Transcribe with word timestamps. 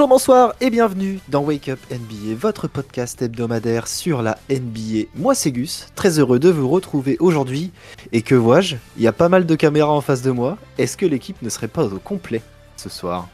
Bonjour, 0.00 0.08
bonsoir 0.08 0.54
et 0.62 0.70
bienvenue 0.70 1.20
dans 1.28 1.42
Wake 1.42 1.68
Up 1.68 1.78
NBA, 1.90 2.34
votre 2.34 2.68
podcast 2.68 3.20
hebdomadaire 3.20 3.86
sur 3.86 4.22
la 4.22 4.38
NBA. 4.48 5.08
Moi 5.14 5.34
c'est 5.34 5.52
Gus, 5.52 5.88
très 5.94 6.18
heureux 6.18 6.38
de 6.38 6.48
vous 6.48 6.70
retrouver 6.70 7.18
aujourd'hui. 7.20 7.70
Et 8.10 8.22
que 8.22 8.34
vois-je 8.34 8.76
Il 8.96 9.02
y 9.02 9.06
a 9.06 9.12
pas 9.12 9.28
mal 9.28 9.44
de 9.44 9.54
caméras 9.54 9.92
en 9.92 10.00
face 10.00 10.22
de 10.22 10.30
moi. 10.30 10.56
Est-ce 10.78 10.96
que 10.96 11.04
l'équipe 11.04 11.36
ne 11.42 11.50
serait 11.50 11.68
pas 11.68 11.84
au 11.84 11.98
complet 11.98 12.40
ce 12.78 12.88
soir? 12.88 13.28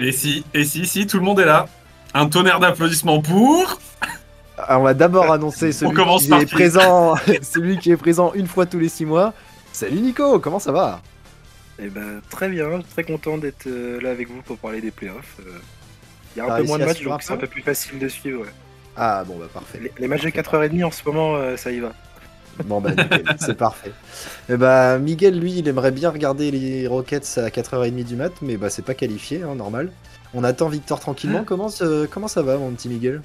Et 0.00 0.10
si, 0.10 0.44
et 0.52 0.64
si, 0.64 0.84
si, 0.84 1.06
tout 1.06 1.18
le 1.18 1.22
monde 1.22 1.38
est 1.38 1.44
là. 1.44 1.68
Un 2.12 2.26
tonnerre 2.26 2.58
d'applaudissements 2.58 3.22
pour. 3.22 3.78
Ah, 4.58 4.80
On 4.80 4.82
va 4.82 4.94
d'abord 4.94 5.30
annoncer 5.30 5.70
celui 5.72 5.94
qui 5.94 6.32
est 6.32 6.50
présent, 6.50 7.14
celui 7.42 7.78
qui 7.78 7.92
est 7.92 7.96
présent 7.96 8.32
une 8.34 8.48
fois 8.48 8.66
tous 8.66 8.80
les 8.80 8.88
six 8.88 9.04
mois. 9.06 9.32
Salut 9.72 10.00
Nico, 10.00 10.40
comment 10.40 10.58
ça 10.58 10.72
va? 10.72 11.00
Eh 11.82 11.88
ben, 11.88 12.20
très 12.30 12.48
bien, 12.48 12.80
très 12.92 13.04
content 13.04 13.38
d'être 13.38 13.66
euh, 13.66 14.00
là 14.00 14.10
avec 14.10 14.28
vous 14.28 14.42
pour 14.42 14.58
parler 14.58 14.80
des 14.80 14.90
playoffs. 14.90 15.36
Euh, 15.40 15.58
Il 16.36 16.38
y 16.38 16.40
a 16.42 16.44
un 16.44 16.56
peu 16.58 16.62
moins 16.64 16.78
de 16.78 16.84
matchs, 16.84 17.02
donc 17.02 17.22
c'est 17.22 17.32
un 17.32 17.36
peu 17.38 17.46
plus 17.46 17.62
facile 17.62 17.98
de 17.98 18.08
suivre. 18.08 18.42
ouais. 18.42 18.48
Ah 18.96 19.24
bon 19.26 19.36
bah 19.38 19.46
parfait. 19.52 19.78
Les, 19.82 19.92
les 19.98 20.08
matchs 20.08 20.24
de 20.24 20.30
4h30 20.30 20.84
en 20.84 20.90
ce 20.90 21.02
moment, 21.06 21.36
euh, 21.36 21.56
ça 21.56 21.70
y 21.70 21.80
va. 21.80 21.92
Bon 22.64 22.80
bah 22.80 22.90
c'est 23.40 23.56
parfait. 23.56 23.92
Et 24.50 24.56
bah 24.56 24.98
Miguel 24.98 25.38
lui 25.38 25.52
il 25.54 25.68
aimerait 25.68 25.92
bien 25.92 26.10
regarder 26.10 26.50
les 26.50 26.86
Rockets 26.86 27.38
à 27.38 27.48
4h30 27.48 28.04
du 28.04 28.16
mat 28.16 28.32
mais 28.42 28.56
bah 28.58 28.68
c'est 28.68 28.84
pas 28.84 28.94
qualifié, 28.94 29.42
hein, 29.42 29.54
normal. 29.54 29.90
On 30.34 30.44
attend 30.44 30.68
Victor 30.68 31.00
tranquillement, 31.00 31.44
comment, 31.44 31.68
se- 31.70 32.06
comment 32.06 32.28
ça 32.28 32.42
va 32.42 32.56
mon 32.58 32.70
petit 32.72 32.88
Miguel? 32.88 33.22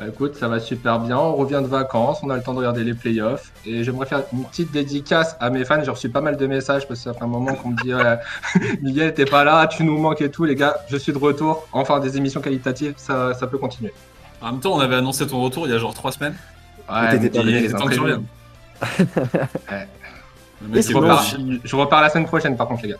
Bah 0.00 0.06
écoute, 0.08 0.34
ça 0.34 0.48
va 0.48 0.60
super 0.60 0.98
bien. 0.98 1.18
On 1.18 1.34
revient 1.36 1.60
de 1.62 1.68
vacances, 1.68 2.20
on 2.22 2.30
a 2.30 2.36
le 2.36 2.42
temps 2.42 2.54
de 2.54 2.58
regarder 2.58 2.84
les 2.84 2.94
playoffs. 2.94 3.52
Et 3.66 3.84
j'aimerais 3.84 4.06
faire 4.06 4.22
une 4.32 4.44
petite 4.44 4.72
dédicace 4.72 5.36
à 5.40 5.50
mes 5.50 5.66
fans. 5.66 5.84
J'ai 5.84 5.90
reçu 5.90 6.08
pas 6.08 6.22
mal 6.22 6.38
de 6.38 6.46
messages 6.46 6.88
parce 6.88 7.00
que 7.00 7.04
ça 7.04 7.12
fait 7.12 7.22
un 7.22 7.26
moment 7.26 7.54
qu'on 7.54 7.68
me 7.72 7.82
dit 7.82 7.92
euh, 7.92 8.16
Miguel, 8.82 9.12
t'es 9.12 9.26
pas 9.26 9.44
là, 9.44 9.66
tu 9.66 9.84
nous 9.84 9.98
manques 9.98 10.22
et 10.22 10.30
tout. 10.30 10.46
Les 10.46 10.54
gars, 10.54 10.78
je 10.88 10.96
suis 10.96 11.12
de 11.12 11.18
retour. 11.18 11.68
Enfin, 11.72 12.00
des 12.00 12.16
émissions 12.16 12.40
qualitatives, 12.40 12.94
ça, 12.96 13.34
ça 13.34 13.46
peut 13.46 13.58
continuer. 13.58 13.92
En 14.40 14.52
même 14.52 14.60
temps, 14.60 14.72
on 14.72 14.80
avait 14.80 14.96
annoncé 14.96 15.26
ton 15.26 15.42
retour 15.42 15.66
il 15.66 15.72
y 15.72 15.76
a 15.76 15.78
genre 15.78 15.92
3 15.92 16.12
semaines. 16.12 16.34
Ouais, 16.90 17.18
les 17.44 17.68
tant 17.72 17.86
que 17.86 17.94
tu 17.94 18.00
reviennes. 18.00 18.24
Ouais. 19.70 19.88
Il 20.74 20.82
Je 20.82 20.96
repars, 20.96 21.24
je 21.64 21.76
repars 21.76 22.00
la 22.00 22.08
semaine 22.10 22.26
prochaine, 22.26 22.56
par 22.56 22.68
contre, 22.68 22.82
les 22.84 22.90
gars. 22.90 22.96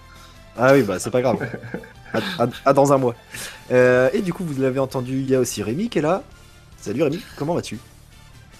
Ah 0.58 0.72
oui 0.74 0.82
bah 0.82 0.98
c'est 0.98 1.10
pas 1.10 1.22
grave. 1.22 1.36
à, 2.12 2.42
à- 2.42 2.48
à 2.66 2.72
dans 2.72 2.92
un 2.92 2.98
mois. 2.98 3.14
Euh, 3.70 4.10
et 4.12 4.20
du 4.20 4.32
coup 4.32 4.44
vous 4.44 4.60
l'avez 4.60 4.80
entendu, 4.80 5.18
il 5.20 5.30
y 5.30 5.34
a 5.34 5.40
aussi 5.40 5.62
Rémi 5.62 5.88
qui 5.88 5.98
est 6.00 6.02
là. 6.02 6.22
Salut 6.80 7.02
Rémi, 7.02 7.20
comment 7.36 7.54
vas-tu? 7.54 7.78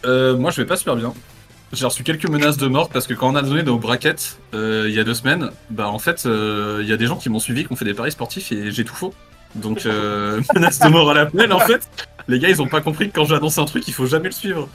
Euh, 0.05 0.37
moi, 0.37 0.51
je 0.51 0.61
vais 0.61 0.67
pas 0.67 0.77
super 0.77 0.95
bien. 0.95 1.15
J'ai 1.73 1.87
reçu 1.87 2.03
quelques 2.03 2.29
menaces 2.29 2.59
de 2.59 2.67
mort 2.67 2.91
parce 2.91 3.07
que 3.07 3.15
quand 3.15 3.31
on 3.33 3.37
a 3.37 3.43
donné 3.43 3.63
nos 3.63 3.79
brackets 3.79 4.39
euh, 4.55 4.87
il 4.89 4.95
y 4.95 4.99
a 4.99 5.05
deux 5.05 5.15
semaines, 5.15 5.51
bah 5.71 5.89
en 5.89 5.99
fait, 5.99 6.27
euh, 6.27 6.81
il 6.83 6.89
y 6.89 6.93
a 6.93 6.97
des 6.97 7.07
gens 7.07 7.17
qui 7.17 7.31
m'ont 7.31 7.39
suivi, 7.39 7.65
qui 7.65 7.73
ont 7.73 7.77
fait 7.77 7.85
des 7.85 7.95
paris 7.95 8.13
sportifs 8.13 8.53
et 8.53 8.71
j'ai 8.73 8.85
tout 8.85 8.95
faux. 8.95 9.15
Donc, 9.55 9.87
euh, 9.87 10.41
menace 10.55 10.81
de 10.81 10.89
mort 10.89 11.11
à 11.11 11.15
l'appel, 11.15 11.53
en 11.53 11.61
fait. 11.61 11.89
Les 12.29 12.39
gars, 12.39 12.51
ils 12.51 12.61
ont 12.61 12.69
pas 12.69 12.81
compris 12.81 13.09
que 13.09 13.15
quand 13.15 13.25
j'annonce 13.25 13.57
un 13.59 13.65
truc, 13.65 13.89
il 13.89 13.95
faut 13.95 14.07
jamais 14.07 14.27
le 14.27 14.33
suivre. 14.33 14.69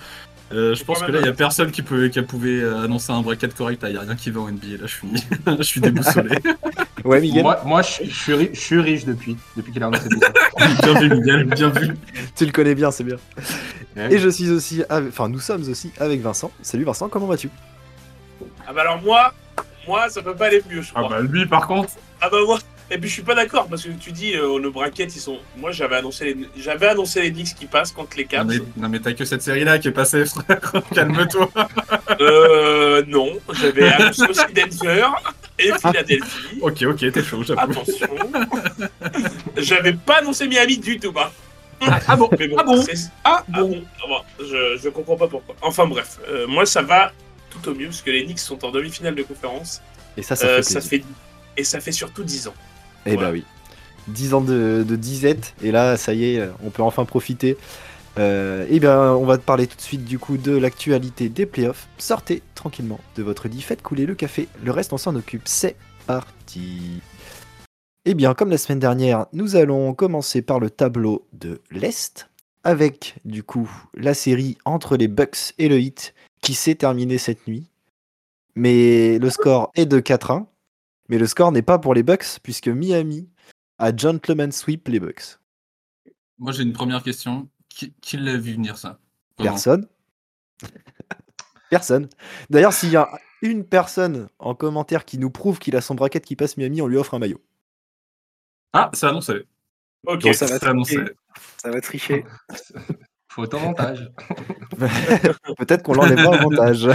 Euh, 0.51 0.73
je 0.73 0.83
pense 0.83 1.01
que 1.01 1.11
là, 1.11 1.19
il 1.19 1.25
y 1.25 1.29
a 1.29 1.33
personne 1.33 1.71
qui, 1.71 1.81
peut, 1.81 2.07
qui 2.07 2.21
pouvait 2.21 2.63
annoncer 2.63 3.11
un 3.11 3.21
bracket 3.21 3.53
correct. 3.53 3.83
Il 3.87 3.93
y 3.93 3.97
a 3.97 4.01
rien 4.01 4.15
qui 4.15 4.31
va 4.31 4.41
en 4.41 4.51
NBA. 4.51 4.77
Là, 4.81 4.85
je 4.85 4.87
suis, 4.87 5.07
je 5.59 5.63
suis 5.63 5.81
déboussolé. 5.81 6.37
Ouais 7.05 7.21
Miguel, 7.21 7.43
Moi, 7.43 7.61
moi 7.65 7.81
je, 7.83 8.03
je 8.03 8.13
suis, 8.13 8.33
ri- 8.33 8.49
je 8.53 8.59
suis 8.59 8.79
riche 8.81 9.05
depuis, 9.05 9.37
depuis 9.55 9.71
qu'il 9.71 9.81
a 9.83 9.87
annoncé 9.87 10.09
tout 10.09 10.19
ça. 10.19 10.31
bien 10.81 10.99
vu, 10.99 11.09
Miguel, 11.09 11.43
bien 11.45 11.69
vu. 11.69 11.95
tu 12.35 12.45
le 12.45 12.51
connais 12.51 12.73
bien, 12.75 12.89
c'est 12.91 13.03
bien. 13.03 13.17
Ouais. 13.95 14.13
Et 14.13 14.17
je 14.17 14.27
suis 14.27 14.49
aussi, 14.49 14.83
avec- 14.89 15.09
enfin 15.09 15.29
nous 15.29 15.39
sommes 15.39 15.61
aussi 15.69 15.91
avec 15.99 16.19
Vincent. 16.21 16.51
Salut 16.63 16.83
Vincent, 16.83 17.07
comment 17.07 17.27
vas-tu? 17.27 17.49
Ah 18.67 18.73
bah 18.73 18.81
alors 18.81 19.01
moi, 19.01 19.33
moi 19.87 20.09
ça 20.09 20.21
peut 20.23 20.35
pas 20.35 20.47
aller 20.47 20.61
mieux 20.69 20.81
je 20.81 20.89
Ah 20.95 21.03
crois. 21.03 21.17
bah 21.17 21.21
lui, 21.21 21.45
par 21.45 21.67
contre, 21.67 21.93
Ah 22.19 22.29
bah 22.31 22.37
moi, 22.45 22.57
et 22.89 22.97
puis 22.97 23.07
je 23.07 23.13
suis 23.13 23.23
pas 23.23 23.35
d'accord 23.35 23.67
parce 23.67 23.83
que 23.83 23.89
tu 23.91 24.11
dis 24.11 24.33
euh, 24.35 24.59
nos 24.59 24.71
brackets 24.71 25.15
ils 25.15 25.19
sont. 25.19 25.37
Moi 25.57 25.71
j'avais 25.71 25.97
annoncé 25.97 26.25
les, 26.33 26.49
j'avais 26.57 26.87
annoncé 26.87 27.21
les 27.21 27.31
Knicks 27.31 27.53
qui 27.55 27.67
passent 27.67 27.91
contre 27.91 28.17
les 28.17 28.23
non 28.23 28.29
Cavs. 28.29 28.47
mais, 28.47 28.57
non, 28.77 28.89
mais 28.89 28.99
t'as 28.99 29.13
que 29.13 29.25
cette 29.25 29.43
série-là 29.43 29.77
qui 29.77 29.89
est 29.89 29.91
passée, 29.91 30.25
frère. 30.25 30.59
Calme-toi. 30.95 31.49
Euh 32.21 33.03
non, 33.07 33.29
j'avais 33.53 33.89
annoncé 33.89 34.23
aussi 34.27 34.45
Denver 34.53 35.05
et 35.59 35.71
Philadelphie. 35.79 36.59
Ok, 36.61 36.81
ok, 36.83 37.11
t'es 37.11 37.23
chaud, 37.23 37.43
j'avoue. 37.43 37.59
Attention. 37.71 38.07
j'avais 39.57 39.93
pas 39.93 40.17
annoncé 40.19 40.47
Miami 40.47 40.77
du 40.77 40.99
tout 40.99 41.11
bah. 41.11 41.31
Ah 42.07 42.15
bon 42.15 42.29
Mais 42.39 42.47
bon, 42.47 42.55
Ah 42.59 42.63
bon 42.63 42.81
c'est- 42.81 43.09
Ah 43.23 43.43
ah 43.53 43.59
bon, 43.61 43.83
ah 44.03 44.07
bon, 44.07 44.17
je, 44.45 44.77
je 44.81 44.89
comprends 44.89 45.17
pas 45.17 45.27
pourquoi. 45.27 45.55
Enfin 45.61 45.85
bref, 45.85 46.19
euh, 46.29 46.47
moi 46.47 46.65
ça 46.65 46.81
va 46.81 47.11
tout 47.49 47.69
au 47.69 47.75
mieux 47.75 47.87
parce 47.87 48.01
que 48.01 48.11
les 48.11 48.23
Knicks 48.25 48.39
sont 48.39 48.63
en 48.65 48.71
demi-finale 48.71 49.15
de 49.15 49.23
conférence. 49.23 49.81
Et 50.17 50.21
ça, 50.23 50.35
ça 50.35 50.47
Euh, 50.47 50.57
fait 50.57 50.63
ça 50.63 50.79
plaisir. 50.79 50.89
fait 51.05 51.61
et 51.61 51.63
ça 51.63 51.79
fait 51.79 51.91
surtout 51.91 52.23
10 52.23 52.47
ans. 52.47 52.53
Eh 53.05 53.17
bah 53.17 53.29
oui. 53.31 53.43
10 54.07 54.33
ans 54.33 54.41
de, 54.41 54.85
de 54.87 54.95
disette, 54.95 55.53
et 55.63 55.71
là, 55.71 55.97
ça 55.97 56.13
y 56.13 56.35
est, 56.35 56.41
on 56.63 56.69
peut 56.69 56.83
enfin 56.83 57.05
profiter. 57.05 57.57
Euh, 58.17 58.65
eh 58.69 58.79
bien, 58.79 59.11
on 59.13 59.25
va 59.25 59.37
te 59.37 59.43
parler 59.43 59.67
tout 59.67 59.75
de 59.75 59.81
suite 59.81 60.05
du 60.05 60.19
coup 60.19 60.37
de 60.37 60.55
l'actualité 60.55 61.29
des 61.29 61.45
playoffs. 61.45 61.87
Sortez 61.97 62.41
tranquillement 62.55 62.99
de 63.15 63.23
votre 63.23 63.47
lit, 63.47 63.61
faites 63.61 63.81
couler 63.81 64.05
le 64.05 64.15
café, 64.15 64.47
le 64.63 64.71
reste 64.71 64.93
on 64.93 64.97
s'en 64.97 65.15
occupe. 65.15 65.43
C'est 65.45 65.75
parti. 66.07 67.01
Eh 68.05 68.13
bien, 68.13 68.33
comme 68.33 68.51
la 68.51 68.57
semaine 68.57 68.79
dernière, 68.79 69.25
nous 69.33 69.55
allons 69.55 69.93
commencer 69.93 70.41
par 70.41 70.59
le 70.59 70.69
tableau 70.69 71.27
de 71.33 71.61
l'Est, 71.71 72.29
avec 72.63 73.15
du 73.25 73.43
coup 73.43 73.69
la 73.95 74.13
série 74.13 74.57
entre 74.63 74.95
les 74.95 75.07
Bucks 75.07 75.53
et 75.57 75.67
le 75.67 75.79
Heat 75.79 76.13
qui 76.41 76.53
s'est 76.53 76.75
terminée 76.75 77.17
cette 77.17 77.47
nuit. 77.47 77.67
Mais 78.55 79.19
le 79.19 79.29
score 79.29 79.71
est 79.75 79.85
de 79.85 79.99
4-1. 79.99 80.45
Mais 81.09 81.17
le 81.17 81.27
score 81.27 81.51
n'est 81.51 81.61
pas 81.61 81.77
pour 81.77 81.93
les 81.93 82.03
Bucks, 82.03 82.39
puisque 82.41 82.67
Miami 82.67 83.29
a 83.77 83.95
gentleman 83.95 84.51
sweep 84.51 84.87
les 84.87 84.99
Bucks. 84.99 85.39
Moi, 86.39 86.51
j'ai 86.51 86.63
une 86.63 86.73
première 86.73 87.03
question. 87.03 87.47
Qui, 87.75 87.91
qui 88.01 88.15
l'a 88.15 88.37
vu 88.37 88.53
venir 88.53 88.77
ça? 88.77 88.99
Comment? 89.37 89.49
Personne. 89.49 89.87
Personne. 91.69 92.07
D'ailleurs, 92.49 92.71
s'il 92.71 92.89
y 92.91 92.95
a 92.95 93.09
une 93.41 93.65
personne 93.65 94.29
en 94.39 94.55
commentaire 94.55 95.03
qui 95.03 95.17
nous 95.17 95.29
prouve 95.29 95.59
qu'il 95.59 95.75
a 95.75 95.81
son 95.81 95.93
bracket 95.93 96.23
qui 96.23 96.37
passe 96.37 96.55
Miami, 96.55 96.81
on 96.81 96.87
lui 96.87 96.95
offre 96.95 97.15
un 97.15 97.19
maillot. 97.19 97.41
Ah, 98.71 98.89
c'est 98.93 99.07
annoncé. 99.07 99.45
Ok. 100.07 100.21
Donc, 100.21 100.35
ça 100.35 100.45
va 100.45 100.57
C'est 100.57 100.67
annoncé. 100.67 100.95
tricher. 100.95 101.13
Ça 101.57 101.69
va 101.69 101.81
tricher. 101.81 102.25
Faut 103.27 103.53
au 103.53 103.59
montage. 103.59 104.09
Peut-être 105.57 105.83
qu'on 105.83 105.95
l'enlèvera 105.95 106.37
au 106.37 106.41
montage. 106.49 106.87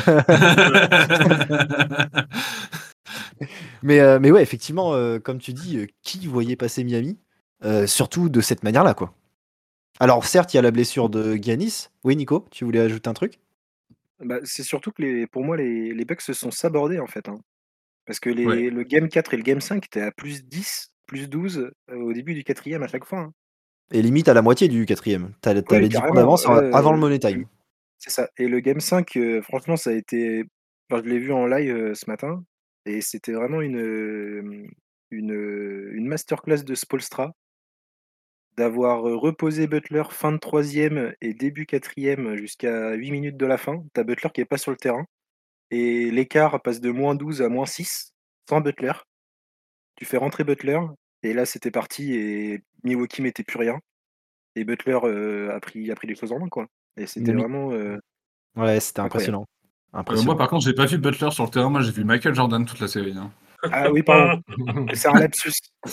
mais, 3.83 4.01
euh, 4.01 4.19
mais 4.19 4.31
ouais, 4.31 4.43
effectivement, 4.43 4.95
euh, 4.95 5.19
comme 5.19 5.39
tu 5.39 5.53
dis, 5.53 5.77
euh, 5.77 5.87
qui 6.03 6.27
voyait 6.27 6.57
passer 6.57 6.85
Miami 6.85 7.19
Euh, 7.65 7.87
Surtout 7.87 8.31
de 8.31 8.41
cette 8.41 8.63
manière-là, 8.63 8.95
quoi. 8.95 9.13
Alors, 10.01 10.25
certes, 10.25 10.53
il 10.53 10.57
y 10.57 10.59
a 10.59 10.63
la 10.63 10.71
blessure 10.73 11.09
de 11.11 11.37
Giannis. 11.37 11.91
Oui, 12.05 12.17
Nico, 12.17 12.47
tu 12.51 12.65
voulais 12.65 12.81
ajouter 12.81 13.09
un 13.09 13.15
truc? 13.15 13.39
Bah, 14.21 14.39
c'est 14.45 14.63
surtout 14.63 14.91
que 14.93 15.03
les, 15.03 15.27
pour 15.27 15.45
moi, 15.45 15.57
les, 15.57 15.95
les 15.95 16.05
Bucks 16.05 16.21
se 16.21 16.33
sont 16.33 16.51
sabordés 16.51 16.99
en 16.99 17.07
fait. 17.07 17.29
hein. 17.29 17.39
Parce 18.07 18.21
que 18.21 18.31
les, 18.31 18.45
Ouais. 18.47 18.71
le 18.71 18.83
game 18.83 19.09
4 19.09 19.35
et 19.35 19.37
le 19.37 19.43
game 19.43 19.61
5 19.61 19.85
étaient 19.87 20.01
à 20.03 20.11
plus 20.11 20.45
10, 20.45 20.93
plus 21.07 21.29
12 21.29 21.71
euh, 21.91 21.97
au 21.97 22.13
début 22.13 22.35
du 22.35 22.45
quatrième 22.45 22.83
à 22.83 22.89
chaque 22.89 23.05
fois. 23.05 23.21
hein. 23.21 23.33
Et 23.93 24.03
limite 24.03 24.29
à 24.29 24.35
la 24.35 24.43
moitié 24.43 24.69
du 24.69 24.87
quatrième. 24.87 25.33
T'as 25.41 25.55
Oui, 25.55 25.81
les 25.81 25.89
10 25.89 26.01
points 26.01 26.15
d'avance 26.15 26.47
ouais, 26.47 26.75
avant 26.75 26.93
le 26.93 26.99
money 26.99 27.19
time. 27.19 27.47
C'est 27.99 28.11
ça. 28.11 28.29
Et 28.39 28.49
le 28.49 28.61
game 28.61 28.81
5, 28.81 29.17
euh, 29.17 29.43
franchement, 29.43 29.77
ça 29.77 29.91
a 29.91 29.93
été. 29.95 30.45
enfin, 30.91 31.03
je 31.05 31.09
l'ai 31.09 31.19
vu 31.19 31.33
en 31.33 31.47
live 31.47 31.75
euh, 31.75 31.95
ce 31.95 32.09
matin. 32.09 32.43
Et 32.87 33.01
c'était 33.01 33.33
vraiment 33.33 33.61
une, 33.61 34.69
une, 35.11 35.91
une 35.93 36.07
masterclass 36.09 36.63
de 36.65 36.75
Spolstra. 36.75 37.33
D'avoir 38.57 39.03
reposé 39.03 39.67
Butler 39.67 40.03
fin 40.11 40.33
de 40.33 40.37
troisième 40.39 41.15
et 41.21 41.33
début 41.35 41.67
quatrième 41.67 42.37
jusqu'à 42.37 42.93
8 42.95 43.11
minutes 43.11 43.37
de 43.37 43.47
la 43.47 43.57
fin. 43.57 43.83
T'as 43.95 44.03
Butler 44.03 44.29
qui 44.35 44.41
est 44.41 44.45
pas 44.47 44.59
sur 44.59 44.71
le 44.71 44.77
terrain. 44.77 45.07
Et 45.71 46.11
l'écart 46.11 46.61
passe 46.61 46.81
de 46.81 46.91
moins 46.91 47.15
12 47.15 47.43
à 47.43 47.49
moins 47.49 47.65
6 47.67 48.13
sans 48.49 48.61
Butler. 48.61 48.93
Tu 49.97 50.05
fais 50.05 50.17
rentrer 50.19 50.45
Butler. 50.45 50.81
Et 51.23 51.33
là, 51.33 51.47
c'était 51.47 51.71
parti. 51.71 52.15
Et 52.15 52.63
Milwaukee 52.85 53.23
mettait 53.23 53.45
plus 53.45 53.59
rien. 53.59 53.79
Et 54.57 54.65
Butler 54.65 54.99
euh, 55.05 55.55
a, 55.55 55.61
pris, 55.61 55.91
a 55.91 55.95
pris 55.95 56.09
les 56.09 56.15
choses 56.17 56.33
en 56.33 56.39
main. 56.41 56.49
Quoi. 56.49 56.67
Et 56.97 57.07
c'était 57.07 57.33
vraiment. 57.33 57.73
euh, 57.73 57.99
Ouais, 58.57 58.81
c'était 58.81 59.01
impressionnant. 59.01 59.47
Euh, 59.95 59.99
Impressionnant. 59.99 60.27
moi, 60.33 60.37
par 60.39 60.49
contre, 60.49 60.65
j'ai 60.65 60.75
pas 60.75 60.87
vu 60.87 60.99
Butler 60.99 61.31
sur 61.31 61.45
le 61.45 61.51
terrain. 61.51 61.71
Moi, 61.71 61.83
j'ai 61.83 61.93
vu 61.93 62.05
Michael 62.05 62.35
Jordan 62.35 62.65
toute 62.67 62.81
la 62.81 62.89
série. 62.89 63.15
hein. 63.17 63.31
Ah 63.71 63.91
oui, 63.91 64.03
pardon. 64.03 64.43
C'est 64.95 65.09
un 65.09 65.15
lapsus. 65.19 65.53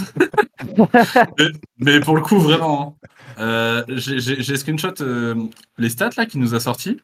mais, 1.38 1.46
mais 1.80 2.00
pour 2.00 2.16
le 2.16 2.22
coup, 2.22 2.40
vraiment. 2.40 2.98
hein. 3.02 3.08
Euh, 3.40 3.84
j'ai- 3.90 4.58
screenshot 4.58 4.94
euh, 5.02 5.36
les 5.78 5.90
stats 5.90 6.10
là 6.18 6.26
qu'il 6.26 6.40
nous 6.42 6.56
a 6.56 6.60
sortis. 6.60 7.00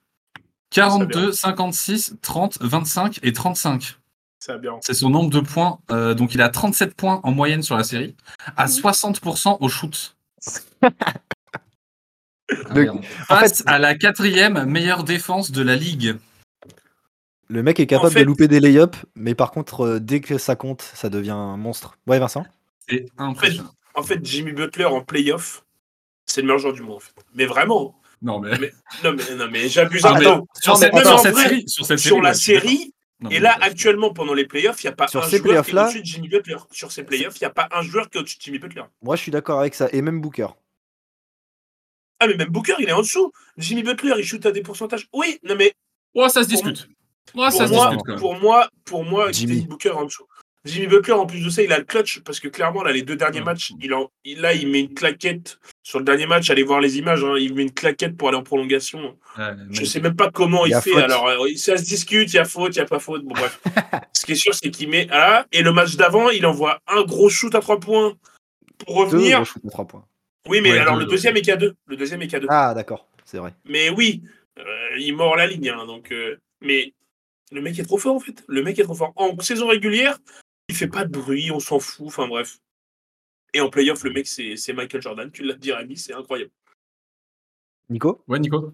42, 0.71 1.31
56, 1.31 2.15
30, 2.21 2.57
25 2.61 3.19
et 3.23 3.33
35. 3.33 3.97
Ça 4.39 4.53
va 4.53 4.57
bien. 4.59 4.71
C'est 4.81 4.93
son 4.95 5.09
nombre 5.09 5.29
de 5.29 5.39
points. 5.39 5.79
Euh, 5.91 6.13
donc, 6.15 6.33
il 6.33 6.41
a 6.41 6.49
37 6.49 6.95
points 6.95 7.19
en 7.23 7.31
moyenne 7.31 7.61
sur 7.61 7.77
la 7.77 7.83
série, 7.83 8.15
à 8.57 8.65
60% 8.67 9.57
au 9.59 9.69
shoot. 9.69 10.15
Ah. 12.69 12.73
En 13.29 13.35
Face 13.39 13.57
fait- 13.59 13.63
à 13.69 13.79
la 13.79 13.95
quatrième 13.95 14.65
meilleure 14.65 15.03
défense 15.03 15.51
de 15.51 15.61
la 15.63 15.75
ligue. 15.75 16.17
Le 17.49 17.61
mec 17.63 17.79
est 17.79 17.87
capable 17.87 18.07
En 18.07 18.11
fait- 18.11 18.19
de 18.21 18.25
louper 18.25 18.47
des 18.47 18.59
lay-ups, 18.59 18.97
mais 19.15 19.35
par 19.35 19.51
contre, 19.51 19.81
euh, 19.81 19.99
dès 19.99 20.21
que 20.21 20.37
ça 20.37 20.55
compte, 20.55 20.81
ça 20.81 21.09
devient 21.09 21.31
un 21.31 21.57
monstre. 21.57 21.97
Ouais, 22.07 22.19
Vincent? 22.19 22.45
C'est 22.89 23.05
impressionnant. 23.17 23.71
En 23.95 24.03
fait, 24.03 24.25
Jimmy 24.25 24.53
Butler 24.53 24.85
en 24.85 25.01
playoff, 25.01 25.63
c'est 26.25 26.41
le 26.41 26.47
meilleur 26.47 26.59
joueur 26.59 26.73
du 26.73 26.81
monde. 26.81 26.95
En 26.95 26.99
fait. 26.99 27.13
Mais 27.35 27.45
vraiment. 27.45 27.99
Non, 28.21 28.39
mais. 28.39 28.57
Mais- 28.57 28.71
Non, 29.03 29.13
mais, 29.13 29.35
non, 29.35 29.47
mais 29.51 29.67
j'abuse 29.69 30.01
Ah, 30.05 30.11
un 30.13 30.19
peu. 30.19 30.27
attends, 30.27 30.47
Sur, 30.61 30.77
cette, 30.77 30.93
sur 30.95 31.19
cette 31.19 31.31
en 31.33 31.35
vrai, 31.35 31.43
série, 31.43 31.63
sur 31.69 31.85
cette 31.85 31.99
Sur 31.99 32.21
la 32.21 32.33
série, 32.33 32.93
Non, 33.19 33.29
et 33.29 33.33
mais- 33.35 33.39
là, 33.41 33.57
actuellement, 33.61 34.13
pendant 34.13 34.33
les 34.33 34.47
playoffs, 34.47 34.81
il 34.83 34.87
n'y 34.87 34.93
a 34.93 34.95
pas 34.95 35.07
Sur 35.07 35.23
un 35.23 35.27
ces 35.27 35.37
joueur 35.37 35.63
qui 35.65 35.71
est 35.71 35.79
au-dessus 35.79 35.99
de 36.01 36.05
Jimmy 36.05 36.29
Butler. 36.29 36.55
Sur 36.71 36.91
ces 36.91 37.03
playoffs, 37.03 37.35
il 37.39 37.43
n'y 37.43 37.47
a 37.47 37.51
pas 37.51 37.67
un 37.71 37.81
joueur 37.81 38.09
qui 38.09 38.17
est 38.17 38.21
au-dessus 38.21 38.37
de 38.37 38.41
Jimmy 38.43 38.59
Butler. 38.59 38.83
Moi, 39.01 39.15
je 39.17 39.21
suis 39.21 39.31
d'accord 39.31 39.59
avec 39.59 39.75
ça. 39.75 39.89
Et 39.91 40.01
même 40.01 40.21
Booker. 40.21 40.47
Ah, 42.19 42.27
mais 42.27 42.35
même 42.35 42.49
Booker, 42.49 42.75
il 42.79 42.87
est 42.87 42.93
en 42.93 43.01
dessous. 43.01 43.31
Jimmy 43.57 43.83
Butler, 43.83 44.13
il 44.17 44.23
shoot 44.23 44.45
à 44.45 44.51
des 44.51 44.61
pourcentages. 44.61 45.07
Oui, 45.13 45.39
non, 45.43 45.55
mais 45.55 45.73
Ouais, 46.15 46.29
ça 46.29 46.43
se 46.43 46.47
discute. 46.47 46.87
Ouais, 47.35 47.49
pour 47.49 47.59
moi, 47.69 47.87
discute 47.89 47.99
quand 48.05 48.05
même. 48.11 48.19
pour 48.19 48.35
moi, 48.39 48.69
pour 48.85 49.03
moi, 49.05 49.31
Jimmy. 49.31 49.61
Booker 49.67 49.91
en 49.91 50.05
dessous. 50.05 50.25
Jimmy 50.65 50.87
Butler, 50.87 51.11
en 51.11 51.25
plus 51.25 51.43
de 51.43 51.49
ça, 51.49 51.61
il 51.61 51.73
a 51.73 51.77
le 51.77 51.83
clutch 51.83 52.21
parce 52.21 52.39
que 52.39 52.47
clairement, 52.47 52.83
là, 52.83 52.93
les 52.93 53.01
deux 53.01 53.17
derniers 53.17 53.39
Ouais. 53.39 53.43
matchs, 53.45 53.73
il 53.81 53.93
en, 53.93 54.09
il- 54.23 54.39
là, 54.39 54.53
il 54.53 54.69
met 54.69 54.79
une 54.79 54.93
claquette. 54.93 55.59
Sur 55.83 55.99
le 55.99 56.05
dernier 56.05 56.25
match, 56.25 56.49
allez 56.49 56.63
voir 56.63 56.79
les 56.79 56.97
images, 56.97 57.21
hein, 57.21 57.35
il 57.37 57.53
met 57.53 57.63
une 57.63 57.73
claquette 57.73 58.15
pour 58.15 58.29
aller 58.29 58.37
en 58.37 58.43
prolongation. 58.43 58.99
Ouais, 59.01 59.15
Je 59.37 59.41
magnifique. 59.41 59.87
sais 59.87 59.99
même 59.99 60.15
pas 60.15 60.31
comment 60.31 60.65
Il 60.65 60.73
fait. 60.75 60.91
faute. 60.91 61.03
Alors, 61.03 61.27
euh, 61.27 61.47
ça 61.57 61.75
se 61.75 61.83
discute, 61.83 62.31
il 62.31 62.37
y 62.37 62.39
a 62.39 62.45
faute, 62.45 62.73
il 62.77 62.79
n'y 62.79 62.83
a 62.83 62.85
pas 62.85 62.99
faute. 62.99 63.25
Bon, 63.25 63.33
bref. 63.33 63.59
Ce 64.13 64.25
qui 64.25 64.31
est 64.31 64.35
sûr, 64.35 64.53
c'est 64.55 64.71
qu'il 64.71 64.87
met. 64.87 65.07
Ah, 65.11 65.45
et 65.51 65.63
le 65.63 65.73
match 65.73 65.97
d'avant, 65.97 66.29
il 66.29 66.45
envoie 66.45 66.79
un 66.87 67.03
gros 67.03 67.27
shoot 67.27 67.53
à 67.55 67.59
trois 67.59 67.81
points 67.81 68.13
pour 68.85 68.95
Deux 69.09 69.17
revenir. 69.17 69.37
gros 69.39 69.45
shoots 69.45 69.65
de 69.65 69.69
3 69.69 69.85
points. 69.85 70.05
Oui, 70.47 70.61
mais 70.61 70.71
Ouais, 70.71 70.79
alors 70.79 70.93
deux, 70.93 71.01
le 71.01 71.05
ouais. 71.07 71.11
deuxième 71.11 71.35
est 71.35 71.41
qu'à 71.41 71.57
deux. 71.57 71.73
Le 71.87 71.97
deuxième 71.97 72.21
est 72.21 72.27
qu'à 72.27 72.39
deux. 72.39 72.47
Ah, 72.49 72.73
d'accord. 72.73 73.09
C'est 73.25 73.37
vrai. 73.37 73.53
Mais 73.65 73.89
oui, 73.89 74.23
euh, 74.59 74.63
il 74.97 75.13
mord 75.13 75.35
la 75.35 75.45
ligne. 75.47 75.69
hein, 75.77 75.85
donc, 75.85 76.13
euh, 76.13 76.37
mais 76.61 76.93
le 77.53 77.61
mec 77.61 77.77
est 77.79 77.83
trop 77.83 77.97
fort 77.97 78.15
en 78.15 78.19
fait. 78.19 78.43
Le 78.47 78.63
mec 78.63 78.79
est 78.79 78.83
trop 78.83 78.95
fort. 78.95 79.13
En 79.15 79.37
saison 79.39 79.67
régulière, 79.67 80.17
il 80.69 80.75
fait 80.75 80.87
pas 80.87 81.05
de 81.05 81.11
bruit, 81.11 81.51
on 81.51 81.59
s'en 81.59 81.79
fout. 81.79 82.07
Enfin 82.07 82.27
bref. 82.27 82.57
Et 83.53 83.61
en 83.61 83.69
playoff, 83.69 84.03
le 84.03 84.11
mec, 84.11 84.27
c'est 84.27 84.73
Michael 84.73 85.01
Jordan. 85.01 85.31
Tu 85.31 85.43
l'as 85.43 85.53
dit, 85.53 85.71
Rémi, 85.71 85.95
c'est 85.95 86.13
incroyable. 86.13 86.51
Nico? 87.89 88.23
Ouais, 88.27 88.39
Nico 88.39 88.73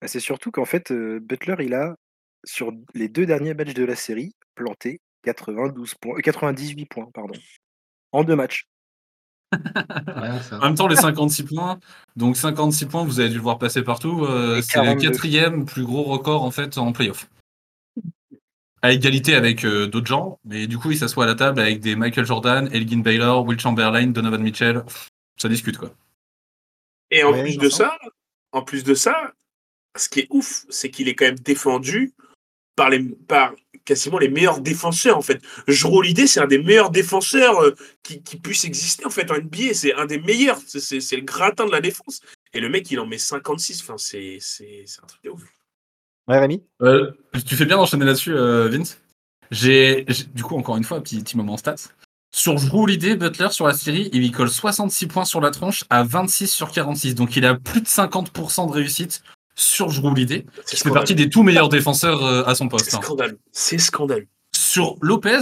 Bah, 0.00 0.08
C'est 0.08 0.20
surtout 0.20 0.50
qu'en 0.50 0.64
fait, 0.64 0.90
euh, 0.90 1.20
Butler, 1.20 1.56
il 1.60 1.74
a, 1.74 1.96
sur 2.44 2.72
les 2.94 3.08
deux 3.08 3.26
derniers 3.26 3.52
matchs 3.52 3.74
de 3.74 3.84
la 3.84 3.96
série, 3.96 4.34
planté 4.54 5.00
92 5.24 5.94
points, 5.96 6.16
euh, 6.16 6.20
98 6.20 6.86
points 6.86 7.10
pardon, 7.12 7.34
en 8.12 8.24
deux 8.24 8.36
matchs. 8.36 8.66
Ça. 10.42 10.58
En 10.58 10.62
même 10.62 10.74
temps, 10.74 10.88
les 10.88 10.96
56 10.96 11.44
points, 11.44 11.78
donc 12.16 12.36
56 12.36 12.86
points, 12.86 13.04
vous 13.04 13.20
avez 13.20 13.28
dû 13.28 13.36
le 13.36 13.42
voir 13.42 13.58
passer 13.58 13.82
partout. 13.82 14.24
euh, 14.24 14.62
c'est 14.62 14.78
le 14.78 14.86
42. 14.86 15.08
quatrième 15.08 15.64
plus 15.66 15.84
gros 15.84 16.02
record 16.02 16.42
en 16.42 16.50
fait 16.50 16.78
en 16.78 16.92
playoff. 16.92 17.28
À 18.86 18.92
égalité 18.92 19.34
avec 19.34 19.64
euh, 19.64 19.88
d'autres 19.88 20.06
gens, 20.06 20.38
mais 20.44 20.68
du 20.68 20.78
coup, 20.78 20.92
il 20.92 20.96
s'assoit 20.96 21.24
à 21.24 21.26
la 21.26 21.34
table 21.34 21.58
avec 21.60 21.80
des 21.80 21.96
Michael 21.96 22.24
Jordan, 22.24 22.70
Elgin 22.72 23.00
Baylor, 23.00 23.44
Will 23.44 23.58
Chamberlain, 23.58 24.06
Donovan 24.06 24.40
Mitchell. 24.40 24.84
Ça 25.36 25.48
discute 25.48 25.76
quoi. 25.76 25.92
Et 27.10 27.24
en 27.24 27.32
Ouais, 27.32 27.42
plus 27.42 27.58
de 27.58 27.68
ça, 27.68 27.98
en 28.52 28.62
plus 28.62 28.84
de 28.84 28.94
ça, 28.94 29.32
ce 29.96 30.08
qui 30.08 30.20
est 30.20 30.28
ouf, 30.30 30.66
c'est 30.68 30.88
qu'il 30.92 31.08
est 31.08 31.16
quand 31.16 31.24
même 31.24 31.40
défendu 31.40 32.12
par 32.76 32.88
les 32.88 33.02
par 33.02 33.56
quasiment 33.84 34.18
les 34.18 34.28
meilleurs 34.28 34.60
défenseurs 34.60 35.18
en 35.18 35.22
fait. 35.22 35.42
Jrue 35.66 35.96
Holiday, 35.96 36.28
c'est 36.28 36.38
un 36.38 36.46
des 36.46 36.62
meilleurs 36.62 36.90
défenseurs 36.90 37.60
euh, 37.64 37.74
qui, 38.04 38.22
qui 38.22 38.36
puisse 38.38 38.64
exister 38.64 39.04
en 39.04 39.10
fait 39.10 39.28
en 39.32 39.34
NBA. 39.36 39.74
C'est 39.74 39.94
un 39.94 40.06
des 40.06 40.20
meilleurs. 40.20 40.60
C'est- 40.64 41.16
le 41.16 41.22
gratin 41.22 41.66
de 41.66 41.72
la 41.72 41.80
défense. 41.80 42.20
Et 42.54 42.60
le 42.60 42.68
mec, 42.68 42.88
il 42.92 43.00
en 43.00 43.06
met 43.06 43.18
56. 43.18 43.82
Enfin, 43.82 43.98
c'est 43.98 44.38
c'est 44.40 44.84
c'est 44.86 45.02
un 45.02 45.06
truc 45.06 45.24
de 45.24 45.30
ouf. 45.30 45.42
Ouais, 46.28 46.38
Rémi? 46.38 46.62
Euh, 46.82 47.12
tu 47.46 47.54
fais 47.56 47.66
bien 47.66 47.76
d'enchaîner 47.76 48.04
là-dessus, 48.04 48.34
euh, 48.34 48.68
Vince. 48.68 48.98
J'ai, 49.50 50.04
du 50.34 50.42
coup, 50.42 50.56
encore 50.56 50.76
une 50.76 50.84
fois, 50.84 50.98
un 50.98 51.00
petit, 51.00 51.20
petit 51.20 51.36
moment 51.36 51.56
stats. 51.56 51.76
Sur 52.34 52.56
Holiday, 52.74 53.16
Butler, 53.16 53.48
sur 53.50 53.66
la 53.66 53.74
série, 53.74 54.10
il 54.12 54.20
lui 54.20 54.30
colle 54.32 54.50
66 54.50 55.06
points 55.06 55.24
sur 55.24 55.40
la 55.40 55.50
tronche 55.50 55.84
à 55.88 56.02
26 56.02 56.48
sur 56.48 56.70
46. 56.72 57.14
Donc, 57.14 57.36
il 57.36 57.46
a 57.46 57.54
plus 57.54 57.80
de 57.80 57.86
50% 57.86 58.66
de 58.68 58.72
réussite 58.72 59.22
sur 59.54 59.88
Jrue 59.88 60.08
Holiday, 60.08 60.44
C'est 60.66 60.76
qui 60.76 60.82
fait 60.82 60.90
partie 60.90 61.14
des 61.14 61.30
tout 61.30 61.42
meilleurs 61.42 61.68
défenseurs 61.70 62.24
euh, 62.24 62.44
à 62.44 62.54
son 62.54 62.68
poste. 62.68 62.90
C'est 62.90 62.96
hein. 62.96 63.00
scandaleux. 63.02 63.38
C'est 63.52 63.78
scandaleux. 63.78 64.26
Sur 64.54 64.96
Lopez, 65.00 65.40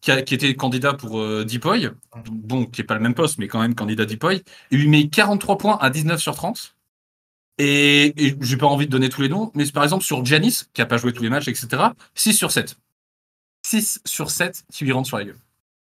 qui, 0.00 0.12
a- 0.12 0.22
qui 0.22 0.34
était 0.34 0.54
candidat 0.54 0.94
pour 0.94 1.18
euh, 1.20 1.44
Deepoy, 1.44 1.90
bon, 2.30 2.66
qui 2.66 2.82
est 2.82 2.84
pas 2.84 2.94
le 2.94 3.00
même 3.00 3.14
poste, 3.14 3.38
mais 3.38 3.48
quand 3.48 3.60
même 3.60 3.74
candidat 3.74 4.04
Deepoy, 4.04 4.44
il 4.70 4.80
lui 4.80 4.88
met 4.88 5.08
43 5.08 5.58
points 5.58 5.78
à 5.80 5.90
19 5.90 6.20
sur 6.20 6.36
30. 6.36 6.75
Et, 7.58 8.26
et 8.26 8.36
j'ai 8.40 8.56
pas 8.56 8.66
envie 8.66 8.86
de 8.86 8.90
donner 8.90 9.08
tous 9.08 9.22
les 9.22 9.28
noms, 9.28 9.50
mais 9.54 9.64
par 9.66 9.82
exemple 9.82 10.04
sur 10.04 10.24
Giannis, 10.24 10.64
qui 10.74 10.82
a 10.82 10.86
pas 10.86 10.98
joué 10.98 11.12
tous 11.12 11.22
les 11.22 11.30
matchs, 11.30 11.48
etc., 11.48 11.68
6 12.14 12.34
sur 12.34 12.50
7. 12.50 12.76
6 13.66 14.00
sur 14.04 14.30
7 14.30 14.64
qui 14.70 14.84
lui 14.84 14.92
rentrent 14.92 15.08
sur 15.08 15.18
la 15.18 15.24
gueule. 15.24 15.38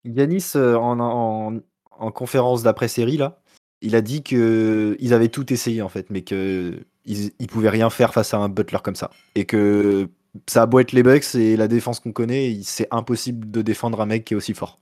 Yanis, 0.05 0.51
euh, 0.55 0.75
en, 0.75 0.99
en, 0.99 1.59
en 1.91 2.11
conférence 2.11 2.63
d'après-série, 2.63 3.17
là, 3.17 3.39
il 3.81 3.95
a 3.95 4.01
dit 4.01 4.23
que 4.23 4.95
ils 4.99 5.13
avaient 5.13 5.29
tout 5.29 5.51
essayé, 5.51 5.81
en 5.81 5.89
fait, 5.89 6.09
mais 6.09 6.23
qu'ils 6.23 6.85
ils 7.05 7.47
pouvaient 7.47 7.69
rien 7.69 7.89
faire 7.89 8.13
face 8.13 8.33
à 8.33 8.37
un 8.37 8.49
Butler 8.49 8.79
comme 8.83 8.95
ça. 8.95 9.11
Et 9.35 9.45
que 9.45 10.09
ça 10.47 10.63
a 10.63 10.65
beau 10.65 10.79
être 10.79 10.91
les 10.91 11.03
Bucks 11.03 11.35
et 11.35 11.57
la 11.57 11.67
défense 11.67 11.99
qu'on 11.99 12.11
connaît, 12.11 12.59
c'est 12.63 12.87
impossible 12.91 13.51
de 13.51 13.61
défendre 13.61 14.01
un 14.01 14.05
mec 14.05 14.25
qui 14.25 14.33
est 14.33 14.37
aussi 14.37 14.53
fort. 14.53 14.79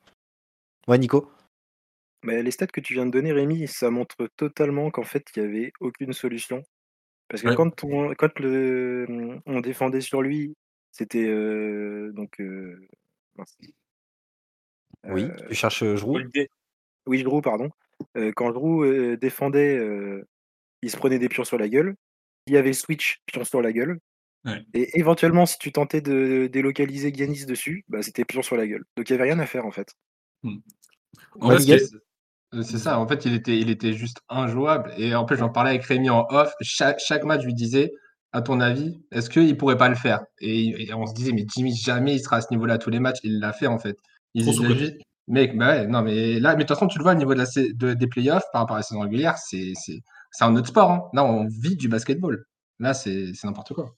Ouais, 0.88 0.98
Nico? 0.98 1.32
Mais 2.24 2.42
les 2.42 2.52
stats 2.52 2.68
que 2.68 2.82
tu 2.82 2.94
viens 2.94 3.06
de 3.06 3.12
donner, 3.12 3.32
Rémi, 3.32 3.68
ça 3.68 3.90
montre 3.92 4.28
totalement 4.36 4.90
qu'en 4.90 5.04
fait, 5.04 5.26
il 5.36 5.44
n'y 5.44 5.48
avait 5.48 5.74
aucune 5.80 6.14
solution. 6.14 6.64
Parce 7.28 7.42
que 7.42 7.50
Ouais. 7.50 7.56
quand, 7.56 7.84
on, 7.84 8.14
quand 8.14 8.40
le, 8.40 9.40
on 9.46 9.60
défendait 9.62 10.02
sur 10.02 10.22
lui, 10.22 10.56
c'était 10.92 11.28
euh, 11.28 12.12
donc. 12.14 12.40
euh, 12.40 12.88
mince. 13.36 13.58
Oui, 15.08 15.28
tu 15.48 15.56
cherches 15.56 15.84
Jrou. 15.96 16.20
Oui, 17.08 17.20
Jrou, 17.20 17.42
pardon. 17.42 17.70
Euh, 18.18 18.32
quand 18.36 18.52
Jrou 18.54 18.84
euh, 18.84 19.18
défendait, 19.18 19.78
euh, 19.78 20.28
il 20.82 20.90
se 20.90 20.98
prenait 20.98 21.20
des 21.20 21.30
pions 21.30 21.44
sur 21.44 21.58
la 21.58 21.70
gueule. 21.70 21.96
Il 22.48 22.54
y 22.54 22.58
avait 22.58 22.74
switch, 22.74 23.22
pion 23.26 23.44
sur 23.44 23.62
la 23.62 23.72
gueule. 23.74 24.00
Ouais. 24.46 24.64
Et 24.74 25.00
éventuellement, 25.00 25.46
si 25.48 25.58
tu 25.58 25.72
tentais 25.72 26.02
de 26.02 26.48
délocaliser 26.48 27.12
Giannis 27.14 27.46
dessus, 27.46 27.84
bah, 27.88 28.04
c'était 28.04 28.26
pion 28.26 28.44
sur 28.44 28.56
la 28.58 28.68
gueule. 28.68 28.84
Donc 28.96 29.10
il 29.10 29.14
n'y 29.14 29.20
avait 29.20 29.32
rien 29.32 29.40
à 29.40 29.48
faire 29.48 29.66
en 29.66 29.72
fait. 29.72 29.96
En 30.44 31.48
vrai, 31.48 31.60
ce 31.60 31.66
qui 31.66 31.72
est- 31.74 31.94
Euh, 31.96 32.00
C'est 32.64 32.78
ça, 32.78 33.00
en 33.00 33.08
fait, 33.08 33.26
il 33.26 33.34
était, 33.34 33.58
il 33.60 33.70
était 33.70 33.94
juste 33.94 34.18
injouable. 34.30 34.94
Et 34.98 35.14
en 35.16 35.26
plus, 35.26 35.38
j'en 35.38 35.50
parlais 35.50 35.72
avec 35.72 35.84
Rémi 35.86 36.10
en 36.10 36.26
off. 36.30 36.54
Chaque, 36.62 37.00
chaque 37.00 37.24
match, 37.24 37.42
je 37.42 37.48
lui 37.48 37.54
disais, 37.54 37.92
à 38.32 38.42
ton 38.42 38.60
avis, 38.60 39.00
est-ce 39.12 39.30
qu'il 39.30 39.58
pourrait 39.58 39.78
pas 39.78 39.90
le 39.90 39.96
faire? 39.96 40.22
Et, 40.40 40.88
et 40.88 40.94
on 40.94 41.06
se 41.06 41.14
disait, 41.14 41.32
mais 41.34 41.46
Jimmy, 41.56 41.76
jamais 41.76 42.16
il 42.16 42.20
sera 42.20 42.38
à 42.38 42.42
ce 42.42 42.48
niveau-là 42.52 42.78
tous 42.78 42.90
les 42.90 43.00
matchs. 43.00 43.20
Il 43.24 43.40
l'a 43.40 43.52
fait, 43.54 43.68
en 43.68 43.80
fait. 43.80 43.98
Il 44.34 44.44
Trop 44.44 44.52
il 44.52 44.56
a 44.56 44.62
sous-coté. 44.62 44.80
juste- 44.80 44.98
Mec, 45.28 45.58
bah 45.58 45.68
ouais, 45.70 45.88
non, 45.88 46.04
mais 46.04 46.40
là, 46.40 46.52
mais 46.52 46.64
de 46.64 46.68
toute 46.68 46.76
façon, 46.78 46.88
tu 46.88 47.00
le 47.00 47.04
vois 47.04 47.14
au 47.14 47.16
niveau 47.16 47.34
de 47.34 47.40
la, 47.40 47.46
de- 47.74 47.94
des 47.96 48.08
playoffs 48.08 48.44
par 48.54 48.62
rapport 48.62 48.76
à 48.76 48.80
la 48.80 48.84
saison 48.84 49.00
régulière, 49.02 49.38
c'est 49.40 49.74
un 50.42 50.56
autre 50.56 50.68
sport. 50.68 50.92
hein. 50.92 51.02
Là, 51.14 51.26
on 51.26 51.48
vit 51.48 51.76
du 51.76 51.88
basketball. 51.90 52.46
Là, 52.80 52.94
c'est 52.94 53.32
n'importe 53.44 53.74
quoi. 53.74 53.96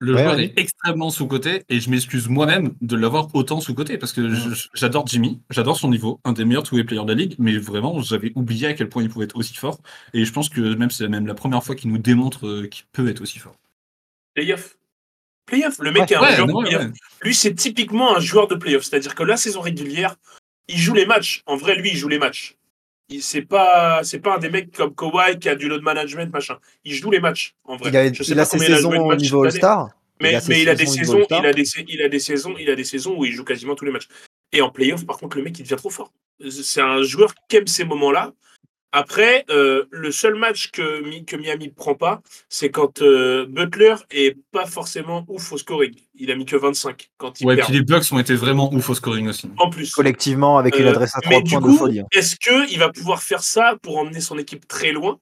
Le 0.00 0.14
Ouais, 0.14 0.22
joueur 0.22 0.38
est 0.38 0.52
extrêmement 0.56 1.10
sous-coté 1.10 1.64
et 1.68 1.80
je 1.80 1.90
m'excuse 1.90 2.28
moi-même 2.28 2.74
de 2.80 2.94
l'avoir 2.96 3.34
autant 3.34 3.60
sous-coté 3.60 3.98
parce 3.98 4.12
que 4.12 4.30
j'adore 4.74 5.06
Jimmy, 5.08 5.40
j'adore 5.50 5.76
son 5.76 5.90
niveau, 5.90 6.20
un 6.24 6.32
des 6.32 6.44
meilleurs 6.44 6.62
tous 6.62 6.76
les 6.76 6.84
players 6.84 7.02
de 7.02 7.08
la 7.08 7.14
ligue, 7.14 7.34
mais 7.38 7.56
vraiment 7.58 8.00
j'avais 8.00 8.30
oublié 8.36 8.68
à 8.68 8.74
quel 8.74 8.88
point 8.88 9.02
il 9.02 9.08
pouvait 9.08 9.24
être 9.24 9.36
aussi 9.36 9.54
fort 9.54 9.80
et 10.14 10.24
je 10.24 10.32
pense 10.32 10.48
que 10.48 10.60
même 10.74 10.90
c'est 10.92 11.08
même 11.08 11.26
la 11.26 11.34
première 11.34 11.64
fois 11.64 11.74
qu'il 11.74 11.90
nous 11.90 11.98
démontre 11.98 12.46
euh, 12.46 12.66
qu'il 12.68 12.84
peut 12.92 13.08
être 13.08 13.22
aussi 13.22 13.40
fort. 13.40 13.56
Playoff. 14.34 14.76
Playoff. 15.46 15.78
Le 15.80 15.90
mec 15.90 16.10
est 16.12 16.14
un 16.14 16.20
Ouais, 16.22 16.36
joueur 16.36 16.46
de 16.46 16.52
playoff. 16.68 16.82
ouais. 16.84 16.92
Lui, 17.22 17.34
c'est 17.34 17.54
typiquement 17.54 18.16
un 18.16 18.20
joueur 18.20 18.46
de 18.46 18.54
playoff. 18.54 18.84
C'est-à-dire 18.84 19.14
que 19.16 19.22
la 19.24 19.36
saison 19.36 19.60
régulière, 19.62 20.14
il 20.68 20.78
joue 20.78 20.94
les 20.94 21.06
matchs. 21.06 21.42
En 21.46 21.56
vrai, 21.56 21.74
lui, 21.74 21.88
il 21.90 21.96
joue 21.96 22.06
les 22.08 22.18
matchs. 22.18 22.54
Il- 23.08 23.22
C'est 23.22 23.42
pas, 23.42 24.00
c'est 24.04 24.20
pas 24.20 24.36
un 24.36 24.38
des 24.38 24.50
mecs 24.50 24.72
comme 24.76 24.94
Kawhi 24.94 25.38
qui 25.38 25.48
a 25.48 25.54
du 25.54 25.68
load 25.68 25.82
management, 25.82 26.30
machin. 26.32 26.58
Il 26.84 26.94
joue 26.94 27.10
les 27.10 27.20
matchs, 27.20 27.54
en 27.64 27.76
vrai. 27.76 27.90
Il 27.90 27.96
a, 27.96 28.12
Je 28.12 28.22
sais 28.22 28.32
il 28.32 28.36
pas 28.36 28.42
a 28.42 28.44
ses 28.44 28.58
saisons 28.58 28.90
au 28.90 29.14
niveau. 29.16 29.44
All-Star. 29.44 29.88
Mais, 30.20 30.32
Il 30.32 30.34
a 30.36 30.40
ses 30.40 30.48
mais 30.48 30.62
il 30.62 30.68
a 30.68 30.74
des 30.74 30.86
saisons 30.86 31.24
il 31.30 31.46
a 31.46 31.52
des, 31.52 31.64
il 31.88 32.02
a 32.02 32.08
des 32.08 32.18
saisons, 32.18 32.54
il 32.58 32.68
a 32.70 32.74
des 32.74 32.84
saisons 32.84 33.16
où 33.16 33.24
il 33.24 33.32
joue 33.32 33.44
quasiment 33.44 33.74
tous 33.76 33.84
les 33.84 33.92
matchs. 33.92 34.08
Et 34.52 34.60
en 34.60 34.70
playoff, 34.70 35.06
par 35.06 35.16
contre, 35.18 35.36
le 35.36 35.44
mec, 35.44 35.58
il 35.58 35.62
devient 35.62 35.76
trop 35.76 35.90
fort. 35.90 36.12
C'est 36.50 36.80
un 36.80 37.02
joueur 37.02 37.32
qui 37.48 37.56
aime 37.56 37.66
ces 37.66 37.84
moments-là. 37.84 38.32
Après, 38.92 39.44
euh, 39.50 39.84
le 39.90 40.10
seul 40.10 40.34
match 40.34 40.70
que, 40.70 41.20
que 41.24 41.36
Miami 41.36 41.66
ne 41.66 41.72
prend 41.72 41.94
pas, 41.94 42.22
c'est 42.48 42.70
quand 42.70 43.02
euh, 43.02 43.44
Butler 43.46 43.94
est 44.10 44.34
pas 44.50 44.64
forcément 44.64 45.26
ouf 45.28 45.52
au 45.52 45.58
scoring. 45.58 45.94
Il 46.14 46.30
a 46.30 46.34
mis 46.36 46.46
que 46.46 46.56
25 46.56 47.10
quand 47.18 47.38
il 47.40 47.46
Ouais, 47.46 47.56
perd. 47.56 47.68
puis 47.68 47.76
les 47.78 47.84
Bucks 47.84 48.10
ont 48.12 48.18
été 48.18 48.34
vraiment 48.34 48.72
ouf 48.72 48.88
au 48.88 48.94
scoring 48.94 49.28
aussi. 49.28 49.50
En 49.58 49.68
plus. 49.68 49.92
Collectivement, 49.92 50.56
avec 50.56 50.78
une 50.78 50.86
Euh, 50.86 50.90
adresse 50.90 51.14
à 51.16 51.20
mais 51.24 51.30
3 51.36 51.42
du 51.42 51.50
points 51.50 51.60
coup, 51.60 51.72
de 51.72 51.76
folie. 51.78 52.00
hein. 52.00 52.06
est-ce 52.12 52.36
qu'il 52.36 52.78
va 52.78 52.88
pouvoir 52.88 53.22
faire 53.22 53.42
ça 53.42 53.76
pour 53.82 53.98
emmener 53.98 54.20
son 54.22 54.38
équipe 54.38 54.66
très 54.66 54.92
loin? 54.92 55.18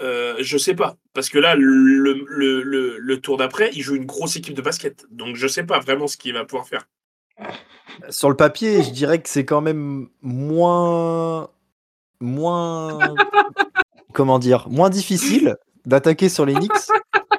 Euh, 0.00 0.36
Je 0.38 0.56
sais 0.56 0.74
pas. 0.74 0.96
Parce 1.12 1.28
que 1.28 1.38
là, 1.40 1.56
le, 1.56 2.14
le, 2.24 2.62
le, 2.62 2.98
le 2.98 3.20
tour 3.20 3.36
d'après, 3.36 3.70
il 3.74 3.82
joue 3.82 3.96
une 3.96 4.06
grosse 4.06 4.36
équipe 4.36 4.54
de 4.54 4.62
basket. 4.62 5.06
Donc 5.10 5.34
je 5.34 5.48
sais 5.48 5.64
pas 5.64 5.80
vraiment 5.80 6.06
ce 6.06 6.16
qu'il 6.16 6.34
va 6.34 6.44
pouvoir 6.44 6.68
faire. 6.68 6.86
Sur 8.10 8.28
le 8.30 8.36
papier, 8.36 8.82
je 8.84 8.90
dirais 8.90 9.20
que 9.20 9.28
c'est 9.28 9.44
quand 9.44 9.60
même 9.60 10.08
moins. 10.22 11.50
Moins. 12.20 12.98
comment 14.12 14.38
dire 14.38 14.68
Moins 14.68 14.90
difficile 14.90 15.56
d'attaquer 15.86 16.28
sur 16.28 16.44
les 16.44 16.54
Knicks 16.54 16.70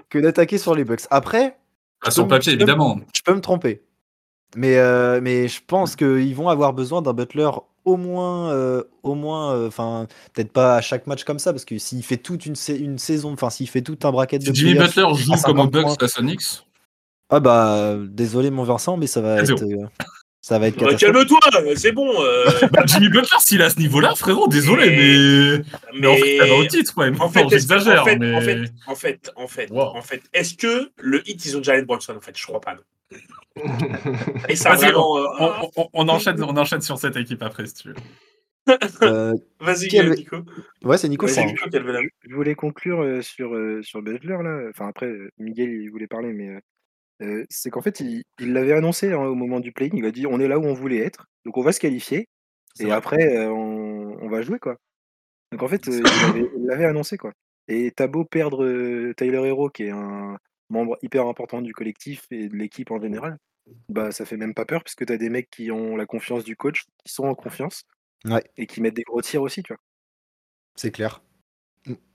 que 0.10 0.20
d'attaquer 0.20 0.58
sur 0.58 0.76
les 0.76 0.84
Bucks. 0.84 1.02
Après, 1.10 1.58
Ah, 2.04 2.12
sur 2.12 2.28
papier, 2.28 2.54
évidemment. 2.54 3.00
je 3.16 3.22
peux 3.24 3.34
me 3.34 3.42
tromper. 3.42 3.82
Mais, 4.58 4.78
euh, 4.78 5.22
mais 5.22 5.48
je 5.48 5.62
pense 5.66 5.96
qu'ils 5.96 6.36
vont 6.36 6.50
avoir 6.50 6.74
besoin 6.74 7.02
d'un 7.02 7.14
Butler 7.14 7.50
au 7.86 7.96
moins, 7.98 8.52
euh, 8.52 8.84
au 9.04 9.16
moins, 9.16 9.54
euh, 9.54 9.68
enfin, 9.68 10.08
peut-être 10.34 10.52
pas 10.52 10.76
à 10.76 10.82
chaque 10.82 11.08
match 11.08 11.24
comme 11.24 11.40
ça, 11.40 11.54
parce 11.54 11.64
que 11.66 11.78
s'il 11.78 12.04
fait 12.04 12.18
toute 12.18 12.46
une, 12.46 12.56
sa- 12.56 12.74
une 12.74 12.98
saison, 12.98 13.32
enfin, 13.34 13.50
s'il 13.50 13.70
fait 13.70 13.82
tout 13.82 13.98
un 14.04 14.12
bracket 14.12 14.46
de 14.46 14.54
Jimmy 14.54 14.74
Butler 14.76 15.08
joue 15.16 15.32
comme 15.32 15.38
50 15.38 15.72
Bucks 15.72 16.04
à 16.04 16.08
Sonics, 16.08 16.66
ah 17.30 17.40
bah, 17.40 17.96
désolé 18.10 18.52
mon 18.52 18.64
Vincent, 18.64 18.98
mais 18.98 19.08
ça 19.08 19.22
va 19.22 19.38
être, 19.40 19.56
4-0. 19.56 19.88
Ça 20.42 20.58
va 20.60 20.68
être 20.68 20.78
Bah. 20.84 20.96
Calme-toi, 20.96 21.40
c'est 21.76 21.92
bon. 21.92 22.10
euh, 22.24 22.46
bah, 22.72 22.84
Jimmy 22.86 23.10
Butler, 23.10 23.38
s'il 23.40 23.62
est 23.62 23.66
à 23.66 23.70
ce 23.70 23.80
niveau-là, 23.80 24.16
frérot, 24.16 24.48
désolé, 24.48 24.90
mais. 24.90 26.00
Mais 26.00 26.08
en 26.08 26.16
fait, 26.16 26.38
ça 26.38 26.46
va 26.48 26.56
au 26.56 26.66
titre, 26.66 26.94
ouais. 26.98 27.12
En 27.20 27.30
fait, 27.30 27.44
Non, 27.44 27.50
est-ce 27.50 27.68
que- 27.68 27.74
j'exagère, 27.74 28.02
en 28.02 28.06
fait, 28.06 28.16
mais. 28.18 28.34
en 28.36 28.42
fait, 28.42 28.72
en 28.88 28.96
fait, 28.96 29.32
en 29.36 29.48
fait, 29.48 29.70
Wow. 29.72 29.82
en 29.96 30.02
fait, 30.02 30.22
est-ce 30.34 30.56
que 30.56 30.92
le 31.00 31.22
hit 31.30 31.46
ils 31.46 31.58
ont 31.58 31.64
Jalen 31.64 31.86
Bronson 31.86 32.16
en 32.18 32.22
fait, 32.22 32.38
je 32.38 32.46
crois 32.46 32.60
pas. 32.62 32.76
non. 32.76 32.82
Et 34.50 34.56
ça 34.56 34.74
vraiment. 34.76 35.18
euh, 35.18 35.26
On, 35.40 35.72
on- 35.76 35.90
on 35.94 36.10
enchaîne, 36.10 36.42
on 36.44 36.56
enchaîne 36.58 36.82
sur 36.82 36.98
cette 36.98 37.16
équipe 37.18 37.44
après, 37.44 37.66
si 37.68 37.74
tu 37.76 37.88
veux. 37.90 37.96
Euh, 39.02 39.34
Vas-y, 39.60 39.88
Quel- 39.88 40.12
Nico. 40.12 40.38
ouais, 40.84 40.98
c'est 40.98 41.10
Nico, 41.10 41.26
crois. 41.26 41.44
Nico, 41.46 41.68
quelle 41.72 41.84
valeur 41.84 42.04
Je 42.30 42.36
voulais 42.36 42.54
conclure 42.54 43.02
euh, 43.02 43.22
sur, 43.24 43.54
euh, 43.56 43.82
sur 43.82 44.02
Butler, 44.04 44.38
là. 44.44 44.70
Enfin, 44.70 44.88
après, 44.88 45.08
euh, 45.08 45.30
Miguel, 45.40 45.70
il 45.72 45.90
voulait 45.90 46.06
parler, 46.08 46.32
mais 46.32 46.60
euh, 47.22 47.46
c'est 47.50 47.70
qu'en 47.70 47.82
fait, 47.82 48.00
il 48.00 48.24
l'avait 48.40 48.74
annoncé 48.74 49.12
hein, 49.14 49.20
au 49.20 49.36
moment 49.36 49.60
du 49.60 49.72
play. 49.72 49.90
Il 49.94 50.06
a 50.06 50.12
dit 50.12 50.26
on 50.28 50.40
est 50.40 50.48
là 50.48 50.60
où 50.60 50.66
on 50.66 50.74
voulait 50.74 51.00
être, 51.00 51.28
donc 51.46 51.58
on 51.58 51.62
va 51.62 51.72
se 51.72 51.80
qualifier, 51.80 52.28
et 52.80 52.86
vrai. 52.86 52.92
après, 52.94 53.38
euh, 53.38 53.50
on, 53.52 54.18
on 54.22 54.30
va 54.30 54.42
jouer, 54.42 54.60
quoi. 54.60 54.78
Donc 55.52 55.64
en 55.64 55.68
fait, 55.68 55.88
euh, 55.88 56.02
il 56.04 56.26
avait- 56.30 56.52
il 56.58 56.66
l'avait 56.66 56.86
annoncé, 56.86 57.18
quoi. 57.18 57.34
Et 57.68 57.92
t'as 57.96 58.08
beau 58.08 58.26
perdre 58.26 58.66
Tyler 59.14 59.48
Hero, 59.48 59.70
qui 59.70 59.84
est 59.84 59.92
un 59.92 60.38
membre 60.70 60.98
hyper 61.02 61.28
important 61.28 61.62
du 61.62 61.74
collectif 61.74 62.26
et 62.32 62.48
de 62.48 62.56
l'équipe 62.56 62.92
en 62.92 63.00
général, 63.02 63.38
bah 63.90 64.12
ça 64.12 64.26
fait 64.26 64.38
même 64.38 64.54
pas 64.54 64.66
peur, 64.66 64.84
parce 64.84 64.96
que 64.96 65.04
t'as 65.04 65.18
des 65.18 65.30
mecs 65.30 65.50
qui 65.50 65.70
ont 65.72 65.96
la 65.96 66.06
confiance 66.06 66.44
du 66.44 66.56
coach, 66.56 66.86
qui 67.06 67.14
sont 67.14 67.26
en 67.26 67.36
confiance, 67.36 67.84
Ouais. 68.26 68.44
et 68.58 68.68
qui 68.68 68.82
mettent 68.82 68.96
des 68.96 69.04
gros 69.04 69.22
tirs 69.22 69.42
aussi, 69.42 69.64
tu 69.64 69.74
vois. 69.74 69.82
C'est 70.76 70.92
clair. 70.92 71.22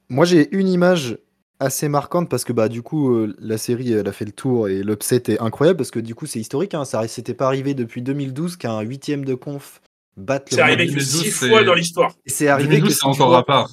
Moi, 0.08 0.24
j'ai 0.24 0.54
une 0.56 0.68
image 0.68 1.18
assez 1.60 1.88
marquante 1.88 2.28
parce 2.28 2.44
que 2.44 2.52
bah 2.52 2.68
du 2.68 2.82
coup 2.82 3.10
euh, 3.14 3.34
la 3.38 3.56
série 3.58 3.92
elle 3.92 4.06
a 4.08 4.12
fait 4.12 4.24
le 4.26 4.32
tour 4.32 4.68
et 4.68 4.82
l'upset 4.82 5.22
est 5.28 5.40
incroyable 5.40 5.78
parce 5.78 5.90
que 5.90 6.00
du 6.00 6.14
coup 6.14 6.26
c'est 6.26 6.38
historique 6.38 6.74
hein, 6.74 6.84
ça 6.84 7.06
s'était 7.08 7.34
pas 7.34 7.46
arrivé 7.46 7.74
depuis 7.74 8.02
2012 8.02 8.56
qu'un 8.56 8.80
huitième 8.80 9.24
de 9.24 9.34
conf 9.34 9.80
batte 10.16 10.50
le 10.50 10.56
C'est 10.56 10.62
arrivé 10.62 10.86
que 10.86 10.92
2012, 10.92 11.22
six 11.24 11.30
fois 11.30 11.64
dans 11.64 11.74
l'histoire. 11.74 12.14
C'est 12.26 12.48
arrivé 12.48 12.68
que 12.80 12.86
2012, 12.86 12.92
c'est 12.92 12.98
six 13.00 13.06
encore 13.06 13.28
fois. 13.30 13.38
à 13.38 13.42
part. 13.42 13.70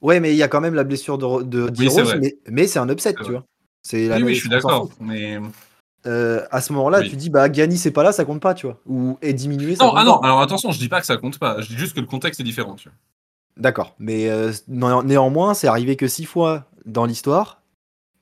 Ouais 0.00 0.20
mais 0.20 0.32
il 0.32 0.36
y 0.36 0.42
a 0.42 0.48
quand 0.48 0.60
même 0.60 0.74
la 0.74 0.84
blessure 0.84 1.16
de, 1.18 1.42
de 1.42 1.70
Oui, 1.78 1.88
Rose, 1.88 2.16
mais, 2.20 2.36
mais 2.48 2.66
c'est 2.66 2.78
un 2.78 2.88
upset 2.88 3.14
tu 3.14 3.22
vrai. 3.22 3.32
vois. 3.32 3.44
C'est 3.82 4.08
la 4.08 4.18
Oui, 4.18 4.34
je 4.34 4.40
suis 4.40 4.48
d'accord. 4.48 4.90
Mais. 5.00 5.38
Euh, 6.06 6.44
à 6.52 6.60
ce 6.60 6.72
moment-là 6.74 7.00
Oui. 7.00 7.10
tu 7.10 7.16
dis 7.16 7.30
bah 7.30 7.48
Gani 7.48 7.76
c'est 7.78 7.90
pas 7.90 8.04
là 8.04 8.12
ça 8.12 8.24
compte 8.24 8.40
pas 8.40 8.54
tu 8.54 8.66
vois 8.66 8.78
ou 8.86 9.18
est 9.22 9.32
diminué 9.32 9.74
ça 9.74 9.84
Non, 9.84 9.90
compte 9.90 9.98
ah 10.00 10.04
non, 10.04 10.18
pas. 10.20 10.26
alors 10.28 10.40
attention, 10.40 10.70
je 10.70 10.78
dis 10.78 10.88
pas 10.88 11.00
que 11.00 11.06
ça 11.06 11.16
compte 11.16 11.38
pas. 11.38 11.60
Je 11.60 11.66
dis 11.68 11.76
juste 11.76 11.94
que 11.94 12.00
le 12.00 12.06
contexte 12.06 12.38
est 12.40 12.44
différent. 12.44 12.74
Tu 12.76 12.88
vois. 12.88 12.96
D'accord, 13.56 13.94
mais 13.98 14.28
euh, 14.28 14.52
néan- 14.68 15.02
néanmoins, 15.02 15.54
c'est 15.54 15.66
arrivé 15.66 15.96
que 15.96 16.06
six 16.06 16.26
fois 16.26 16.66
dans 16.86 17.04
l'histoire 17.04 17.62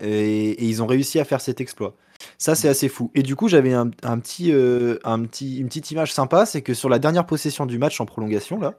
et, 0.00 0.50
et 0.50 0.64
ils 0.64 0.82
ont 0.82 0.86
réussi 0.86 1.20
à 1.20 1.24
faire 1.24 1.40
cet 1.40 1.60
exploit. 1.60 1.94
Ça, 2.38 2.54
c'est 2.54 2.68
assez 2.68 2.88
fou. 2.88 3.10
Et 3.14 3.22
du 3.22 3.36
coup, 3.36 3.48
j'avais 3.48 3.74
un, 3.74 3.90
un 4.02 4.18
petit, 4.18 4.52
euh, 4.52 4.98
un 5.04 5.22
petit, 5.24 5.58
une 5.58 5.68
petite 5.68 5.90
image 5.90 6.12
sympa, 6.12 6.46
c'est 6.46 6.62
que 6.62 6.74
sur 6.74 6.88
la 6.88 6.98
dernière 6.98 7.26
possession 7.26 7.66
du 7.66 7.78
match 7.78 8.00
en 8.00 8.06
prolongation, 8.06 8.58
là, 8.58 8.74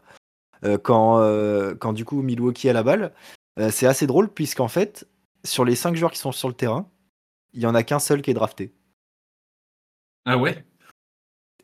euh, 0.63 0.77
quand, 0.77 1.20
euh, 1.20 1.75
quand 1.75 1.94
du 1.94 2.06
coup 2.06 2.22
Milwaukee 2.22 2.70
a 2.70 2.74
la 2.74 2.84
balle, 2.84 3.13
c'est 3.72 3.88
assez 3.88 4.06
drôle 4.06 4.27
puisqu'en 4.34 4.68
fait, 4.68 5.08
sur 5.46 5.63
les 5.63 5.75
cinq 5.75 5.96
joueurs 5.96 6.12
qui 6.12 6.18
sont 6.18 6.34
sur 6.34 6.50
le 6.50 6.54
terrain, 6.54 6.89
il 7.54 7.62
y 7.62 7.65
en 7.65 7.74
a 7.74 7.84
qu'un 7.84 8.00
seul 8.00 8.22
qui 8.22 8.32
est 8.32 8.34
drafté. 8.34 8.74
Ah 10.25 10.38
ouais? 10.38 10.65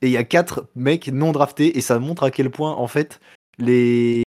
Et 0.02 0.08
il 0.08 0.12
y 0.12 0.18
a 0.18 0.24
quatre 0.24 0.70
mecs 0.74 1.10
non 1.10 1.34
draftés 1.34 1.78
et 1.78 1.82
ça 1.82 2.00
montre 2.00 2.24
à 2.24 2.32
quel 2.32 2.50
point 2.50 2.72
en 2.74 2.88
fait 2.88 3.20
les 3.58 4.24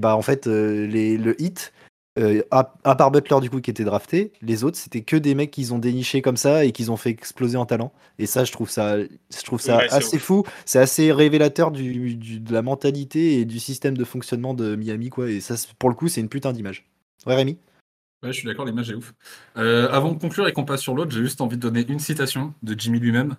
bah 0.00 0.16
en 0.16 0.22
fait 0.22 0.46
les 0.46 1.16
le 1.16 1.40
hit 1.40 1.72
euh, 2.18 2.42
à, 2.50 2.72
à 2.84 2.94
part 2.94 3.10
Butler 3.10 3.40
du 3.40 3.50
coup 3.50 3.60
qui 3.60 3.70
était 3.70 3.84
drafté, 3.84 4.32
les 4.42 4.62
autres 4.64 4.76
c'était 4.78 5.02
que 5.02 5.16
des 5.16 5.34
mecs 5.34 5.50
qu'ils 5.50 5.74
ont 5.74 5.78
déniché 5.78 6.22
comme 6.22 6.36
ça 6.36 6.64
et 6.64 6.70
qu'ils 6.72 6.90
ont 6.92 6.96
fait 6.96 7.10
exploser 7.10 7.56
en 7.56 7.66
talent. 7.66 7.92
Et 8.18 8.26
ça 8.26 8.44
je 8.44 8.52
trouve 8.52 8.70
ça 8.70 8.96
je 8.98 9.42
trouve 9.44 9.60
ça 9.60 9.78
Ouais, 9.78 9.92
assez 9.92 10.18
fou, 10.18 10.44
c'est 10.64 10.78
assez 10.78 11.10
révélateur 11.12 11.70
du, 11.72 12.14
du- 12.14 12.40
de 12.40 12.52
la 12.52 12.62
mentalité 12.62 13.40
et 13.40 13.44
du 13.44 13.58
système 13.58 13.96
de 13.96 14.04
fonctionnement 14.04 14.54
de 14.54 14.76
Miami 14.76 15.10
quoi. 15.10 15.28
Et 15.30 15.40
ça 15.40 15.54
pour 15.78 15.88
le 15.88 15.94
coup 15.96 16.08
c'est 16.08 16.20
une 16.20 16.28
putain 16.28 16.52
d'image. 16.52 16.84
Ouais 17.26 17.34
Rémi? 17.34 17.58
Ouais, 18.22 18.32
je 18.32 18.38
suis 18.38 18.46
d'accord, 18.46 18.64
l'image 18.64 18.90
est 18.90 18.94
ouf. 18.94 19.12
Euh, 19.58 19.88
avant 19.90 20.12
de 20.12 20.18
conclure 20.18 20.48
et 20.48 20.52
qu'on 20.52 20.64
passe 20.64 20.80
sur 20.80 20.94
l'autre, 20.94 21.10
j'ai 21.10 21.20
juste 21.20 21.40
envie 21.42 21.56
de 21.56 21.62
donner 21.62 21.84
une 21.86 21.98
citation 21.98 22.54
de 22.62 22.74
Jimmy 22.78 22.98
lui-même. 22.98 23.36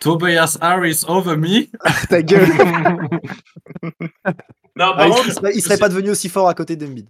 Tobias 0.00 0.58
Harris 0.60 1.04
over 1.06 1.36
me. 1.36 1.66
Ta 2.08 2.20
gueule. 2.22 2.48
Non, 3.84 3.92
par 4.74 4.98
Ah, 4.98 5.06
il, 5.06 5.10
contre, 5.10 5.26
il 5.28 5.32
serait, 5.32 5.52
il 5.54 5.62
serait 5.62 5.78
pas 5.78 5.88
devenu 5.88 6.10
aussi 6.10 6.28
fort 6.28 6.48
à 6.48 6.54
côté 6.54 6.74
d'Embiid. 6.74 7.06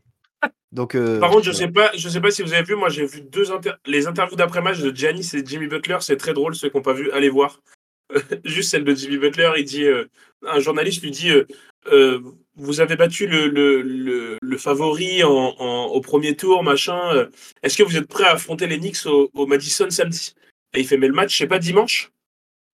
Donc 0.72 0.94
euh, 0.94 1.18
Par 1.20 1.30
contre, 1.30 1.44
je 1.44 1.50
voilà. 1.50 1.66
sais 1.66 1.72
pas, 1.72 1.90
je 1.96 2.08
sais 2.08 2.20
pas 2.20 2.30
si 2.30 2.42
vous 2.42 2.52
avez 2.54 2.62
vu, 2.62 2.74
moi 2.76 2.88
j'ai 2.88 3.04
vu 3.04 3.20
deux 3.20 3.52
inter- 3.52 3.74
les 3.86 4.06
interviews 4.06 4.36
d'après-match 4.36 4.78
de 4.80 4.94
Giannis 4.94 5.30
et 5.34 5.44
Jimmy 5.44 5.66
Butler, 5.66 5.98
c'est 6.00 6.16
très 6.16 6.32
drôle, 6.32 6.54
ceux 6.54 6.70
qui 6.70 6.76
n'ont 6.76 6.82
pas 6.82 6.94
vu, 6.94 7.10
allez 7.12 7.28
voir. 7.28 7.60
Juste 8.44 8.70
celle 8.70 8.84
de 8.84 8.94
Jimmy 8.94 9.18
Butler, 9.18 9.50
il 9.58 9.64
dit, 9.64 9.84
euh, 9.84 10.06
un 10.46 10.60
journaliste 10.60 11.02
lui 11.02 11.10
dit, 11.10 11.30
euh, 11.30 11.44
euh, 11.92 12.20
vous 12.56 12.80
avez 12.80 12.96
battu 12.96 13.26
le, 13.26 13.48
le, 13.48 13.82
le, 13.82 14.38
le 14.40 14.58
favori 14.58 15.22
en, 15.24 15.30
en- 15.30 15.86
au 15.86 16.00
premier 16.00 16.36
tour, 16.36 16.62
machin. 16.62 17.26
Est-ce 17.62 17.76
que 17.76 17.82
vous 17.82 17.96
êtes 17.96 18.08
prêt 18.08 18.24
à 18.24 18.32
affronter 18.32 18.66
les 18.66 18.78
Knicks 18.78 19.04
au, 19.06 19.30
au 19.34 19.46
Madison 19.46 19.88
samedi? 19.90 20.34
Et 20.74 20.80
il 20.80 20.86
fait, 20.86 20.96
mais 20.96 21.08
le 21.08 21.14
match, 21.14 21.36
c'est 21.36 21.46
pas 21.46 21.58
dimanche? 21.58 22.10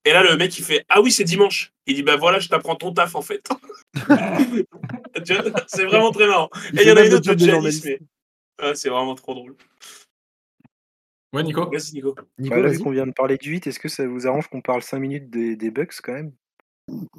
Et 0.04 0.12
là, 0.12 0.22
le 0.22 0.36
mec, 0.36 0.56
il 0.58 0.64
fait, 0.64 0.84
ah 0.88 1.00
oui, 1.00 1.10
c'est 1.10 1.24
dimanche. 1.24 1.72
Il 1.86 1.94
dit, 1.96 2.02
bah 2.02 2.16
voilà, 2.16 2.38
je 2.38 2.48
t'apprends 2.48 2.76
ton 2.76 2.92
taf 2.92 3.14
en 3.16 3.22
fait. 3.22 3.48
C'est 5.68 5.84
vraiment 5.84 6.10
très 6.12 6.26
marrant. 6.26 6.50
Il 6.72 6.80
Et 6.80 6.82
il 6.84 6.88
y 6.88 6.92
en 6.92 6.96
a 6.96 7.04
une 7.06 7.14
autre 7.14 7.34
de 7.34 7.38
journalistes. 7.46 7.84
mais 7.84 7.98
ah, 8.60 8.74
c'est 8.74 8.88
vraiment 8.88 9.14
trop 9.14 9.34
drôle. 9.34 9.56
Ouais, 11.32 11.42
Nico 11.42 11.70
Vas-y, 11.70 11.92
Nico. 11.94 12.14
Nico, 12.38 12.54
Bah, 12.56 12.62
là, 12.62 12.68
vu 12.68 12.74
vas-y. 12.74 12.82
qu'on 12.82 12.90
vient 12.90 13.06
de 13.06 13.12
parler 13.12 13.36
du 13.36 13.50
8, 13.50 13.66
est-ce 13.66 13.78
que 13.78 13.88
ça 13.88 14.06
vous 14.06 14.26
arrange 14.26 14.48
qu'on 14.48 14.62
parle 14.62 14.82
5 14.82 14.98
minutes 14.98 15.28
des, 15.30 15.56
des 15.56 15.70
Bucks 15.70 16.00
quand 16.02 16.14
même? 16.14 16.32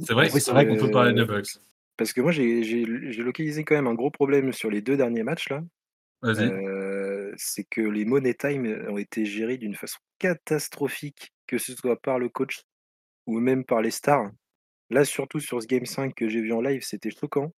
C'est 0.04 0.14
vrai, 0.14 0.30
Oui, 0.34 0.42
c'est 0.42 0.52
vrai 0.52 0.68
qu'on 0.68 0.78
peut 0.78 0.92
parler 0.92 1.14
des 1.14 1.26
Bucks. 1.26 1.60
Parce 1.96 2.14
que 2.14 2.22
moi, 2.22 2.32
j'ai 2.32 2.64
j'ai- 2.64 2.86
j'ai 3.12 3.24
localisé 3.24 3.64
quand 3.64 3.76
même 3.76 3.88
un 3.88 3.94
gros 3.94 4.10
problème 4.10 4.52
sur 4.54 4.70
les 4.72 4.82
deux 4.82 4.98
derniers 4.98 5.24
matchs 5.24 5.50
là. 5.50 5.62
Vas-y. 6.22 6.46
Euh, 6.48 7.32
c'est 7.38 7.64
que 7.66 7.82
les 7.82 8.06
money 8.06 8.34
time 8.34 8.66
ont 8.90 8.98
été 8.98 9.26
gérés 9.26 9.58
d'une 9.58 9.76
façon 9.76 10.00
catastrophique, 10.18 11.34
que 11.48 11.58
ce 11.58 11.76
soit 11.76 12.02
par 12.02 12.18
le 12.20 12.30
coach 12.30 12.62
ou 13.28 13.40
même 13.40 13.64
par 13.66 13.82
les 13.82 13.92
stars. 13.92 14.32
Là, 14.90 15.06
surtout 15.06 15.40
sur 15.40 15.62
ce 15.62 15.68
Game 15.68 15.86
5 15.86 16.16
que 16.16 16.28
j'ai 16.28 16.42
vu 16.42 16.52
en 16.52 16.62
live, 16.62 16.82
c'était 16.84 17.12
choquant. 17.12 17.54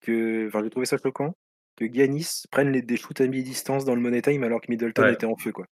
Que, 0.00 0.46
enfin, 0.48 0.62
j'ai 0.62 0.70
trouvé 0.70 0.86
ça 0.86 0.96
choquant 1.02 1.34
que 1.76 1.84
Giannis 1.92 2.44
prenne 2.50 2.72
les, 2.72 2.82
des 2.82 2.96
shoots 2.96 3.20
à 3.20 3.26
mi-distance 3.26 3.84
dans 3.84 3.94
le 3.94 4.00
money 4.00 4.22
time 4.22 4.42
alors 4.44 4.60
que 4.60 4.66
Middleton 4.68 5.02
Ouais. 5.02 5.12
était 5.14 5.26
en 5.26 5.36
feu. 5.36 5.52
Quoi. 5.52 5.66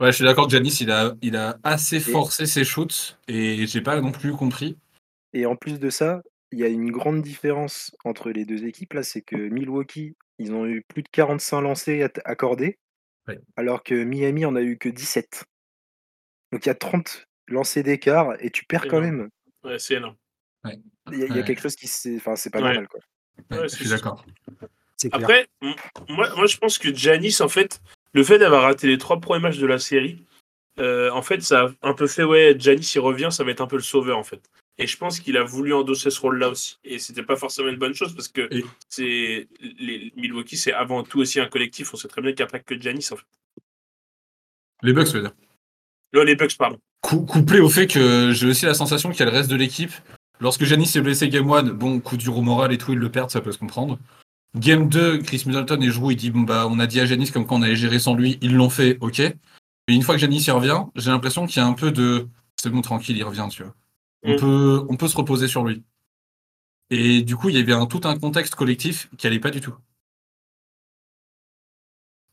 Ouais, 0.00 0.08
je 0.10 0.16
suis 0.16 0.24
d'accord 0.24 0.46
que 0.46 0.52
Janis, 0.52 0.78
il 0.80 0.90
a, 0.90 1.14
il 1.22 1.36
a 1.36 1.58
assez 1.62 1.96
Et- 1.96 2.00
forcé 2.00 2.46
ses 2.46 2.64
shoots 2.64 3.18
et 3.28 3.66
j'ai 3.66 3.80
pas 3.80 4.00
non 4.00 4.10
plus 4.12 4.32
compris. 4.32 4.76
Et 5.32 5.46
en 5.46 5.56
plus 5.56 5.78
de 5.78 5.90
ça, 5.90 6.22
il 6.50 6.58
y 6.58 6.64
a 6.64 6.68
une 6.68 6.90
grande 6.90 7.22
différence 7.22 7.94
entre 8.04 8.30
les 8.30 8.44
deux 8.44 8.64
équipes. 8.66 8.92
Là, 8.94 9.02
c'est 9.02 9.22
que 9.22 9.36
Milwaukee, 9.36 10.14
ils 10.38 10.52
ont 10.52 10.66
eu 10.66 10.82
plus 10.82 11.02
de 11.02 11.08
45 11.10 11.60
lancés 11.62 12.02
at- 12.02 12.10
accordés, 12.24 12.78
Ouais. 13.28 13.38
alors 13.56 13.82
que 13.84 13.94
Miami 14.04 14.44
en 14.44 14.56
a 14.56 14.60
eu 14.62 14.76
que 14.76 14.88
17. 14.90 15.44
Donc 16.52 16.66
il 16.66 16.68
y 16.68 16.72
a 16.72 16.74
30 16.74 17.26
lancés 17.48 17.82
d'écart 17.82 18.34
et 18.40 18.50
tu 18.50 18.64
perds 18.66 18.88
quand 18.88 18.98
Énorme. 19.02 19.16
même. 19.16 19.28
Ouais, 19.64 19.78
c'est 19.78 19.94
énorme. 19.94 20.16
Il 21.10 21.18
y, 21.18 21.20
y 21.34 21.38
a 21.38 21.42
quelque 21.42 21.62
chose 21.62 21.76
qui 21.76 21.86
s'est. 21.88 22.16
Enfin, 22.16 22.36
c'est 22.36 22.50
pas 22.50 22.58
Ouais. 22.58 22.64
normal 22.66 22.88
quoi. 22.88 23.00
Ouais, 23.50 23.58
je 23.64 23.68
c'est 23.68 23.76
suis 23.76 23.88
d'accord. 23.88 24.24
Après, 25.12 25.48
moi, 26.08 26.28
moi, 26.36 26.46
je 26.46 26.56
pense 26.56 26.78
que 26.78 26.94
Giannis, 26.94 27.38
en 27.40 27.48
fait, 27.48 27.80
le 28.12 28.22
fait 28.24 28.38
d'avoir 28.38 28.62
raté 28.62 28.86
les 28.86 28.98
trois 28.98 29.20
premiers 29.20 29.40
matchs 29.40 29.58
de 29.58 29.66
la 29.66 29.78
série, 29.78 30.24
euh, 30.78 31.10
en 31.10 31.22
fait, 31.22 31.42
ça 31.42 31.64
a 31.82 31.88
un 31.88 31.94
peu 31.94 32.06
fait, 32.06 32.24
ouais, 32.24 32.54
Giannis, 32.58 32.92
il 32.94 33.00
revient, 33.00 33.28
ça 33.30 33.42
va 33.44 33.50
être 33.50 33.60
un 33.60 33.66
peu 33.66 33.76
le 33.76 33.82
sauveur, 33.82 34.16
en 34.18 34.22
fait. 34.24 34.40
Et 34.78 34.86
je 34.86 34.96
pense 34.96 35.20
qu'il 35.20 35.36
a 35.36 35.42
voulu 35.42 35.74
endosser 35.74 36.08
ce 36.10 36.20
rôle-là 36.20 36.48
aussi. 36.48 36.78
Et 36.84 36.98
c'était 36.98 37.22
pas 37.22 37.36
forcément 37.36 37.68
une 37.68 37.76
bonne 37.76 37.94
chose 37.94 38.14
parce 38.14 38.28
que 38.28 38.48
Et- 38.50 38.64
c'est 38.88 39.48
les 39.60 40.12
Milwaukee, 40.16 40.56
c'est 40.56 40.72
avant 40.72 41.02
tout 41.02 41.20
aussi 41.20 41.40
un 41.40 41.46
collectif. 41.46 41.92
On 41.92 41.96
sait 41.96 42.08
très 42.08 42.22
bien 42.22 42.30
qu'il 42.32 42.44
n'y 42.44 42.48
a 42.48 42.50
pas 42.50 42.58
que 42.60 42.80
Giannis, 42.80 43.08
en 43.12 43.16
fait. 43.16 43.26
Les 44.82 44.92
Bucks, 44.92 45.08
je 45.08 45.12
veux 45.12 45.20
dire? 45.20 45.34
Là, 46.12 46.24
les 46.24 46.36
Bucks, 46.36 46.56
pardon. 46.56 46.78
Cou- 47.02 47.24
couplé 47.26 47.60
au 47.60 47.68
fait 47.68 47.86
que 47.86 48.32
j'ai 48.32 48.46
aussi 48.46 48.64
la 48.64 48.74
sensation 48.74 49.10
qu'il 49.10 49.20
y 49.20 49.22
a 49.24 49.26
le 49.26 49.36
reste 49.36 49.50
de 49.50 49.56
l'équipe. 49.56 49.92
Lorsque 50.42 50.64
Janis 50.64 50.90
est 50.96 51.00
blessé 51.00 51.28
game 51.28 51.50
1, 51.50 51.62
bon, 51.74 52.00
coup 52.00 52.16
dur 52.16 52.36
au 52.36 52.42
moral 52.42 52.72
et 52.72 52.78
tout, 52.78 52.92
ils 52.92 52.98
le 52.98 53.10
perdent, 53.10 53.30
ça 53.30 53.40
peut 53.40 53.52
se 53.52 53.58
comprendre. 53.58 53.98
Game 54.56 54.88
2, 54.88 55.18
Chris 55.18 55.44
Middleton 55.46 55.80
et 55.80 55.90
Jrou, 55.90 56.10
il 56.10 56.16
dit 56.16 56.30
bon, 56.30 56.40
bah, 56.40 56.66
on 56.68 56.78
a 56.80 56.86
dit 56.88 57.00
à 57.00 57.06
Janis 57.06 57.30
comme 57.30 57.46
quoi 57.46 57.56
on 57.56 57.62
allait 57.62 57.76
gérer 57.76 58.00
sans 58.00 58.14
lui, 58.14 58.38
ils 58.42 58.54
l'ont 58.54 58.68
fait, 58.68 58.98
ok. 59.00 59.20
Mais 59.20 59.94
une 59.94 60.02
fois 60.02 60.16
que 60.16 60.20
Janis 60.20 60.44
y 60.46 60.50
revient, 60.50 60.82
j'ai 60.96 61.10
l'impression 61.10 61.46
qu'il 61.46 61.58
y 61.58 61.64
a 61.64 61.66
un 61.66 61.72
peu 61.74 61.92
de 61.92 62.26
c'est 62.56 62.70
bon, 62.70 62.80
tranquille, 62.82 63.16
il 63.16 63.24
revient, 63.24 63.46
tu 63.50 63.62
vois. 63.62 63.74
On, 64.24 64.34
Mm. 64.34 64.36
peut, 64.38 64.86
on 64.88 64.96
peut 64.96 65.08
se 65.08 65.16
reposer 65.16 65.48
sur 65.48 65.64
lui. 65.64 65.82
Et 66.90 67.22
du 67.22 67.36
coup, 67.36 67.48
il 67.48 67.56
y 67.56 67.60
avait 67.60 67.72
un, 67.72 67.86
tout 67.86 68.00
un 68.04 68.18
contexte 68.18 68.54
collectif 68.56 69.08
qui 69.16 69.26
allait 69.26 69.40
pas 69.40 69.50
du 69.50 69.60
tout. 69.60 69.74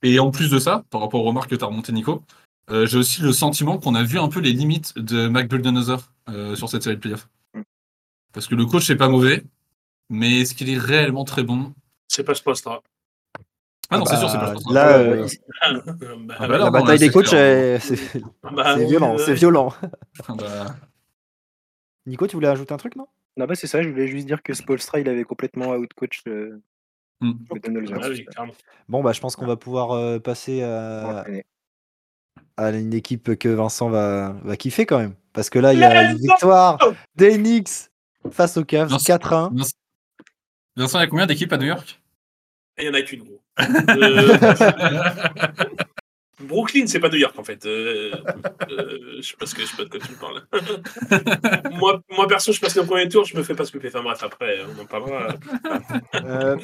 Et 0.01 0.19
en 0.19 0.31
plus 0.31 0.49
de 0.49 0.59
ça, 0.59 0.83
par 0.89 1.01
rapport 1.01 1.21
aux 1.21 1.27
remarques 1.27 1.49
que 1.49 1.55
tu 1.55 1.63
as 1.63 1.67
remontées, 1.67 1.91
Nico, 1.91 2.23
euh, 2.69 2.85
j'ai 2.85 2.97
aussi 2.97 3.21
le 3.21 3.33
sentiment 3.33 3.77
qu'on 3.77 3.95
a 3.95 4.03
vu 4.03 4.19
un 4.19 4.29
peu 4.29 4.39
les 4.39 4.53
limites 4.53 4.97
de 4.97 5.27
Mac 5.27 5.49
Budenholzer 5.49 6.11
euh, 6.29 6.55
sur 6.55 6.69
cette 6.69 6.83
série 6.83 6.95
de 6.95 7.01
playoffs. 7.01 7.27
Parce 8.33 8.47
que 8.47 8.55
le 8.55 8.65
coach 8.65 8.89
n'est 8.89 8.95
pas 8.95 9.09
mauvais, 9.09 9.43
mais 10.09 10.41
est-ce 10.41 10.53
qu'il 10.53 10.69
est 10.69 10.77
réellement 10.77 11.23
très 11.23 11.43
bon? 11.43 11.73
C'est 12.07 12.23
pas 12.23 12.35
ce 12.35 12.43
poste-là. 12.43 12.81
Ah 13.91 13.97
non, 13.97 14.03
Ah 14.05 14.09
c'est 14.09 14.17
sûr, 14.17 14.29
c'est 14.29 14.37
pas 14.37 14.53
Là, 14.71 14.97
euh, 14.97 15.27
Bah, 16.19 16.35
Ah 16.37 16.47
bah 16.47 16.47
là, 16.47 16.57
la 16.57 16.65
non, 16.65 16.71
bataille 16.71 16.99
là, 16.99 17.07
des 17.07 17.09
coachs, 17.09 17.27
c'est 17.27 17.79
bah, 18.43 18.75
c'est 18.75 18.83
oui, 18.83 18.85
violent, 18.87 19.15
ouais. 19.15 19.23
c'est 19.23 19.33
violent. 19.33 19.73
Ah 20.27 20.35
bah, 20.35 20.75
Nico, 22.05 22.27
tu 22.27 22.35
voulais 22.35 22.47
ajouter 22.47 22.73
un 22.73 22.77
truc, 22.77 22.95
non? 22.95 23.07
Non, 23.37 23.45
bah 23.45 23.55
c'est 23.55 23.67
ça, 23.67 23.81
je 23.81 23.89
voulais 23.89 24.07
juste 24.07 24.27
dire 24.27 24.43
que 24.43 24.53
Spolstra, 24.53 24.99
il 24.99 25.09
avait 25.09 25.23
complètement 25.23 25.71
outcoach 25.71 26.21
euh, 26.27 26.61
Hmm. 27.21 27.33
Ah 28.01 28.09
oui. 28.09 28.25
Bon, 28.87 29.03
bah, 29.03 29.11
je 29.11 29.19
pense 29.19 29.35
qu'on 29.35 29.45
va 29.45 29.57
pouvoir 29.57 29.91
euh, 29.91 30.19
passer 30.19 30.63
à, 30.63 31.25
une 32.57 32.93
équipe 32.93 33.35
que 33.35 33.49
Vincent 33.49 33.89
va, 33.89 34.35
va 34.43 34.57
kiffer 34.57 34.85
quand 34.85 34.99
même. 34.99 35.15
Parce 35.33 35.49
que 35.49 35.59
là, 35.59 35.73
il 35.73 35.79
y 35.79 35.83
a 35.83 36.11
une 36.11 36.17
victoire 36.17 36.77
des 37.15 37.37
Knicks 37.37 37.88
face 38.31 38.57
aux 38.57 38.63
Cavs, 38.65 38.89
Vincent- 38.89 39.05
4-1. 39.17 39.49
Vincent, 39.55 39.71
Vincent, 40.75 40.99
il 40.99 41.01
y 41.01 41.05
a 41.05 41.07
combien 41.07 41.25
d'équipes 41.25 41.51
à 41.53 41.57
New 41.57 41.67
York? 41.67 41.99
Il 42.77 42.85
y 42.85 42.89
en 42.89 42.93
a 42.93 43.01
qu'une, 43.01 43.23
gros. 43.23 43.41
Euh, 43.59 44.37
Brooklyn, 46.41 46.87
c'est 46.87 47.01
pas 47.01 47.09
New 47.09 47.17
York 47.17 47.37
en 47.37 47.43
fait. 47.43 47.65
Euh, 47.65 48.13
euh, 48.71 49.17
je 49.17 49.21
sais 49.21 49.35
pas 49.37 49.45
ce 49.45 49.53
que 49.53 49.61
je 49.61 49.67
sais 49.67 49.75
pas 49.75 49.83
de 49.83 49.89
quoi 49.89 49.99
tu 49.99 50.11
me 50.13 50.17
parles. 50.17 51.71
moi, 51.77 52.01
moi 52.09 52.27
perso, 52.27 52.53
je 52.53 52.61
passe 52.61 52.77
le 52.77 52.85
premier 52.85 53.09
tour, 53.09 53.25
je 53.25 53.35
me 53.35 53.43
fais 53.43 53.55
pas 53.55 53.65
scooper. 53.65 53.89
Enfin 53.89 54.01
bref, 54.03 54.23
après, 54.23 54.59
on 54.63 54.81
en 54.81 54.85
parlera. 54.85 55.35
Euh, 56.15 56.55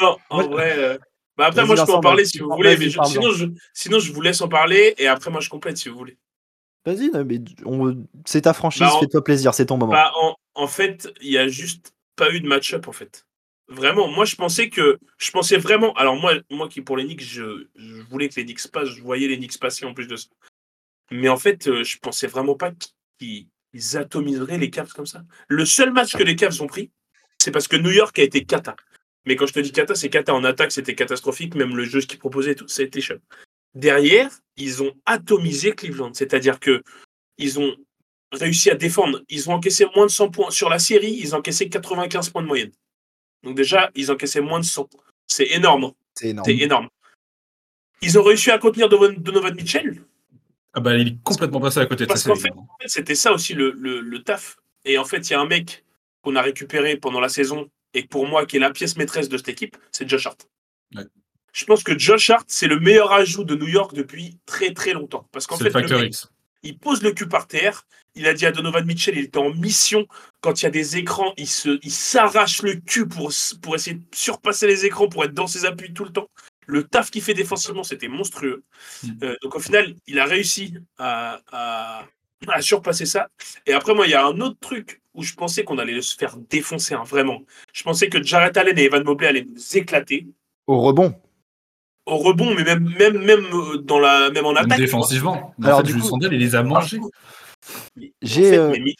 Non, 0.00 0.16
en 0.30 0.36
Moi- 0.36 0.46
vrai. 0.46 0.74
euh, 0.78 0.98
Bah 1.36 1.46
après, 1.46 1.66
moi, 1.66 1.74
je 1.74 1.82
peux 1.82 1.92
en 1.94 2.00
parler 2.00 2.24
si 2.24 2.38
vous 2.38 2.48
voulez, 2.50 2.76
mais 2.76 2.88
je- 2.88 3.00
sinon, 3.06 3.32
je, 3.32 3.46
sinon, 3.72 3.98
je 3.98 4.12
vous 4.12 4.20
laisse 4.22 4.40
en 4.40 4.46
parler 4.48 4.94
et 4.98 5.08
après, 5.08 5.32
moi, 5.32 5.40
je 5.40 5.50
complète 5.50 5.78
si 5.78 5.88
vous 5.88 5.98
voulez. 5.98 6.16
Vas-y, 6.86 7.10
mais 7.24 7.40
on- 7.64 8.06
c'est 8.24 8.42
ta 8.42 8.52
franchise, 8.52 8.82
Bah, 8.82 8.98
fais-toi 9.00 9.24
plaisir, 9.24 9.52
c'est 9.52 9.66
ton 9.66 9.78
moment. 9.78 9.90
Bah, 9.94 10.12
en, 10.14 10.36
en 10.54 10.66
fait, 10.66 11.12
il 11.20 11.32
y 11.32 11.38
a 11.38 11.48
juste 11.48 11.94
pas 12.16 12.32
eu 12.32 12.40
de 12.40 12.46
match-up 12.46 12.88
en 12.88 12.92
fait. 12.92 13.26
Vraiment, 13.68 14.08
moi 14.08 14.24
je 14.24 14.36
pensais 14.36 14.68
que 14.68 14.98
je 15.18 15.30
pensais 15.30 15.56
vraiment. 15.56 15.92
Alors 15.94 16.16
moi, 16.16 16.34
moi 16.50 16.68
qui 16.68 16.80
pour 16.80 16.96
les 16.96 17.04
Knicks, 17.04 17.22
je, 17.22 17.66
voulais 18.10 18.28
que 18.28 18.36
les 18.36 18.44
Knicks 18.44 18.68
passent, 18.68 18.90
je 18.90 19.02
voyais 19.02 19.28
les 19.28 19.36
Knicks 19.36 19.58
passer 19.58 19.84
en 19.84 19.94
plus 19.94 20.06
de 20.06 20.16
ça. 20.16 20.28
Mais 21.10 21.28
en 21.28 21.36
fait, 21.36 21.66
euh, 21.68 21.82
je 21.82 21.98
pensais 21.98 22.26
vraiment 22.26 22.56
pas 22.56 22.72
qu'ils 23.18 23.48
ils 23.72 23.96
atomiseraient 23.96 24.58
les 24.58 24.70
Cavs 24.70 24.92
comme 24.92 25.06
ça. 25.06 25.24
Le 25.48 25.64
seul 25.64 25.92
match 25.92 26.14
que 26.14 26.22
les 26.22 26.36
Cavs 26.36 26.60
ont 26.62 26.66
pris, 26.66 26.90
c'est 27.38 27.50
parce 27.50 27.68
que 27.68 27.76
New 27.76 27.90
York 27.90 28.18
a 28.18 28.22
été 28.22 28.44
cata. 28.44 28.76
Mais 29.26 29.36
quand 29.36 29.46
je 29.46 29.52
te 29.52 29.60
dis 29.60 29.72
cata, 29.72 29.94
c'est 29.94 30.10
cata 30.10 30.34
en 30.34 30.44
attaque, 30.44 30.72
c'était 30.72 30.94
catastrophique. 30.94 31.54
Même 31.54 31.76
le 31.76 31.84
jeu 31.84 32.00
qu'ils 32.00 32.18
proposaient, 32.18 32.54
tout, 32.54 32.68
ça 32.68 32.82
a. 32.82 33.14
Derrière, 33.74 34.30
ils 34.56 34.82
ont 34.82 34.92
atomisé 35.06 35.72
Cleveland. 35.72 36.12
C'est-à-dire 36.14 36.60
que 36.60 36.82
ils 37.38 37.58
ont 37.58 37.74
réussi 38.34 38.70
à 38.70 38.74
défendre. 38.74 39.22
Ils 39.28 39.48
ont 39.50 39.54
encaissé 39.54 39.86
moins 39.96 40.06
de 40.06 40.10
100 40.10 40.30
points. 40.30 40.50
Sur 40.50 40.68
la 40.68 40.78
série, 40.78 41.12
ils 41.20 41.34
ont 41.34 41.38
encaissé 41.38 41.68
95 41.68 42.30
points 42.30 42.42
de 42.42 42.46
moyenne. 42.46 42.72
Donc 43.42 43.56
déjà, 43.56 43.90
ils 43.94 44.10
encaissaient 44.10 44.40
moins 44.40 44.60
de 44.60 44.64
100. 44.64 44.88
C'est 45.26 45.46
énorme. 45.52 45.92
C'est 46.14 46.28
énorme. 46.30 46.44
C'est 46.46 46.56
énorme. 46.56 46.88
Ils 48.02 48.18
ont 48.18 48.22
réussi 48.22 48.50
à 48.50 48.58
contenir 48.58 48.88
Donovan 48.88 49.54
Mitchell. 49.54 50.02
Ah 50.74 50.80
bah, 50.80 50.96
il 50.96 51.08
est 51.08 51.22
complètement 51.22 51.60
passé 51.60 51.78
à 51.80 51.86
côté 51.86 52.04
de 52.04 52.08
Parce 52.08 52.22
ça. 52.22 52.30
qu'en 52.30 52.36
fait, 52.36 52.50
en 52.50 52.66
fait, 52.80 52.88
c'était 52.88 53.14
ça 53.14 53.32
aussi 53.32 53.54
le, 53.54 53.70
le- 53.72 54.00
le 54.00 54.22
taf. 54.22 54.56
Et 54.84 54.98
en 54.98 55.04
fait, 55.04 55.28
il 55.28 55.32
y 55.32 55.34
a 55.34 55.40
un 55.40 55.46
mec 55.46 55.84
qu'on 56.22 56.36
a 56.36 56.42
récupéré 56.42 56.96
pendant 56.96 57.20
la 57.20 57.28
saison 57.28 57.70
et 57.94 58.02
pour 58.02 58.26
moi 58.26 58.44
qui 58.44 58.56
est 58.56 58.60
la 58.60 58.70
pièce 58.70 58.96
maîtresse 58.96 59.28
de 59.28 59.36
cette 59.36 59.48
équipe, 59.48 59.76
c'est 59.92 60.08
Josh 60.08 60.26
Hart. 60.26 60.48
Ouais. 60.94 61.04
Je 61.52 61.64
pense 61.64 61.84
que 61.84 61.96
Josh 61.96 62.28
Hart, 62.30 62.46
c'est 62.48 62.66
le 62.66 62.80
meilleur 62.80 63.12
ajout 63.12 63.44
de 63.44 63.54
New 63.54 63.68
York 63.68 63.94
depuis 63.94 64.38
très 64.46 64.72
très 64.74 64.92
longtemps. 64.92 65.28
Parce 65.30 65.46
qu'en 65.46 65.56
c'est 65.56 65.64
fait, 65.64 65.68
le 65.70 65.72
facteur 65.80 66.00
mec, 66.00 66.08
X. 66.08 66.28
il 66.64 66.78
pose 66.78 67.02
le 67.02 67.12
cul 67.12 67.28
par 67.28 67.46
terre. 67.46 67.86
Il 68.16 68.26
a 68.26 68.34
dit 68.34 68.46
à 68.46 68.52
Donovan 68.52 68.84
Mitchell, 68.84 69.16
il 69.16 69.24
était 69.24 69.38
en 69.38 69.52
mission. 69.52 70.06
Quand 70.40 70.60
il 70.60 70.64
y 70.64 70.66
a 70.66 70.70
des 70.70 70.96
écrans, 70.96 71.32
il 71.36 71.48
se, 71.48 71.78
il 71.82 71.90
s'arrache 71.90 72.62
le 72.62 72.74
cul 72.74 73.06
pour, 73.06 73.30
essayer 73.74 73.96
de 73.96 74.02
surpasser 74.14 74.66
les 74.66 74.84
écrans, 74.84 75.08
pour 75.08 75.24
être 75.24 75.34
dans 75.34 75.46
ses 75.46 75.64
appuis 75.64 75.92
tout 75.92 76.04
le 76.04 76.12
temps. 76.12 76.28
Le 76.66 76.84
taf 76.84 77.10
qu'il 77.10 77.22
fait 77.22 77.34
défensivement, 77.34 77.82
c'était 77.82 78.08
monstrueux. 78.08 78.62
Mm. 79.02 79.08
Euh, 79.22 79.36
donc 79.42 79.54
au 79.56 79.60
final, 79.60 79.94
il 80.06 80.18
a 80.18 80.24
réussi 80.24 80.74
à, 80.98 81.40
à, 81.52 82.06
à 82.48 82.62
surpasser 82.62 83.06
ça. 83.06 83.28
Et 83.66 83.72
après, 83.72 83.94
moi, 83.94 84.06
il 84.06 84.10
y 84.10 84.14
a 84.14 84.24
un 84.24 84.40
autre 84.40 84.58
truc 84.60 85.02
où 85.14 85.22
je 85.22 85.34
pensais 85.34 85.64
qu'on 85.64 85.78
allait 85.78 86.00
se 86.00 86.16
faire 86.16 86.36
défoncer, 86.36 86.94
hein, 86.94 87.04
vraiment. 87.04 87.42
Je 87.72 87.82
pensais 87.82 88.08
que 88.08 88.22
Jarrett 88.22 88.56
Allen 88.56 88.78
et 88.78 88.84
Evan 88.84 89.04
Mobley 89.04 89.28
allaient 89.28 89.46
nous 89.48 89.76
éclater 89.76 90.26
Au 90.66 90.80
rebond. 90.80 91.14
Au 92.06 92.16
rebond, 92.18 92.54
mais 92.54 92.64
même, 92.64 92.88
même, 92.98 93.18
même, 93.24 93.44
euh, 93.52 93.78
dans 93.78 93.98
la, 93.98 94.30
même 94.30 94.44
en 94.46 94.54
attaque. 94.54 94.78
défensivement. 94.78 95.54
Alors, 95.62 95.78
en 95.80 95.84
fait, 95.84 95.92
du 95.92 95.98
coup- 95.98 96.18
il 96.20 96.28
les 96.38 96.54
a 96.54 96.62
mangés. 96.62 97.00
J'ai, 98.22 98.48
en 98.48 98.50
fait, 98.50 98.58
euh, 98.58 98.76
mais 98.84 98.94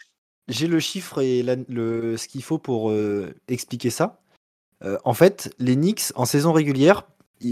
J'ai 0.49 0.67
le 0.67 0.79
chiffre 0.81 1.21
et 1.23 1.43
la- 1.43 1.57
le, 1.69 2.17
ce 2.17 2.29
qu'il 2.29 2.43
faut 2.43 2.59
pour 2.59 2.91
euh, 2.91 3.35
expliquer 3.49 3.91
ça. 3.91 4.21
Euh, 4.85 4.99
en 5.05 5.15
fait, 5.15 5.55
les 5.59 5.75
Knicks, 5.77 6.13
en 6.17 6.25
saison 6.27 6.53
régulière, 6.53 7.05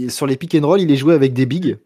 sur 0.09 0.27
les 0.27 0.37
pick 0.37 0.55
and 0.55 0.65
roll, 0.65 0.81
il 0.81 0.91
est 0.91 0.95
joué 0.95 1.13
avec 1.13 1.33
des 1.33 1.45
bigs 1.45 1.77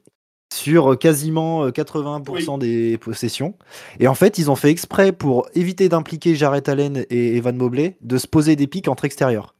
sur 0.53 0.97
quasiment 0.97 1.65
euh, 1.65 1.71
80% 1.71 2.57
des 2.57 2.97
possessions. 2.97 3.53
Et 3.99 4.07
en 4.07 4.15
fait, 4.15 4.37
ils 4.37 4.49
ont 4.51 4.55
fait 4.55 4.69
exprès 4.69 5.11
pour 5.11 5.47
éviter 5.55 5.89
d'impliquer 5.89 6.35
Jarrett 6.35 6.67
Allen 6.69 7.05
et 7.09 7.35
Evan 7.37 7.55
Mobley 7.57 7.97
de 8.01 8.17
se 8.17 8.27
poser 8.27 8.55
des 8.55 8.67
pics 8.67 8.87
entre 8.87 9.05
extérieurs. 9.05 9.55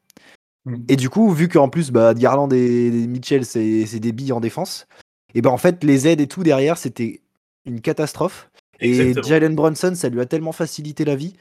Mm. 0.67 0.84
Et 0.89 0.95
du 0.97 1.10
coup, 1.10 1.32
vu 1.32 1.47
qu'en 1.47 1.69
plus, 1.69 1.91
bah, 1.91 2.13
Garland 2.13 2.49
et, 2.51 2.91
Mitchell, 2.91 3.45
c'est 3.45 3.99
des 3.99 4.12
billes 4.12 4.34
en 4.34 4.41
défense, 4.41 4.86
et 5.34 5.41
ben 5.41 5.49
en 5.49 5.58
fait, 5.58 5.84
les 5.84 6.08
aides 6.08 6.21
et 6.21 6.27
tout 6.27 6.43
derrière, 6.43 6.77
c'était 6.77 7.21
une 7.65 7.82
catastrophe. 7.82 8.49
Et. 8.80 9.13
Jalen 9.23 9.56
Brunson, 9.56 9.93
ça 9.95 10.10
lui 10.10 10.21
a 10.21 10.25
tellement 10.25 10.51
facilité 10.51 11.03
la 11.03 11.15
vie. 11.15 11.34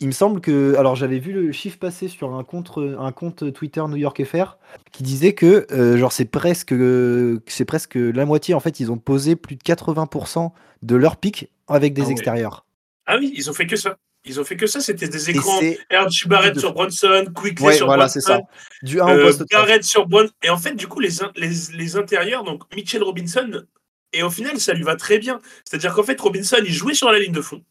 Il 0.00 0.06
me 0.06 0.12
semble 0.12 0.40
que. 0.40 0.76
Alors, 0.76 0.94
j'avais 0.94 1.18
vu 1.18 1.32
le 1.32 1.50
chiffre 1.50 1.78
passer 1.78 2.08
sur 2.08 2.34
un 2.34 2.44
compte, 2.44 2.78
un 2.78 3.10
compte 3.10 3.52
Twitter 3.52 3.82
New 3.88 3.96
York 3.96 4.22
FR 4.24 4.58
qui 4.92 5.02
disait 5.02 5.32
que, 5.32 5.66
euh, 5.72 5.98
genre, 5.98 6.12
c'est 6.12 6.24
presque, 6.24 6.72
euh, 6.72 7.40
c'est 7.46 7.64
presque 7.64 7.96
la 7.96 8.24
moitié. 8.24 8.54
En 8.54 8.60
fait, 8.60 8.78
ils 8.78 8.92
ont 8.92 8.96
posé 8.96 9.34
plus 9.34 9.56
de 9.56 9.62
80% 9.62 10.52
de 10.82 10.96
leur 10.96 11.16
pic 11.16 11.50
avec 11.66 11.94
des 11.94 12.04
Ah 12.06 12.10
extérieurs. 12.10 12.64
Ah 13.06 13.16
oui, 13.18 13.32
ils 13.34 13.50
ont 13.50 13.54
fait 13.54 13.66
que 13.66 13.76
ça. 13.76 13.96
Ils 14.24 14.40
ont 14.40 14.44
fait 14.44 14.56
que 14.56 14.66
ça. 14.66 14.80
C'était 14.80 15.08
des 15.08 15.30
écrans. 15.30 15.58
R.J. 15.90 16.28
Barrett 16.28 16.54
de 16.54 16.60
sur 16.60 16.72
Bronson, 16.72 17.24
Quickly 17.34 17.64
Ouais, 17.66 17.74
sur 17.74 17.86
voilà, 17.86 18.04
Bronson, 18.04 18.12
c'est 18.20 18.26
ça. 18.26 18.40
Du 18.82 19.00
1 19.00 19.04
au 19.04 19.08
euh, 19.10 19.22
poste 19.22 19.48
3. 19.48 19.60
Barrett 19.60 19.84
sur 19.84 20.06
Bronson. 20.06 20.32
Et 20.42 20.50
en 20.50 20.56
fait, 20.58 20.74
du 20.74 20.86
coup, 20.86 21.00
les, 21.00 21.22
in- 21.22 21.32
les, 21.36 21.50
les 21.74 21.96
intérieurs, 21.96 22.44
donc 22.44 22.62
Mitchell 22.74 23.02
Robinson, 23.02 23.64
et 24.12 24.22
au 24.22 24.30
final, 24.30 24.58
ça 24.60 24.72
lui 24.74 24.82
va 24.84 24.96
très 24.96 25.18
bien. 25.18 25.40
C'est-à-dire 25.64 25.94
qu'en 25.94 26.02
fait, 26.04 26.20
Robinson, 26.20 26.56
il 26.64 26.72
jouait 26.72 26.94
sur 26.94 27.10
la 27.12 27.18
ligne 27.18 27.32
de 27.32 27.40
fond. 27.42 27.62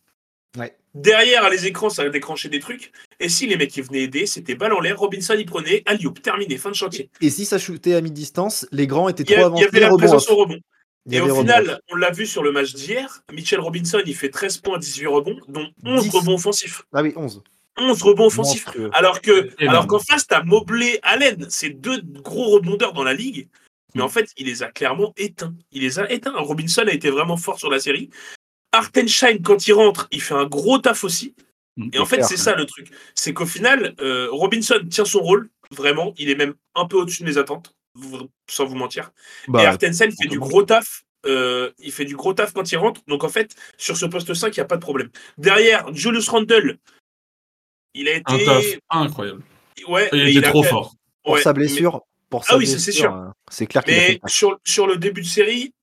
Ouais. 0.58 0.76
Derrière, 0.94 1.44
à 1.44 1.50
les 1.50 1.66
écrans, 1.66 1.90
ça 1.90 2.08
déclenchait 2.10 2.50
des 2.50 2.60
trucs. 2.60 2.92
Et 3.20 3.28
si 3.30 3.48
les 3.48 3.58
mecs, 3.58 3.76
ils 3.76 3.84
venaient 3.84 4.04
aider, 4.04 4.28
c'était 4.28 4.54
balle 4.54 4.74
en 4.74 4.80
l'air. 4.80 5.00
Robinson, 5.00 5.34
il 5.36 5.48
prenait, 5.48 5.82
alley 5.88 6.06
terminé, 6.22 6.58
fin 6.58 6.70
de 6.70 6.76
chantier. 6.76 7.10
Et 7.22 7.32
si 7.32 7.46
ça 7.46 7.58
shootait 7.58 7.96
à 7.96 8.02
mi-distance, 8.02 8.68
les 8.72 8.86
grands 8.86 9.10
étaient 9.10 9.24
Il 9.24 9.34
trop 9.34 9.34
a- 9.34 9.38
il 9.40 9.42
y 9.42 9.46
avancés. 9.46 9.66
avait 9.66 9.80
la 9.80 9.90
présence 9.90 10.30
au 10.30 10.36
rebond. 10.36 10.60
Il 11.06 11.16
Et 11.16 11.22
au 11.22 11.36
final, 11.36 11.82
on 11.92 11.96
l'a 11.96 12.12
vu 12.12 12.26
sur 12.26 12.44
le 12.44 12.52
match 12.52 12.74
d'hier, 12.74 13.24
Mitchell 13.32 13.60
Robinson, 13.60 14.02
il 14.06 14.16
fait 14.16 14.30
13 14.30 14.58
points, 14.60 14.78
18 14.78 15.08
rebonds, 15.08 15.40
dont 15.50 15.70
11 15.84 16.04
10. 16.04 16.10
rebonds 16.16 16.36
offensifs. 16.36 16.84
Ah 16.94 17.02
oui, 17.04 17.12
11. 17.16 17.44
11 17.78 18.02
rebonds 18.04 18.28
offensifs. 18.28 18.66
Monstrueux. 18.68 18.90
Alors 18.94 19.20
que, 19.22 19.32
Énorme. 19.60 19.70
alors 19.70 19.88
qu'en 19.88 20.00
face, 20.00 20.28
t'as 20.28 20.44
Mobley, 20.44 21.00
Allen, 21.04 21.46
c'est 21.50 21.72
deux 21.72 22.02
gros 22.04 22.52
rebondeurs 22.52 22.94
dans 22.94 23.04
la 23.04 23.14
ligue. 23.14 23.50
Mais 23.96 24.02
Mm. 24.02 24.06
en 24.06 24.10
fait, 24.10 24.30
il 24.38 24.46
les 24.48 24.64
a 24.64 24.68
clairement 24.72 25.14
éteints. 25.18 25.54
Il 25.72 25.82
les 25.82 26.00
a 26.00 26.10
éteints. 26.12 26.34
Robinson 26.38 26.84
a 26.88 26.92
été 26.94 27.10
vraiment 27.10 27.36
fort 27.38 27.60
sur 27.60 27.70
la 27.70 27.80
série. 27.80 28.10
Artenstein, 28.72 29.42
quand 29.42 29.68
il 29.68 29.74
rentre, 29.74 30.08
il 30.12 30.22
fait 30.22 30.34
un 30.34 30.46
gros 30.46 30.80
taf 30.80 31.04
aussi. 31.04 31.36
Et 31.92 32.00
en 32.00 32.06
fait, 32.06 32.24
c'est 32.24 32.38
ça 32.38 32.56
le 32.56 32.66
truc. 32.66 32.92
C'est 33.16 33.34
qu'au 33.34 33.46
final, 33.48 33.96
euh, 34.00 34.28
Robinson 34.32 34.80
tient 34.90 35.06
son 35.06 35.20
rôle, 35.22 35.50
vraiment. 35.72 36.14
Il 36.18 36.30
est 36.30 36.36
même 36.36 36.54
un 36.76 36.86
peu 36.86 36.98
au-dessus 36.98 37.24
de 37.24 37.28
mes 37.28 37.38
attentes, 37.38 37.74
sans 38.50 38.66
vous 38.66 38.76
mentir. 38.76 39.12
et 39.48 39.52
Bah, 39.52 39.70
Artensen 39.70 40.12
fait 40.12 40.28
du 40.28 40.40
gros 40.40 40.64
taf. 40.64 41.04
euh, 41.26 41.72
il 41.80 41.92
fait 41.92 42.06
du 42.06 42.16
gros 42.16 42.34
taf 42.34 42.52
quand 42.54 42.70
il 42.72 42.78
rentre. 42.78 43.02
Donc 43.08 43.24
en 43.24 43.30
fait, 43.30 43.56
sur 43.78 43.96
ce 43.98 44.06
poste 44.06 44.34
5, 44.34 44.56
il 44.56 44.60
n'y 44.60 44.64
a 44.64 44.66
pas 44.66 44.76
de 44.78 44.82
problème. 44.82 45.10
Derrière, 45.38 45.94
Julius 45.94 46.28
Randle, 46.28 46.78
il 47.94 48.10
a 48.10 48.14
Un 48.26 48.36
été. 48.36 48.46
taf 48.46 48.66
incroyable. 48.90 49.44
Ouais, 49.88 50.10
Il 50.14 50.38
était 50.38 50.48
a 50.48 50.50
trop 50.50 50.64
fait- 50.64 50.70
fort. 50.70 50.96
pour 51.24 51.34
ouais, 51.34 51.42
sa 51.42 51.52
mais- 51.54 51.60
blessure, 51.60 52.02
pour 52.30 52.44
Ah 52.48 52.52
sa 52.52 52.58
oui, 52.58 52.68
ça, 52.68 52.78
c'est 52.80 52.92
sûr. 52.92 53.14
euh, 53.16 53.30
c'est 53.50 53.68
clair 53.68 53.84
qu'il 53.84 53.94
a 53.94 53.98
fait 54.00 54.08
Mais 54.14 54.20
le 54.24 54.30
sur, 54.30 54.60
sur 54.66 54.86
le 54.88 54.98
début 54.98 55.22
de 55.22 55.28
série, 55.28 55.74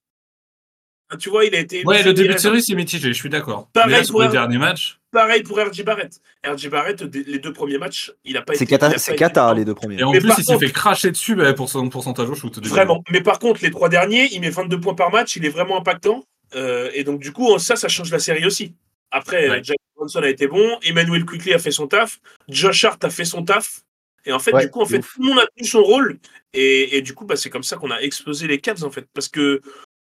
tu 1.19 1.29
vois, 1.31 1.45
il 1.45 1.55
a 1.55 1.59
été. 1.59 1.85
Ouais, 1.85 2.03
le 2.03 2.13
début 2.13 2.35
de 2.35 2.39
série, 2.39 2.63
c'est 2.63 2.75
mitigé, 2.75 3.09
je 3.09 3.19
suis 3.19 3.29
d'accord. 3.31 3.69
Pareil 3.73 3.91
Mais 3.93 3.97
là, 3.99 4.05
sur 4.05 4.13
pour 4.13 4.23
les 4.23 4.29
R- 4.29 4.33
derniers 4.33 4.59
matchs, 4.59 5.00
Pareil 5.13 5.43
pour 5.43 5.59
RJ 5.59 5.83
Barrett. 5.83 6.21
RJ 6.47 6.69
Barrett, 6.69 7.03
les 7.03 7.39
deux 7.41 7.53
premiers 7.53 7.79
matchs, 7.79 8.13
il 8.25 8.37
a 8.37 8.43
pas 8.43 8.55
C'est 8.55 8.65
été. 8.65 8.79
c'est 8.99 9.17
dedans. 9.19 9.53
les 9.53 9.65
deux 9.65 9.75
premiers. 9.75 9.99
et 9.99 10.03
en 10.05 10.13
Mais 10.13 10.19
plus, 10.21 10.29
par 10.29 10.39
il 10.39 10.45
s'est 10.45 10.53
contre- 10.53 10.67
fait 10.67 10.73
cracher 10.73 11.11
dessus 11.11 11.35
bah, 11.35 11.53
pour 11.53 11.69
son 11.69 11.89
pourcentage 11.89 12.29
au 12.31 12.35
shoot. 12.35 12.65
Vraiment. 12.67 13.03
Mais 13.11 13.21
par 13.21 13.39
contre, 13.41 13.61
les 13.63 13.71
trois 13.73 13.89
derniers, 13.89 14.29
il 14.33 14.41
met 14.41 14.51
22 14.51 14.79
points 14.81 14.95
par 14.95 15.11
match, 15.11 15.35
il 15.37 15.45
est 15.45 15.49
vraiment 15.51 15.79
impactant. 15.79 16.25
Euh, 16.55 16.91
et 16.95 17.03
donc, 17.05 17.21
du 17.21 17.33
coup, 17.33 17.59
ça, 17.59 17.75
ça 17.77 17.89
change 17.89 18.11
la 18.13 18.19
série 18.21 18.45
aussi. 18.47 18.75
Après, 19.11 19.51
Ouais. 19.51 19.61
Jack 19.65 19.77
Johnson 19.99 20.21
a 20.23 20.29
été 20.29 20.47
bon, 20.47 20.79
Emmanuel 20.85 21.25
Quickly 21.25 21.53
a 21.55 21.59
fait 21.59 21.73
son 21.73 21.89
taf, 21.89 22.21
Josh 22.49 22.85
Hart 22.85 23.03
a 23.05 23.11
fait 23.11 23.25
son 23.25 23.45
taf. 23.45 23.81
Et 24.27 24.33
en 24.33 24.39
fait, 24.39 24.53
Ouais, 24.53 24.65
du 24.67 24.71
coup, 24.71 24.81
en 24.83 24.87
fait, 24.87 24.99
ouf. 24.99 25.15
tout 25.15 25.23
le 25.23 25.29
monde 25.31 25.39
a 25.41 25.47
tenu 25.57 25.67
son 25.67 25.83
rôle. 25.83 26.19
Et, 26.53 26.97
et 26.99 27.03
du 27.03 27.15
coup, 27.15 27.25
bah, 27.25 27.35
c'est 27.37 27.51
comme 27.51 27.63
ça 27.65 27.77
qu'on 27.77 27.91
a 27.91 27.99
explosé 28.01 28.47
les 28.47 28.61
Cavs, 28.61 28.85
en 28.85 28.91
fait. 28.91 29.07
Parce 29.15 29.29
que, 29.29 29.61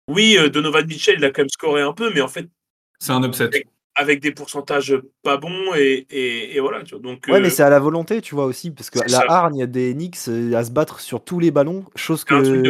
oui, 0.09 0.37
euh, 0.39 0.49
Donovan 0.49 0.85
Mitchell, 0.87 1.17
il 1.19 1.25
a 1.25 1.31
quand 1.31 1.43
même 1.43 1.49
scoré 1.51 1.83
un 1.83 1.93
peu, 1.93 2.11
mais 2.15 2.21
en 2.23 2.29
fait, 2.29 2.47
C'est 2.99 3.13
un 3.13 3.23
upset. 3.23 3.51
Avec 3.97 4.21
des 4.21 4.31
pourcentages 4.33 4.97
pas 5.23 5.37
bons 5.39 5.75
et, 5.75 6.07
et, 6.11 6.57
et 6.57 6.61
voilà. 6.61 6.85
Tu 6.85 6.95
vois. 6.95 7.03
Donc, 7.03 7.27
Ouais, 7.29 7.41
mais 7.41 7.49
euh, 7.49 7.51
c'est 7.51 7.63
à 7.65 7.71
la 7.71 7.81
volonté, 7.81 8.21
tu 8.21 8.35
vois 8.35 8.45
aussi, 8.45 8.71
parce 8.71 8.91
que 8.91 8.99
la 9.01 9.09
ça. 9.09 9.25
hargne 9.27 9.67
des 9.67 9.95
Knicks 9.95 10.29
euh, 10.29 10.55
à 10.55 10.65
se 10.65 10.71
battre 10.71 11.01
sur 11.01 11.25
tous 11.25 11.41
les 11.41 11.51
ballons, 11.51 11.85
chose 11.97 12.25
que, 12.25 12.63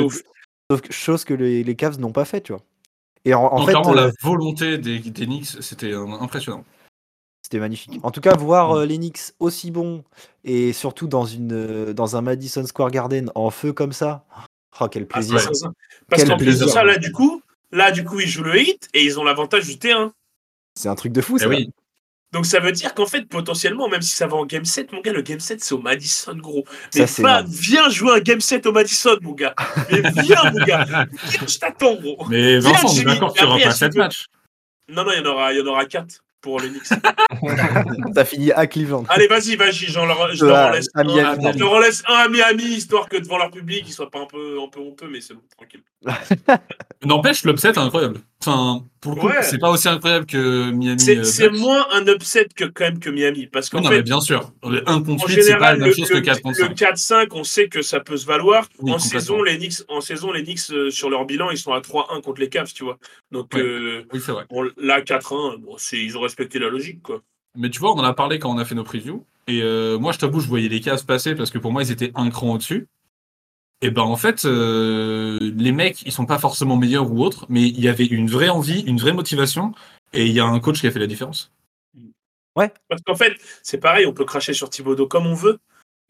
que- 0.71 0.93
chose 0.93 1.25
que 1.25 1.35
les, 1.35 1.63
les 1.63 1.77
Cavs 1.77 1.99
n'ont 1.99 2.13
pas 2.13 2.25
fait, 2.25 2.41
tu 2.41 2.53
vois. 2.53 2.63
Et 3.25 3.35
en, 3.35 3.43
en 3.45 3.59
Donc, 3.59 3.67
fait, 3.67 3.73
clairement, 3.73 3.93
euh, 3.93 4.07
la 4.07 4.13
volonté 4.23 4.79
des, 4.79 4.99
des 5.01 5.27
Knicks, 5.27 5.61
c'était 5.61 5.93
impressionnant. 5.93 6.65
c'était 7.43 7.59
magnifique. 7.59 7.99
En 8.03 8.11
tout 8.11 8.21
cas, 8.21 8.35
voir 8.37 8.71
Mm. 8.73 8.79
euh, 8.79 8.87
les 8.87 8.97
Knicks 8.99 9.33
aussi 9.41 9.71
bons 9.71 10.05
et 10.45 10.73
surtout 10.73 11.07
dans 11.09 11.27
une 11.27 11.53
euh, 11.53 11.93
dans 11.93 12.17
un 12.17 12.23
Madison 12.23 12.65
Square 12.65 12.91
Garden 12.91 13.31
en 13.35 13.51
feu 13.51 13.73
comme 13.73 13.93
ça, 13.93 14.25
oh 14.81 14.89
quel 14.89 15.05
Ah, 15.05 15.15
plaisir. 15.15 15.41
ça. 15.41 15.71
Parce 16.09 16.25
qu'en 16.25 16.37
plus 16.39 16.59
de 16.59 16.67
ça, 16.67 16.83
là, 16.85 16.99
du 16.99 17.13
coup, 17.13 17.43
là, 17.73 17.91
du 17.91 18.05
coup, 18.05 18.21
ils 18.21 18.29
jouent 18.29 18.45
le 18.45 18.61
hit 18.61 18.89
et 18.95 19.05
ils 19.05 19.19
ont 19.21 19.25
l'avantage 19.25 19.67
du 19.67 19.79
terrain. 19.79 20.13
C'est 20.77 20.89
un 20.89 20.95
truc 20.95 21.13
de 21.13 21.21
fou, 21.21 21.37
Eh 21.37 21.41
ça. 21.41 21.49
oui, 21.49 21.71
Donc 22.33 22.45
ça 22.47 22.61
veut 22.61 22.73
dire 22.73 22.95
qu'en 22.95 23.07
fait, 23.07 23.23
potentiellement, 23.29 23.89
même 23.89 24.03
si 24.03 24.15
ça 24.15 24.27
va 24.27 24.37
en 24.37 24.45
game 24.47 24.65
7, 24.65 24.93
mon 24.93 25.01
gars, 25.01 25.13
le 25.13 25.23
game 25.23 25.41
7, 25.41 25.65
c'est 25.65 25.75
au 25.75 25.79
Madison, 25.81 26.35
gros. 26.37 26.65
Mais 26.95 27.05
énorme. 27.19 27.47
viens 27.49 27.89
jouer 27.89 28.13
un 28.17 28.21
game 28.21 28.41
7 28.41 28.67
au 28.67 28.73
Madison, 28.73 29.17
mon 29.23 29.33
gars. 29.33 29.55
Mais 29.91 30.03
viens, 30.23 30.51
mon 30.53 30.65
gars. 30.65 30.85
Viens, 30.85 31.07
je 31.49 31.59
t'attends, 31.59 31.95
gros. 31.97 32.27
mais 32.29 32.59
Viens, 32.59 32.73
Vincent, 32.73 32.89
on 32.89 32.91
est 32.91 32.95
Jimmy. 32.95 33.05
d'accord 33.13 33.33
qu'il 33.35 33.43
n'y 33.47 33.49
Après, 33.53 33.63
aura 33.63 33.71
pas 33.71 33.77
7 33.77 33.93
Jimmy. 33.93 34.05
matchs. 34.05 34.27
Non, 34.89 35.05
non, 35.05 35.13
il 35.13 35.19
y 35.19 35.21
en 35.27 35.31
aura, 35.31 35.53
il 35.53 35.59
y 35.59 35.63
en 35.63 35.67
aura 35.67 35.85
4 35.87 36.23
pour 36.43 36.61
les 36.61 36.69
Knicks. 36.69 36.85
T'as 38.15 38.25
fini 38.25 38.53
à 38.53 38.67
Cleveland. 38.69 39.05
Allez, 39.09 39.27
vas-y, 39.27 39.57
vas-y, 39.57 39.87
j'en 39.87 40.07
leur, 40.07 40.33
je 40.35 40.45
leur 40.45 40.69
en 40.69 40.71
laisse 40.71 40.87
un. 40.95 41.03
Je 41.05 41.59
leur 41.59 41.73
en 41.73 41.79
laisse 41.81 42.03
un 42.07 42.15
à 42.15 42.29
Miami, 42.29 42.63
histoire 42.65 43.09
que 43.09 43.17
devant 43.17 43.39
leur 43.39 43.51
public, 43.51 43.85
ils 43.89 43.93
soient 43.93 44.11
pas 44.11 44.21
un 44.21 44.27
peu, 44.27 44.59
un 44.63 44.69
peu 44.69 44.79
honteux, 44.81 45.09
mais 45.11 45.21
c'est 45.21 45.35
bon, 45.35 45.41
tranquille. 45.57 45.83
N'empêche, 47.05 47.45
l'upset 47.45 47.71
est 47.71 47.79
incroyable. 47.79 48.21
Enfin, 48.41 48.85
pour 49.01 49.15
le 49.15 49.21
coup, 49.21 49.27
Ouais. 49.29 49.43
c'est 49.43 49.59
pas 49.59 49.71
aussi 49.71 49.89
incroyable 49.89 50.27
que 50.27 50.71
Miami. 50.71 51.01
C'est 51.25 51.47
euh, 51.47 51.51
moins 51.51 51.87
un 51.93 52.07
upset 52.07 52.47
que 52.55 52.65
quand 52.65 52.85
même 52.85 52.99
que 53.01 53.11
Miami, 53.11 53.47
parce 53.47 53.71
qu'en 53.71 53.81
non, 53.81 53.89
fait, 53.89 53.97
mais 53.97 54.03
bien 54.03 54.21
sûr. 54.21 54.53
Le 54.63 54.89
1 54.89 54.95
En 54.97 55.03
contre 55.03 55.29
8, 55.29 55.43
c'est 55.43 55.57
pas 55.57 55.73
la 55.73 55.79
même 55.79 55.89
le, 55.89 55.95
chose 55.95 56.09
que 56.09 56.15
le- 56.15 56.21
4 56.21 56.43
contre 56.43 56.61
le 56.61 56.67
5. 56.67 56.77
4-5, 56.77 57.29
on 57.33 57.45
sait 57.45 57.69
que 57.69 57.83
ça 57.83 57.99
peut 58.01 58.17
se 58.17 58.27
valoir. 58.27 58.69
Oui, 58.81 58.93
en, 58.93 58.99
saison, 58.99 59.43
les 59.43 59.57
Knicks, 59.59 59.83
en 59.89 60.01
saison, 60.01 60.31
les 60.33 60.45
Knicks, 60.45 60.71
euh, 60.71 60.91
sur 60.91 61.09
leur 61.11 61.25
bilan, 61.25 61.51
ils 61.51 61.59
sont 61.59 61.73
à 61.73 61.81
3-1 61.81 62.21
contre 62.21 62.41
les 62.41 62.49
Cavs, 62.49 62.73
tu 62.73 62.85
vois. 62.85 62.99
Donc 63.33 63.55
euh, 63.57 64.05
Oui, 64.13 64.21
c'est 64.25 64.33
vrai. 64.33 64.45
bon, 64.51 64.69
là, 64.77 65.01
4-1, 65.01 65.57
bon, 65.59 65.75
c'est- 65.79 65.99
ils 65.99 66.17
ont 66.17 66.21
respecté 66.21 66.59
la 66.59 66.69
logique, 66.69 67.03
quoi. 67.03 67.23
Mais 67.57 67.71
tu 67.71 67.81
vois, 67.81 67.93
on 67.93 67.99
en 67.99 68.05
a 68.05 68.13
parlé 68.13 68.39
quand 68.39 68.55
on 68.55 68.59
a 68.59 68.65
fait 68.67 68.75
nos 68.75 68.85
previews. 68.85 69.25
Et 69.49 69.63
euh, 69.63 69.99
moi, 69.99 70.13
je 70.13 70.19
t'avoue, 70.19 70.41
je 70.41 70.49
voyais 70.49 70.69
les 70.69 70.81
Cavs 70.81 71.05
passer 71.07 71.35
parce 71.35 71.51
que 71.51 71.59
pour 71.59 71.73
moi, 71.73 71.83
ils 71.83 71.91
étaient 71.91 72.13
un 72.15 72.29
cran 72.31 72.53
au-dessus. 72.55 72.87
Et 73.83 73.91
ben 73.91 74.03
en 74.03 74.17
fait, 74.17 74.45
euh, 74.45 75.39
les 75.41 75.73
mecs, 75.73 76.03
ils 76.03 76.13
sont 76.13 76.25
pas 76.27 76.39
forcément 76.39 76.77
meilleurs 76.77 77.11
ou 77.13 77.23
autres, 77.23 77.47
mais 77.49 77.63
il 77.63 77.81
y 77.81 77.89
avait 77.89 78.07
une 78.07 78.29
vraie 78.31 78.49
envie, 78.49 78.81
une 78.81 78.99
vraie 78.99 79.13
motivation, 79.13 79.75
et 80.13 80.25
il 80.25 80.33
y 80.33 80.41
a 80.41 80.47
un 80.47 80.59
coach 80.61 80.81
qui 80.81 80.87
a 80.87 80.91
fait 80.91 80.99
la 80.99 81.07
différence. 81.07 81.53
Parce 82.89 83.03
qu'en 83.03 83.15
fait, 83.15 83.35
c'est 83.63 83.77
pareil, 83.79 84.07
on 84.07 84.15
peut 84.15 84.25
cracher 84.25 84.55
sur 84.55 84.71
Thibodeau 84.71 85.07
comme 85.07 85.27
on 85.27 85.35
veut, 85.35 85.59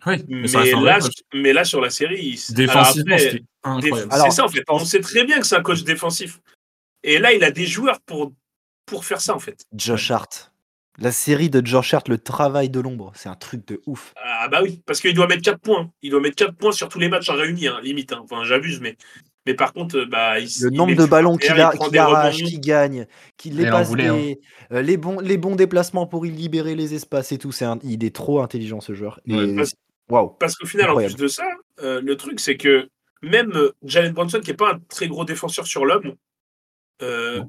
Oui, 0.07 0.25
mais, 0.29 0.47
ça 0.47 0.61
vrai 0.61 0.71
là, 0.71 0.99
mais 1.35 1.53
là, 1.53 1.65
sur 1.65 1.81
la 1.81 1.91
série, 1.91 2.21
il- 2.25 2.55
Défensivement, 2.55 3.17
déf- 3.17 4.07
c'est 4.23 4.31
ça, 4.31 4.45
en 4.45 4.49
fait. 4.49 4.63
On 4.69 4.79
sait 4.85 5.01
très 5.01 5.25
bien 5.25 5.41
que 5.41 5.47
c'est 5.47 5.57
un 5.57 5.63
coach 5.63 5.83
défensif. 5.83 6.41
Et 7.03 7.19
là, 7.19 7.33
il 7.33 7.43
a 7.43 7.51
des 7.51 7.67
joueurs 7.67 8.01
pour, 8.03 8.33
pour 8.85 9.05
faire 9.05 9.21
ça, 9.21 9.35
en 9.35 9.41
fait. 9.41 9.65
Josh 9.75 10.11
Hart. 10.13 10.53
La 10.99 11.13
série 11.13 11.51
de 11.51 11.65
Josh 11.65 11.93
Hart, 11.95 12.09
le 12.09 12.19
travail 12.19 12.71
de 12.71 12.81
l'ombre, 12.81 13.13
c'est 13.15 13.29
un 13.29 13.35
truc 13.35 13.67
de 13.67 13.83
ouf. 13.87 14.15
Ah 14.17 14.49
bah 14.49 14.61
oui, 14.63 14.83
parce 14.87 15.01
qu'il 15.01 15.13
doit 15.15 15.27
mettre 15.27 15.43
4 15.43 15.61
points. 15.61 15.91
Il 16.03 16.11
doit 16.11 16.21
mettre 16.21 16.37
4 16.37 16.55
points 16.57 16.73
sur 16.73 16.89
tous 16.89 16.99
les 16.99 17.09
matchs 17.09 17.29
en 17.29 17.35
réunis, 17.35 17.67
hein, 17.69 17.81
limite. 17.83 18.13
hein. 18.13 18.21
Enfin, 18.25 18.45
j'abuse, 18.45 18.81
mais, 18.81 18.97
mais 19.45 19.53
par 19.55 19.75
contre, 19.75 19.99
euh, 19.99 20.07
bah, 20.07 20.39
il, 20.41 20.49
Le 20.63 20.71
nombre 20.71 20.95
de 20.95 21.05
ballons 21.05 21.37
qu'il 21.37 21.53
des 21.55 21.99
arrache, 21.99 22.37
qu'il 22.37 22.61
gagne, 22.61 23.07
qu'il 23.37 23.57
les 23.57 23.69
passe 23.69 23.89
voulait, 23.89 24.07
hein. 24.09 24.35
euh, 24.73 24.81
les, 24.81 24.97
bons, 24.97 25.21
les 25.21 25.37
bons 25.37 25.55
déplacements 25.55 26.07
pour 26.07 26.25
y 26.25 26.31
libérer 26.31 26.75
les 26.75 26.95
espaces 26.95 27.31
et 27.33 27.39
tout. 27.39 27.53
C'est 27.53 27.67
un- 27.67 27.79
il 27.83 28.03
est 28.03 28.15
trop 28.15 28.41
intelligent 28.41 28.81
ce 28.81 28.95
joueur. 28.95 29.21
Et- 29.27 29.35
Ouais, 29.35 29.55
parce- 29.55 29.75
Waouh. 30.09 30.31
Parce 30.39 30.55
qu'au 30.57 30.67
final, 30.67 30.87
Incroyable. 30.87 31.13
en 31.15 31.17
plus 31.17 31.23
de 31.25 31.29
ça, 31.29 31.45
euh, 31.83 32.01
le 32.01 32.17
truc, 32.17 32.39
c'est 32.41 32.57
que 32.57 32.89
même 33.23 33.53
Jalen 33.83 34.13
Brunson, 34.13 34.41
qui 34.41 34.51
n'est 34.51 34.57
pas 34.57 34.75
un 34.75 34.79
très 34.89 35.09
gros 35.09 35.25
défenseur 35.25 35.67
sur 35.67 35.85
l'homme, 35.85 36.15
euh. 37.03 37.43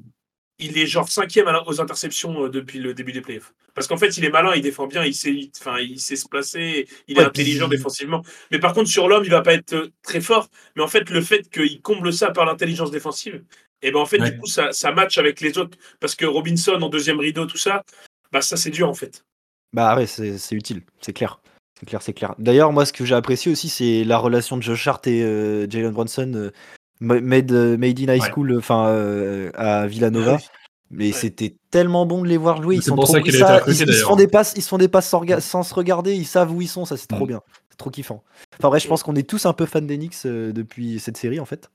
Il 0.58 0.76
est 0.78 0.86
genre 0.86 1.08
cinquième 1.08 1.46
aux 1.66 1.80
interceptions 1.80 2.44
euh, 2.44 2.48
depuis 2.48 2.78
le 2.78 2.94
début 2.94 3.12
des 3.12 3.20
playoffs. 3.20 3.52
Parce 3.74 3.86
qu'en 3.86 3.96
fait, 3.96 4.16
il 4.16 4.24
est 4.24 4.30
malin, 4.30 4.54
il 4.56 4.62
défend 4.62 4.86
bien, 4.86 5.04
il 5.04 5.14
sait, 5.14 5.30
il- 5.32 5.50
enfin, 5.60 5.78
il 5.78 6.00
sait 6.00 6.16
se 6.16 6.26
placer, 6.28 6.88
il 7.06 7.16
est 7.16 7.20
Ouais, 7.20 7.26
intelligent 7.26 7.68
puis- 7.68 7.76
défensivement. 7.76 8.22
Mais 8.50 8.58
par 8.58 8.72
contre, 8.74 8.88
sur 8.90 9.08
l'homme, 9.08 9.24
il 9.24 9.30
va 9.30 9.42
pas 9.42 9.54
être 9.54 9.74
euh, 9.74 9.88
très 10.02 10.20
fort. 10.20 10.48
Mais 10.76 10.82
en 10.82 10.88
fait, 10.88 11.08
le 11.10 11.20
fait 11.20 11.48
qu'il 11.50 11.80
comble 11.80 12.12
ça 12.12 12.30
par 12.32 12.44
l'intelligence 12.44 12.90
défensive, 12.90 13.42
et 13.82 13.92
ben 13.92 14.00
en 14.00 14.06
fait, 14.06 14.20
Ouais. 14.20 14.32
du 14.32 14.38
coup, 14.38 14.46
ça, 14.46 14.72
ça 14.72 14.90
match 14.90 15.18
avec 15.18 15.40
les 15.40 15.56
autres. 15.58 15.78
Parce 16.00 16.16
que 16.16 16.26
Robinson 16.26 16.72
en 16.82 16.88
deuxième 16.88 17.20
rideau, 17.20 17.46
tout 17.46 17.56
ça, 17.58 17.84
bah 18.32 18.40
ça 18.42 18.56
c'est 18.56 18.70
dur 18.70 18.88
en 18.88 18.94
fait. 18.94 19.24
Bah 19.72 19.94
ouais, 19.96 20.06
c'est 20.06 20.36
utile, 20.52 20.82
c'est 21.00 21.12
clair. 21.12 21.40
C'est 21.78 21.86
clair, 21.86 22.02
c'est 22.02 22.12
clair. 22.12 22.34
D'ailleurs, 22.38 22.72
moi, 22.72 22.84
ce 22.84 22.92
que 22.92 23.04
j'ai 23.04 23.14
apprécié 23.14 23.52
aussi, 23.52 23.68
c'est 23.68 24.02
la 24.02 24.18
relation 24.18 24.56
de 24.56 24.62
Josh 24.62 24.88
Hart 24.88 25.06
et 25.06 25.22
euh, 25.22 25.70
Jalen 25.70 25.92
Brunson, 25.92 26.32
euh, 26.34 26.50
made, 27.00 27.52
euh, 27.52 27.76
made 27.76 27.98
in 28.00 28.12
high 28.14 28.20
Ouais. 28.22 28.30
school, 28.30 28.56
enfin 28.58 28.86
euh, 28.88 29.50
à 29.54 29.86
Villanova. 29.86 30.38
Ah. 30.40 30.44
Mais 30.90 31.12
c'était 31.12 31.54
tellement 31.70 32.06
bon 32.06 32.22
de 32.22 32.28
les 32.28 32.38
voir 32.38 32.62
jouer. 32.62 32.76
Ils 32.76 32.82
sont 32.82 32.94
pour 32.94 33.04
trop 33.04 33.12
ça 33.12 33.18
recruté, 33.18 33.38
ils, 33.66 33.72
ils 33.88 33.94
se 33.94 34.02
font 34.04 34.16
des 34.16 34.26
passes, 34.26 34.54
ils 34.56 34.62
se 34.62 34.68
font 34.68 34.78
des 34.78 34.88
passes 34.88 35.06
sans, 35.08 35.20
rega- 35.20 35.40
sans 35.40 35.62
se 35.62 35.74
regarder. 35.74 36.14
Ils 36.14 36.24
savent 36.26 36.50
où 36.50 36.62
ils 36.62 36.68
sont. 36.68 36.86
Ça, 36.86 36.96
c'est 36.96 37.06
trop 37.08 37.24
Mm. 37.24 37.28
bien. 37.28 37.40
C'est 37.68 37.76
trop 37.76 37.90
kiffant. 37.90 38.24
Enfin 38.58 38.68
bref, 38.68 38.82
je 38.82 38.88
pense 38.88 39.02
qu'on 39.02 39.14
est 39.14 39.28
tous 39.28 39.44
un 39.44 39.52
peu 39.52 39.66
fans 39.66 39.82
d'Enix 39.82 40.24
euh, 40.24 40.50
depuis 40.52 40.98
cette 40.98 41.18
série 41.18 41.40
en 41.40 41.44
fait. 41.44 41.70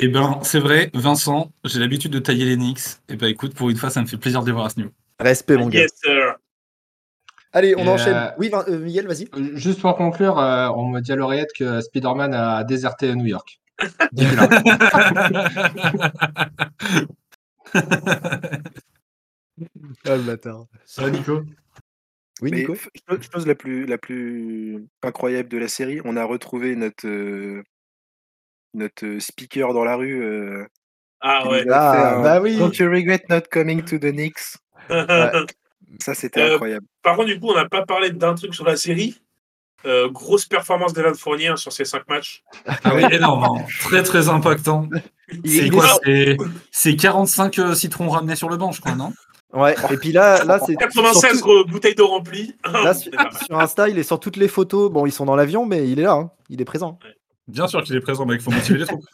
Eh 0.00 0.08
ben, 0.08 0.38
c'est 0.42 0.58
vrai, 0.60 0.90
Vincent, 0.94 1.50
j'ai 1.64 1.78
l'habitude 1.80 2.12
de 2.12 2.18
tailler 2.18 2.44
les 2.46 2.56
Knicks. 2.56 2.80
Et 3.08 3.16
ben 3.16 3.28
écoute, 3.28 3.54
pour 3.54 3.70
une 3.70 3.76
fois, 3.76 3.90
ça 3.90 4.00
me 4.02 4.06
fait 4.06 4.16
plaisir 4.16 4.40
de 4.42 4.46
les 4.46 4.52
voir 4.52 4.66
à 4.66 4.70
ce 4.70 4.76
niveau. 4.76 4.90
Respect 5.20 5.56
mon 5.56 5.68
gars. 5.68 5.80
Yes, 5.80 5.92
sir. 6.02 6.34
Allez, 7.52 7.74
on 7.76 7.84
Et, 7.84 7.88
enchaîne. 7.88 8.14
euh, 8.14 8.30
Oui, 8.38 8.50
euh, 8.52 8.78
Miguel, 8.78 9.06
vas-y. 9.06 9.28
Juste 9.54 9.80
pour 9.80 9.96
conclure, 9.96 10.38
euh, 10.38 10.68
on 10.76 10.86
me 10.88 11.00
dit 11.00 11.12
à 11.12 11.16
l'oreillette 11.16 11.50
que 11.56 11.80
Spider-Man 11.80 12.34
a 12.34 12.62
déserté 12.64 13.14
New 13.14 13.24
York. 13.26 13.60
Ah 20.04 20.16
le 20.16 20.22
bâtard. 20.22 20.66
Ça 20.84 21.02
va, 21.02 21.10
Nico? 21.10 21.42
Oui, 22.40 22.50
Mais 22.50 22.58
Nico. 22.58 22.74
chose- 23.34 23.46
la 23.46 23.54
plus, 23.54 23.86
la 23.86 23.98
plus 23.98 24.86
incroyable 25.02 25.48
de 25.48 25.58
la 25.58 25.68
série, 25.68 26.00
on 26.04 26.16
a 26.16 26.24
retrouvé 26.24 26.76
notre, 26.76 27.06
euh, 27.06 27.62
notre 28.74 29.04
euh, 29.06 29.20
speaker 29.20 29.72
dans 29.74 29.84
la 29.84 29.96
rue. 29.96 30.22
euh, 30.22 30.64
Ah 31.20 31.48
ouais. 31.48 31.62
fait 31.64 31.68
Ah 31.72 32.14
un 32.18 32.22
bah 32.22 32.40
oui. 32.40 32.56
Don't 32.58 32.72
you 32.78 32.88
regret 32.90 33.22
not 33.28 33.42
coming 33.50 33.82
to 33.84 33.98
the 33.98 34.12
Knicks? 34.12 34.56
Ça, 36.00 36.14
c'était 36.14 36.42
Euh, 36.42 36.52
incroyable. 36.52 36.86
Par 37.02 37.16
contre, 37.16 37.28
du 37.28 37.40
coup, 37.40 37.48
on 37.48 37.54
n'a 37.54 37.68
pas 37.68 37.84
parlé 37.84 38.10
d'un 38.10 38.34
truc 38.34 38.54
sur 38.54 38.64
la 38.64 38.76
série. 38.76 39.20
Euh, 39.86 40.08
grosse 40.08 40.44
performance 40.44 40.92
d'Evan 40.92 41.14
Fournier 41.14 41.48
hein, 41.48 41.56
sur 41.56 41.72
ces 41.72 41.84
5 41.84 42.08
matchs. 42.08 42.42
Ah 42.84 42.94
oui, 42.94 43.04
énorme, 43.12 43.44
hein. 43.44 43.64
très 43.80 44.02
très 44.02 44.28
impactant. 44.28 44.88
C'est 45.44 45.70
quoi 45.70 45.84
est- 46.04 46.36
c'est- 46.36 46.36
C'est 46.72 46.96
45 46.96 47.58
euh, 47.60 47.74
citrons 47.74 48.08
ramenés 48.08 48.34
sur 48.36 48.48
le 48.48 48.56
banc, 48.56 48.72
je 48.72 48.80
crois, 48.80 48.94
non? 48.96 49.12
Ouais. 49.52 49.74
Et 49.90 49.96
puis 49.96 50.12
là, 50.12 50.44
là 50.44 50.58
c'est 50.66 50.74
96 50.74 51.20
surtout- 51.38 51.38
gros 51.44 51.64
bouteilles 51.64 51.94
d'eau 51.94 52.08
remplies. 52.08 52.54
Là, 52.72 52.92
sur, 52.92 53.12
sur 53.46 53.58
Insta, 53.58 53.88
il 53.88 53.98
est 53.98 54.02
sur 54.02 54.20
toutes 54.20 54.36
les 54.36 54.48
photos. 54.48 54.90
Bon, 54.90 55.06
ils 55.06 55.12
sont 55.12 55.24
dans 55.24 55.36
l'avion, 55.36 55.64
mais 55.64 55.88
il 55.88 55.98
est 56.00 56.02
là. 56.02 56.12
hein. 56.14 56.30
Il 56.50 56.60
est 56.60 56.66
présent. 56.66 56.98
Bien 57.46 57.66
sûr 57.66 57.82
qu'il 57.82 57.96
est 57.96 58.00
présent, 58.00 58.26
mec, 58.26 58.42
faut 58.42 58.50
motiver 58.50 58.80
les 58.80 58.84
troupes. 58.86 59.04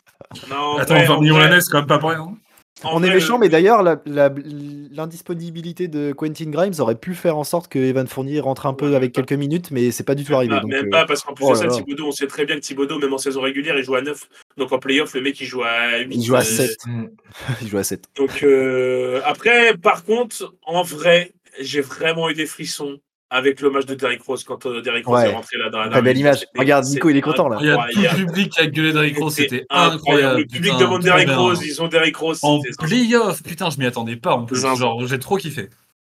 Non, 0.50 0.57
en 0.57 0.79
Attends, 0.79 0.94
vrai, 0.94 1.05
20 1.07 1.14
en 1.14 1.20
millions 1.20 1.37
l'année, 1.38 1.61
c'est 1.61 1.70
quand 1.70 1.79
même 1.79 1.87
pas 1.87 1.98
pour 1.98 2.11
rien. 2.11 2.35
En 2.82 3.00
On 3.00 3.02
est 3.04 3.12
méchant, 3.12 3.37
euh, 3.37 3.38
mais 3.38 3.48
d'ailleurs, 3.48 3.82
l'indisponibilité 4.04 5.87
de 5.87 6.12
Quentin 6.12 6.50
Grimes 6.50 6.74
aurait 6.80 6.96
pu 6.96 7.14
faire 7.14 7.37
en 7.37 7.44
sorte 7.44 7.68
que 7.68 7.78
Evan 7.78 8.06
Fournier 8.06 8.40
rentre 8.40 8.66
un 8.66 8.74
peu 8.74 8.96
avec 8.96 9.12
quelques 9.12 9.32
minutes, 9.32 9.70
mais 9.70 9.90
c'est 9.90 10.02
pas 10.04 10.14
du 10.14 10.24
tout 10.24 10.32
Même 10.32 10.38
arrivé. 10.38 10.54
pas, 10.54 10.60
donc, 10.60 10.70
même 10.70 10.87
euh, 10.87 10.90
pas, 10.90 11.06
parce 11.06 11.22
qu'en 11.22 11.34
plus 11.34 11.44
oh 11.46 11.52
de 11.52 11.56
ça. 11.56 11.68
Thibodeau, 11.68 12.08
on 12.08 12.12
sait 12.12 12.26
très 12.26 12.44
bien 12.44 12.56
que 12.56 12.60
Thibodeau, 12.60 12.98
même 12.98 13.12
en 13.12 13.18
saison 13.18 13.42
régulière, 13.42 13.78
il 13.78 13.84
joue 13.84 13.94
à 13.94 14.02
9. 14.02 14.28
Donc 14.56 14.72
en 14.72 14.78
playoff, 14.78 15.14
le 15.14 15.20
mec, 15.20 15.40
il 15.40 15.46
joue 15.46 15.62
à 15.62 16.00
8. 16.00 16.14
il 16.14 16.24
joue 16.24 16.34
à 16.34 16.40
euh, 16.40 16.42
7. 16.42 16.78
Mm. 16.87 17.06
il 17.62 17.68
joue 17.68 17.78
à 17.78 17.84
7. 17.84 18.04
Donc 18.16 18.42
euh, 18.42 19.20
après, 19.24 19.76
par 19.76 20.04
contre, 20.04 20.54
en 20.66 20.82
vrai, 20.82 21.32
j'ai 21.60 21.80
vraiment 21.80 22.28
eu 22.28 22.34
des 22.34 22.46
frissons 22.46 22.98
avec 23.35 23.61
l'hommage 23.61 23.85
de 23.85 23.94
Derrick 23.94 24.23
Rose 24.23 24.44
quand 24.44 24.64
euh, 24.66 24.81
Derrick 24.81 25.07
Rose 25.07 25.16
Ouais. 25.20 25.31
est 25.31 25.35
rentré 25.35 25.59
là 25.59 25.68
dans 25.68 25.81
la 25.81 25.88
Très 25.88 26.03
belle 26.03 26.14
dernière 26.14 26.35
image. 26.37 26.47
Regarde, 26.57 26.85
Nico, 26.87 27.11
il 27.11 27.16
est 27.16 27.20
content, 27.20 27.49
là. 27.49 27.59
Il 27.61 27.66
y 27.66 27.70
a 28.07 28.11
tout 28.14 28.20
le 28.20 28.27
public 28.27 28.53
qui 28.53 28.61
a 28.61 28.66
gueulé 28.66 28.92
Derrick 28.92 29.18
Rose, 29.18 29.35
c'était 29.35 29.66
incroyable. 29.70 30.38
Le 30.40 30.47
public 30.47 30.62
putain, 30.73 30.79
demande 30.79 31.03
Derrick. 31.03 31.29
Rose, 31.31 31.61
ils 31.66 31.83
ont 31.83 31.88
Derrick 31.88 32.16
Rose. 32.16 32.38
En 32.42 32.61
playoff, 32.79 33.42
putain, 33.42 33.70
je 33.70 33.79
m'y 33.79 33.87
attendais 33.87 34.16
pas 34.16 34.37
en 34.37 34.44
plus. 34.44 34.61
Genre, 34.61 35.07
j'ai 35.07 35.18
trop 35.18 35.37
kiffé. 35.37 35.68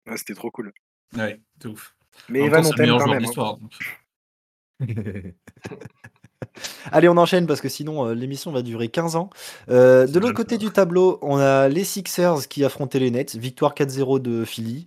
Ouais, 0.08 0.16
c'était 0.16 0.34
trop 0.34 0.50
cool. 0.50 0.72
Ouais, 1.16 1.40
c'est 1.60 1.68
ouf. 1.68 1.94
Mais 2.28 2.40
Evan, 2.40 2.64
on 2.64 2.70
le 2.70 2.74
t'aime 2.76 2.98
quand 2.98 3.08
même. 3.08 3.24
hein. 3.36 3.56
Allez, 6.90 7.08
on 7.08 7.16
enchaîne 7.16 7.46
parce 7.46 7.60
que 7.60 7.68
sinon 7.68 8.06
euh, 8.06 8.14
l'émission 8.14 8.50
va 8.52 8.62
durer 8.62 8.88
15 8.88 9.16
ans. 9.16 9.30
Euh, 9.68 10.06
de 10.06 10.18
l'autre 10.18 10.34
côté 10.34 10.54
le 10.56 10.60
du 10.60 10.70
tableau, 10.70 11.18
on 11.22 11.38
a 11.38 11.68
les 11.68 11.84
Sixers 11.84 12.48
qui 12.48 12.64
affrontaient 12.64 12.98
les 12.98 13.10
Nets. 13.10 13.36
Victoire 13.36 13.74
4-0 13.74 14.20
de 14.20 14.44
Philly. 14.44 14.86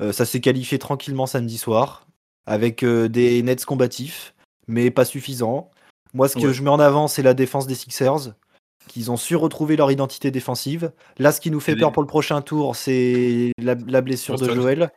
Euh, 0.00 0.12
ça 0.12 0.24
s'est 0.24 0.40
qualifié 0.40 0.78
tranquillement 0.78 1.26
samedi 1.26 1.58
soir 1.58 2.06
avec 2.46 2.82
euh, 2.82 3.08
des 3.08 3.42
Nets 3.42 3.64
combatifs, 3.64 4.34
mais 4.66 4.90
pas 4.90 5.04
suffisants. 5.04 5.70
Moi, 6.14 6.28
ce 6.28 6.34
que 6.36 6.46
Ouais. 6.46 6.52
je 6.52 6.62
mets 6.62 6.70
en 6.70 6.78
avant, 6.80 7.08
c'est 7.08 7.22
la 7.22 7.34
défense 7.34 7.66
des 7.66 7.74
Sixers. 7.74 8.34
qu'ils 8.86 9.10
ont 9.10 9.18
su 9.18 9.36
retrouver 9.36 9.76
leur 9.76 9.90
identité 9.90 10.30
défensive. 10.30 10.92
Là, 11.18 11.30
ce 11.32 11.42
qui 11.42 11.50
nous 11.50 11.60
fait 11.60 11.76
peur 11.76 11.92
pour 11.92 12.02
le 12.02 12.06
prochain 12.06 12.40
tour, 12.40 12.74
c'est 12.74 13.52
la, 13.60 13.74
la 13.74 14.00
blessure 14.00 14.36
de. 14.36 14.50
Joël. 14.54 14.90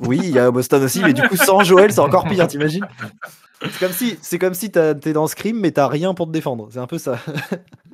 Oui, 0.00 0.18
il 0.20 0.30
y 0.30 0.38
a 0.40 0.50
Boston 0.50 0.82
aussi, 0.82 1.02
mais 1.04 1.12
du 1.12 1.22
coup, 1.28 1.36
sans 1.36 1.62
Joël, 1.62 1.92
c'est 1.92 2.00
encore 2.00 2.24
pire, 2.24 2.48
t'imagines? 2.48 2.84
C'est 3.70 3.78
comme 3.80 3.92
si, 3.92 4.18
c'est 4.22 4.38
comme 4.38 4.54
si 4.54 4.70
t'es 4.70 5.12
dans 5.12 5.26
Scream, 5.26 5.58
mais 5.60 5.70
t'as 5.70 5.86
rien 5.88 6.14
pour 6.14 6.26
te 6.26 6.32
défendre. 6.32 6.68
C'est 6.70 6.78
un 6.78 6.86
peu 6.86 6.98
ça. 6.98 7.18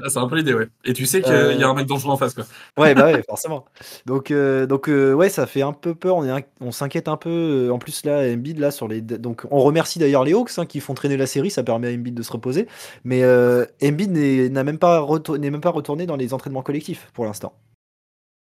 Ah, 0.02 0.08
c'est 0.08 0.18
un 0.18 0.28
peu 0.28 0.36
l'idée, 0.36 0.54
ouais. 0.54 0.68
Et 0.84 0.92
tu 0.92 1.06
sais 1.06 1.20
qu'il 1.22 1.32
Euh, 1.32 1.52
y 1.54 1.62
a 1.64 1.68
un 1.68 1.74
mec 1.74 1.86
dangereux 1.86 2.12
en 2.12 2.16
face, 2.16 2.34
quoi. 2.34 2.44
Ouais, 2.76 2.94
bah 2.94 3.06
ouais, 3.06 3.22
forcément. 3.28 3.64
Donc, 4.06 4.30
euh, 4.30 4.66
donc 4.66 4.88
euh, 4.88 5.12
ouais, 5.12 5.28
ça 5.28 5.46
fait 5.46 5.62
un 5.62 5.72
peu 5.72 5.94
peur. 5.94 6.16
On, 6.16 6.24
est 6.24 6.30
un- 6.30 6.40
on 6.60 6.70
s'inquiète 6.72 7.08
un 7.08 7.16
peu. 7.16 7.70
En 7.72 7.78
plus, 7.78 8.04
là, 8.04 8.20
Embiid, 8.32 8.58
là, 8.58 8.70
sur 8.70 8.86
les. 8.88 9.00
Donc, 9.00 9.42
on 9.50 9.58
remercie 9.60 9.98
d'ailleurs 9.98 10.24
les 10.24 10.34
Hawks 10.34 10.52
hein, 10.58 10.66
qui 10.66 10.80
font 10.80 10.94
traîner 10.94 11.16
la 11.16 11.26
série. 11.26 11.50
Ça 11.50 11.62
permet 11.64 11.88
à 11.88 11.94
Embiid 11.94 12.14
de 12.14 12.22
se 12.22 12.32
reposer. 12.32 12.68
Mais 13.04 13.24
Embiid 13.82 14.10
n'est 14.12 14.48
n'a 14.48 14.62
même, 14.64 14.78
pas 14.78 15.00
retour- 15.00 15.38
n'est 15.38 15.50
même 15.50 15.60
pas 15.60 15.70
retourné 15.70 16.06
dans 16.06 16.16
les 16.16 16.32
entraînements 16.32 16.62
collectifs 16.62 17.10
pour 17.12 17.24
l'instant. 17.24 17.52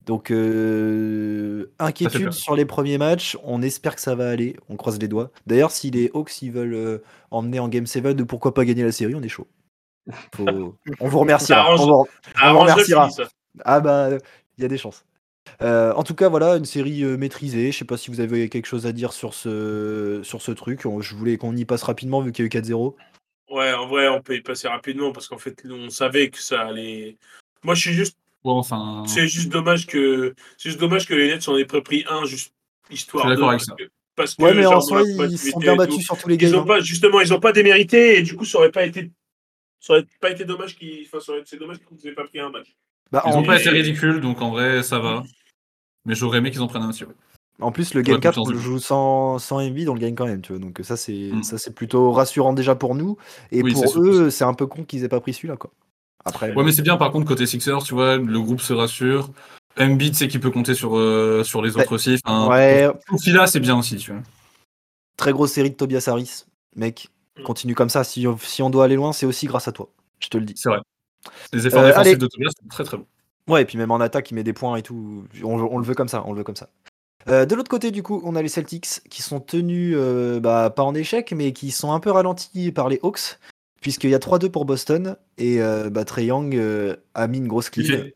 Donc, 0.07 0.31
euh, 0.31 1.71
inquiétude 1.79 2.23
sur 2.33 2.55
les 2.57 2.64
premiers 2.67 2.99
matchs. 2.99 3.37
On 3.43 3.62
espère 3.62 3.95
que 3.95 4.01
ça 4.01 4.14
va 4.14 4.29
aller. 4.29 4.57
On 4.69 4.77
croise 4.77 4.99
les 4.99 5.09
doigts. 5.09 5.31
D'ailleurs, 5.47 5.71
si 5.71 5.90
les 5.90 6.11
Hawks 6.14 6.43
ils 6.43 6.53
veulent 6.53 6.75
euh, 6.75 6.99
emmener 7.31 7.59
en 7.59 7.69
Game 7.69 7.87
7 7.87 8.21
ou 8.21 8.27
pourquoi 8.27 8.53
pas 8.55 8.64
gagner 8.64 8.83
la 8.85 8.93
série, 8.93 9.14
on 9.14 9.23
est 9.23 9.29
chaud. 9.29 9.47
Faut- 10.35 10.47
On 11.01 11.09
vous 11.09 11.19
remerciera. 11.21 11.61
Arrange- 11.61 11.81
On 11.81 11.87
vous- 11.87 12.07
Ah, 12.35 12.53
vous 12.53 12.59
remerciera. 12.61 13.09
ah 13.64 13.81
bah, 13.81 14.11
il 14.59 14.62
y 14.62 14.64
a 14.64 14.69
des 14.69 14.77
chances. 14.79 15.05
Euh, 15.62 15.93
en 15.95 16.03
tout 16.03 16.14
cas, 16.14 16.29
voilà, 16.29 16.57
une 16.57 16.64
série 16.64 17.03
euh, 17.05 17.17
maîtrisée. 17.17 17.73
Je 17.73 17.79
sais 17.79 17.85
pas 17.85 17.97
si 17.97 18.11
vous 18.11 18.21
avez 18.21 18.49
quelque 18.49 18.67
chose 18.67 18.87
à 18.87 18.93
dire 18.93 19.12
sur 19.12 19.33
ce, 19.35 20.21
sur 20.23 20.43
ce 20.43 20.53
truc. 20.53 20.85
On- 20.85 21.01
Je 21.01 21.14
voulais 21.14 21.37
qu'on 21.38 21.57
y 21.57 21.64
passe 21.64 21.83
rapidement 21.83 22.21
vu 22.21 22.33
qu'il 22.33 22.43
y 22.43 22.47
a 22.47 22.47
eu 22.47 22.51
4-0. 22.51 22.95
Ouais, 23.51 23.73
en 23.73 23.87
vrai, 23.87 24.09
on 24.09 24.21
peut 24.21 24.35
y 24.37 24.40
passer 24.43 24.69
rapidement 24.69 25.12
parce 25.12 25.29
qu'en 25.29 25.38
fait, 25.38 25.62
on 25.71 25.88
savait 25.90 26.29
que 26.31 26.38
ça 26.40 26.62
allait. 26.62 27.17
Moi, 27.62 27.75
je 27.75 27.81
suis 27.81 27.93
juste. 27.93 28.19
Ouais, 28.45 28.53
enfin. 28.53 29.05
C'est 29.07 29.27
juste 29.27 29.49
dommage 29.51 29.87
que. 29.87 30.35
C'est 30.59 30.69
juste 30.71 30.81
dommage 30.81 31.07
que 31.07 31.15
les 31.15 31.29
Nets 31.29 31.49
en 31.49 31.57
aient 31.57 31.65
pris 31.65 32.05
un, 32.09 32.25
juste 32.27 32.53
histoire 32.91 33.25
Je 33.25 33.31
suis 33.31 33.37
d'accord 33.37 33.49
de. 33.51 33.55
avec 33.55 33.67
parce 33.67 33.79
ça. 33.79 33.85
que- 33.85 33.91
Parce 34.17 34.35
que, 34.37 34.43
Ouais, 34.45 34.55
mais 34.55 34.63
genre, 34.63 34.75
en 34.77 34.81
soi, 34.81 35.03
ils 35.03 35.37
sont 35.39 35.59
bien 35.59 35.75
battus 35.75 36.05
sur 36.05 36.17
tous 36.17 36.29
les 36.29 36.37
Ils 36.37 36.39
games. 36.53 36.61
ont 36.61 36.65
pas, 36.65 36.79
justement, 36.81 37.21
ils 37.21 37.33
ont 37.35 37.41
pas 37.41 37.53
démérité 37.53 38.17
et 38.19 38.23
du 38.23 38.37
coup, 38.37 38.45
ça 38.45 38.59
aurait 38.59 38.71
pas 38.71 38.85
été. 38.85 39.11
Ça 39.81 39.95
aurait 39.95 40.07
pas 40.21 40.31
été 40.31 40.45
dommage 40.45 40.77
qu'ils. 40.77 41.05
Enfin, 41.07 41.19
ça 41.21 41.33
aurait- 41.33 41.43
c'est 41.47 41.59
dommage 41.59 41.79
qu'ils 41.79 41.97
n'aient 42.09 42.15
pas 42.15 42.25
pris 42.25 42.39
un 42.39 42.51
match. 42.51 42.77
Bah, 43.11 43.23
Ils 43.27 43.33
en, 43.33 43.41
ont 43.41 43.43
pas 43.43 43.59
été 43.59 43.71
ridicules, 43.71 44.21
donc 44.21 44.41
en 44.41 44.51
vrai, 44.51 44.83
ça 44.85 44.99
va. 45.01 45.25
Mais 46.05 46.15
j'aurais 46.15 46.39
aimé 46.39 46.51
qu'ils 46.51 46.61
en 46.63 46.69
prennent 46.69 46.83
un 46.83 46.91
aussi. 46.91 47.05
en 47.61 47.73
plus, 47.73 47.95
le 47.95 48.03
game 48.03 48.21
4, 48.21 48.35
confiance 48.37 48.49
on 48.49 48.53
le 48.53 48.59
joue 48.59 48.79
sans, 48.79 49.39
sans 49.39 49.61
Embiid, 49.67 49.89
on 49.89 49.95
le 49.95 50.01
gagne 50.01 50.15
quand 50.15 50.27
même. 50.27 50.43
Tu 50.43 50.53
vois. 50.53 50.61
Donc, 50.61 50.79
ça, 50.85 50.97
c'est 50.97 51.31
Mm. 51.33 51.43
ça 51.43 51.59
c'est 51.59 51.75
plutôt 51.75 52.13
rassurant 52.13 52.53
déjà 52.53 52.75
pour 52.77 52.95
nous. 52.95 53.17
Et 53.53 53.63
Oui, 53.63 53.73
pour 53.73 53.99
eux, 54.01 54.31
c'est 54.31 54.45
un 54.45 54.55
peu 54.55 54.67
con 54.67 54.85
qu'ils 54.85 55.03
aient 55.05 55.09
pas 55.09 55.21
pris 55.21 55.33
celui-là. 55.35 55.57
Quoi. 55.57 55.71
Après, 56.25 56.53
Ouais, 56.55 56.65
mais 56.65 56.73
c'est 56.73 56.83
bien 56.83 56.97
par 56.97 57.11
contre 57.11 57.27
côté 57.27 57.47
Sixers, 57.47 57.83
tu 57.83 57.95
vois, 57.95 58.17
le 58.17 58.41
groupe 58.41 58.61
se 58.61 58.73
rassure. 58.73 59.31
Embiid 59.79 60.15
sait 60.15 60.29
qu'il 60.29 60.41
peut 60.41 60.51
compter 60.51 60.75
sur, 60.75 60.97
euh, 60.97 61.43
sur 61.45 61.61
les 61.63 61.77
autres 61.77 61.93
aussi. 61.95 62.17
Enfin, 62.25 62.49
ouais, 62.49 62.89
Pour 63.07 63.21
Fila, 63.21 63.47
c'est 63.47 63.61
bien 63.61 63.77
aussi, 63.79 63.97
tu 63.97 64.13
vois. 64.13 64.23
très 65.17 65.33
grosse 65.33 65.53
série 65.53 65.71
de 65.71 65.77
Tobias 65.77 66.05
Harris. 66.09 66.45
Mec, 66.77 67.09
Mm. 67.39 67.43
continue 67.43 67.75
comme 67.75 67.89
ça. 67.89 68.05
Si, 68.05 68.27
on- 68.27 68.39
si 68.39 68.63
on 68.63 68.71
doit 68.71 68.85
aller 68.85 68.95
loin, 68.97 69.13
c'est 69.13 69.27
aussi 69.27 69.47
grâce 69.47 69.67
à 69.69 69.73
toi. 69.73 69.89
Je 70.21 70.29
te 70.29 70.39
le 70.39 70.45
dis. 70.45 70.55
C'est 70.57 70.69
vrai. 70.69 70.79
Les 71.53 71.67
efforts 71.67 71.81
Euh, 71.83 71.87
défensifs 71.89 72.07
allez. 72.13 72.17
de 72.17 72.27
Tobias 72.27 72.51
sont 72.61 72.69
très 72.69 72.85
très 72.85 72.97
bons. 72.97 73.07
Ouais, 73.49 73.63
et 73.63 73.65
puis 73.65 73.77
même 73.79 73.91
en 73.91 74.01
attaque, 74.01 74.31
il 74.31 74.35
met 74.35 74.43
des 74.45 74.53
points 74.53 74.77
et 74.77 74.83
tout. 74.83 75.25
On, 75.43 75.59
on 75.61 75.79
le 75.79 75.85
veut 75.85 75.95
comme 75.95 76.09
ça, 76.09 76.23
on 76.27 76.33
le 76.33 76.39
veut 76.39 76.45
comme 76.45 76.57
ça. 76.57 76.69
Euh, 77.29 77.45
de 77.47 77.55
l'autre 77.55 77.71
côté, 77.71 77.91
du 77.91 78.03
coup, 78.03 78.21
on 78.25 78.37
a 78.37 78.43
les 78.43 78.49
Celtics 78.49 79.01
qui 79.11 79.23
sont 79.23 79.41
tenus, 79.41 79.95
euh, 79.99 80.41
bah, 80.41 80.71
pas 80.71 80.83
en 80.83 80.95
échec, 80.95 81.33
mais 81.33 81.53
qui 81.53 81.71
sont 81.71 81.93
un 81.93 82.01
peu 82.01 82.11
ralentis 82.11 82.71
par 82.73 82.89
les 82.89 83.01
Hawks, 83.03 83.39
puisqu'il 83.85 84.09
y 84.09 84.14
a 84.14 84.18
3-2 84.18 84.49
pour 84.51 84.64
Boston, 84.64 85.16
et 85.37 85.61
euh, 85.61 85.90
bah, 85.90 86.07
Trae 86.07 86.23
Young 86.25 86.57
euh, 86.57 86.97
a 87.14 87.27
mis 87.27 87.37
une 87.37 87.47
grosse 87.49 87.70
Il 87.77 87.85
fait, 87.87 88.14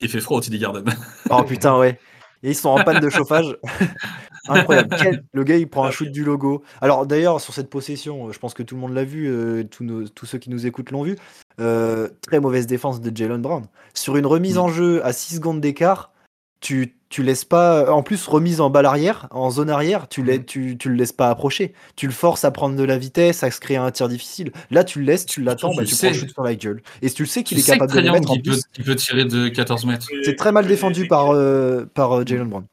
il 0.00 0.10
fait 0.10 0.20
froid 0.20 0.36
au 0.36 0.40
TD 0.42 0.58
Garden. 0.58 0.84
Oh 1.30 1.42
putain, 1.42 1.78
ouais. 1.78 1.98
Et 2.42 2.50
ils 2.50 2.54
sont 2.54 2.68
en 2.68 2.84
panne 2.84 3.00
de 3.00 3.08
chauffage. 3.08 3.56
Incroyable. 4.48 4.94
Quel- 5.00 5.24
Le 5.32 5.42
gars, 5.42 5.56
il 5.56 5.68
prend 5.68 5.86
un 5.86 5.90
shoot 5.90 6.10
du 6.12 6.22
logo. 6.22 6.62
Alors 6.82 7.06
d'ailleurs, 7.06 7.40
sur 7.40 7.54
cette 7.54 7.70
possession, 7.70 8.28
euh, 8.28 8.32
je 8.32 8.38
pense 8.38 8.52
que 8.52 8.62
tout 8.62 8.74
le 8.74 8.80
monde 8.82 8.92
l'a 8.92 9.04
vu, 9.04 9.26
euh, 9.26 9.64
tous, 9.64 9.84
nos- 9.84 10.06
tous 10.06 10.26
ceux 10.26 10.36
qui 10.38 10.50
nous 10.50 10.66
écoutent 10.66 10.90
l'ont 10.90 11.02
vu. 11.02 11.16
très 11.56 12.38
mauvaise 12.40 12.66
défense 12.66 13.00
de 13.00 13.16
Jalen 13.16 13.40
Brown. 13.40 13.64
Sur 13.94 14.16
une 14.18 14.26
remise 14.26 14.56
Mm. 14.56 14.60
en 14.60 14.68
jeu 14.68 15.04
à 15.04 15.14
6 15.14 15.36
secondes 15.36 15.60
d'écart, 15.62 16.12
tu, 16.60 16.94
tu 17.08 17.22
laisses 17.22 17.44
pas. 17.44 17.92
En 17.92 18.02
plus, 18.02 18.26
remise 18.26 18.60
en 18.60 18.70
balle 18.70 18.86
arrière, 18.86 19.28
en 19.30 19.50
zone 19.50 19.70
arrière, 19.70 20.08
tu, 20.08 20.22
Mm. 20.22 20.44
tu 20.44 20.88
le 20.88 20.94
laisses 20.94 21.12
pas 21.12 21.30
approcher. 21.30 21.74
Tu 21.96 22.06
le 22.06 22.12
forces 22.12 22.44
à 22.44 22.50
prendre 22.50 22.74
de 22.76 22.82
la 22.84 22.98
vitesse, 22.98 23.42
à 23.42 23.50
se 23.50 23.60
créer 23.60 23.76
un 23.76 23.90
tir 23.90 24.08
difficile. 24.08 24.52
Là, 24.70 24.82
tu 24.84 24.98
le 25.00 25.04
laisses, 25.04 25.26
tu 25.26 25.42
l'attends, 25.42 25.70
tu 25.70 25.76
bah, 25.78 25.84
tu 25.84 25.94
sais- 25.94 26.06
prends 26.08 26.14
le 26.14 26.20
shoot 26.20 26.30
sur 26.30 26.42
la 26.42 26.54
gueule. 26.54 26.82
Et 27.02 27.10
tu 27.10 27.22
le 27.22 27.28
sais 27.28 27.42
qu'il 27.44 27.58
est 27.58 27.62
capable 27.66 27.92
de 27.92 28.00
le 28.00 28.10
mettre 28.12 28.30
en 28.30 28.34
il 28.34 28.42
peut, 28.42 28.50
plus. 28.52 28.62
il 28.78 28.84
peut 28.84 28.96
tirer 28.96 29.24
de 29.24 29.48
14 29.48 29.84
mètres. 29.86 30.06
C'est 30.24 30.36
très 30.36 30.52
mal 30.52 30.66
défendu 30.66 31.06
par, 31.06 31.30
euh, 31.34 31.84
par 31.94 32.12
euh, 32.18 32.24
Jalen 32.26 32.48
Brown. 32.48 32.64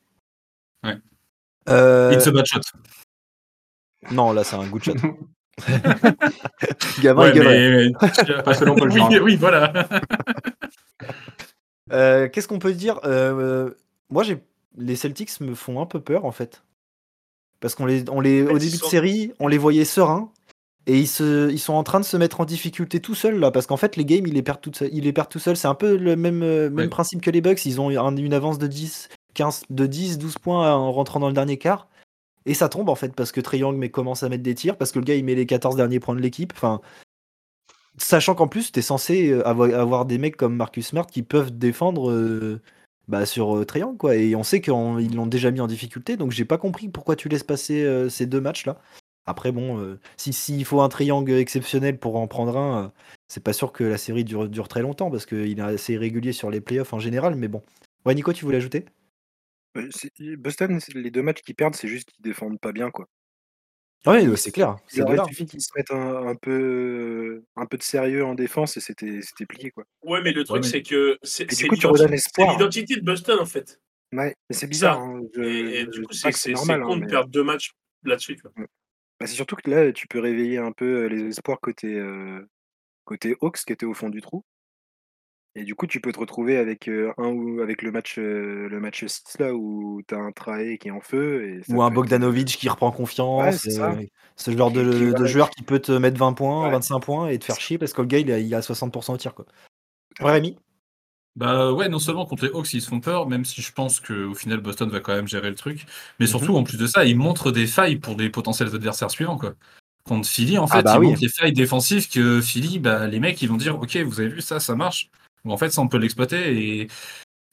Ouais. 0.83 0.97
Euh, 1.69 2.11
It's 2.13 2.25
a 2.27 2.31
bad 2.31 2.45
shot. 2.45 2.59
Non, 4.11 4.31
là, 4.33 4.43
c'est 4.43 4.55
un 4.55 4.65
good 4.67 4.83
shot. 4.83 4.93
Gamin, 7.01 7.21
Ouais, 7.21 7.31
gueulerait. 7.31 7.69
mais... 7.69 7.91
Parce 8.43 8.59
que 8.59 8.65
l'on 8.65 8.75
peut 8.75 8.85
le 8.85 8.93
oui, 8.93 9.19
oui, 9.21 9.35
voilà. 9.35 9.71
Euh, 11.91 12.29
Qu'est-ce 12.29 12.47
qu'on 12.47 12.59
peut 12.59 12.73
dire 12.73 12.99
Euh, 13.03 13.71
Moi, 14.09 14.23
j'ai 14.23 14.41
les 14.77 14.95
Celtics 14.95 15.39
me 15.41 15.53
font 15.53 15.81
un 15.81 15.85
peu 15.85 15.99
peur, 15.99 16.25
en 16.25 16.31
fait. 16.31 16.63
Parce 17.59 17.75
qu'on 17.75 17.85
les, 17.85 18.09
on 18.09 18.19
les, 18.19 18.41
au 18.41 18.57
début 18.57 18.77
de 18.77 18.83
série, 18.83 19.31
on 19.39 19.47
les 19.47 19.57
voyait 19.57 19.85
sereins. 19.85 20.31
Et 20.85 20.99
ils, 20.99 21.07
se, 21.07 21.49
ils 21.49 21.59
sont 21.59 21.73
en 21.73 21.83
train 21.83 22.01
de 22.01 22.05
se 22.05 22.17
mettre 22.17 22.41
en 22.41 22.45
difficulté 22.45 22.99
tout 22.99 23.15
seuls, 23.15 23.39
là. 23.39 23.51
Parce 23.51 23.67
qu'en 23.67 23.77
fait, 23.77 23.95
les 23.95 24.03
games, 24.03 24.25
ils 24.27 24.33
les 24.33 24.41
perdent 24.43 24.59
tout 24.61 24.71
seuls. 24.73 24.89
Ils 24.91 25.03
les 25.03 25.13
perdent 25.13 25.29
tout 25.29 25.39
seuls. 25.39 25.55
C'est 25.55 25.67
un 25.67 25.75
peu 25.75 25.95
le 25.95 26.15
même, 26.17 26.43
euh, 26.43 26.69
même 26.69 26.77
Ouais. 26.85 26.89
principe 26.89 27.21
que 27.21 27.31
les 27.31 27.39
Bucks. 27.41 27.65
Ils 27.65 27.79
ont 27.79 27.89
un- 27.89 28.15
une 28.17 28.33
avance 28.33 28.57
de 28.57 28.67
10, 28.67 29.07
15, 29.33 29.63
de 29.69 29.85
10, 29.85 30.17
12 30.17 30.37
points 30.37 30.73
en 30.73 30.91
rentrant 30.91 31.19
dans 31.21 31.27
le 31.27 31.33
dernier 31.33 31.57
quart. 31.57 31.87
Et 32.45 32.53
ça 32.53 32.67
tombe, 32.67 32.89
en 32.89 32.95
fait, 32.95 33.15
parce 33.15 33.31
que 33.31 33.39
mais 33.71 33.89
commence 33.89 34.23
à 34.23 34.29
mettre 34.29 34.43
des 34.43 34.55
tirs. 34.55 34.77
Parce 34.77 34.91
que 34.91 34.99
le 34.99 35.05
gars, 35.05 35.15
il 35.15 35.23
met 35.23 35.35
les 35.35 35.45
14 35.45 35.77
derniers 35.77 36.01
points 36.01 36.15
de 36.15 36.21
l'équipe. 36.21 36.51
Enfin, 36.55 36.81
sachant 37.97 38.35
qu'en 38.35 38.47
plus, 38.47 38.71
tu 38.71 38.79
es 38.79 38.81
censé 38.81 39.29
euh, 39.29 39.47
avoir, 39.47 40.05
des 40.05 40.17
mecs 40.17 40.37
comme 40.37 40.55
Marcus 40.55 40.87
Smart 40.87 41.07
qui 41.07 41.23
peuvent 41.23 41.57
défendre 41.57 42.11
euh, 42.11 42.61
bah, 43.07 43.25
sur 43.25 43.57
euh, 43.57 43.65
Young, 43.75 43.97
quoi. 43.97 44.15
Et 44.15 44.35
on 44.35 44.43
sait 44.43 44.61
qu'ils 44.61 45.15
l'ont 45.15 45.27
déjà 45.27 45.51
mis 45.51 45.61
en 45.61 45.67
difficulté, 45.67 46.17
donc 46.17 46.31
j'ai 46.31 46.45
pas 46.45 46.57
compris 46.57 46.89
pourquoi 46.89 47.15
tu 47.15 47.29
laisses 47.29 47.43
passer 47.43 48.09
ces 48.09 48.25
deux 48.25 48.41
matchs-là. 48.41 48.79
Après, 49.25 49.53
bon, 49.53 49.97
si 50.17 50.33
s'il 50.33 50.65
faut 50.65 50.81
un 50.81 50.89
triangle 50.89 51.31
exceptionnel 51.31 51.97
pour 51.97 52.17
en 52.17 52.27
prendre 52.27 52.57
un, 52.57 52.91
c'est 53.29 53.43
pas 53.43 53.53
sûr 53.53 53.71
que 53.71 53.85
la 53.85 53.97
série 53.97 54.25
dure, 54.25 54.49
dure 54.49 54.67
très 54.67 54.81
longtemps 54.81 55.09
parce 55.09 55.25
qu'il 55.25 55.59
est 55.59 55.61
assez 55.61 55.93
irrégulier 55.93 56.33
sur 56.33 56.49
les 56.49 56.59
playoffs 56.59 56.93
en 56.93 56.99
général, 56.99 57.35
mais 57.35 57.47
bon. 57.47 57.63
Ouais, 58.05 58.15
Nico, 58.15 58.33
tu 58.33 58.43
voulais 58.43 58.57
ajouter? 58.57 58.85
Boston, 60.37 60.79
les 60.93 61.09
deux 61.09 61.23
matchs 61.23 61.41
qu'ils 61.41 61.55
perdent, 61.55 61.75
c'est 61.75 61.87
juste 61.87 62.11
qu'ils 62.11 62.21
défendent 62.21 62.59
pas 62.59 62.73
bien, 62.73 62.91
quoi. 62.91 63.07
Oui, 64.05 64.37
c'est 64.37 64.51
clair. 64.51 64.75
Il 64.91 64.95
C'est 64.95 65.01
aurait 65.03 65.17
suffi 65.27 65.45
qu'ils 65.45 65.61
se 65.61 65.69
mettent 65.75 65.91
un, 65.91 66.27
un 66.27 66.35
peu, 66.35 67.41
un 67.55 67.65
peu 67.65 67.77
de 67.77 67.83
sérieux 67.83 68.25
en 68.25 68.35
défense 68.35 68.75
et 68.75 68.81
c'était 68.81 69.21
c'était 69.21 69.45
plié, 69.45 69.71
quoi. 69.71 69.85
Ouais, 70.03 70.21
mais 70.21 70.33
le 70.33 70.43
truc, 70.43 70.63
mais- 70.63 70.67
c'est 70.69 70.81
que 70.83 71.17
c'est 71.23 71.49
c'est 71.51 71.67
c'est 71.69 72.41
hein. 72.41 72.51
l'identité 72.51 72.95
de 72.97 73.01
Boston, 73.01 73.39
en 73.39 73.45
fait. 73.45 73.79
Ouais, 74.11 74.35
mais 74.49 74.55
c'est 74.55 74.67
bizarre. 74.67 74.99
Hein, 74.99 75.21
je- 75.33 75.41
Et, 75.41 75.85
du 75.87 76.01
coup, 76.03 76.11
c'est 76.13 76.31
c'est- 76.33 76.49
c'est 76.49 76.51
normal, 76.53 76.81
con 76.83 76.93
hein, 76.93 76.95
de 76.97 77.01
mais- 77.01 77.07
perdre 77.07 77.29
deux 77.29 77.43
matchs 77.43 77.71
là-dessus. 78.03 78.37
Bah, 78.43 79.25
c'est 79.27 79.35
surtout 79.35 79.55
que 79.55 79.69
là, 79.69 79.91
tu 79.93 80.07
peux 80.07 80.19
réveiller 80.19 80.57
un 80.57 80.71
peu 80.73 81.03
euh, 81.05 81.07
les 81.07 81.23
espoirs 81.27 81.59
côté, 81.61 81.95
euh, 81.95 82.45
côté 83.05 83.35
Hawks 83.41 83.59
qui 83.65 83.71
était 83.73 83.85
au 83.85 83.93
fond 83.93 84.09
du 84.09 84.21
trou. 84.21 84.43
Et 85.55 85.63
du 85.63 85.75
coup, 85.75 85.85
tu 85.85 86.01
peux 86.01 86.11
te 86.11 86.19
retrouver 86.19 86.57
avec, 86.57 86.87
euh, 86.87 87.13
un 87.17 87.27
ou 87.27 87.61
avec 87.61 87.83
le 87.83 87.91
match, 87.91 88.15
euh, 88.17 88.67
le 88.69 88.79
match 88.79 89.05
6 89.05 89.37
là 89.39 89.53
où 89.53 90.01
tu 90.07 90.15
as 90.15 90.17
un 90.17 90.31
Trae 90.31 90.77
qui 90.79 90.87
est 90.87 90.91
en 90.91 90.99
feu. 91.01 91.45
Et 91.47 91.63
ça 91.63 91.73
Ou 91.73 91.81
un 91.83 91.87
peut 91.89 91.91
être- 91.91 91.95
Bogdanovic 91.95 92.47
qui 92.47 92.67
reprend 92.69 92.91
confiance. 92.91 93.43
Ouais, 93.43 93.51
c'est 93.51 93.69
ça. 93.71 93.91
euh, 93.91 94.03
ce 94.35 94.49
genre 94.49 94.71
de, 94.71 94.83
Qui- 94.91 94.97
qui 94.97 95.05
va- 95.11 95.19
de 95.19 95.25
joueur 95.25 95.49
qui 95.51 95.61
peut 95.61 95.77
te 95.79 95.91
mettre 95.91 96.17
20 96.17 96.33
points, 96.33 96.65
Ouais. 96.65 96.71
25 96.71 96.99
points 97.01 97.27
et 97.29 97.37
te 97.37 97.45
faire 97.45 97.59
chier 97.59 97.77
parce 97.77 97.93
que 97.93 98.01
le 98.01 98.07
gars 98.07 98.17
il 98.19 98.31
a, 98.31 98.39
il 98.39 98.53
a 98.55 98.61
60% 98.63 99.13
au 99.13 99.17
tir. 99.17 99.35
Quoi. 99.35 99.45
Ouais, 100.21 100.31
Rémi? 100.31 100.57
Bah 101.35 101.71
ouais, 101.71 101.89
non 101.89 101.97
seulement 101.99 102.25
contre 102.25 102.45
les 102.45 102.51
Hawks, 102.51 102.73
ils 102.73 102.81
se 102.81 102.87
font 102.89 102.99
peur, 102.99 103.27
même 103.27 103.43
si 103.45 103.61
je 103.61 103.71
pense 103.73 103.99
qu'au 103.99 104.33
final, 104.35 104.59
Boston 104.59 104.89
va 104.89 104.99
quand 104.99 105.13
même 105.15 105.27
gérer 105.27 105.49
le 105.49 105.55
truc. 105.55 105.85
Mais 106.19 106.25
Mhm. 106.25 106.29
surtout, 106.29 106.55
en 106.55 106.63
plus 106.63 106.77
de 106.77 106.85
ça, 106.87 107.05
ils 107.05 107.17
montrent 107.17 107.51
des 107.51 107.65
failles 107.67 107.97
pour 107.97 108.15
les 108.17 108.29
potentiels 108.29 108.73
adversaires 108.73 109.09
suivants, 109.11 109.37
quoi. 109.37 109.53
Contre 110.03 110.27
Philly, 110.27 110.57
en 110.57 110.67
fait, 110.67 110.79
Ah 110.79 110.81
bah 110.83 110.93
ils 110.95 110.99
oui. 110.99 111.07
montrent 111.07 111.21
les 111.21 111.29
failles 111.29 111.53
défensives 111.53 112.09
que 112.09 112.41
Philly, 112.41 112.77
bah, 112.79 113.07
les 113.07 113.19
mecs, 113.19 113.41
ils 113.41 113.49
vont 113.49 113.57
dire, 113.57 113.75
ok, 113.79 113.97
vous 113.97 114.19
avez 114.19 114.29
vu 114.29 114.41
ça, 114.41 114.59
ça 114.59 114.75
marche. 114.75 115.09
En 115.45 115.57
fait, 115.57 115.69
ça, 115.71 115.81
on 115.81 115.87
peut 115.87 115.97
l'exploiter 115.97 116.81
et 116.81 116.87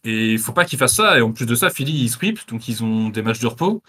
et 0.04 0.32
il 0.32 0.38
faut 0.38 0.52
pas 0.52 0.64
qu'ils 0.64 0.78
fassent 0.78 0.94
ça. 0.94 1.18
Et 1.18 1.20
en 1.20 1.32
plus 1.32 1.46
de 1.46 1.54
ça, 1.54 1.70
Philly, 1.70 1.92
ils 1.92 2.08
sweep, 2.08 2.40
donc 2.48 2.68
ils 2.68 2.82
ont 2.82 3.10
des 3.10 3.22
matchs 3.22 3.40
de 3.40 3.46
repos. 3.46 3.82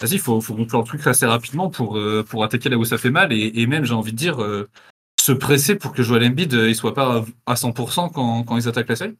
Vas-y, 0.00 0.16
faut, 0.18 0.40
faut 0.40 0.54
conclure 0.54 0.80
le 0.80 0.86
truc 0.86 1.06
assez 1.06 1.26
rapidement 1.26 1.68
pour, 1.68 1.98
euh, 1.98 2.24
pour 2.26 2.42
attaquer 2.44 2.70
là 2.70 2.78
où 2.78 2.84
ça 2.84 2.96
fait 2.96 3.10
mal. 3.10 3.32
Et, 3.32 3.60
et 3.60 3.66
même, 3.66 3.84
j'ai 3.84 3.92
envie 3.92 4.12
de 4.12 4.16
dire, 4.16 4.42
euh, 4.42 4.68
se 5.20 5.32
presser 5.32 5.76
pour 5.76 5.92
que 5.92 6.02
Joel 6.02 6.24
Embiid, 6.24 6.54
euh, 6.54 6.68
il 6.68 6.74
soit 6.74 6.94
pas 6.94 7.24
à 7.44 7.54
100% 7.54 8.08
quand, 8.08 8.44
quand 8.44 8.56
ils 8.56 8.68
attaquent 8.68 8.88
la 8.88 8.96
série. 8.96 9.18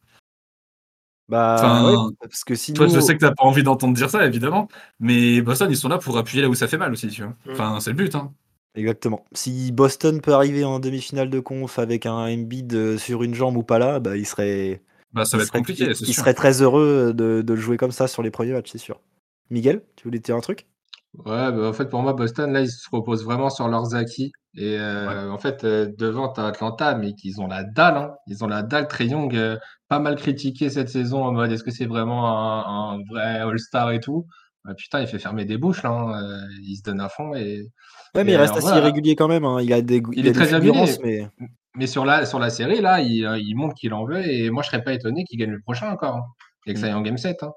Bah, 1.29 1.55
Enfin, 1.59 1.85
ouais, 1.85 2.15
parce 2.19 2.43
que 2.43 2.55
sinon. 2.55 2.75
Toi, 2.75 2.87
je 2.87 2.99
sais 2.99 3.13
que 3.13 3.19
t'as 3.19 3.35
pas 3.35 3.43
envie 3.43 3.63
d'entendre 3.63 3.93
dire 3.93 4.09
ça, 4.09 4.25
évidemment, 4.25 4.67
mais 4.99 5.41
Boston, 5.41 5.69
ils 5.69 5.77
sont 5.77 5.87
là 5.87 5.99
pour 5.99 6.17
appuyer 6.17 6.41
là 6.41 6.49
où 6.49 6.55
ça 6.55 6.67
fait 6.67 6.77
mal 6.77 6.91
aussi, 6.91 7.07
tu 7.07 7.23
vois. 7.23 7.35
Enfin, 7.51 7.79
c'est 7.79 7.91
le 7.91 7.95
but, 7.95 8.15
hein. 8.15 8.33
Exactement. 8.75 9.25
Si 9.33 9.71
Boston 9.71 10.21
peut 10.21 10.33
arriver 10.33 10.63
en 10.63 10.79
demi-finale 10.79 11.29
de 11.29 11.39
conf 11.39 11.77
avec 11.79 12.05
un 12.05 12.13
Embiid 12.33 12.73
euh, 12.73 12.97
sur 12.97 13.23
une 13.23 13.33
jambe 13.35 13.57
ou 13.57 13.63
pas 13.63 13.79
là, 13.79 13.99
bah, 13.99 14.15
il 14.17 14.25
serait, 14.25 14.81
Bah, 15.13 15.25
ça 15.25 15.37
il 15.37 15.37
va 15.37 15.43
être 15.43 15.49
serait, 15.49 15.59
compliqué, 15.59 15.85
il, 15.85 15.91
il 16.07 16.13
serait 16.13 16.33
très 16.33 16.61
heureux 16.61 17.13
de, 17.13 17.41
de 17.41 17.53
le 17.53 17.59
jouer 17.59 17.77
comme 17.77 17.91
ça 17.91 18.07
sur 18.07 18.23
les 18.23 18.31
premiers 18.31 18.53
matchs, 18.53 18.71
c'est 18.71 18.77
sûr. 18.77 19.01
Miguel, 19.49 19.83
tu 19.95 20.03
voulais 20.05 20.19
dire 20.19 20.35
un 20.35 20.41
truc? 20.41 20.67
Ouais, 21.13 21.51
bah, 21.51 21.67
en 21.69 21.73
fait, 21.73 21.89
pour 21.89 22.01
moi, 22.01 22.13
Boston, 22.13 22.53
là, 22.53 22.61
ils 22.61 22.69
se 22.71 22.87
reposent 22.91 23.25
vraiment 23.25 23.49
sur 23.49 23.67
leurs 23.67 23.95
acquis. 23.95 24.31
Et 24.55 24.77
euh, 24.79 25.29
en 25.31 25.37
fait, 25.37 25.63
euh, 25.63 25.91
devant, 25.97 26.29
t'as 26.29 26.47
Atlanta, 26.47 26.95
mais 26.95 27.13
qu'ils 27.13 27.41
ont 27.41 27.47
la 27.47 27.63
dalle. 27.63 27.97
Hein. 27.97 28.13
Ils 28.27 28.43
ont 28.43 28.47
la 28.47 28.63
dalle. 28.63 28.87
Trae 28.87 29.05
Young, 29.07 29.35
euh, 29.35 29.57
pas 29.89 29.99
mal 29.99 30.15
critiqué 30.15 30.69
cette 30.69 30.89
saison 30.89 31.23
en 31.25 31.31
mode 31.33 31.51
est-ce 31.51 31.63
que 31.63 31.71
c'est 31.71 31.85
vraiment 31.85 32.27
un, 32.27 32.95
un 32.95 33.03
vrai 33.09 33.39
All-Star 33.41 33.91
et 33.91 33.99
tout. 33.99 34.25
Bah, 34.63 34.73
putain, 34.75 35.01
il 35.01 35.07
fait 35.07 35.19
fermer 35.19 35.43
des 35.45 35.57
bouches, 35.57 35.83
là. 35.83 35.89
hein. 35.91 36.23
Euh, 36.23 36.47
Il 36.63 36.77
se 36.77 36.83
donne 36.83 37.01
à 37.01 37.09
fond. 37.09 37.33
Et, 37.35 37.67
Ouais, 38.15 38.23
mais 38.23 38.33
il 38.33 38.35
reste 38.35 38.53
assez 38.57 38.61
voilà. 38.67 38.79
irrégulier 38.81 39.15
quand 39.15 39.27
même. 39.27 39.45
hein. 39.45 39.59
Il 39.61 39.71
a 39.73 39.81
des, 39.81 39.97
Il 39.97 40.19
il 40.19 40.25
a 40.25 40.29
est 40.29 40.31
des 40.31 40.31
très 40.33 40.53
amélioré. 40.53 40.91
mais 41.03 41.27
Mais 41.77 41.87
sur 41.87 42.03
la, 42.05 42.25
sur 42.25 42.39
la 42.39 42.49
série, 42.49 42.81
là, 42.81 42.99
il, 43.01 43.25
euh, 43.25 43.37
il 43.39 43.55
montre 43.55 43.75
qu'il 43.75 43.93
en 43.93 44.05
veut. 44.05 44.25
Et 44.27 44.49
moi, 44.49 44.63
je 44.63 44.67
serais 44.67 44.83
pas 44.83 44.93
étonné 44.93 45.23
qu'il 45.23 45.39
gagne 45.39 45.51
le 45.51 45.61
prochain 45.61 45.89
encore. 45.91 46.15
hein. 46.15 46.23
Et 46.67 46.73
que 46.73 46.79
ça 46.79 46.87
aille 46.87 46.93
en 46.93 47.01
Game 47.01 47.17
7. 47.17 47.41
Hein. 47.43 47.53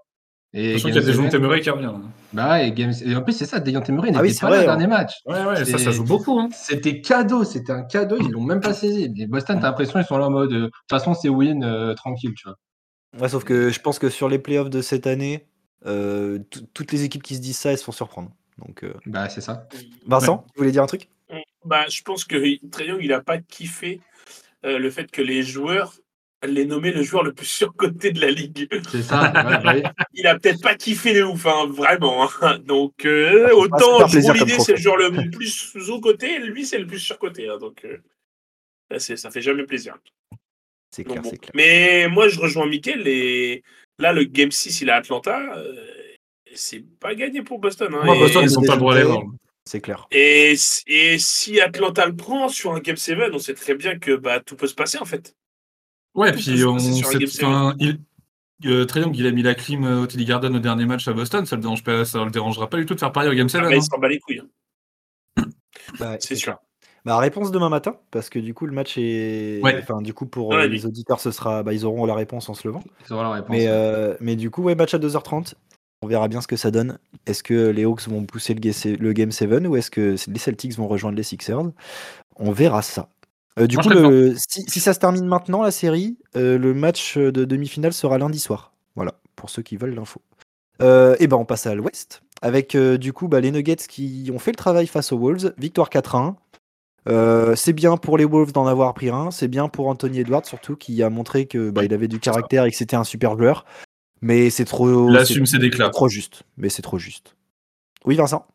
Et 0.57 0.75
Sachant 0.75 0.89
qu'il 0.91 0.95
y 0.95 0.99
a 1.11 1.13
7, 1.15 1.31
Temeray 1.33 1.61
qui 1.61 1.69
revient. 1.71 1.83
là. 1.87 2.01
bah 2.33 2.51
ouais, 2.53 2.69
et, 2.69 2.73
Game... 2.73 2.93
et 3.05 3.17
en 3.17 3.23
plus, 3.23 3.33
c'est 3.33 3.45
ça, 3.45 3.59
Dejounte 3.59 3.89
Murray 3.91 4.13
Ah 4.15 4.19
oui, 4.21 4.29
n'était 4.29 4.35
c'est 4.35 4.41
pas 4.43 4.51
là 4.51 4.57
vrai, 4.59 4.65
le 4.67 4.71
hein. 4.71 4.77
dernier 4.77 4.87
match. 4.87 5.15
Ouais, 5.27 5.45
ouais, 5.45 5.65
ça, 5.65 5.79
ça 5.79 5.91
joue 5.91 6.05
beaucoup. 6.05 6.39
Hein. 6.39 6.49
C'était 6.55 7.01
cadeau, 7.01 7.43
c'était 7.43 7.73
un 7.73 7.83
cadeau, 7.83 8.17
ils 8.21 8.31
l'ont 8.31 8.41
même 8.45 8.61
pas 8.61 8.73
saisi. 8.73 9.11
Mais 9.17 9.27
Boston, 9.27 9.59
t'as 9.61 9.67
l'impression 9.67 9.99
ils 9.99 10.05
sont 10.05 10.17
là 10.17 10.27
en 10.29 10.31
mode, 10.31 10.53
euh, 10.53 10.61
de 10.61 10.65
toute 10.67 10.73
façon, 10.89 11.13
c'est 11.15 11.29
win, 11.29 11.65
euh, 11.65 11.95
tranquille, 11.95 12.33
tu 12.37 12.47
vois. 12.49 12.57
Ouais, 13.21 13.29
sauf 13.29 13.43
que 13.43 13.71
je 13.71 13.81
pense 13.81 13.99
que 13.99 14.09
sur 14.09 14.29
les 14.29 14.39
playoffs 14.39 14.71
de 14.71 14.81
cette 14.81 15.09
année, 15.09 15.49
euh, 15.87 16.39
tout- 16.51 16.65
toutes 16.73 16.93
les 16.93 17.03
équipes 17.03 17.25
qui 17.25 17.35
se 17.35 17.41
disent 17.41 17.59
ça, 17.59 17.73
elles 17.73 17.79
se 17.79 17.85
font 17.85 17.91
surprendre. 17.93 18.31
Donc, 18.59 18.85
euh, 18.85 18.95
Bah, 19.07 19.29
c'est 19.29 19.41
ça. 19.41 19.69
Vincent, 20.07 20.47
tu 20.55 20.59
voulais 20.59 20.73
dire 20.73 20.83
un 20.83 20.87
truc? 20.87 21.09
Bah, 21.65 21.87
je 21.89 22.03
pense 22.03 22.25
que 22.25 22.37
Young, 22.37 23.01
il 23.03 23.13
a 23.13 23.21
pas 23.21 23.39
kiffé 23.39 24.01
euh, 24.65 24.79
le 24.79 24.91
fait 24.91 25.11
que 25.11 25.23
les 25.23 25.43
joueurs 25.43 25.95
l'aient 26.47 26.67
nommé 26.67 26.93
le 26.93 27.03
joueur 27.03 27.23
le 27.23 27.33
plus 27.33 27.47
surcoté 27.63 28.13
de 28.13 28.21
la 28.21 28.31
ligue. 28.31 28.69
C'est 28.91 29.03
ça, 29.03 29.23
ouais, 29.23 29.33
bah 29.33 29.73
oui. 29.75 29.83
Il 30.13 30.27
a 30.27 30.39
peut-être 30.39 30.61
pas 30.61 30.75
kiffé 30.75 31.15
de 31.15 31.23
ouf, 31.23 31.47
hein, 31.47 31.67
vraiment. 31.69 32.29
hein. 32.43 32.59
Donc, 32.59 33.05
euh, 33.07 33.51
autant 33.55 34.01
Holiday, 34.03 34.59
c'est 34.59 34.73
le 34.73 34.79
joueur 34.79 34.97
le 34.99 35.31
plus 35.31 35.49
sous-côté, 35.49 36.39
lui, 36.39 36.67
c'est 36.67 36.79
le 36.79 36.87
plus 36.87 36.99
surcoté. 36.99 37.49
hein. 37.49 37.59
donc, 37.59 37.85
euh, 37.85 38.99
ça, 38.99 39.31
fait 39.31 39.41
jamais 39.41 39.65
plaisir. 39.65 39.97
C'est 40.91 41.05
clair, 41.05 41.23
bon. 41.23 41.31
c'est 41.31 41.39
clair. 41.39 41.51
Mais 41.55 42.07
moi, 42.09 42.29
je 42.29 42.39
rejoins 42.39 42.67
Mickaël. 42.67 43.09
Et 43.09 43.65
là, 43.99 44.13
le 44.13 44.25
Game 44.25 44.53
6, 44.53 44.83
il 44.83 44.89
est 44.89 44.93
à 44.93 44.97
Atlanta. 44.97 45.57
euh, 45.57 46.04
c'est 46.55 46.81
pas 47.01 47.15
gagné 47.15 47.43
pour 47.43 47.59
Boston. 47.59 47.95
hein. 47.95 48.05
Moi, 48.05 48.17
Et- 48.17 48.19
Boston, 48.21 48.43
ils 48.45 48.51
sont 48.51 48.63
pas 48.63 48.77
pour 48.77 48.93
aller 48.93 49.03
joueurs. 49.03 49.21
voir. 49.23 49.33
C'est 49.67 49.81
clair. 49.81 50.07
Et, 50.11 50.55
et 50.87 51.19
si 51.19 51.61
Atlanta 51.61 52.05
le 52.07 52.15
prend 52.15 52.49
sur 52.49 52.75
un 52.75 52.81
Game 52.81 52.97
7, 52.97 53.17
on 53.33 53.39
sait 53.39 53.55
très 53.55 53.75
bien 53.75 53.99
que 53.99 54.15
bah, 54.15 54.41
tout 54.41 54.57
peut 54.57 54.67
se 54.67 54.75
passer 54.75 54.99
en 54.99 55.07
fait. 55.07 55.35
Ouais, 56.15 56.33
Tout 56.33 56.39
puis 56.39 56.65
on 56.65 56.77
un 56.77 56.79
sait. 56.79 57.19
Game 57.19 57.27
seven. 57.27 57.49
enfin, 57.49 57.75
il... 57.81 57.99
euh, 58.67 58.85
Trae 58.85 59.01
Young, 59.01 59.17
il 59.17 59.27
a 59.27 59.31
mis 59.31 59.43
la 59.43 59.55
clim 59.55 59.85
euh, 59.85 60.03
au 60.03 60.07
TD 60.07 60.25
Garden 60.27 60.55
au 60.55 60.59
dernier 60.59 60.85
match 60.85 61.09
à 61.09 61.13
Boston. 61.15 61.47
Ça 61.47 61.57
le, 61.57 61.63
dérange 61.63 61.83
pas, 61.83 62.05
ça 62.05 62.23
le 62.25 62.31
dérangera 62.31 62.69
pas 62.69 62.77
du 62.77 62.85
tout 62.87 62.95
de 62.95 63.01
faire 63.01 63.11
pareil 63.11 63.31
au 63.31 63.35
Game 63.35 63.49
7. 63.49 63.63
Ah, 63.65 63.69
bah, 63.71 63.75
il 63.75 63.83
s'en 63.83 63.99
bat 63.99 64.09
les 64.09 64.21
couilles. 64.21 64.43
hein. 65.39 65.45
Ouais, 66.01 66.17
C'est 66.21 66.37
sûr. 66.37 66.59
Bah, 67.07 67.19
réponse 67.19 67.51
demain 67.51 67.69
matin, 67.69 67.97
parce 68.11 68.31
que 68.31 68.39
du 68.39 68.55
coup, 68.55 68.67
le 68.67 68.73
match 68.73 68.97
est. 68.97 69.61
Ouais. 69.63 69.79
Enfin, 69.83 70.01
du 70.03 70.15
coup, 70.15 70.27
pour 70.27 70.55
la 70.55 70.65
euh, 70.65 70.69
les 70.69 70.87
auditeurs, 70.87 71.21
ce 71.21 71.31
sera. 71.31 71.63
Bah, 71.63 71.73
ils 71.73 71.85
auront 71.85 72.07
la 72.07 72.15
réponse 72.15 72.49
en 72.49 72.55
se 72.55 72.67
levant. 72.69 72.83
Ils 73.09 73.13
auront 73.13 73.23
la 73.25 73.31
réponse. 73.33 73.51
Mais, 73.51 73.67
euh, 73.69 74.15
mais 74.21 74.37
du 74.37 74.51
coup, 74.51 74.63
ouais, 74.63 74.75
match 74.75 74.95
à 74.95 74.99
2h30. 74.99 75.55
On 76.05 76.07
verra 76.07 76.29
bien 76.29 76.43
ce 76.43 76.47
que 76.47 76.57
ça 76.57 76.71
donne. 76.71 76.99
Est-ce 77.25 77.43
que 77.43 77.69
les 77.71 77.85
Hawks 77.85 78.07
vont 78.09 78.25
pousser 78.27 78.53
le, 78.53 78.61
ga- 78.61 78.97
le 79.01 79.13
Game 79.15 79.33
7 79.33 79.67
ou 79.67 79.75
est-ce 79.77 79.91
que 79.91 80.17
les 80.29 80.39
Celtics 80.39 80.77
vont 80.77 80.87
rejoindre 80.87 81.17
les 81.17 81.23
Sixers? 81.23 81.63
On 82.37 82.53
verra 82.53 82.83
ça. 82.83 83.09
Euh, 83.59 83.67
du 83.67 83.77
Moi, 83.77 83.85
coup, 83.85 83.89
le, 83.91 84.35
si, 84.37 84.65
si 84.69 84.81
ça 84.81 84.93
se 84.93 84.99
termine 84.99 85.25
maintenant, 85.25 85.63
la 85.63 85.71
série, 85.71 86.19
euh, 86.37 86.59
le 86.59 86.75
match 86.75 87.17
de 87.17 87.47
demi-finale 87.47 87.95
sera 87.95 88.19
lundi 88.19 88.39
soir. 88.39 88.75
Voilà, 88.97 89.15
pour 89.35 89.49
ceux 89.49 89.63
qui 89.63 89.79
veulent 89.79 89.95
l'info. 89.95 90.21
Euh, 90.83 91.17
et 91.21 91.27
ben 91.27 91.39
on 91.39 91.47
passe 91.47 91.67
à 91.67 91.75
l'ouest, 91.75 92.21
avec 92.43 92.77
du 92.77 93.15
coup 93.15 93.29
bah, 93.29 93.41
les 93.41 93.51
Nuggets 93.51 93.77
qui 93.89 94.29
ont 94.31 94.39
fait 94.39 94.51
le 94.51 94.57
travail 94.57 94.87
face 94.87 95.11
aux 95.11 95.19
Wolves. 95.19 95.55
Victoire 95.57 95.89
4-1. 95.89 96.35
Euh, 97.09 97.55
c'est 97.57 97.73
bien 97.73 97.97
pour 97.97 98.19
les 98.19 98.25
Wolves 98.27 98.53
d'en 98.53 98.67
avoir 98.67 98.93
pris 98.93 99.09
un. 99.09 99.31
C'est 99.31 99.49
bien 99.49 99.69
pour 99.69 99.89
Anthony 99.89 100.21
Edwards, 100.21 100.45
surtout, 100.45 100.77
qui 100.77 101.03
a 101.03 101.09
montré 101.09 101.47
que 101.47 101.71
bah, 101.71 101.85
il 101.85 101.95
avait 101.95 102.09
du 102.09 102.19
caractère 102.21 102.65
et 102.67 102.71
que 102.71 102.77
c'était 102.77 102.97
un 102.97 103.05
super 103.05 103.39
joueur. 103.39 103.65
Mais 104.25 104.49
c'est 104.49 104.65
trop. 104.65 105.23
Ses 105.27 105.59
déclats. 105.59 105.91
trop 105.91 106.09
juste. 106.09 106.45
Mais 106.57 106.71
c'est 106.71 106.81
trop 106.81 106.99
juste. 106.99 107.37
Oui, 108.07 108.17
Vincent 108.17 108.47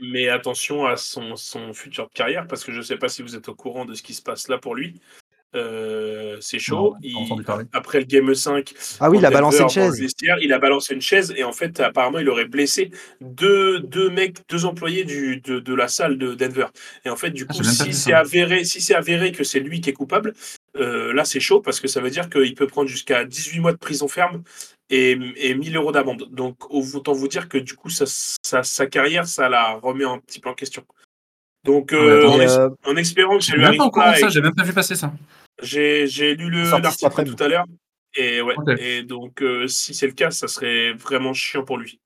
Mais 0.00 0.28
attention 0.28 0.84
à 0.84 0.96
son, 0.96 1.36
son 1.36 1.72
futur 1.72 2.08
de 2.08 2.12
carrière, 2.12 2.48
parce 2.48 2.64
que 2.64 2.72
je 2.72 2.78
ne 2.78 2.82
sais 2.82 2.96
pas 2.96 3.08
si 3.08 3.22
vous 3.22 3.36
êtes 3.36 3.48
au 3.48 3.54
courant 3.54 3.84
de 3.84 3.94
ce 3.94 4.02
qui 4.02 4.14
se 4.14 4.22
passe 4.22 4.48
là 4.48 4.58
pour 4.58 4.74
lui. 4.74 5.00
Euh, 5.54 6.38
c'est 6.40 6.58
chaud. 6.58 6.94
Non, 7.02 7.36
Il- 7.36 7.44
après 7.72 7.98
le 8.00 8.06
Game 8.06 8.34
5, 8.34 8.72
Ah 9.00 9.10
oui, 9.10 9.18
il 9.18 9.26
a 9.26 9.30
balancé 9.30 9.60
une 9.62 9.68
chaise. 9.68 10.00
vestiaire, 10.00 10.38
il 10.40 10.52
a 10.52 10.58
balancé 10.58 10.94
une 10.94 11.02
chaise 11.02 11.32
et 11.36 11.44
en 11.44 11.52
fait, 11.52 11.78
apparemment, 11.80 12.18
il 12.20 12.28
aurait 12.30 12.46
blessé 12.46 12.90
deux, 13.20 13.80
deux 13.80 14.08
mecs, 14.08 14.38
deux 14.48 14.64
employés 14.64 15.04
du, 15.04 15.40
de, 15.42 15.60
de 15.60 15.74
la 15.74 15.88
salle 15.88 16.16
de 16.16 16.34
Denver. 16.34 16.66
Et 17.04 17.10
en 17.10 17.16
fait, 17.16 17.30
du 17.30 17.46
Ah, 17.48 17.52
coup, 17.52 17.62
si 17.64 17.92
c'est 17.92 18.10
ça. 18.10 18.18
avéré, 18.20 18.64
si 18.64 18.80
c'est 18.80 18.94
avéré 18.94 19.30
que 19.32 19.44
c'est 19.44 19.60
lui 19.60 19.80
qui 19.82 19.90
est 19.90 19.94
coupable, 19.94 20.32
euh, 20.78 21.12
là, 21.12 21.24
c'est 21.26 21.40
chaud 21.40 21.60
parce 21.60 21.80
que 21.80 21.88
ça 21.88 22.00
veut 22.00 22.10
dire 22.10 22.30
qu'il 22.30 22.54
peut 22.54 22.66
prendre 22.66 22.88
jusqu'à 22.88 23.24
18 23.26 23.60
mois 23.60 23.72
de 23.72 23.78
prison 23.78 24.08
ferme 24.08 24.42
et, 24.88 25.18
et 25.36 25.54
1000 25.54 25.76
euros 25.76 25.92
d'amende. 25.92 26.28
Donc, 26.30 26.56
autant 26.70 27.12
vous 27.12 27.28
dire 27.28 27.50
que 27.50 27.58
du 27.58 27.74
coup, 27.74 27.90
sa, 27.90 28.04
sa, 28.06 28.62
sa 28.62 28.86
carrière, 28.86 29.26
ça 29.26 29.50
la 29.50 29.72
remet 29.74 30.04
un 30.06 30.18
petit 30.18 30.40
peu 30.40 30.48
en 30.48 30.54
question. 30.54 30.82
Donc, 31.64 31.92
euh, 31.92 32.26
en, 32.26 32.40
es- 32.40 32.48
euh, 32.50 32.70
en 32.86 32.96
espérant 32.96 33.36
que 33.38 33.44
ça 33.44 33.54
lui 33.54 33.64
arrive 33.64 33.78
pas 33.94 34.16
ça, 34.16 34.28
j'ai 34.30 34.40
même 34.40 34.54
pas 34.54 34.64
vu 34.64 34.72
passer 34.72 34.96
ça. 34.96 35.12
J'ai 35.60 36.06
j'ai 36.06 36.34
lu 36.34 36.50
le- 36.50 36.70
l'article 36.80 37.24
tout 37.34 37.42
à 37.42 37.48
l'heure. 37.48 37.64
Et 38.14 38.42
ouais. 38.42 38.54
Et 38.78 39.02
donc, 39.02 39.42
euh, 39.42 39.66
si 39.68 39.94
c'est 39.94 40.06
le 40.06 40.12
cas, 40.12 40.30
ça 40.30 40.46
serait 40.46 40.92
vraiment 40.92 41.32
chiant 41.32 41.64
pour 41.64 41.78
lui. 41.78 41.98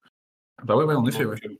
Bah 0.64 0.76
ouais, 0.76 0.84
ouais, 0.84 0.94
en 0.94 1.04
effet, 1.06 1.24
ouais. 1.24 1.36
euh, 1.44 1.56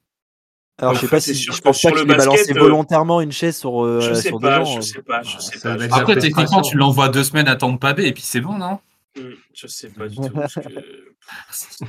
Alors, 0.79 0.95
je 0.95 1.01
sais 1.01 1.09
pas 1.09 1.21
si. 1.21 1.35
Je 1.35 1.61
pense 1.61 1.83
pas 1.83 1.91
qu'il 1.91 2.01
ait 2.11 2.15
balancé 2.17 2.53
euh, 2.57 2.61
volontairement 2.61 3.21
une 3.21 3.33
chaise 3.33 3.57
sur, 3.57 3.85
euh, 3.85 4.01
je 4.01 4.15
sais 4.15 4.29
sur 4.29 4.41
pas, 4.41 4.61
des 4.61 4.65
gens. 4.65 4.81
je 4.81 4.81
sais 4.83 5.03
pas, 5.03 5.23
je 5.23 5.39
sais 5.39 5.59
Ça 5.59 5.71
pas. 5.71 5.79
je 5.79 5.89
sais 5.89 5.95
Après, 6.01 6.15
pas. 6.15 6.21
techniquement, 6.21 6.63
tu 6.63 6.77
l'envoies 6.77 7.09
deux 7.09 7.25
semaines 7.25 7.49
à 7.49 7.57
Tampa 7.57 7.93
Bay 7.93 8.07
et 8.09 8.13
puis 8.13 8.23
c'est 8.23 8.41
bon, 8.41 8.57
non? 8.57 8.79
Hmm, 9.17 9.31
Je 9.55 9.67
sais 9.67 9.89
pas 9.89 10.09
du 10.09 10.17
tout. 10.17 10.29
parce 10.31 10.55
que- 10.55 10.63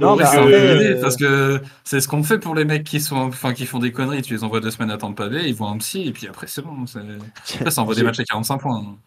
Non, 0.00 0.08
Donc, 0.10 0.18
mais 0.20 0.26
c'est 0.26 0.36
euh, 0.36 0.40
un 0.42 0.44
peu 0.46 0.54
après, 0.56 0.74
l'idée, 0.74 0.90
euh, 0.96 1.00
parce 1.00 1.16
que 1.16 1.60
c'est 1.84 2.00
ce 2.00 2.08
qu'on 2.08 2.22
fait 2.22 2.38
pour 2.38 2.54
les 2.54 2.64
mecs 2.64 2.84
qui 2.84 3.00
sont, 3.00 3.16
enfin, 3.16 3.54
qui 3.54 3.64
font 3.66 3.78
des 3.78 3.92
conneries. 3.92 4.20
Tu 4.22 4.34
les 4.34 4.44
envoies 4.44 4.60
deux 4.60 4.70
semaines 4.70 4.90
à 4.90 4.98
Tampa 4.98 5.28
Bay, 5.28 5.48
ils 5.48 5.54
voient 5.54 5.68
un 5.70 5.78
psy 5.78 6.06
et 6.08 6.12
puis 6.12 6.26
après 6.26 6.46
c'est 6.48 6.60
bon. 6.62 6.86
c'est- 6.86 6.98
Après, 7.60 7.70
ça 7.70 7.82
envoie 7.82 7.94
des 7.94 8.02
matchs 8.02 8.20
à 8.20 8.24
45 8.24 8.58
points. 8.58 8.98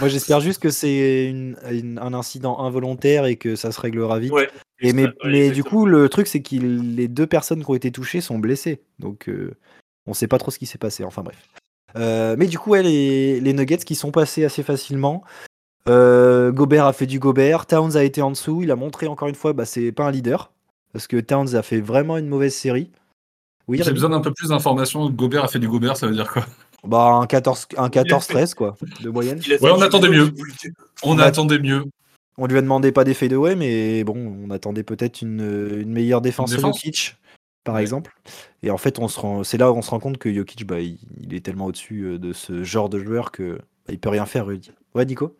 Moi, 0.00 0.08
j'espère 0.08 0.40
juste 0.40 0.60
que 0.60 0.70
c'est 0.70 1.26
une- 1.26 1.56
une- 1.70 1.98
un 1.98 2.12
incident 2.14 2.58
involontaire 2.60 3.26
et 3.26 3.36
que 3.36 3.56
ça 3.56 3.72
se 3.72 3.80
réglera 3.80 4.18
vite. 4.18 4.32
Ouais. 4.32 4.48
Et 4.80 4.92
mais, 4.92 5.04
Ouais, 5.06 5.12
mais 5.26 5.50
du 5.50 5.62
coup, 5.64 5.86
le 5.86 6.08
truc, 6.08 6.26
c'est 6.26 6.42
que 6.42 6.56
les 6.56 7.06
deux 7.08 7.26
personnes 7.26 7.62
qui 7.64 7.70
ont 7.70 7.74
été 7.74 7.90
touchées 7.92 8.20
sont 8.20 8.38
blessées. 8.38 8.80
Donc, 8.98 9.28
euh, 9.28 9.54
on 10.06 10.14
sait 10.14 10.28
pas 10.28 10.38
trop 10.38 10.50
ce 10.50 10.58
qui 10.58 10.66
s'est 10.66 10.78
passé. 10.78 11.04
Enfin, 11.04 11.22
bref. 11.22 11.36
Euh, 11.96 12.36
mais 12.38 12.46
du 12.46 12.58
coup, 12.58 12.70
ouais, 12.70 12.82
les, 12.82 13.40
les 13.40 13.52
Nuggets 13.52 13.78
qui 13.78 13.94
sont 13.94 14.10
passés 14.10 14.44
assez 14.44 14.62
facilement. 14.62 15.22
Euh, 15.88 16.50
Gobert 16.50 16.86
a 16.86 16.92
fait 16.92 17.06
du 17.06 17.18
Gobert. 17.18 17.66
Towns 17.66 17.96
a 17.96 18.02
été 18.02 18.22
en 18.22 18.30
dessous. 18.30 18.62
Il 18.62 18.70
a 18.70 18.76
montré 18.76 19.06
encore 19.06 19.28
une 19.28 19.34
fois, 19.34 19.52
bah, 19.52 19.64
c'est 19.64 19.92
pas 19.92 20.04
un 20.04 20.10
leader. 20.10 20.50
Parce 20.92 21.06
que 21.06 21.18
Towns 21.18 21.54
a 21.54 21.62
fait 21.62 21.80
vraiment 21.80 22.16
une 22.16 22.28
mauvaise 22.28 22.54
série. 22.54 22.90
Oui, 23.66 23.80
J'ai 23.82 23.92
besoin 23.92 24.10
d'un 24.10 24.20
peu 24.20 24.32
plus 24.32 24.48
d'informations. 24.50 25.08
Gobert 25.10 25.44
a 25.44 25.48
fait 25.48 25.58
du 25.58 25.68
Gobert, 25.68 25.96
ça 25.96 26.06
veut 26.06 26.14
dire 26.14 26.30
quoi? 26.30 26.46
Bah, 26.86 27.12
un 27.14 27.26
14 27.26 27.68
un 27.78 27.88
14-13, 27.88 28.54
quoi, 28.54 28.76
de 29.00 29.08
moyenne. 29.08 29.40
Ouais, 29.48 29.70
on 29.70 29.80
attendait 29.80 30.10
mieux. 30.10 30.30
On 31.02 31.18
attendait 31.18 31.58
mieux. 31.58 31.84
On 32.36 32.46
lui 32.46 32.58
a 32.58 32.60
demandé 32.62 32.92
pas 32.92 33.04
des 33.04 33.14
fadeaway, 33.14 33.54
mais 33.54 34.04
bon, 34.04 34.36
on 34.44 34.50
attendait 34.50 34.82
peut-être 34.82 35.22
une, 35.22 35.78
une 35.80 35.92
meilleure 35.92 36.20
défense 36.20 36.50
sur 36.50 36.58
défense. 36.58 36.82
Par 37.64 37.74
Ouais. 37.76 37.80
exemple. 37.82 38.14
Et 38.62 38.70
en 38.70 38.76
fait, 38.78 38.98
on 38.98 39.08
se 39.08 39.18
rend, 39.18 39.42
c'est 39.42 39.56
là 39.58 39.72
où 39.72 39.76
on 39.76 39.82
se 39.82 39.90
rend 39.90 39.98
compte 40.00 40.18
que 40.18 40.32
Jokic, 40.32 40.66
bah, 40.66 40.80
il, 40.80 40.98
il 41.18 41.34
est 41.34 41.44
tellement 41.44 41.66
au-dessus 41.66 42.02
euh, 42.04 42.18
de 42.18 42.32
ce 42.32 42.62
genre 42.62 42.88
de 42.90 42.98
joueur 43.02 43.32
que 43.32 43.54
bah, 43.86 43.92
il 43.92 43.98
peut 43.98 44.10
rien 44.10 44.26
faire. 44.26 44.46
Rudy. 44.46 44.70
Ouais, 44.94 45.04
Nico? 45.06 45.36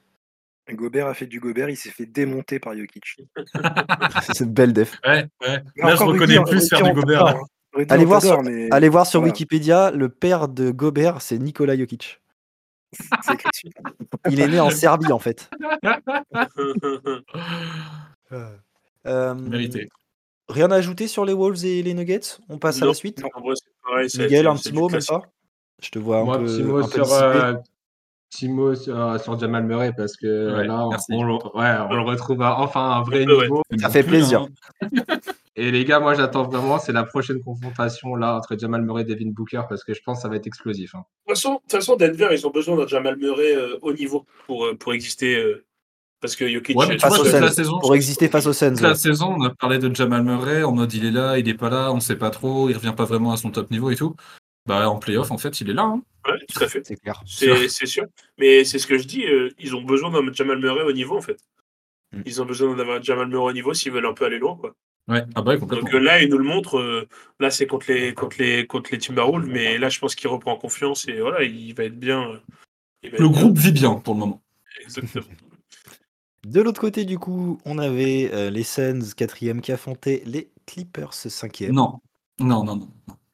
Gobert 0.72 1.07
a 1.09 1.12
fait 1.14 1.27
du 1.27 1.41
Gobert, 1.41 1.68
il 1.68 1.77
s'est 1.77 1.91
fait 1.91 2.07
démonter 2.07 2.59
par 2.59 2.75
Jokic. 2.75 3.18
C'est 4.22 4.41
une 4.45 4.53
belle 4.55 4.72
def. 4.72 4.99
Ouais, 5.05 5.27
ouais. 5.43 5.62
Mais 5.77 5.83
Là, 5.83 5.95
je 5.97 6.03
reconnais 6.03 6.39
Rudy, 6.39 6.51
plus 6.51 6.68
faire 6.70 6.83
du 6.83 6.93
Gobert. 6.95 7.27
hein. 7.27 7.41
Rudy, 7.75 7.93
Allez 7.93 8.05
voir 8.07 8.22
mais 8.43 8.70
Allez 8.70 8.89
voir 8.89 9.07
sur 9.07 9.20
voilà. 9.20 9.33
Wikipédia, 9.33 9.91
le 9.91 10.09
père 10.09 10.49
de 10.49 10.70
Gobert, 10.70 11.20
c'est 11.20 11.39
Nikola 11.39 11.77
Jokic. 11.77 12.22
c'est. 13.22 13.35
Il 14.31 14.41
est 14.41 14.49
né 14.49 14.59
en 14.61 14.70
Serbie, 14.70 15.12
en 15.12 15.18
fait. 15.18 15.51
Euh, 19.07 19.35
Mérité. 19.35 19.91
Rien 20.49 20.70
à 20.70 20.76
ajouter 20.76 21.09
sur 21.09 21.24
les 21.24 21.32
Wolves 21.32 21.64
et 21.64 21.82
les 21.82 21.95
Nuggets? 21.95 22.38
On 22.49 22.59
passe 22.59 22.78
à 22.78 22.84
Non, 22.84 22.90
la 22.90 22.95
suite 22.95 23.22
En 23.34 23.40
vrai, 23.40 23.55
c'est 23.57 23.70
pareil. 23.82 24.09
Miguel, 24.18 24.47
un 24.47 24.57
petit 24.57 24.72
mot, 24.72 24.88
même 24.88 25.01
pas? 25.07 25.22
Je 25.82 25.90
te 25.90 25.99
vois 25.99 26.18
un 26.18 26.24
Moi, 26.24 26.38
peu, 26.38 26.45
petit 26.45 26.62
mot 26.62 26.76
un 26.78 26.84
peu 26.84 26.90
sur, 26.92 27.05
dissipé. 27.05 27.22
euh, 27.24 27.55
petit 28.30 28.49
mot 28.49 28.74
sur, 28.74 29.01
euh, 29.01 29.18
sur 29.18 29.38
Jamal 29.38 29.64
Murray 29.64 29.92
parce 29.97 30.16
que 30.16 30.55
Ouais, 30.57 30.66
là, 30.66 30.86
on, 30.86 30.90
ouais, 30.90 31.76
on 31.90 31.95
le 31.95 32.03
retrouve 32.03 32.42
à 32.42 32.59
enfin 32.61 32.80
à 32.90 32.95
un 32.97 33.03
vrai 33.03 33.26
ouais. 33.26 33.42
niveau. 33.42 33.62
Ça 33.80 33.88
fait 33.90 34.03
plaisir. 34.03 34.47
Et 35.57 35.70
les 35.70 35.84
gars, 35.84 36.01
moi 36.01 36.14
j'attends 36.14 36.42
vraiment, 36.49 36.80
c'est 36.80 36.90
la 36.92 37.05
prochaine 37.05 37.40
confrontation 37.40 38.16
là 38.16 38.36
entre 38.36 38.59
Jamal 38.59 38.82
Murray 38.82 39.03
et 39.03 39.05
Devin 39.05 39.30
Booker 39.30 39.62
parce 39.68 39.84
que 39.84 39.95
je 39.95 40.01
pense 40.05 40.18
que 40.18 40.22
ça 40.22 40.28
va 40.28 40.34
être 40.36 40.49
explosif. 40.49 40.97
hein. 40.97 41.05
De 41.28 41.32
toute 41.32 41.36
façon, 41.36 41.53
de 41.55 41.59
toute 41.61 41.70
façon, 41.72 41.95
Denver, 41.97 42.28
ils 42.32 42.45
ont 42.45 42.51
besoin 42.51 42.76
d'un 42.76 42.88
Jamal 42.88 43.16
Murray 43.16 43.55
euh, 43.55 43.78
au 43.82 43.92
niveau 43.92 44.26
pour, 44.47 44.66
euh, 44.66 44.74
pour 44.76 44.92
exister. 44.95 45.36
Parce 46.25 46.37
que 46.37 46.49
Jokic, 46.49 46.75
Ouais, 46.75 46.87
euh, 46.87 46.95
tu 46.95 46.99
Face 47.01 47.20
vois, 47.20 47.39
la 47.41 47.51
saison, 47.53 47.79
Pour 47.81 47.95
exister 47.95 48.29
face 48.29 48.47
aux 48.47 48.55
Suns. 48.55 48.70
Toute 48.72 48.81
la 48.81 48.89
ouais. 48.91 48.95
saison, 48.95 49.35
on 49.39 49.45
a 49.45 49.51
parlé 49.51 49.79
de 49.79 49.95
Jamal 49.95 50.22
Murray 50.22 50.62
en 50.62 50.72
mode 50.72 50.91
il 50.95 51.05
est 51.05 51.11
là, 51.11 51.39
il 51.39 51.47
est 51.51 51.53
pas 51.55 51.68
là, 51.68 51.93
on 51.93 52.01
sait 52.01 52.16
pas 52.16 52.31
trop, 52.31 52.70
il 52.70 52.75
revient 52.77 52.95
pas 52.97 53.05
vraiment 53.05 53.33
à 53.33 53.37
son 53.37 53.51
top 53.51 53.70
niveau 53.70 53.91
et 53.91 53.97
tout. 53.97 54.16
Bah 54.66 54.89
en 54.89 54.99
playoff, 54.99 55.31
en 55.31 55.37
fait, 55.37 55.61
il 55.61 55.68
est 55.68 55.75
là. 55.75 55.83
hein. 55.83 56.03
ouais, 56.27 56.39
tout 56.51 56.64
à 56.64 56.68
fait. 56.68 56.81
C'est 56.87 56.97
clair. 56.97 57.22
C'est 57.27 57.68
c'est 57.68 57.85
sûr. 57.85 58.07
Mais 58.39 58.64
c'est 58.64 58.79
ce 58.79 58.87
que 58.87 58.97
je 58.97 59.05
dis, 59.05 59.27
euh, 59.27 59.51
ils 59.59 59.77
ont 59.77 59.83
besoin 59.83 60.11
d'un 60.11 60.33
Jamal 60.33 60.59
Murray 60.59 60.83
au 60.85 60.93
niveau, 60.93 61.18
en 61.18 61.20
fait. 61.20 61.39
Mm. 62.12 62.22
Ils 62.25 62.41
ont 62.41 62.47
besoin 62.47 62.75
d'avoir 62.75 63.03
Jamal 63.03 63.29
Murray 63.29 63.51
au 63.51 63.53
niveau 63.53 63.75
s'ils 63.75 63.93
veulent 63.93 64.07
un 64.07 64.14
peu 64.14 64.25
aller 64.25 64.39
loin, 64.39 64.57
quoi. 64.57 64.75
Ouais, 65.07 65.22
ah 65.35 65.43
bah 65.43 65.59
complètement. 65.59 65.85
Donc 65.85 65.95
euh, 65.95 65.99
là, 66.01 66.22
il 66.22 66.31
nous 66.31 66.39
le 66.39 66.45
montre. 66.45 66.79
euh, 66.79 67.07
là, 67.39 67.51
c'est 67.51 67.66
contre 67.66 67.93
les, 67.93 68.14
contre, 68.14 68.37
les, 68.39 68.66
contre 68.66 68.89
les 68.93 68.97
Timberwolves, 68.99 69.47
mais 69.47 69.77
là, 69.77 69.91
je 69.91 69.99
pense 69.99 70.14
qu'il 70.14 70.29
reprend 70.31 70.57
confiance 70.57 71.07
et 71.09 71.20
voilà, 71.20 71.43
il 71.43 71.75
va 71.75 71.85
être 71.85 71.99
bien. 72.01 72.22
euh, 72.31 72.39
Le 73.03 73.09
être 73.11 73.18
bien. 73.18 73.29
groupe 73.29 73.59
vit 73.59 73.72
bien 73.72 73.97
pour 73.97 74.14
le 74.14 74.20
moment. 74.20 74.43
Exactement. 74.81 75.25
De 76.45 76.61
l'autre 76.61 76.80
côté, 76.80 77.05
du 77.05 77.18
coup, 77.18 77.59
on 77.64 77.78
avait 77.78 78.30
euh, 78.32 78.51
les 78.51 78.62
Suns 78.64 79.01
quatrième 79.16 79.61
qui 79.61 79.72
affrontaient 79.72 80.22
les 80.26 80.51
Clippers 80.66 81.14
cinquième. 81.14 81.72
Non, 81.72 82.01
non, 82.38 82.64
non, 82.64 82.76
non. 82.76 82.88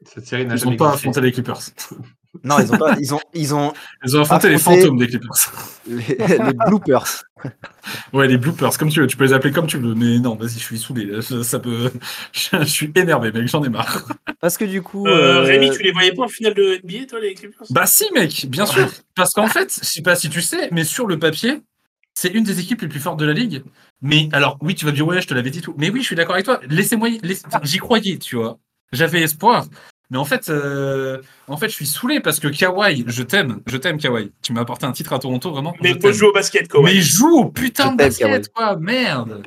Cette 0.07 0.27
série 0.27 0.47
n'a 0.47 0.55
Ils 0.55 0.59
jamais 0.59 0.75
ont 0.75 0.77
pas 0.77 0.87
existé. 0.91 1.09
affronté 1.09 1.21
les 1.21 1.33
Clippers. 1.33 1.61
Non, 2.45 2.59
ils 2.61 2.73
ont 2.73 2.79
pas. 2.79 2.97
Ils 3.01 3.13
ont, 3.13 3.21
ils 3.35 3.55
ont 3.55 3.73
Ils 4.07 4.17
ont 4.17 4.21
affronté 4.23 4.49
les 4.51 4.59
fantômes 4.59 4.97
des 4.99 5.09
Clippers. 5.09 5.53
les, 5.87 6.17
les 6.17 6.53
bloopers. 6.67 7.23
Ouais, 8.13 8.29
les 8.29 8.37
bloopers, 8.37 8.77
comme 8.79 8.91
tu 8.91 9.01
veux. 9.01 9.07
Tu 9.07 9.17
peux 9.17 9.25
les 9.25 9.33
appeler 9.33 9.53
comme 9.53 9.67
tu 9.67 9.79
veux. 9.79 9.95
Mais 9.95 10.19
non, 10.19 10.37
vas-y, 10.37 10.51
je 10.51 10.59
suis 10.59 10.79
saoulé. 10.79 11.07
là. 11.07 11.23
Ça 11.23 11.43
ça 11.43 11.59
peut... 11.59 11.91
Je 12.33 12.65
suis 12.65 12.93
énervé, 12.95 13.33
mec. 13.33 13.49
J'en 13.49 13.65
ai 13.65 13.71
marre. 13.71 14.07
Parce 14.41 14.59
que 14.59 14.65
du 14.67 14.83
coup. 14.83 15.07
Euh, 15.07 15.37
euh, 15.39 15.41
Rémi, 15.43 15.71
tu 15.71 15.83
les 15.83 15.91
voyais 15.93 16.13
pas 16.13 16.25
en 16.25 16.29
finale 16.29 16.55
de 16.55 16.79
NBA, 16.85 17.07
toi, 17.09 17.19
les 17.21 17.35
Clippers? 17.35 17.67
Bah 17.71 17.87
si, 17.87 18.05
mec, 18.15 18.47
bien 18.49 18.67
sûr. 18.67 18.89
Parce 19.17 19.31
qu'en 19.31 19.47
fait, 19.49 19.75
je 19.83 19.87
sais 19.87 20.03
pas 20.03 20.15
si 20.17 20.29
tu 20.29 20.43
sais, 20.43 20.69
mais 20.71 20.85
sur 20.85 21.07
le 21.07 21.19
papier, 21.19 21.63
c'est 22.21 22.29
une 22.29 22.45
des 22.45 22.61
équipes 22.61 22.83
les 22.83 22.89
plus 22.89 23.01
fortes 23.01 23.19
de 23.19 23.25
la 23.25 23.33
ligue. 23.33 23.63
Mais 24.03 24.29
alors, 24.33 24.59
oui, 24.61 24.75
tu 24.75 24.85
vas 24.85 24.91
me 24.91 24.97
dire, 24.97 25.07
ouais, 25.07 25.23
je 25.23 25.27
te 25.27 25.33
l'avais 25.33 25.49
dit 25.49 25.63
tout. 25.63 25.75
Mais 25.79 25.89
oui, 25.89 26.01
je 26.03 26.07
suis 26.07 26.17
d'accord 26.17 26.35
avec 26.35 26.45
toi. 26.45 26.61
Laissez-moi, 26.69 27.09
enfin, 27.47 27.61
j'y 27.63 27.79
croyais, 27.79 28.19
tu 28.19 28.37
vois. 28.37 28.59
J'avais 28.93 29.23
espoir. 29.23 29.65
Mais 30.11 30.19
en 30.19 30.27
fait, 30.27 30.51
euh, 30.51 31.23
en 31.49 31.57
fait, 31.57 31.71
je 31.71 31.75
suis 31.75 31.87
saoulé 31.87 32.21
parce 32.21 32.39
que 32.39 32.49
Kawhi, 32.49 33.05
je 33.07 33.23
t'aime, 33.23 33.63
je 33.67 33.79
t'aime 33.79 33.97
Kawhi. 33.97 34.33
Tu 34.43 34.53
m'as 34.53 34.61
apporté 34.61 34.85
un 34.85 34.93
titre 34.93 35.15
à 35.15 35.19
Toronto, 35.19 35.51
vraiment. 35.51 35.75
Mais 35.81 35.95
je 35.99 36.13
jouer 36.13 36.29
au 36.29 36.33
basket, 36.35 36.69
quoi. 36.69 36.83
Mais 36.83 37.01
joue 37.01 37.39
au 37.39 37.49
putain 37.49 37.87
Je 37.87 37.93
de 37.93 37.97
basket, 37.97 38.29
Kawhi. 38.29 38.43
quoi, 38.55 38.77
merde. 38.77 39.47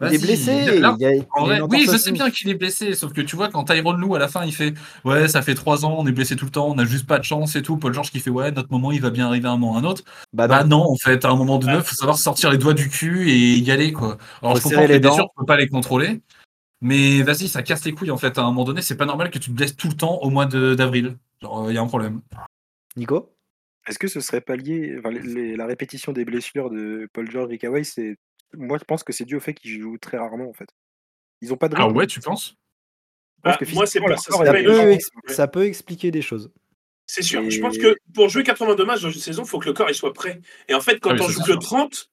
Il 0.00 0.14
est 0.14 0.18
blessé. 0.18 0.52
Il 0.76 0.84
a- 0.84 0.96
il 0.98 1.04
a 1.04 1.64
oui, 1.66 1.86
je 1.90 1.96
sais 1.96 2.12
bien 2.12 2.30
qu'il 2.30 2.48
est 2.48 2.54
blessé, 2.54 2.94
sauf 2.94 3.12
que 3.12 3.20
tu 3.20 3.34
vois, 3.36 3.48
quand 3.48 3.64
Tyrone 3.64 4.00
Lou, 4.00 4.14
à 4.14 4.18
la 4.18 4.28
fin, 4.28 4.44
il 4.44 4.54
fait 4.54 4.74
Ouais, 5.04 5.26
ça 5.28 5.42
fait 5.42 5.54
trois 5.54 5.84
ans, 5.84 5.96
on 5.98 6.06
est 6.06 6.12
blessé 6.12 6.36
tout 6.36 6.44
le 6.44 6.50
temps, 6.50 6.68
on 6.68 6.78
a 6.78 6.84
juste 6.84 7.06
pas 7.06 7.18
de 7.18 7.24
chance 7.24 7.56
et 7.56 7.62
tout. 7.62 7.76
Paul 7.76 7.92
George 7.92 8.10
qui 8.10 8.20
fait 8.20 8.30
Ouais, 8.30 8.50
notre 8.52 8.70
moment, 8.70 8.92
il 8.92 9.00
va 9.00 9.10
bien 9.10 9.26
arriver 9.26 9.48
à 9.48 9.50
un 9.52 9.56
moment 9.56 9.72
ou 9.72 9.76
à 9.76 9.80
un 9.80 9.84
autre. 9.84 10.02
Bah, 10.32 10.46
Bah 10.46 10.62
non. 10.64 10.78
non, 10.84 10.90
en 10.92 10.96
fait, 10.96 11.24
à 11.24 11.30
un 11.30 11.36
moment 11.36 11.58
donné, 11.58 11.74
il 11.76 11.82
faut 11.82 11.94
savoir 11.96 12.16
sortir 12.18 12.50
les 12.50 12.58
doigts 12.58 12.74
du 12.74 12.88
cul 12.88 13.28
et 13.30 13.56
y 13.56 13.70
aller, 13.70 13.92
quoi. 13.92 14.18
Alors, 14.42 14.52
Faut 14.54 14.58
je 14.58 14.62
comprends 14.74 14.86
que 14.86 14.92
les 14.92 15.00
blessures, 15.00 15.24
tu 15.24 15.38
peux 15.40 15.46
pas 15.46 15.56
les 15.56 15.68
contrôler, 15.68 16.20
mais 16.80 17.22
vas-y, 17.22 17.48
ça 17.48 17.62
casse 17.62 17.84
les 17.84 17.92
couilles, 17.92 18.10
en 18.12 18.18
fait. 18.18 18.38
À 18.38 18.42
un 18.42 18.46
moment 18.46 18.64
donné, 18.64 18.82
c'est 18.82 18.96
pas 18.96 19.06
normal 19.06 19.30
que 19.30 19.38
tu 19.38 19.50
te 19.50 19.54
blesses 19.56 19.76
tout 19.76 19.88
le 19.88 19.94
temps 19.94 20.18
au 20.22 20.30
mois 20.30 20.46
de- 20.46 20.74
d'avril. 20.74 21.16
Genre, 21.42 21.70
il 21.70 21.74
y 21.74 21.78
a 21.78 21.82
un 21.82 21.86
problème. 21.86 22.20
Nico? 22.96 23.32
Est-ce 23.86 23.98
que 23.98 24.06
ce 24.08 24.20
serait 24.20 24.40
pas 24.42 24.54
lié 24.56 24.96
enfin, 24.98 25.10
les- 25.10 25.22
les- 25.22 25.56
La 25.56 25.66
répétition 25.66 26.12
des 26.12 26.24
blessures 26.24 26.68
de 26.70 27.08
Paul 27.12 27.30
George 27.30 27.52
et 27.52 27.58
Kawhi, 27.58 27.84
c'est. 27.84 28.16
Moi, 28.54 28.78
je 28.78 28.84
pense 28.84 29.02
que 29.04 29.12
c'est 29.12 29.24
dû 29.24 29.36
au 29.36 29.40
fait 29.40 29.54
qu'ils 29.54 29.80
jouent 29.80 29.98
très 29.98 30.16
rarement, 30.18 30.48
en 30.48 30.52
fait. 30.52 30.68
Ils 31.40 31.52
ont 31.52 31.56
pas 31.56 31.68
de 31.68 31.76
Ah 31.76 31.84
rythme. 31.84 31.96
ouais, 31.96 32.06
tu 32.06 32.20
penses? 32.20 32.54
Ah, 33.44 33.56
que 33.56 33.64
moi, 33.74 33.86
c'est 33.86 34.00
leur 34.00 34.18
ça 34.18 34.32
ça 34.32 34.52
peut, 34.52 34.90
ex- 34.92 35.10
ça 35.28 35.46
peut 35.46 35.64
expliquer 35.64 36.10
des 36.10 36.22
choses. 36.22 36.50
C'est 37.06 37.22
sûr. 37.22 37.48
Je 37.48 37.58
Et- 37.58 37.60
pense 37.60 37.78
que 37.78 37.94
pour 38.14 38.28
jouer 38.28 38.42
82 38.42 38.84
matchs 38.84 39.02
dans 39.02 39.10
une 39.10 39.20
saison, 39.20 39.44
il 39.44 39.48
faut 39.48 39.58
que 39.58 39.66
le 39.66 39.72
corps 39.72 39.88
il 39.88 39.94
soit 39.94 40.12
prêt. 40.12 40.40
Et 40.68 40.74
en 40.74 40.80
fait, 40.80 40.98
quand 40.98 41.10
Ah 41.12 41.22
on 41.22 41.28
joue 41.28 41.40
que 41.40 41.52
sûr. 41.52 41.58
30, 41.60 42.10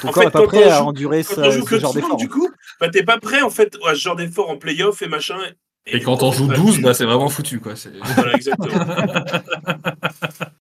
Ton 0.00 0.08
En 0.08 0.12
corps 0.12 0.22
fait, 0.22 0.28
est 0.28 0.32
pas 0.32 0.38
quand 0.40 0.46
prêt 0.46 0.64
on 0.64 0.70
à 0.70 0.78
joue- 0.78 0.84
endurer 0.86 1.22
quand 1.24 1.34
ce, 1.34 1.40
on 1.40 1.50
joue 1.50 1.64
ce 1.64 1.70
que 1.70 1.78
genre 1.78 1.90
30, 1.92 2.02
d'effort. 2.02 2.16
du 2.16 2.28
coup, 2.28 2.48
bah 2.80 2.88
t'es 2.88 3.02
pas 3.02 3.18
prêt 3.18 3.42
en 3.42 3.50
fait 3.50 3.76
à 3.86 3.94
ce 3.94 4.00
genre 4.00 4.16
d'effort 4.16 4.48
en 4.48 4.56
playoff 4.56 5.02
et 5.02 5.08
machin. 5.08 5.38
Et 5.84 6.00
quand 6.00 6.22
on 6.22 6.32
joue 6.32 6.46
bah, 6.46 6.54
12, 6.56 6.76
tu- 6.76 6.82
bah 6.82 6.94
c'est 6.94 7.04
vraiment 7.04 7.28
foutu, 7.28 7.60
quoi. 7.60 7.74
Voilà, 8.14 8.32
exactement. 8.34 8.68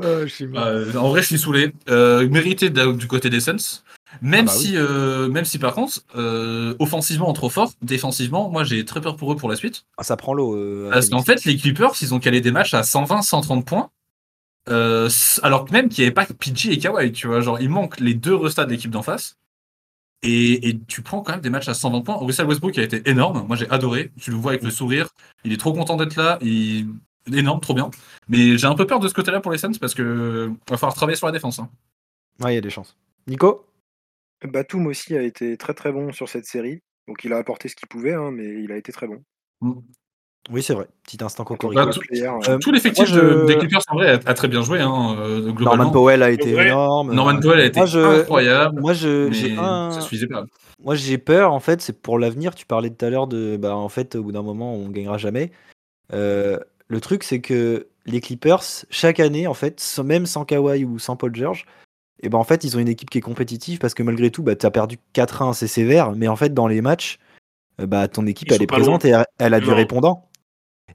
Euh, 0.00 0.94
en 0.96 1.08
vrai, 1.08 1.22
je 1.22 1.26
suis 1.26 1.38
saoulé. 1.38 1.72
Euh, 1.88 2.28
mérité 2.28 2.70
du 2.70 3.06
côté 3.06 3.30
des 3.30 3.40
Suns. 3.40 3.82
Même 4.22 4.46
Ah 4.48 4.52
bah 4.52 4.58
oui. 4.58 4.64
si, 4.66 4.76
euh, 4.76 5.28
même 5.28 5.44
si 5.44 5.58
par 5.58 5.74
contre, 5.74 6.00
euh, 6.16 6.74
offensivement, 6.78 7.32
trop 7.34 7.50
fort, 7.50 7.72
défensivement, 7.82 8.48
moi 8.48 8.64
j'ai 8.64 8.84
très 8.86 9.00
peur 9.02 9.16
pour 9.16 9.32
eux 9.32 9.36
pour 9.36 9.50
la 9.50 9.56
suite. 9.56 9.84
Ah, 9.98 10.02
ça 10.02 10.16
prend 10.16 10.32
l'eau. 10.32 10.56
euh, 10.56 10.88
Parce 10.90 11.10
qu'en 11.10 11.22
fait, 11.22 11.44
les 11.44 11.56
Clippers, 11.56 11.92
ils 12.00 12.14
ont 12.14 12.18
calé 12.18 12.40
des 12.40 12.50
matchs 12.50 12.72
à 12.74 12.82
120, 12.82 13.20
130 13.22 13.66
points. 13.66 13.90
Euh, 14.70 15.08
alors 15.42 15.64
que 15.64 15.72
même 15.72 15.88
qu'il 15.88 16.02
n'y 16.02 16.06
avait 16.06 16.14
pas 16.14 16.26
PG 16.26 16.72
et 16.72 16.78
Kawhi, 16.78 17.12
tu 17.12 17.26
vois, 17.26 17.40
genre 17.40 17.60
il 17.60 17.68
manque 17.70 18.00
les 18.00 18.14
deux 18.14 18.34
restats 18.34 18.64
de 18.64 18.70
l'équipe 18.70 18.90
d'en 18.90 19.02
face. 19.02 19.36
Et, 20.22 20.68
et 20.68 20.78
tu 20.88 21.02
prends 21.02 21.20
quand 21.22 21.32
même 21.32 21.40
des 21.40 21.50
matchs 21.50 21.68
à 21.68 21.74
120 21.74 22.00
points. 22.02 22.16
Russell 22.16 22.46
Westbrook 22.46 22.76
a 22.78 22.82
été 22.82 23.08
énorme. 23.08 23.44
Moi 23.46 23.56
j'ai 23.56 23.68
adoré. 23.70 24.10
Tu 24.20 24.30
le 24.30 24.36
vois 24.36 24.52
avec 24.52 24.62
le 24.64 24.70
sourire. 24.70 25.08
Il 25.44 25.52
est 25.52 25.58
trop 25.58 25.72
content 25.72 25.96
d'être 25.96 26.16
là. 26.16 26.38
Il... 26.42 26.88
Énorme, 27.32 27.60
trop 27.60 27.74
bien. 27.74 27.90
Mais 28.28 28.56
j'ai 28.58 28.66
un 28.66 28.74
peu 28.74 28.86
peur 28.86 29.00
de 29.00 29.08
ce 29.08 29.14
côté-là 29.14 29.40
pour 29.40 29.52
les 29.52 29.58
Suns 29.58 29.72
parce 29.80 29.94
que 29.94 30.50
va 30.68 30.76
falloir 30.76 30.94
travailler 30.94 31.16
sur 31.16 31.26
la 31.26 31.32
défense. 31.32 31.58
hein. 31.58 31.68
Ouais, 32.40 32.52
il 32.52 32.54
y 32.54 32.58
a 32.58 32.62
des 32.62 32.70
chances. 32.70 32.96
Nico? 33.26 33.64
Batum 34.44 34.86
aussi 34.86 35.16
a 35.16 35.22
été 35.22 35.56
très 35.56 35.74
très 35.74 35.90
bon 35.92 36.12
sur 36.12 36.28
cette 36.28 36.46
série. 36.46 36.80
Donc 37.08 37.24
il 37.24 37.32
a 37.32 37.38
apporté 37.38 37.68
ce 37.68 37.74
qu'il 37.74 37.88
pouvait, 37.88 38.14
hein, 38.14 38.30
mais 38.30 38.62
il 38.62 38.70
a 38.70 38.76
été 38.76 38.92
très 38.92 39.06
bon. 39.08 39.22
Oui, 40.50 40.62
c'est 40.62 40.72
vrai. 40.74 40.86
Petit 41.02 41.22
instant 41.22 41.44
cocorico. 41.44 41.84
Bah, 41.84 41.90
tout- 41.92 42.00
Euh, 42.48 42.58
Tout 42.58 42.70
l'effectif 42.72 43.06
je- 43.06 43.18
de- 43.20 43.46
des 43.46 43.58
Clippers 43.58 43.80
en 43.88 43.96
vrai 43.96 44.10
a, 44.10 44.12
a 44.30 44.34
très 44.34 44.48
bien 44.48 44.62
joué, 44.62 44.80
hein, 44.80 45.16
euh, 45.18 45.40
globalement. 45.52 45.76
Norman 45.84 45.90
Powell 45.92 46.22
a 46.22 46.30
été 46.30 46.50
énorme. 46.52 47.12
Norman 47.12 47.40
Powell 47.40 47.60
a 47.60 47.64
été 47.66 47.80
Moi, 47.80 47.86
je- 47.86 48.20
incroyable. 48.20 48.80
Moi, 48.80 48.92
je, 48.94 49.28
mais 49.28 49.34
j'ai 49.34 49.56
un... 49.58 49.90
ça 49.90 50.00
suffisait 50.00 50.26
pas. 50.26 50.44
Moi, 50.82 50.94
j'ai 50.94 51.18
peur, 51.18 51.52
en 51.52 51.60
fait, 51.60 51.82
c'est 51.82 52.00
pour 52.00 52.18
l'avenir. 52.18 52.54
Tu 52.54 52.64
parlais 52.64 52.88
tout 52.90 53.04
à 53.04 53.10
l'heure 53.10 53.26
de, 53.26 53.56
bah, 53.56 53.74
en 53.76 53.88
fait, 53.88 54.14
au 54.14 54.22
bout 54.22 54.32
d'un 54.32 54.42
moment, 54.42 54.74
on 54.74 54.88
gagnera 54.88 55.18
jamais. 55.18 55.50
Euh, 56.12 56.56
le 56.88 57.00
truc, 57.00 57.22
c'est 57.22 57.40
que 57.40 57.88
les 58.06 58.20
Clippers, 58.20 58.62
chaque 58.90 59.20
année, 59.20 59.46
en 59.46 59.54
fait, 59.54 60.00
même 60.04 60.26
sans 60.26 60.44
Kawhi 60.44 60.84
ou 60.84 60.98
sans 60.98 61.16
Paul 61.16 61.34
George, 61.34 61.66
et 62.20 62.28
ben 62.28 62.38
en 62.38 62.44
fait, 62.44 62.64
ils 62.64 62.76
ont 62.76 62.80
une 62.80 62.88
équipe 62.88 63.10
qui 63.10 63.18
est 63.18 63.22
compétitive 63.22 63.78
parce 63.78 63.94
que 63.94 64.02
malgré 64.02 64.30
tout, 64.30 64.42
bah, 64.42 64.56
tu 64.56 64.66
as 64.66 64.70
perdu 64.70 64.98
4-1, 65.14 65.52
c'est 65.52 65.68
sévère, 65.68 66.12
mais 66.12 66.26
en 66.28 66.36
fait, 66.36 66.52
dans 66.52 66.66
les 66.66 66.80
matchs, 66.80 67.18
euh, 67.80 67.86
bah, 67.86 68.08
ton 68.08 68.26
équipe, 68.26 68.48
Ils 68.48 68.54
elle 68.54 68.62
est 68.62 68.66
présente 68.66 69.04
et 69.04 69.14
elle, 69.38 69.54
a 69.54 69.60
du 69.60 69.70
répondant. 69.70 70.27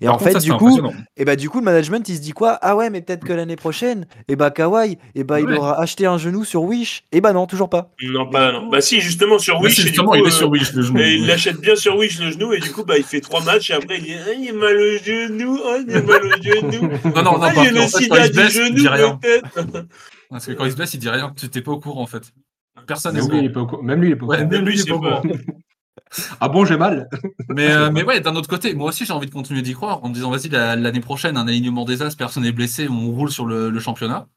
Et 0.03 0.05
Par 0.07 0.15
en 0.15 0.17
contre, 0.17 0.27
fait, 0.31 0.33
ça, 0.33 0.39
du 0.41 0.51
coup, 0.51 0.81
et 1.15 1.23
bah 1.23 1.37
du 1.37 1.49
coup, 1.49 1.59
le 1.59 1.63
management, 1.63 2.09
il 2.09 2.17
se 2.17 2.19
dit 2.21 2.33
quoi? 2.33 2.59
Ah 2.61 2.75
ouais, 2.75 2.89
mais 2.89 2.99
peut-être 3.01 3.23
que 3.23 3.31
l'année 3.31 3.55
prochaine, 3.55 4.05
et 4.27 4.35
bah 4.35 4.51
Kawhi, 4.51 4.97
et 5.15 5.23
bah 5.23 5.39
il 5.39 5.45
Ouais. 5.47 5.55
aura 5.57 5.79
acheté 5.79 6.05
un 6.05 6.17
genou 6.17 6.43
sur 6.43 6.63
Wish. 6.63 7.05
Et 7.13 7.21
bah 7.21 7.31
non, 7.31 7.47
toujours 7.47 7.69
pas. 7.69 7.89
Non, 8.03 8.29
pas 8.29 8.51
non. 8.51 8.67
Bah 8.67 8.81
si, 8.81 8.99
justement 8.99 9.39
sur 9.39 9.55
Bah, 9.55 9.61
Wish. 9.61 9.77
du 9.77 9.81
justement, 9.83 10.09
coup, 10.11 10.15
il 10.17 10.23
est 10.23 10.27
euh, 10.27 10.29
sur 10.31 10.49
Wish 10.49 10.73
le 10.73 10.81
genou. 10.81 10.99
et 10.99 11.13
il 11.15 11.25
l'achète 11.25 11.61
bien 11.61 11.77
sur 11.77 11.95
Wish 11.95 12.19
le 12.19 12.31
genou 12.31 12.51
et 12.51 12.59
du 12.59 12.69
coup 12.73 12.83
bah 12.83 12.97
il 12.97 13.03
fait 13.05 13.21
trois 13.21 13.41
matchs 13.43 13.69
et 13.69 13.73
après 13.75 13.97
il 13.99 14.03
dit 14.03 14.13
ah, 14.13 14.33
il 14.37 14.47
est 14.49 14.51
mal 14.51 14.75
au 14.75 14.97
genou, 15.03 15.59
ah, 15.65 15.77
il 15.87 15.95
est 15.95 16.01
mal 16.01 16.21
au 16.25 16.29
genou. 16.43 16.81
Non, 17.05 17.11
non, 17.15 17.23
non, 17.23 17.31
Ah, 17.35 17.39
par 17.39 17.51
il 17.51 17.55
contre, 17.55 17.73
le 17.73 17.79
en 17.81 17.87
fait, 17.87 18.07
quand 18.09 18.15
sida 18.15 18.17
il 18.19 18.23
se 18.25 18.27
du 18.31 18.33
blesse, 18.37 18.55
il 18.55 18.65
genou 18.65 18.75
dit 18.75 18.87
rien. 18.89 19.15
peut-être. 19.21 19.85
Parce 20.29 20.45
que 20.47 20.51
quand 20.51 20.65
il 20.65 20.71
se 20.71 20.75
blesse, 20.75 20.93
il 20.95 20.99
dit 20.99 21.09
rien. 21.09 21.31
Tu 21.39 21.47
t'es 21.49 21.61
pas 21.61 21.71
au 21.71 21.79
courant, 21.79 22.01
en 22.01 22.07
fait. 22.07 22.23
Personne 22.87 23.15
n'est 23.15 23.21
au 23.21 23.25
il 23.25 23.29
courant. 23.29 23.43
est 23.43 23.49
pas 23.49 23.59
au 23.61 23.67
cou- 23.67 23.81
même 23.81 24.01
lui, 24.01 24.09
il 24.09 24.11
est 24.11 24.15
pas 24.17 24.25
au 24.25 24.27
courant. 24.27 24.45
même 24.47 24.65
lui, 24.65 24.73
il 24.75 24.81
est 24.81 24.85
pas 24.89 24.95
au 24.95 24.99
courant. 24.99 25.21
Ah 26.39 26.49
bon, 26.49 26.65
j'ai 26.65 26.77
mal 26.77 27.09
Mais, 27.49 27.71
euh, 27.71 27.89
mais 27.93 28.03
ouais, 28.03 28.19
d'un 28.21 28.35
autre 28.35 28.49
côté, 28.49 28.73
moi 28.73 28.89
aussi, 28.89 29.05
j'ai 29.05 29.13
envie 29.13 29.27
de 29.27 29.33
continuer 29.33 29.61
d'y 29.61 29.73
croire 29.73 30.03
en 30.03 30.09
me 30.09 30.13
disant, 30.13 30.29
vas-y, 30.31 30.49
la- 30.49 30.75
l'année 30.75 30.99
prochaine, 30.99 31.37
un 31.37 31.47
alignement 31.47 31.85
des 31.85 32.01
As, 32.01 32.15
personne 32.15 32.43
n'est 32.43 32.51
blessé, 32.51 32.87
on 32.89 33.11
roule 33.11 33.31
sur 33.31 33.45
le, 33.45 33.69
le 33.69 33.79
championnat. 33.79 34.27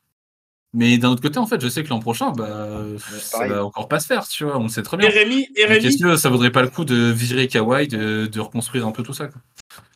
Mais 0.75 0.99
d'un 0.99 1.11
autre 1.11 1.23
côté, 1.23 1.39
en 1.39 1.47
fait, 1.47 1.61
je 1.61 1.69
sais 1.69 1.83
que 1.85 1.89
l'an 1.89 2.01
prochain, 2.01 2.33
bah, 2.33 2.81
ça 3.19 3.47
va 3.47 3.65
encore 3.65 3.89
pas 3.89 3.99
se 3.99 4.07
faire, 4.07 4.29
tu 4.29 4.45
vois, 4.45 4.59
on 4.59 4.65
le 4.65 4.69
sait 4.69 4.83
très 4.83 4.97
Et 4.99 5.01
bien. 5.01 5.09
Rémi, 5.11 5.49
et 5.57 5.63
Donc, 5.63 5.71
Rémi, 5.71 5.87
Est-ce 5.87 6.03
que 6.03 6.17
ça 6.17 6.29
vaudrait 6.29 6.51
pas 6.53 6.61
le 6.63 6.69
coup 6.69 6.85
de 6.85 7.11
virer 7.11 7.49
Kawhi, 7.49 7.89
de, 7.89 8.27
de 8.27 8.41
reconstruire 8.41 8.87
un 8.87 8.93
peu 8.93 9.03
tout 9.03 9.15
ça 9.15 9.29
quoi 9.29 9.41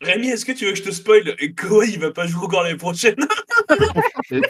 Rémi, 0.01 0.29
est-ce 0.29 0.45
que 0.47 0.53
tu 0.53 0.65
veux 0.65 0.73
que 0.73 0.79
je 0.79 0.83
te 0.85 0.91
spoil 0.91 1.35
Et 1.39 1.53
Kawhi, 1.55 1.93
il 1.93 2.01
va 2.01 2.13
pas 2.13 2.27
jouer 2.27 2.45
encore 2.47 2.63
l'année 2.63 2.77
prochaine? 2.79 3.17
Et, 4.31 4.41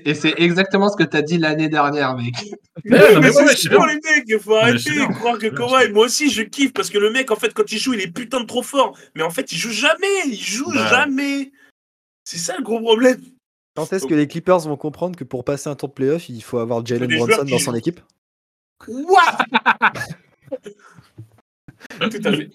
et 0.00 0.14
c'est- 0.14 0.34
exactement 0.38 0.88
ce 0.90 0.96
que 0.96 1.02
t'as 1.04 1.22
dit 1.22 1.38
l'année 1.38 1.68
dernière, 1.68 2.16
mec. 2.16 2.34
Mais 2.84 2.98
ouais, 2.98 3.32
c'est 3.56 3.68
bien. 3.68 3.86
les 3.86 3.94
mecs, 3.94 4.24
il 4.26 4.38
faut 4.38 4.54
arrêter 4.56 4.90
de 4.90 5.12
croire 5.14 5.38
que 5.38 5.46
Kawhi, 5.46 5.92
moi 5.92 6.06
aussi 6.06 6.30
je 6.30 6.42
kiffe 6.42 6.72
parce 6.72 6.90
que 6.90 6.98
le 6.98 7.10
mec, 7.10 7.30
en 7.30 7.36
fait, 7.36 7.52
quand 7.54 7.70
il 7.72 7.78
joue, 7.78 7.94
il 7.94 8.00
est 8.00 8.10
putain 8.12 8.40
de 8.40 8.46
trop 8.46 8.62
fort. 8.62 8.96
Mais 9.14 9.22
en 9.22 9.30
fait, 9.30 9.50
il 9.52 9.58
joue 9.58 9.70
jamais, 9.70 10.06
il 10.26 10.38
joue 10.40 10.70
Bah. 10.72 10.88
jamais. 10.90 11.52
C'est 12.24 12.38
ça 12.38 12.56
le 12.56 12.62
gros 12.62 12.80
problème. 12.80 13.20
Quand 13.76 13.92
est-ce 13.92 14.06
que 14.06 14.14
les 14.14 14.28
Clippers 14.28 14.60
vont 14.60 14.76
comprendre 14.76 15.16
que 15.16 15.24
pour 15.24 15.44
passer 15.44 15.68
un 15.68 15.74
tour 15.74 15.88
de 15.88 15.94
playoff, 15.94 16.28
il 16.28 16.42
faut 16.42 16.58
avoir 16.58 16.84
Jalen 16.86 17.08
Brunson 17.18 17.44
dans 17.44 17.58
son 17.58 17.70
jouent. 17.72 17.76
équipe? 17.78 18.00
What 18.88 19.38
Tout 22.00 22.20
à 22.24 22.32
fait. 22.32 22.50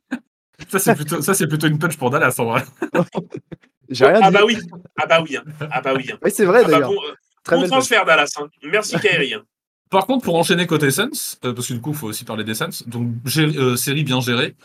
Ça, 0.70 0.80
c'est 0.80 0.96
plutôt, 0.96 1.22
ça, 1.22 1.34
c'est 1.34 1.48
plutôt 1.48 1.68
une 1.68 1.80
punch 1.80 1.98
pour 1.98 2.10
Dallas, 2.10 2.36
en 2.40 2.46
vrai. 2.46 2.64
J'ai 3.90 4.06
rien 4.06 4.20
Ah 4.22 4.30
dit. 4.30 4.34
bah 4.38 4.42
oui, 4.46 4.58
ah 4.98 5.06
bah 5.08 5.22
oui, 5.22 5.38
hein. 5.38 5.44
ah 5.72 5.82
bah 5.82 5.94
oui. 5.96 6.10
hein. 6.12 6.18
Oui, 6.24 6.32
c'est 6.34 6.46
vrai 6.46 6.62
Ah 6.66 6.68
bah 6.70 6.80
bon, 6.82 6.94
euh, 6.94 7.14
Très 7.44 7.56
bon 7.58 7.68
transfert 7.68 8.06
Dallas. 8.06 8.32
hein. 8.38 8.48
Merci 8.64 9.00
Kairi. 9.00 9.34
Par 9.90 10.06
contre, 10.06 10.24
pour 10.24 10.36
enchaîner 10.36 10.68
côté 10.68 10.92
Suns, 10.92 11.38
euh, 11.46 11.54
parce 11.54 11.68
que 11.68 11.74
du 11.74 11.82
coup, 11.82 11.90
il 11.92 11.96
faut 11.96 12.08
aussi 12.08 12.24
parler 12.24 12.44
des 12.44 12.54
Suns, 12.54 12.84
donc 12.86 13.08
gé- 13.26 13.58
euh, 13.58 13.76
série 13.76 14.04
bien 14.04 14.22
gérée, 14.22 14.56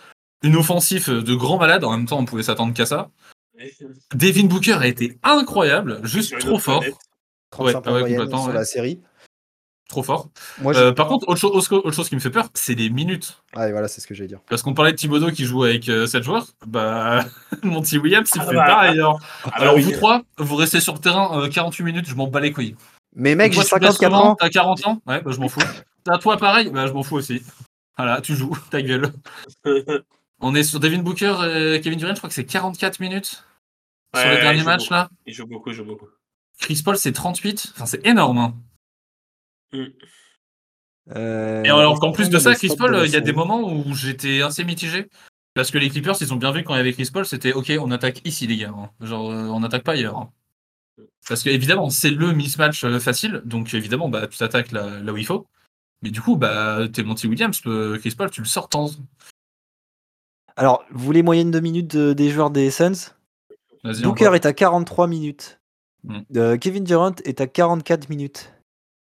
une 0.43 0.57
offensive 0.57 1.09
de 1.11 1.35
grand 1.35 1.57
malade, 1.59 1.83
en 1.85 1.91
même 1.97 2.07
temps, 2.07 2.19
on 2.19 2.27
pouvait 2.27 2.43
s'attendre 2.43 2.75
qu'à 2.75 2.85
ça. 2.85 3.09
Devin 4.15 4.45
Booker 4.47 4.75
a 4.75 4.87
été 4.87 5.19
incroyable, 5.23 6.01
juste 6.05 6.39
trop 6.39 6.59
fort, 6.59 6.81
planète. 6.81 6.99
35 7.51 7.77
Ouais, 7.79 7.83
points 7.83 7.93
ouais, 7.93 8.01
moyenne 8.01 8.19
complètement, 8.19 8.39
sur 8.43 8.49
ouais. 8.49 8.55
la 8.55 8.65
série. 8.65 9.01
Trop 9.89 10.03
fort. 10.03 10.31
Moi, 10.61 10.75
Euh, 10.77 10.93
par 10.93 11.07
contre, 11.09 11.29
autre, 11.29 11.39
chose- 11.41 11.53
autre 11.55 11.93
chose 11.93 12.09
qui 12.09 12.15
me 12.15 12.21
fait 12.21 12.31
peur, 12.31 12.49
c'est 12.55 12.75
les 12.75 12.89
minutes. 12.91 13.43
Ah, 13.55 13.69
et 13.69 13.73
voilà, 13.73 13.87
c'est 13.89 14.01
ce 14.01 14.07
que 14.07 14.15
j'allais 14.15 14.29
dire. 14.29 14.41
Parce 14.49 14.63
qu'on 14.63 14.75
parlait 14.75 14.93
de 14.93 14.97
Thibodeau 14.97 15.31
qui 15.31 15.45
joue 15.45 15.63
avec 15.65 15.85
7 15.85 16.23
joueurs, 16.23 16.47
bah, 16.67 17.25
Monty 17.63 17.99
Williams, 17.99 18.29
il 18.35 18.41
Ah 18.41 18.47
fait 18.47 18.55
bah, 18.55 18.65
pareil. 18.67 19.01
hein. 19.01 19.13
Ah 19.45 19.49
bah 19.51 19.53
Alors, 19.57 19.75
oui. 19.75 19.83
vous 19.83 19.93
trois, 19.93 20.23
vous 20.39 20.57
restez 20.57 20.81
sur 20.81 20.95
le 20.95 21.01
terrain 21.01 21.39
euh, 21.43 21.49
48 21.49 21.85
minutes, 21.85 22.07
je 22.09 22.15
m'en 22.15 22.27
bats 22.29 22.41
les 22.41 22.53
couilles. 22.53 22.77
Mais 23.15 23.35
mec, 23.37 23.53
j'ai 23.53 23.61
tu 23.63 23.75
blesses 23.79 23.93
54 23.97 24.03
souvent, 24.17 24.31
ans. 24.31 24.37
T'as 24.37 24.49
40 24.49 24.87
ans? 24.87 25.01
Ouais, 25.07 25.21
bah, 25.21 25.31
je 25.33 25.39
m'en 25.39 25.49
fous. 25.49 25.61
T'as 26.03 26.19
toi 26.19 26.37
pareil? 26.37 26.71
Bah, 26.71 26.87
je 26.87 26.93
m'en 26.93 27.03
fous 27.03 27.17
aussi. 27.17 27.43
Voilà, 27.97 28.21
tu 28.21 28.35
joues, 28.35 28.57
ta 28.71 28.83
gueule. 28.83 29.13
On 30.41 30.55
est 30.55 30.65
sur 30.65 30.81
Devin 30.81 30.99
Booker 31.03 31.75
et 31.77 31.81
Kevin 31.81 31.99
Durant, 31.99 32.13
je 32.15 32.19
crois 32.19 32.29
que 32.29 32.35
c'est 32.35 32.45
44 32.45 33.01
minutes 33.01 33.45
sur 34.17 34.25
ouais, 34.25 34.59
joue 34.59 34.65
matchs 34.65 34.81
beaucoup. 34.83 34.95
là. 34.95 35.09
Il 35.27 35.33
joue 35.35 35.47
beaucoup, 35.47 35.71
il 35.71 35.77
joue 35.77 35.85
beaucoup. 35.85 36.09
Chris 36.59 36.83
Paul, 36.85 36.97
c'est 36.97 37.13
38. 37.13 37.73
Enfin, 37.75 37.87
c'est 37.87 38.05
énorme. 38.07 38.39
hein. 38.39 38.55
Euh, 41.15 41.63
Et 41.65 41.69
alors 41.69 42.01
qu'en 42.01 42.13
plus 42.13 42.31
de 42.31 42.39
ça, 42.39 42.55
Chris 42.55 42.69
Paul, 42.79 42.93
la 42.93 43.05
il 43.05 43.11
y 43.13 43.17
a 43.17 43.21
des 43.21 43.33
moments 43.33 43.63
où 43.73 43.95
j'étais 43.95 44.43
assez 44.43 44.65
mitigé. 44.65 45.09
Parce 45.55 45.71
que 45.71 45.79
les 45.79 45.89
Clippers, 45.89 46.17
ils 46.21 46.33
ont 46.33 46.37
bien 46.37 46.51
vu 46.51 46.65
quand 46.65 46.75
il 46.75 46.79
y 46.79 46.81
avait 46.81 46.93
Chris 46.93 47.11
Paul, 47.13 47.25
c'était 47.27 47.53
OK, 47.53 47.73
on 47.79 47.91
attaque 47.93 48.23
ici, 48.25 48.47
les 48.47 48.57
gars. 48.57 48.73
hein. 48.77 48.91
Genre, 49.01 49.31
euh, 49.31 49.47
on 49.49 49.61
n'attaque 49.61 49.85
pas 49.85 49.93
ailleurs. 49.93 50.17
hein. 50.17 50.31
Parce 51.29 51.43
que, 51.43 51.51
évidemment, 51.51 51.91
c'est 51.91 52.11
le 52.11 52.33
mismatch 52.33 52.83
euh, 52.85 52.99
facile. 52.99 53.41
Donc, 53.45 53.73
évidemment, 53.75 54.09
bah, 54.09 54.27
tu 54.27 54.37
t'attaques 54.39 54.73
là, 54.73 54.99
là 55.01 55.13
où 55.13 55.17
il 55.17 55.25
faut. 55.27 55.47
Mais 56.03 56.11
du 56.11 56.21
coup, 56.21 56.37
bah, 56.37 56.81
t'es 56.93 57.03
Monty 57.05 57.29
Williams, 57.29 57.61
euh, 57.67 57.99
Chris 57.99 58.15
Paul, 58.17 58.31
tu 58.31 58.41
le 58.41 58.47
sors 58.47 58.69
temps. 58.69 58.91
Alors, 60.57 60.85
vous 60.91 61.13
les 61.13 61.23
moyennes 61.23 61.51
de 61.51 61.61
minutes 61.61 61.97
de- 61.97 62.13
des 62.13 62.31
joueurs 62.31 62.51
des 62.51 62.71
Suns? 62.71 63.13
Booker 64.09 64.31
est 64.35 64.47
à 64.47 64.53
43 64.53 65.07
minutes. 65.07 65.61
Euh, 66.37 66.57
Kevin 66.59 66.85
Durant 66.85 67.15
est 67.25 67.41
à 67.41 67.47
44 67.47 68.09
minutes. 68.09 68.53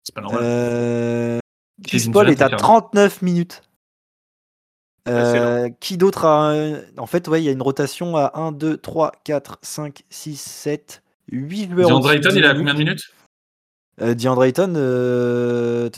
C'est 0.04 0.14
pas 0.14 0.20
normal. 0.20 0.40
Euh, 0.42 1.38
Chris 1.86 2.08
Paul 2.12 2.28
est 2.30 2.40
à 2.42 2.46
à 2.46 2.50
40. 2.50 2.60
39 2.92 3.22
minutes. 3.22 3.62
Euh, 5.08 5.68
qui 5.80 5.96
d'autre 5.98 6.24
a. 6.24 6.50
un- 6.52 6.80
En 6.96 7.06
fait, 7.06 7.28
ouais, 7.28 7.42
il 7.42 7.44
y 7.44 7.48
a 7.48 7.52
une 7.52 7.60
rotation 7.62 8.16
à 8.16 8.32
1, 8.38 8.52
2, 8.52 8.76
3, 8.78 9.12
4, 9.24 9.58
5, 9.62 10.02
6, 10.08 10.40
7, 10.40 11.02
8 11.30 11.70
joueurs. 11.70 11.88
DeAndre 11.88 12.12
Ayton, 12.12 12.30
il 12.32 12.38
est 12.38 12.46
à 12.46 12.52
minutes. 12.54 12.58
combien 12.58 12.74
de 12.74 12.78
minutes 12.78 13.10
Euh, 14.00 14.14
DeAndre 14.14 14.44
Ayton, 14.44 14.72
euh, 14.76 15.90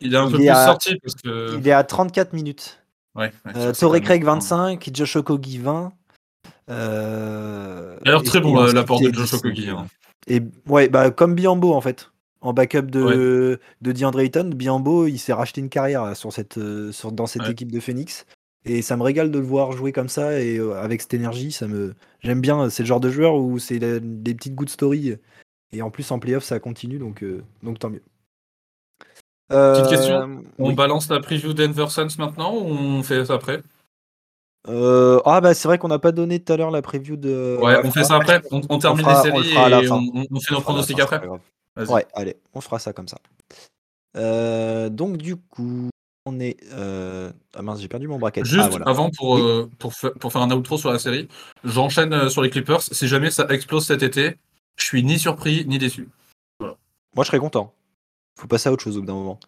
Il 0.00 0.14
est 0.14 0.16
un 0.16 0.26
Il 0.26 0.30
peu 0.32 0.36
est 0.36 0.40
plus 0.40 0.48
à- 0.48 0.64
sorti 0.66 0.96
parce 1.02 1.14
que. 1.16 1.56
il 1.58 1.68
est 1.68 1.72
à 1.72 1.84
34 1.84 2.32
minutes. 2.32 2.82
Ouais, 3.14 3.32
ouais, 3.46 3.52
Euh, 3.56 3.72
Torrey 3.72 4.00
Craig 4.02 4.24
25, 4.24 4.90
Josh 4.92 5.16
Okogie 5.16 5.58
20. 5.58 5.92
Euh, 6.70 7.96
D'ailleurs, 8.04 8.22
très 8.22 8.40
bon 8.40 8.54
l'apport 8.72 9.00
de 9.00 9.08
a 9.08 9.12
Josh 9.12 9.30
10, 9.30 9.34
Okogie. 9.38 9.66
donc, 9.66 9.78
hein. 9.80 9.86
Et 10.28 10.42
ouais, 10.66 10.88
bah, 10.88 11.10
comme 11.10 11.34
Biambo 11.34 11.72
en 11.74 11.80
fait. 11.80 12.10
En 12.42 12.52
backup 12.52 12.82
de, 12.82 13.58
de 13.80 13.92
DeAndre 13.92 14.20
Ayton, 14.20 14.50
Biambo 14.54 15.06
il 15.06 15.18
s'est 15.18 15.32
racheté 15.32 15.60
une 15.60 15.68
carrière 15.70 16.04
là, 16.04 16.14
sur 16.14 16.32
cette, 16.32 16.58
euh, 16.58 16.92
sur, 16.92 17.10
dans 17.10 17.26
cette 17.26 17.42
Ouais. 17.42 17.50
équipe 17.52 17.72
de 17.72 17.80
Phoenix. 17.80 18.26
Et 18.64 18.82
ça 18.82 18.96
me 18.96 19.02
régale 19.02 19.30
de 19.30 19.38
le 19.38 19.44
voir 19.44 19.72
jouer 19.72 19.92
comme 19.92 20.08
ça 20.08 20.40
et 20.40 20.58
euh, 20.58 20.74
avec 20.80 21.00
cette 21.00 21.14
énergie. 21.14 21.52
Ça 21.52 21.66
me, 21.66 21.94
j'aime 22.20 22.40
bien. 22.40 22.68
C'est 22.68 22.82
le 22.82 22.86
genre 22.88 23.00
de 23.00 23.10
joueur 23.10 23.36
où 23.36 23.58
c'est 23.58 23.78
des 23.78 24.34
petites 24.34 24.54
good 24.54 24.68
story. 24.68 25.16
Et 25.72 25.82
en 25.82 25.90
plus 25.90 26.10
en 26.10 26.18
playoff 26.18 26.44
ça 26.44 26.60
continue 26.60 26.98
donc, 26.98 27.22
euh, 27.22 27.42
donc 27.62 27.78
tant 27.78 27.90
mieux. 27.90 28.02
Petite 29.48 29.88
question. 29.88 30.42
On 30.58 30.68
oui. 30.70 30.74
balance 30.74 31.08
la 31.08 31.20
preview 31.20 31.52
Denver 31.52 31.86
Suns 31.88 32.16
maintenant 32.18 32.54
ou 32.54 32.66
on 32.68 33.02
fait 33.02 33.24
ça 33.24 33.34
après? 33.34 33.62
Euh, 34.68 35.20
ah 35.24 35.40
bah 35.40 35.54
c'est 35.54 35.68
vrai 35.68 35.78
qu'on 35.78 35.86
n'a 35.86 36.00
pas 36.00 36.10
donné 36.10 36.40
tout 36.40 36.52
à 36.52 36.56
l'heure 36.56 36.72
la 36.72 36.82
preview 36.82 37.16
de. 37.16 37.56
Ouais, 37.62 37.76
on 37.84 37.92
fait 37.92 38.02
ça 38.02 38.16
après. 38.16 38.42
On, 38.50 38.60
on 38.68 38.78
termine 38.78 39.04
fera- 39.04 39.22
les 39.24 39.30
on 39.30 39.36
le 39.38 39.42
séries 39.44 39.70
la 39.70 39.82
et 39.84 39.90
on, 39.90 39.94
on- 40.12 40.26
on 40.28 40.40
fait 40.40 40.52
nos 40.54 40.58
On 40.58 40.62
pronostics 40.62 40.98
après. 40.98 41.20
Vas-y. 41.76 41.88
Ouais, 41.92 42.06
allez, 42.14 42.36
on 42.54 42.60
fera 42.60 42.78
ça 42.78 42.92
comme 42.92 43.08
ça. 43.08 43.18
Euh, 44.16 44.88
donc 44.88 45.16
du 45.18 45.36
coup, 45.36 45.90
on 46.24 46.40
est. 46.40 46.56
euh, 46.72 47.30
Ah 47.54 47.62
mince, 47.62 47.80
j'ai 47.80 47.88
perdu 47.88 48.08
mon 48.08 48.18
bracket. 48.18 48.44
Juste 48.44 48.62
Ah, 48.64 48.68
voilà. 48.68 48.86
avant 48.86 49.10
pour, 49.10 49.32
Oui. 49.34 49.42
euh, 49.42 49.66
pour, 49.78 49.92
fa- 49.94 50.10
pour 50.12 50.32
faire 50.32 50.42
un 50.42 50.50
outro 50.52 50.78
sur 50.78 50.90
la 50.90 50.98
série, 50.98 51.28
j'enchaîne 51.64 52.28
sur 52.30 52.42
les 52.42 52.50
Clippers. 52.50 52.82
Si 52.82 53.06
jamais 53.08 53.30
ça 53.30 53.46
explose 53.50 53.86
cet 53.86 54.02
été, 54.02 54.36
je 54.76 54.84
suis 54.84 55.02
ni 55.02 55.18
surpris 55.18 55.64
ni 55.66 55.78
déçu. 55.78 56.08
Moi, 56.60 57.24
je 57.24 57.28
serais 57.28 57.38
content. 57.38 57.72
Faut 58.38 58.46
passer 58.46 58.68
à 58.68 58.72
autre 58.72 58.82
chose 58.82 58.96
au 58.98 59.00
bout 59.00 59.06
d'un 59.06 59.14
moment. 59.14 59.38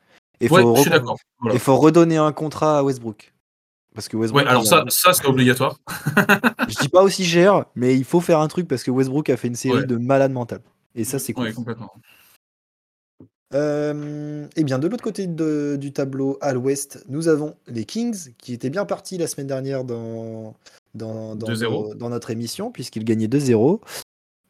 Et 0.40 0.48
Ouais, 0.48 0.62
faut 0.62 0.74
je 0.76 0.80
suis 0.82 0.90
recon- 0.90 0.92
d'accord. 0.94 1.18
Voilà. 1.40 1.54
Il 1.54 1.60
faut 1.60 1.76
redonner 1.76 2.16
un 2.16 2.32
contrat 2.32 2.78
à 2.78 2.82
Westbrook. 2.82 3.34
Parce 3.94 4.08
que 4.08 4.16
Westbrook. 4.16 4.44
Ouais, 4.44 4.48
alors 4.50 4.64
ça, 4.66 4.84
a- 4.86 4.90
ça 4.90 5.12
c'est 5.12 5.26
obligatoire. 5.26 5.76
Je 6.68 6.78
dis 6.78 6.88
pas 6.88 7.02
aussi 7.02 7.24
cher, 7.24 7.64
mais 7.74 7.96
il 7.96 8.04
faut 8.04 8.20
faire 8.20 8.38
un 8.40 8.48
truc 8.48 8.68
parce 8.68 8.82
que 8.84 8.90
Westbrook 8.90 9.28
a 9.30 9.36
fait 9.36 9.48
une 9.48 9.54
série 9.56 9.78
Ouais. 9.80 9.86
de 9.86 9.96
malade 9.96 10.30
mental. 10.32 10.60
Et 10.94 11.04
ça, 11.04 11.18
c'est 11.18 11.32
cool. 11.32 11.44
Ouais, 11.46 11.52
complètement. 11.52 11.92
Euh, 13.54 14.46
et 14.56 14.64
bien, 14.64 14.78
de 14.78 14.88
l'autre 14.88 15.02
côté 15.02 15.26
de- 15.26 15.76
du 15.80 15.92
tableau, 15.92 16.36
à 16.40 16.52
l'ouest, 16.52 17.02
nous 17.08 17.28
avons 17.28 17.56
les 17.66 17.84
Kings, 17.84 18.34
qui 18.38 18.52
étaient 18.52 18.68
bien 18.70 18.84
partis 18.84 19.16
la 19.16 19.26
semaine 19.26 19.46
dernière 19.46 19.84
dans, 19.84 20.54
dans, 20.94 21.34
dans, 21.34 21.46
2-0. 21.48 21.70
nos- 21.70 21.94
dans 21.94 22.10
notre 22.10 22.30
émission, 22.30 22.70
puisqu'ils 22.70 23.04
gagnaient 23.04 23.28
2-0. 23.28 23.80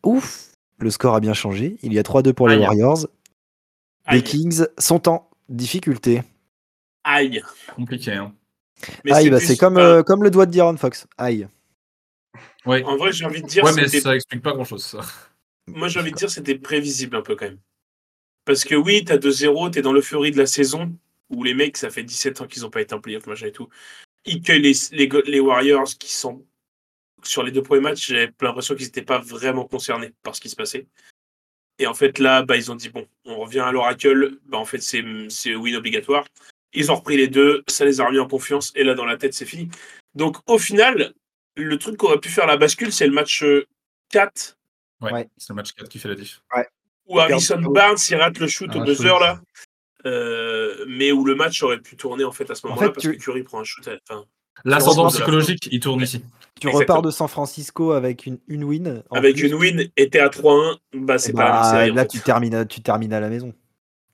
Ouf 0.04 0.50
Le 0.78 0.90
score 0.90 1.14
a 1.14 1.20
bien 1.20 1.34
changé. 1.34 1.76
Il 1.82 1.92
y 1.92 1.98
a 1.98 2.02
3-2 2.02 2.32
pour 2.32 2.48
les 2.48 2.54
Aïe. 2.56 2.60
Warriors. 2.62 3.06
Les. 4.10 4.22
Kings 4.22 4.64
sont 4.78 5.08
en 5.08 5.28
difficulté. 5.48 6.22
Aïe. 7.04 7.42
Compliqué. 7.76 8.12
Hein. 8.12 8.32
Mais 9.04 9.12
Aïe, 9.12 9.28
bah, 9.30 9.38
plus- 9.38 9.46
c'est 9.46 9.56
comme, 9.56 9.76
enfin, 9.76 9.84
euh, 9.86 10.02
comme 10.02 10.22
le 10.22 10.30
doigt 10.30 10.46
de 10.46 10.52
D'Aaron 10.56 10.76
Fox. 10.76 11.06
Aïe. 11.18 11.48
Ouais. 12.64 12.82
En 12.84 12.96
vrai, 12.96 13.12
j'ai 13.12 13.24
envie 13.24 13.42
de 13.42 13.46
dire, 13.48 13.64
Ouais, 13.64 13.72
mais 13.74 13.86
c'était- 13.86 14.00
ça 14.02 14.14
explique 14.14 14.42
pas 14.42 14.52
grand 14.52 14.64
chose. 14.64 14.84
Ça. 14.84 15.00
moi 15.66 15.88
j'ai 15.88 16.00
envie 16.00 16.12
de 16.12 16.16
dire 16.16 16.30
c'était 16.30 16.54
prévisible 16.54 17.16
un 17.16 17.22
peu 17.22 17.36
quand 17.36 17.44
même. 17.46 17.58
Parce 18.48 18.64
que 18.64 18.74
oui, 18.74 19.04
t'as 19.04 19.18
2-0, 19.18 19.70
t'es 19.72 19.82
dans 19.82 19.92
l'euphorie 19.92 20.30
de 20.30 20.38
la 20.38 20.46
saison 20.46 20.90
où 21.28 21.44
les 21.44 21.52
mecs, 21.52 21.76
ça 21.76 21.90
fait 21.90 22.02
17 22.02 22.40
ans 22.40 22.46
qu'ils 22.46 22.62
n'ont 22.62 22.70
pas 22.70 22.80
été 22.80 22.94
en 22.94 23.00
playoff, 23.00 23.26
machin 23.26 23.48
et 23.48 23.52
tout. 23.52 23.68
Ils 24.24 24.40
cueillent 24.40 24.62
les, 24.62 24.72
les, 24.92 25.06
go- 25.06 25.20
les 25.26 25.38
Warriors 25.38 25.84
qui 25.98 26.10
sont 26.14 26.46
sur 27.22 27.42
les 27.42 27.52
deux 27.52 27.62
premiers 27.62 27.82
matchs, 27.82 28.06
j'avais 28.08 28.32
l'impression 28.40 28.74
qu'ils 28.74 28.86
n'étaient 28.86 29.02
pas 29.02 29.18
vraiment 29.18 29.66
concernés 29.66 30.14
par 30.22 30.34
ce 30.34 30.40
qui 30.40 30.48
se 30.48 30.56
passait. 30.56 30.86
Et 31.78 31.86
en 31.86 31.92
fait, 31.92 32.18
là, 32.18 32.42
bah, 32.42 32.56
ils 32.56 32.72
ont 32.72 32.74
dit 32.74 32.88
bon, 32.88 33.06
on 33.26 33.36
revient 33.36 33.60
à 33.60 33.70
l'oracle, 33.70 34.38
bah, 34.46 34.56
en 34.56 34.64
fait, 34.64 34.80
c'est 34.80 35.02
win 35.54 35.76
obligatoire. 35.76 36.24
Ils 36.72 36.90
ont 36.90 36.94
repris 36.96 37.18
les 37.18 37.28
deux, 37.28 37.64
ça 37.68 37.84
les 37.84 38.00
a 38.00 38.06
remis 38.06 38.18
en 38.18 38.26
confiance, 38.28 38.72
et 38.74 38.82
là, 38.82 38.94
dans 38.94 39.04
la 39.04 39.18
tête, 39.18 39.34
c'est 39.34 39.44
fini. 39.44 39.68
Donc, 40.14 40.36
au 40.46 40.56
final, 40.58 41.12
le 41.56 41.76
truc 41.78 41.98
qu'aurait 41.98 42.18
pu 42.18 42.30
faire 42.30 42.46
la 42.46 42.56
bascule, 42.56 42.92
c'est 42.94 43.06
le 43.06 43.12
match 43.12 43.42
euh, 43.42 43.66
4 44.10 44.56
Ouais, 45.02 45.12
Ouais. 45.12 45.28
c'est 45.36 45.50
le 45.50 45.56
match 45.56 45.72
4 45.74 45.88
qui 45.90 45.98
fait 45.98 46.08
la 46.08 46.14
diff. 46.14 46.40
Où 47.08 47.18
Harrison 47.18 47.60
Barnes 47.60 47.96
il 48.10 48.16
rate 48.16 48.38
le 48.38 48.46
shoot 48.46 48.70
Ah, 48.72 48.78
au 48.78 48.84
buzzer 48.84 49.08
shoot. 49.08 49.20
là. 49.20 49.40
Euh, 50.06 50.84
mais 50.88 51.10
où 51.12 51.24
le 51.24 51.34
match 51.34 51.62
aurait 51.62 51.80
pu 51.80 51.96
tourner 51.96 52.24
en 52.24 52.32
fait 52.32 52.48
à 52.50 52.54
ce 52.54 52.64
En 52.66 52.70
moment-là 52.70 52.88
fait, 52.88 52.92
parce 52.94 53.02
tu- 53.06 53.16
que 53.16 53.22
Curry 53.22 53.42
prend 53.42 53.60
un 53.60 53.64
shoot. 53.64 53.86
à- 53.88 53.96
enfin, 54.08 54.24
L'ascendant 54.64 55.04
la 55.04 55.10
psychologique, 55.10 55.68
il 55.70 55.80
tourne 55.80 56.00
ici. 56.02 56.20
Tu 56.60 56.66
Exactement. 56.68 56.78
repars 56.96 57.02
de 57.02 57.10
San 57.10 57.28
Francisco 57.28 57.92
avec 57.92 58.26
une, 58.26 58.38
une 58.48 58.64
win. 58.64 59.02
en 59.10 59.16
avec 59.16 59.36
plus. 59.36 59.46
une 59.48 59.54
win 59.54 59.88
était 59.96 60.18
à 60.20 60.28
3-1, 60.28 60.76
bah 60.94 61.18
c'est 61.18 61.32
pas 61.32 61.44
la 61.44 61.52
même 61.52 61.60
bah, 61.62 61.70
série. 61.70 61.90
en 61.90 61.94
là, 61.94 62.04
tu 62.06 62.18
termines, 62.20 62.54
à- 62.54 62.64
tu 62.64 62.80
termines 62.80 63.12
à 63.12 63.20
la 63.20 63.28
maison. 63.28 63.52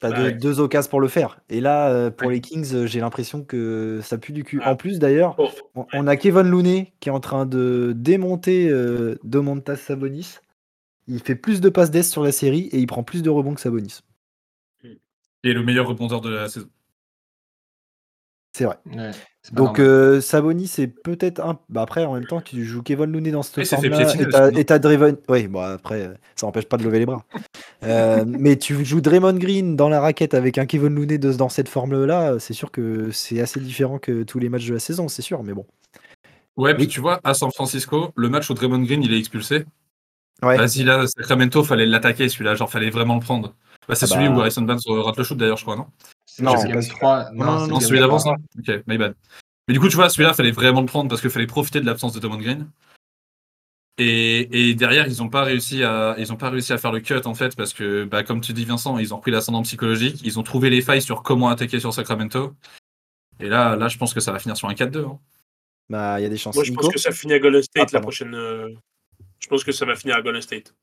T'as 0.00 0.10
Bah 0.10 0.16
deux, 0.16 0.22
ouais. 0.24 0.32
deux 0.32 0.60
occasions 0.60 0.90
pour 0.90 1.00
le 1.00 1.08
faire. 1.08 1.38
Et 1.48 1.60
là, 1.60 1.88
euh, 1.88 2.10
pour 2.10 2.28
Ouais. 2.28 2.34
les 2.34 2.40
Kings, 2.42 2.74
euh, 2.74 2.86
j'ai 2.86 3.00
l'impression 3.00 3.42
que 3.42 4.00
ça 4.02 4.18
pue 4.18 4.32
du 4.32 4.44
cul. 4.44 4.60
Ah. 4.62 4.72
En 4.72 4.76
plus, 4.76 4.98
d'ailleurs, 4.98 5.36
on, 5.74 5.86
on 5.94 6.06
a 6.06 6.16
Kevin 6.16 6.42
Looney 6.48 6.92
qui 7.00 7.08
est 7.08 7.12
en 7.12 7.20
train 7.20 7.46
de 7.46 7.92
démonter 7.96 8.68
euh, 8.68 9.14
Domantas 9.24 9.76
Sabonis. 9.76 10.38
Il 11.06 11.20
fait 11.20 11.34
plus 11.34 11.60
de 11.60 11.68
passes 11.68 11.90
d'ess 11.90 12.10
sur 12.10 12.22
la 12.22 12.32
série 12.32 12.68
et 12.72 12.78
il 12.78 12.86
prend 12.86 13.02
plus 13.02 13.22
de 13.22 13.30
rebonds 13.30 13.54
que 13.54 13.60
Sabonis. 13.60 14.00
Et 15.42 15.52
le 15.52 15.62
meilleur 15.62 15.86
rebondeur 15.86 16.20
de 16.22 16.30
la 16.30 16.48
saison. 16.48 16.68
C'est 18.56 18.64
vrai. 18.66 18.78
Ouais, 18.86 19.10
c'est 19.42 19.52
pas 19.52 19.60
Donc 19.62 19.80
euh, 19.80 20.20
Sabonis 20.20 20.68
c'est 20.68 20.86
peut-être 20.86 21.40
un. 21.40 21.58
Bah 21.68 21.82
après 21.82 22.04
en 22.04 22.14
même 22.14 22.24
temps 22.26 22.40
tu 22.40 22.64
joues 22.64 22.82
Kevin 22.84 23.06
Looney 23.10 23.32
dans 23.32 23.42
cette 23.42 23.54
piétiner 23.68 24.22
et 24.56 24.64
t'as- 24.64 24.78
Draymond. 24.78 25.18
Oui 25.28 25.48
bon 25.48 25.60
après 25.60 26.14
ça 26.36 26.46
n'empêche 26.46 26.66
pas 26.66 26.76
de 26.76 26.84
lever 26.84 27.00
les 27.00 27.06
bras. 27.06 27.24
Euh, 27.82 28.24
mais 28.26 28.56
tu 28.56 28.84
joues 28.84 29.00
Draymond 29.00 29.34
Green 29.38 29.74
dans 29.74 29.88
la 29.88 30.00
raquette 30.00 30.34
avec 30.34 30.56
un 30.56 30.66
Kevin 30.66 30.94
Looney 30.94 31.18
de- 31.18 31.32
dans 31.32 31.48
cette 31.48 31.68
forme-là, 31.68 32.38
c'est 32.38 32.54
sûr 32.54 32.70
que 32.70 33.10
c'est 33.10 33.40
assez 33.40 33.58
différent 33.58 33.98
que 33.98 34.22
tous 34.22 34.38
les 34.38 34.48
matchs 34.48 34.68
de 34.68 34.74
la 34.74 34.80
saison, 34.80 35.08
c'est 35.08 35.22
sûr. 35.22 35.42
Mais 35.42 35.52
bon. 35.52 35.66
Ouais, 36.56 36.74
puis 36.74 36.84
Oui. 36.84 36.88
tu 36.88 37.00
vois, 37.00 37.18
à 37.24 37.34
San 37.34 37.50
Francisco, 37.50 38.12
le 38.14 38.28
match 38.28 38.48
où 38.50 38.54
Draymond 38.54 38.82
Green 38.84 39.02
il 39.02 39.12
est 39.12 39.18
expulsé. 39.18 39.64
Ouais. 40.42 40.56
Vas-y, 40.58 40.82
là, 40.82 41.06
Sacramento, 41.06 41.62
fallait 41.64 41.86
l'attaquer 41.86 42.28
celui-là, 42.28 42.54
genre 42.54 42.70
fallait 42.70 42.90
vraiment 42.90 43.14
le 43.14 43.20
prendre. 43.20 43.54
Bah, 43.88 43.94
c'est 43.94 44.04
Ah 44.04 44.08
celui 44.08 44.28
bah. 44.28 44.34
où 44.34 44.40
Harrison 44.40 44.62
Barnes 44.62 44.80
rate 44.86 45.16
le 45.16 45.24
shoot 45.24 45.38
d'ailleurs, 45.38 45.56
je 45.56 45.62
crois, 45.62 45.76
non? 45.76 45.86
Non, 46.40 46.56
C'est 46.56 46.62
c'est 46.62 46.66
Game 46.68 46.76
pas 46.76 46.82
sûr. 46.82 46.94
3. 46.96 47.30
Non, 47.32 47.44
Non, 47.44 47.44
non, 47.52 47.60
non, 47.60 47.66
Non, 47.68 47.80
celui 47.80 48.00
d'avant, 48.00 48.18
3. 48.18 48.36
ça 48.36 48.72
Ok, 48.74 48.82
my 48.86 48.98
bad. 48.98 49.14
Mais 49.68 49.74
du 49.74 49.80
coup, 49.80 49.88
tu 49.88 49.96
vois, 49.96 50.10
celui-là, 50.10 50.34
fallait 50.34 50.50
vraiment 50.50 50.80
le 50.80 50.86
prendre 50.86 51.08
parce 51.08 51.20
qu'il 51.20 51.30
fallait 51.30 51.46
profiter 51.46 51.80
de 51.80 51.86
l'absence 51.86 52.12
de 52.12 52.20
Draymond 52.20 52.38
Green. 52.38 52.68
Et, 53.96 54.70
et 54.70 54.74
derrière, 54.74 55.06
ils 55.06 55.18
n'ont 55.18 55.28
pas 55.28 55.44
réussi 55.44 55.84
à, 55.84 56.16
ils 56.18 56.32
ont 56.32 56.36
pas 56.36 56.50
réussi 56.50 56.72
à 56.72 56.78
faire 56.78 56.90
le 56.90 56.98
cut 57.00 57.14
en 57.26 57.34
fait 57.34 57.54
parce 57.54 57.72
que, 57.72 58.04
bah, 58.04 58.24
comme 58.24 58.40
tu 58.40 58.52
dis 58.52 58.64
Vincent, 58.64 58.98
ils 58.98 59.14
ont 59.14 59.20
pris 59.20 59.30
l'ascendant 59.30 59.62
psychologique, 59.62 60.20
ils 60.24 60.36
ont 60.38 60.42
trouvé 60.42 60.68
les 60.68 60.82
failles 60.82 61.00
sur 61.00 61.22
comment 61.22 61.48
attaquer 61.48 61.78
sur 61.78 61.94
Sacramento. 61.94 62.54
Et 63.38 63.48
là, 63.48 63.76
là, 63.76 63.86
je 63.86 63.96
pense 63.96 64.12
que 64.12 64.18
ça 64.20 64.32
va 64.32 64.40
finir 64.40 64.56
sur 64.56 64.68
un 64.68 64.74
4-2. 64.74 65.04
hein. 65.06 65.18
Bah, 65.88 66.18
il 66.18 66.24
y 66.24 66.26
a 66.26 66.28
des 66.28 66.36
chances. 66.36 66.56
Moi, 66.56 66.64
je 66.64 66.70
Nico 66.70 66.82
pense 66.82 66.92
que 66.94 66.98
ça 66.98 67.12
finit 67.12 67.34
à 67.34 67.38
Golden 67.38 67.62
State 67.62 67.88
Ah, 67.92 67.96
la 67.96 68.00
prochaine. 68.00 68.34
euh, 68.34 68.68
Je 69.44 69.48
pense 69.50 69.62
que 69.62 69.72
ça 69.72 69.84
va 69.84 69.94
finir 69.94 70.16
à 70.16 70.22
Golden 70.22 70.40
State. 70.40 70.74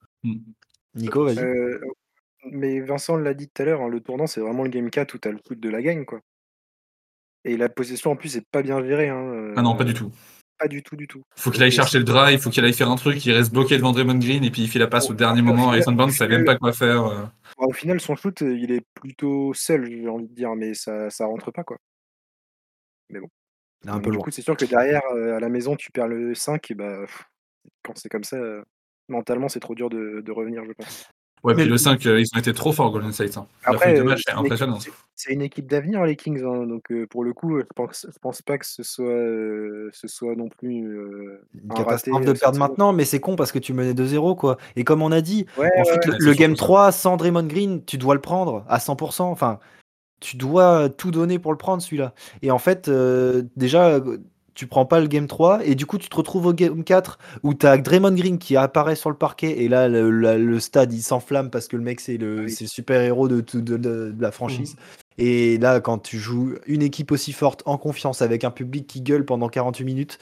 Nico, 0.93 1.25
vas-y. 1.25 1.39
Euh, 1.39 1.79
mais 2.51 2.79
Vincent 2.79 3.17
l'a 3.17 3.33
dit 3.33 3.49
tout 3.49 3.63
à 3.63 3.65
l'heure, 3.65 3.81
hein, 3.81 3.89
le 3.89 4.01
tournant, 4.01 4.27
c'est 4.27 4.39
vraiment 4.39 4.61
le 4.61 4.69
game 4.69 4.91
4 4.91 5.15
où 5.15 5.17
tu 5.17 5.27
as 5.27 5.31
le 5.31 5.39
coup 5.39 5.55
de 5.55 5.67
la 5.69 5.81
gagne. 5.81 6.05
quoi. 6.05 6.19
Et 7.43 7.57
la 7.57 7.69
possession, 7.69 8.11
en 8.11 8.15
plus, 8.15 8.29
c'est 8.29 8.45
pas 8.51 8.61
bien 8.61 8.85
géré. 8.85 9.09
Hein, 9.09 9.53
Ah 9.57 9.63
non, 9.63 9.75
pas 9.75 9.83
euh, 9.83 9.87
du 9.87 9.95
tout. 9.95 10.11
Pas 10.59 10.67
du 10.67 10.83
tout, 10.83 10.95
du 10.95 11.07
tout. 11.07 11.23
Faut 11.37 11.49
qu'il 11.49 11.63
aille 11.63 11.71
chercher 11.71 11.97
le 11.97 12.03
drive, 12.03 12.39
faut 12.39 12.51
qu'il 12.51 12.63
aille 12.63 12.73
faire 12.73 12.91
un 12.91 12.95
truc, 12.97 13.25
il 13.25 13.31
reste 13.31 13.51
bloqué 13.51 13.77
devant 13.77 13.93
Draymond 13.93 14.19
Green 14.19 14.43
et 14.43 14.51
puis 14.51 14.61
il 14.61 14.67
fait 14.69 14.77
la 14.77 14.85
passe 14.85 15.05
au 15.09 15.13
Bon, 15.13 15.15
dernier 15.15 15.41
moment. 15.41 15.69
Harrison 15.69 15.91
Barnes 15.93 16.11
savait 16.11 16.35
même 16.37 16.45
pas 16.45 16.55
quoi 16.55 16.71
faire. 16.71 17.03
euh. 17.07 17.23
Bah, 17.57 17.65
au 17.67 17.73
final, 17.73 17.99
son 17.99 18.15
shoot, 18.15 18.39
euh, 18.43 18.55
il 18.55 18.71
est 18.71 18.85
plutôt 18.93 19.55
seul, 19.55 19.89
j'ai 19.89 20.07
envie 20.07 20.27
de 20.27 20.35
dire, 20.35 20.53
mais 20.55 20.75
ça, 20.75 21.09
ça 21.09 21.25
rentre 21.25 21.49
pas. 21.49 21.63
quoi. 21.63 21.77
Il 23.09 23.17
est 23.17 23.89
un 23.89 23.99
peu 23.99 24.11
du 24.11 24.19
coup, 24.19 24.29
c'est 24.29 24.43
sûr 24.43 24.55
que 24.55 24.65
derrière, 24.65 25.01
euh, 25.15 25.35
à 25.35 25.39
la 25.39 25.49
maison, 25.49 25.75
tu 25.75 25.91
perds 25.91 26.07
le 26.07 26.35
5, 26.35 26.69
et 26.69 26.75
bah, 26.75 26.99
pff, 27.01 27.23
quand 27.83 27.97
c'est 27.97 28.09
comme 28.09 28.23
ça, 28.23 28.37
euh, 28.37 28.61
mentalement, 29.09 29.49
c'est 29.49 29.59
trop 29.59 29.75
dur 29.75 29.89
de, 29.89 30.21
de 30.21 30.31
revenir, 30.31 30.63
je 30.65 30.73
pense. 30.73 31.05
Ouais, 31.43 31.53
Mais 31.55 31.63
puis 31.63 31.65
le 31.65 31.71
le- 31.71 31.77
5, 31.79 32.05
euh, 32.05 32.19
ils 32.21 32.27
ont 32.35 32.39
été 32.39 32.53
trop 32.53 32.71
forts, 32.71 32.91
Golden 32.91 33.11
State. 33.11 33.35
hein. 33.35 33.47
Après, 33.63 33.87
euh, 33.87 33.95
c'est 33.95 33.97
est 33.97 34.03
une 34.03 34.11
équipe- 34.11 34.37
impressionnante. 34.37 34.81
c'est- 34.83 34.91
c'est 35.15 35.33
une 35.33 35.41
équipe 35.41 35.65
d'avenir, 35.67 36.03
les 36.05 36.15
Kings. 36.15 36.43
hein, 36.43 36.67
donc, 36.67 36.91
euh, 36.91 37.07
pour 37.07 37.23
le 37.23 37.33
coup, 37.33 37.57
je 37.59 37.65
pense, 37.75 38.05
je 38.07 38.19
pense 38.19 38.43
pas 38.43 38.59
que 38.59 38.65
ce 38.67 38.83
soit, 38.83 39.05
euh, 39.07 39.89
ce 39.91 40.07
soit 40.07 40.35
non 40.35 40.49
plus 40.49 40.85
euh, 40.87 41.41
Une 41.55 41.71
un 41.71 41.73
catastrophe 41.73 42.13
raté, 42.19 42.27
de 42.27 42.33
perdre 42.39 42.59
maintenant, 42.59 42.93
mais 42.93 43.05
c'est 43.05 43.19
con 43.19 43.35
parce 43.35 43.51
que 43.51 43.57
tu 43.57 43.73
menais 43.73 43.95
2-0 43.95 44.35
quoi. 44.35 44.57
Et 44.75 44.83
comme 44.83 45.01
on 45.01 45.11
a 45.11 45.21
dit, 45.21 45.47
Ouais, 45.57 45.71
en 45.75 45.79
ouais, 45.79 45.85
fait, 45.85 46.07
ouais. 46.11 46.17
le, 46.19 46.25
le 46.25 46.33
game 46.33 46.51
surtout 46.51 46.59
ça. 46.59 46.65
3 46.65 46.91
sans 46.91 47.17
Draymond 47.17 47.47
Green, 47.47 47.83
tu 47.85 47.97
dois 47.97 48.13
le 48.13 48.21
prendre 48.21 48.63
à 48.69 48.77
100%. 48.79 49.31
Enfin, 49.31 49.59
tu 50.19 50.37
dois 50.37 50.89
tout 50.89 51.09
donner 51.09 51.39
pour 51.39 51.51
le 51.51 51.57
prendre 51.57 51.81
celui-là. 51.81 52.13
Et 52.43 52.51
en 52.51 52.59
fait, 52.59 52.87
euh, 52.87 53.41
déjà, 53.55 53.99
tu 54.53 54.67
prends 54.67 54.85
pas 54.85 54.99
le 54.99 55.07
game 55.07 55.27
3 55.27 55.65
et 55.65 55.75
du 55.75 55.85
coup, 55.85 55.97
tu 55.97 56.09
te 56.09 56.15
retrouves 56.15 56.45
au 56.47 56.53
game 56.53 56.83
4 56.83 57.17
où 57.43 57.53
tu 57.53 57.65
as 57.65 57.77
Draymond 57.77 58.13
Green 58.13 58.37
qui 58.37 58.55
apparaît 58.57 58.95
sur 58.95 59.09
le 59.09 59.15
parquet 59.15 59.61
et 59.63 59.67
là, 59.69 59.87
le, 59.87 60.59
stade 60.59 60.93
il 60.93 61.01
s'enflamme 61.01 61.49
parce 61.49 61.67
que 61.67 61.77
le 61.77 61.83
mec, 61.83 61.99
c'est 61.99 62.17
le, 62.17 62.39
Ah 62.39 62.43
oui. 62.45 62.51
c'est 62.51 62.65
le 62.65 62.69
super-héros 62.69 63.27
de, 63.27 63.41
tout- 63.41 63.61
de, 63.61 63.77
de- 63.77 64.11
de 64.11 64.21
la 64.21 64.31
franchise. 64.31 64.75
Et 65.17 65.57
là, 65.57 65.79
quand 65.79 65.99
tu 65.99 66.17
joues 66.17 66.55
une 66.67 66.81
équipe 66.81 67.11
aussi 67.11 67.31
forte 67.33 67.63
en 67.65 67.77
confiance 67.77 68.21
avec 68.21 68.43
un 68.43 68.51
public 68.51 68.87
qui 68.87 69.01
gueule 69.01 69.25
pendant 69.25 69.49
48 69.49 69.83
minutes, 69.85 70.19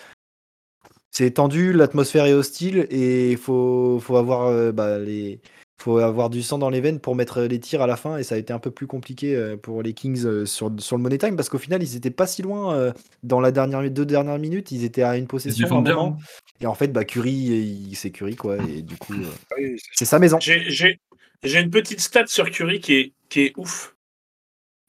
c'est 1.12 1.32
tendu, 1.32 1.74
l'atmosphère 1.74 2.26
est 2.26 2.34
hostile 2.34 2.86
et 2.90 3.32
il 3.32 3.38
faut, 3.38 4.00
faut 4.00 4.16
avoir 4.18 4.46
euh, 4.48 4.72
bah, 4.72 5.00
les 5.00 5.40
faut 5.82 5.98
avoir 6.00 6.30
du 6.30 6.42
sang 6.44 6.58
dans 6.58 6.70
les 6.70 6.82
veines 6.82 7.00
pour 7.00 7.16
mettre 7.16 7.42
les 7.44 7.60
tirs 7.60 7.82
à 7.82 7.88
la 7.88 7.96
fin 7.96 8.18
et 8.18 8.24
ça 8.24 8.36
a 8.36 8.38
été 8.38 8.52
un 8.54 8.60
peu 8.60 8.70
plus 8.70 8.86
compliqué 8.88 9.36
euh, 9.36 9.56
pour 9.58 9.82
les 9.82 9.94
Kings 9.94 10.26
euh, 10.26 10.46
sur, 10.46 10.72
sur 10.80 10.98
le 10.98 11.04
Money 11.04 11.18
Time 11.18 11.36
parce 11.36 11.48
qu'au 11.50 11.58
final 11.58 11.82
ils 11.82 11.96
étaient 11.96 12.10
pas 12.12 12.28
si 12.28 12.42
loin 12.42 12.76
euh, 12.76 12.92
dans 13.24 13.40
la 13.40 13.52
dernière 13.52 13.90
deux 13.90 14.06
dernières 14.06 14.40
minutes 14.40 14.72
ils 14.72 14.84
étaient 14.84 15.04
à 15.04 15.16
une 15.18 15.28
possession 15.28 15.68
un 15.68 15.82
moment. 15.82 16.18
hein. 16.20 16.24
et 16.60 16.66
en 16.68 16.74
fait 16.76 16.90
bah 16.90 17.06
Curry 17.06 17.32
il- 17.32 17.96
c'est 17.96 18.12
Curry 18.12 18.36
quoi 18.36 18.58
et 18.58 18.82
du 18.82 18.98
coup 18.98 19.14
Ah 19.52 19.56
oui, 19.58 19.80
c'est- 19.94 20.06
sa 20.06 20.20
maison 20.20 20.38
J'ai- 20.40 20.70
J'ai 20.70 21.00
j'ai 21.44 21.60
une 21.62 21.70
petite 21.70 22.02
stat 22.02 22.28
sur 22.28 22.52
Curry 22.52 22.82
qui 22.82 22.94
est, 22.96 23.14
qui 23.30 23.42
est 23.44 23.54
ouf. 23.56 23.96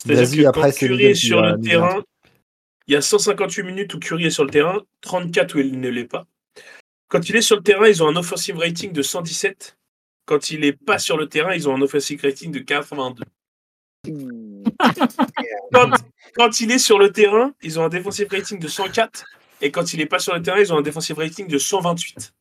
C'est-à-dire 0.03 0.25
Vas-y, 0.25 0.37
que 0.43 0.47
après, 0.49 0.63
quand 0.63 0.73
c'est 0.73 0.87
Curry 0.89 1.05
est 1.05 1.15
sur 1.15 1.41
va 1.41 1.53
le 1.53 1.61
terrain, 1.61 2.03
il 2.89 2.95
y 2.95 2.97
a 2.97 3.01
158 3.03 3.63
minutes 3.63 3.95
où 3.95 4.01
Curry 4.01 4.25
est 4.25 4.31
sur 4.31 4.45
le 4.45 4.51
terrain, 4.51 4.81
34 5.03 5.55
où 5.55 5.61
il 5.61 5.79
ne 5.81 5.89
l'est 5.89 6.07
pas. 6.07 6.27
Quand 7.07 7.29
il 7.29 7.37
est 7.37 7.43
sur 7.43 7.55
le 7.57 7.63
terrain, 7.63 7.87
ils 7.87 8.03
ont 8.03 8.09
un 8.09 8.17
offensive 8.17 8.57
rating 8.59 8.93
de 8.93 9.03
117. 9.03 9.77
Quand 10.27 10.51
il 10.51 10.61
n'est 10.61 10.73
pas 10.73 10.99
sur 10.99 11.17
le 11.17 11.29
terrain, 11.29 11.55
ils 11.55 11.69
ont 11.69 11.75
un 11.75 11.83
offensive 11.83 12.21
rating 12.23 12.53
de 12.53 12.61
82. 12.61 13.25
Quand, 15.73 15.91
quand 16.35 16.61
il 16.61 16.71
est 16.71 16.79
sur 16.79 16.99
le 16.99 17.11
terrain, 17.13 17.53
ils 17.63 17.79
ont 17.79 17.85
un 17.85 17.89
defensive 17.89 18.29
rating 18.31 18.59
de 18.59 18.69
104. 18.69 19.25
Et 19.61 19.71
quand 19.71 19.93
il 19.93 19.99
n'est 19.99 20.07
pas 20.07 20.19
sur 20.19 20.35
le 20.35 20.43
terrain, 20.43 20.59
ils 20.59 20.73
ont 20.73 20.79
un 20.79 20.83
defensive 20.83 21.19
rating 21.19 21.47
de 21.47 21.59
128. 21.59 22.33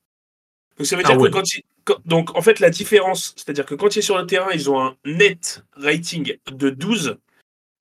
Donc 0.77 0.87
ça 0.87 0.95
veut 0.95 1.01
Ah 1.05 1.09
dire 1.09 1.19
ouais. 1.19 1.29
que 1.29 1.33
quand 1.33 1.53
il, 1.53 1.63
quand- 1.83 1.99
donc 2.05 2.35
en 2.37 2.41
fait 2.41 2.59
la 2.61 2.69
différence, 2.69 3.33
c'est-à-dire 3.35 3.65
que 3.65 3.75
quand 3.75 3.95
il 3.95 3.99
est 3.99 4.03
sur 4.03 4.17
le 4.17 4.25
terrain, 4.25 4.51
ils 4.53 4.69
ont 4.69 4.79
un 4.79 4.95
net 5.05 5.63
rating 5.73 6.37
de 6.51 6.69
12 6.69 7.17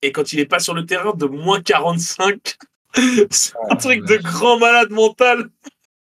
et 0.01 0.11
quand 0.11 0.33
il 0.33 0.37
n'est 0.39 0.45
pas 0.45 0.59
sur 0.59 0.73
le 0.73 0.85
terrain 0.85 1.13
de 1.13 1.25
moins 1.25 1.61
45. 1.61 2.57
C'est 3.29 3.53
un 3.69 3.75
truc 3.75 4.03
de 4.05 4.17
grand 4.17 4.57
malade 4.59 4.89
mental. 4.89 5.49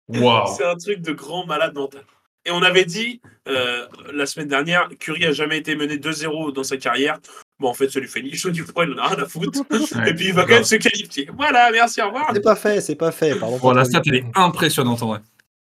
Waouh. 0.09 0.55
C'est 0.57 0.65
un 0.65 0.77
truc 0.77 1.01
de 1.01 1.13
grand 1.13 1.47
malade 1.47 1.75
mental. 1.75 2.05
Et 2.47 2.51
on 2.51 2.63
avait 2.63 2.85
dit 2.85 3.21
euh, 3.49 3.87
la 4.13 4.27
semaine 4.27 4.49
dernière, 4.49 4.89
Curry 4.99 5.25
a 5.25 5.33
jamais 5.33 5.59
été 5.59 5.77
mené 5.77 5.97
2-0 5.97 6.53
dans 6.53 6.65
sa 6.65 6.77
carrière. 6.77 7.19
Bon, 7.59 7.69
en 7.69 7.75
fait, 7.75 7.89
ça 7.89 8.01
lui 8.01 8.09
fait 8.09 8.23
ni 8.23 8.35
chaud 8.35 8.51
ni 8.51 8.59
froid, 8.59 8.85
il 8.85 8.93
en 8.93 8.99
a 8.99 9.09
rien 9.09 9.23
à 9.23 9.27
foutre. 9.27 9.63
Ouais. 9.71 10.11
Et 10.11 10.15
puis 10.15 10.27
il 10.27 10.35
va 10.35 10.43
quand 10.43 10.55
même 10.55 10.65
se 10.65 10.77
qualifier. 10.77 11.29
Voilà, 11.37 11.71
merci, 11.71 12.03
au 12.03 12.07
revoir. 12.07 12.31
c'est 12.33 12.41
pas 12.41 12.57
fait 12.57 12.81
c'est 12.81 12.97
pas 12.97 13.13
fait 13.13 13.39
pardon 13.39 13.59
Bon, 13.59 13.73
la 13.73 13.85
stat, 13.85 14.03
elle 14.07 14.15
est 14.17 14.27
impressionnante 14.35 15.03
en 15.03 15.09
vrai. 15.09 15.21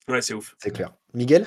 Ouais, 0.08 0.20
c'est 0.20 0.34
ouf. 0.34 0.54
c'est 0.58 0.70
clair 0.70 0.90
Miguel? 1.14 1.46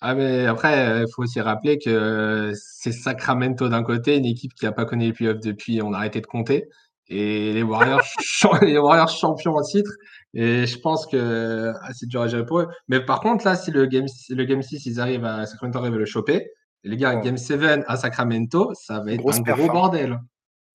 Ah, 0.00 0.14
mais 0.14 0.46
après, 0.46 1.02
il 1.02 1.12
faut 1.12 1.22
aussi 1.22 1.40
rappeler 1.40 1.78
que 1.78 1.90
euh, 1.90 2.52
c'est 2.54 2.92
Sacramento 2.92 3.68
d'un 3.68 3.82
côté, 3.82 4.16
une 4.16 4.26
équipe 4.26 4.54
qui 4.54 4.64
n'a 4.64 4.72
pas 4.72 4.84
connu 4.84 5.06
les 5.06 5.12
playoffs 5.12 5.40
depuis, 5.40 5.82
on 5.82 5.92
a 5.92 5.98
arrêté 5.98 6.20
de 6.20 6.26
compter. 6.26 6.68
Et 7.08 7.52
les 7.52 7.62
Warriors, 7.62 8.02
les 8.62 8.78
Warriors 8.78 9.08
champions 9.08 9.56
en 9.56 9.62
titre. 9.62 9.90
Et 10.34 10.66
je 10.66 10.78
pense 10.78 11.06
que 11.06 11.72
ah, 11.82 11.90
c'est 11.94 12.06
dur 12.06 12.20
à 12.22 12.28
gérer 12.28 12.44
pour 12.44 12.60
eux. 12.60 12.68
Mais 12.88 13.00
par 13.04 13.20
contre, 13.20 13.44
là, 13.46 13.56
si 13.56 13.70
le 13.70 13.86
game, 13.86 14.06
le 14.28 14.44
game 14.44 14.62
6, 14.62 14.84
ils 14.86 15.00
arrivent 15.00 15.24
à 15.24 15.46
Sacramento 15.46 15.78
arrive 15.78 15.94
à 15.94 15.98
le 15.98 16.04
choper, 16.06 16.50
les 16.84 16.96
gars, 16.96 17.16
Ouais. 17.16 17.22
game 17.24 17.36
7 17.38 17.84
à 17.86 17.96
Sacramento, 17.96 18.72
ça 18.74 19.00
va 19.00 19.12
être 19.12 19.18
Grosse 19.20 19.38
un 19.38 19.40
gros 19.40 19.64
hein. 19.64 19.72
bordel. 19.72 20.20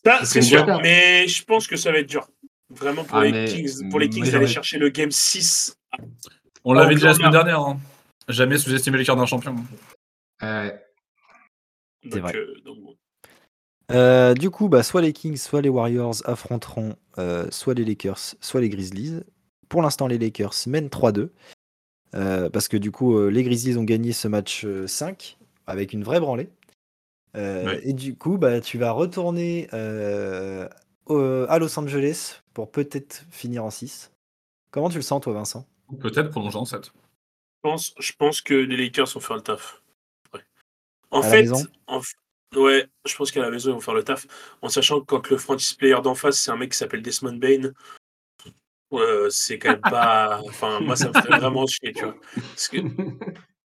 Ça, 0.05 0.25
C'est 0.25 0.41
sûr. 0.41 0.65
Mais 0.81 1.27
je 1.27 1.43
pense 1.45 1.67
que 1.67 1.75
ça 1.77 1.91
va 1.91 1.99
être 1.99 2.09
dur. 2.09 2.27
Vraiment 2.69 3.03
pour 3.03 3.17
Ah, 3.19 3.23
les 3.25 3.31
mais- 3.31 3.45
Kings, 3.45 3.89
pour 3.89 3.99
les 3.99 4.09
Kings 4.09 4.29
d'aller 4.31 4.47
chercher 4.47 4.79
le 4.79 4.89
game 4.89 5.11
6. 5.11 5.77
On 6.63 6.73
l'avait 6.73 6.95
dit 6.95 7.03
la 7.03 7.13
semaine 7.13 7.31
dernière. 7.31 7.59
hein. 7.61 7.79
Jamais 8.27 8.57
sous-estimer 8.57 8.97
les 8.97 9.05
cartes 9.05 9.19
d'un 9.19 9.25
champion. 9.25 9.55
Euh, 10.41 10.71
C'est 12.03 12.09
Donc, 12.09 12.19
vrai. 12.21 12.35
euh, 12.35 12.55
donc. 12.65 12.77
Euh, 13.91 14.33
du 14.33 14.49
coup, 14.49 14.69
bah, 14.69 14.81
soit 14.81 15.01
les 15.01 15.13
Kings, 15.13 15.37
soit 15.37 15.61
les 15.61 15.69
Warriors 15.69 16.15
affronteront 16.25 16.95
euh, 17.17 17.45
soit 17.51 17.73
les 17.73 17.85
Lakers, 17.85 18.35
soit 18.41 18.61
les 18.61 18.69
Grizzlies. 18.69 19.21
Pour 19.73 19.81
l'instant, 19.81 20.05
les 20.05 20.19
Lakers 20.19 20.53
mènent 20.67 20.89
3-2. 20.91 21.31
euh, 22.13 22.47
parce 22.47 22.67
que 22.67 22.77
du 22.77 22.91
coup, 22.91 23.17
euh, 23.17 23.29
les 23.31 23.41
Grizzlies 23.43 23.75
ont 23.75 23.83
gagné 23.83 24.11
ce 24.13 24.27
match 24.27 24.65
euh, 24.65 24.85
5 24.85 25.39
avec 25.65 25.93
une 25.93 26.03
vraie 26.03 26.19
branlée. 26.19 26.47
Euh, 27.35 27.65
Ouais. 27.65 27.81
Et 27.83 27.93
du 27.93 28.15
coup, 28.15 28.37
bah, 28.37 28.61
tu 28.61 28.77
vas 28.77 28.91
retourner 28.91 29.67
euh, 29.73 30.69
au- 31.07 31.45
à 31.49 31.57
Los 31.57 31.79
Angeles 31.79 32.43
pour 32.53 32.69
peut-être 32.69 33.25
finir 33.31 33.65
en 33.65 33.71
6. 33.71 34.11
Comment 34.69 34.89
tu 34.89 34.97
le 34.97 35.01
sens, 35.01 35.21
toi, 35.21 35.33
Vincent? 35.33 35.65
Peut-être 35.99 36.29
prolonger 36.29 36.57
en 36.59 36.65
7. 36.65 36.85
Je 36.85 36.91
pense, 37.63 37.95
je 37.97 38.13
pense 38.13 38.41
que 38.41 38.53
les 38.53 38.77
Lakers 38.77 39.07
vont 39.11 39.19
faire 39.21 39.37
le 39.37 39.41
taf. 39.41 39.81
Ouais. 40.35 40.41
En 41.09 41.21
À 41.21 41.23
fait, 41.23 41.49
en 41.87 41.99
ouais, 42.55 42.85
je 43.07 43.15
pense 43.15 43.31
qu'à 43.31 43.41
la 43.41 43.49
maison, 43.49 43.71
ils 43.71 43.73
vont 43.73 43.79
faire 43.79 43.95
le 43.95 44.03
taf. 44.03 44.27
En 44.61 44.69
sachant 44.69 44.99
que 44.99 45.05
quand 45.05 45.27
le 45.31 45.37
franchise 45.37 45.73
player 45.73 45.99
d'en 46.03 46.13
face, 46.13 46.37
c'est 46.39 46.51
un 46.51 46.57
mec 46.57 46.73
qui 46.73 46.77
s'appelle 46.77 47.01
Desmond 47.01 47.37
Bain, 47.37 47.71
euh, 48.99 49.29
c'est 49.29 49.57
quand 49.59 49.69
même 49.71 49.81
pas. 49.81 50.39
Enfin, 50.47 50.79
moi, 50.79 50.95
ça 50.95 51.09
me 51.09 51.13
fait 51.13 51.27
vraiment 51.29 51.65
chier, 51.67 51.93
tu 51.93 52.03
vois. 52.03 52.15
Parce 52.35 52.67
que... 52.67 52.77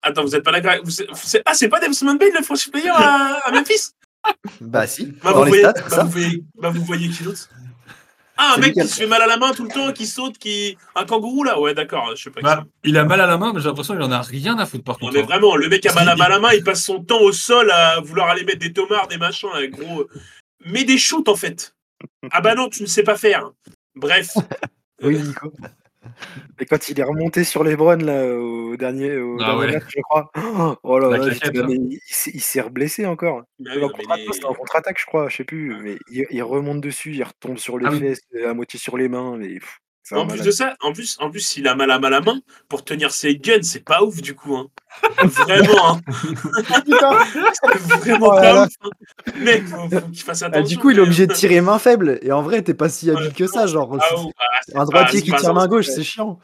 Attends, 0.03 0.23
vous 0.23 0.35
êtes 0.37 0.45
pas 0.45 0.53
d'accord 0.53 0.75
vous 0.85 0.93
Ah, 1.45 1.55
c'est 1.55 1.69
pas 1.69 1.81
Desmond 1.81 2.15
Bain, 2.15 2.27
le 2.37 2.45
franchise 2.45 2.71
player 2.71 2.91
à, 2.91 3.41
à 3.45 3.51
Memphis? 3.53 3.91
Bah 4.61 4.87
si, 4.87 5.07
bah, 5.23 5.33
vous 5.33 5.45
voyez, 5.45 5.61
stats, 5.63 5.73
bah, 5.73 5.89
ça. 5.89 6.05
vous 6.05 6.11
voyez, 6.11 6.43
bah, 6.57 6.71
vous 6.71 6.85
voyez 6.85 7.09
qui 7.09 7.23
d'autre? 7.23 7.49
Ah, 8.37 8.55
un 8.57 8.61
mec 8.61 8.75
qui 8.75 8.87
se 8.87 8.95
fait 8.95 9.07
mal 9.07 9.21
à 9.23 9.27
la 9.27 9.37
main 9.37 9.53
tout 9.53 9.65
le 9.65 9.71
temps, 9.71 9.93
qui 9.93 10.07
saute, 10.07 10.39
qui. 10.39 10.77
Un 10.95 11.05
kangourou 11.05 11.43
là? 11.43 11.59
Ouais, 11.59 11.75
d'accord, 11.75 12.15
je 12.15 12.23
sais 12.23 12.31
pas 12.31 12.41
Bah, 12.41 12.65
il 12.85 12.97
a 12.97 13.05
mal 13.05 13.21
à 13.21 13.27
la 13.27 13.37
main, 13.37 13.53
mais 13.53 13.61
j'ai 13.61 13.67
l'impression 13.69 13.95
qu'il 13.95 14.03
en 14.03 14.13
a 14.13 14.21
rien 14.23 14.57
à 14.59 14.67
foutre 14.67 14.85
par 14.85 14.95
Non, 14.97 15.09
contre. 15.09 15.15
mais 15.15 15.23
hein. 15.23 15.27
vraiment, 15.27 15.57
le 15.57 15.69
mec 15.69 15.85
a 15.87 15.93
mal 15.95 16.09
à, 16.09 16.15
mal 16.15 16.33
à 16.33 16.39
main, 16.39 16.53
il 16.53 16.63
passe 16.63 16.85
son 16.85 17.03
temps 17.03 17.21
au 17.21 17.33
sol 17.33 17.71
à 17.73 18.01
vouloir 18.01 18.29
aller 18.29 18.45
mettre 18.45 18.61
des 18.61 18.73
tomards, 18.73 19.09
des 19.09 19.19
machins, 19.19 19.49
là, 19.53 19.67
gros. 19.67 20.07
Mais 20.65 20.85
des 20.85 20.99
shoots, 20.99 21.29
en 21.29 21.37
fait. 21.37 21.75
Ah 22.31 22.41
bah 22.41 22.55
non, 22.55 22.69
tu 22.69 22.83
ne 22.83 22.87
sais 22.89 23.03
pas 23.03 23.17
faire. 23.17 23.51
Bref. 23.97 24.31
Oui, 25.03 25.19
Nico. 25.23 25.53
Et 26.61 26.67
quand 26.67 26.89
il 26.89 26.99
est 26.99 27.03
remonté 27.05 27.45
sur 27.45 27.65
les 27.65 27.77
Browns 27.77 28.05
là 28.05 28.25
au 28.35 28.77
dernier, 28.77 29.17
au 29.19 29.43
Ah 29.43 29.47
dernier 29.47 29.67
ouais. 29.67 29.73
match, 29.75 29.85
je 29.89 30.01
crois. 30.03 30.31
Oh 30.83 30.99
là 30.99 31.09
là, 31.11 31.19
claquette, 31.21 31.55
mais 31.67 31.75
il, 31.77 32.01
il 32.35 32.41
s'est- 32.41 32.61
reblessé 32.61 33.07
encore. 33.07 33.43
C'était 33.59 33.81
oui, 33.81 34.33
c'était 34.33 34.47
en 34.47 34.55
contre-attaque, 34.55 34.99
je 35.01 35.07
crois, 35.07 35.29
je 35.29 35.37
sais 35.37 35.45
plus. 35.45 35.77
Mais 35.83 35.99
il, 36.09 36.27
il 36.31 36.43
remonte 36.43 36.81
dessus, 36.81 37.15
il 37.15 37.23
retombe 37.23 37.59
sur 37.59 37.79
les 37.79 37.87
Ah 37.87 37.91
oui. 37.93 37.99
fesses, 38.01 38.21
à 38.47 38.55
moitié 38.55 38.79
sur 38.79 38.97
les 38.97 39.09
mains. 39.09 39.37
Mais 39.39 39.59
En 40.13 40.27
plus 40.27 40.41
de 40.43 40.51
ça, 40.51 40.75
en 40.81 40.93
plus, 40.93 41.17
en 41.21 41.31
plus, 41.31 41.41
s'il 41.41 41.69
a 41.69 41.75
mal 41.75 41.91
à 41.91 41.99
mal 41.99 42.15
à 42.15 42.21
main, 42.21 42.41
pour 42.69 42.85
tenir 42.85 43.11
ses 43.11 43.37
guns, 43.37 43.63
c'est 43.63 43.85
pas 43.85 44.03
ouf 44.03 44.21
du 44.23 44.35
coup. 44.35 44.57
Hein. 44.57 44.69
Vraiment, 45.25 45.97
hein. 45.97 46.01
C'est 47.63 47.97
vraiment 47.99 48.29
Oh 48.29 48.35
là 48.37 48.41
pas 48.41 48.53
là. 48.55 48.63
ouf. 48.65 48.73
hein. 48.83 49.33
Mec, 49.39 49.67
faut, 49.67 49.89
faut 49.89 50.01
qu'il 50.09 50.23
fasse 50.23 50.43
Ah, 50.43 50.47
attention. 50.47 50.67
du 50.69 50.79
coup, 50.79 50.91
il 50.91 50.99
est 50.99 51.03
obligé 51.03 51.27
de 51.27 51.33
tirer 51.35 51.61
main 51.61 51.79
faible. 51.79 52.19
Et 52.23 52.33
en 52.33 52.43
vrai, 52.43 52.63
t'es 52.63 52.75
pas 52.75 52.89
si 52.89 53.11
habile 53.11 53.33
que 53.35 53.47
ça. 53.47 53.67
Genre, 53.67 53.97
Ah, 54.01 54.05
oh, 54.17 54.33
ah, 54.39 54.81
un 54.81 54.85
droitier 54.87 55.21
qui 55.23 55.33
tire 55.33 55.55
main 55.55 55.67
gauche, 55.69 55.87
c'est 55.87 56.03
chiant. 56.05 56.39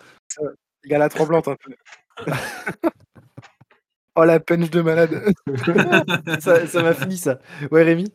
Il 0.84 0.94
a 0.94 0.98
la 0.98 1.08
tremblante 1.08 1.48
un 1.48 1.56
peu. 1.56 1.72
Oh 4.16 4.22
la 4.24 4.38
punch 4.38 4.70
de 4.70 4.80
malade. 4.80 5.24
ça 6.40 6.68
ça 6.68 6.82
m'a 6.84 6.94
fini 6.94 7.18
ça. 7.18 7.40
Ouais, 7.72 7.82
Rémi? 7.82 8.12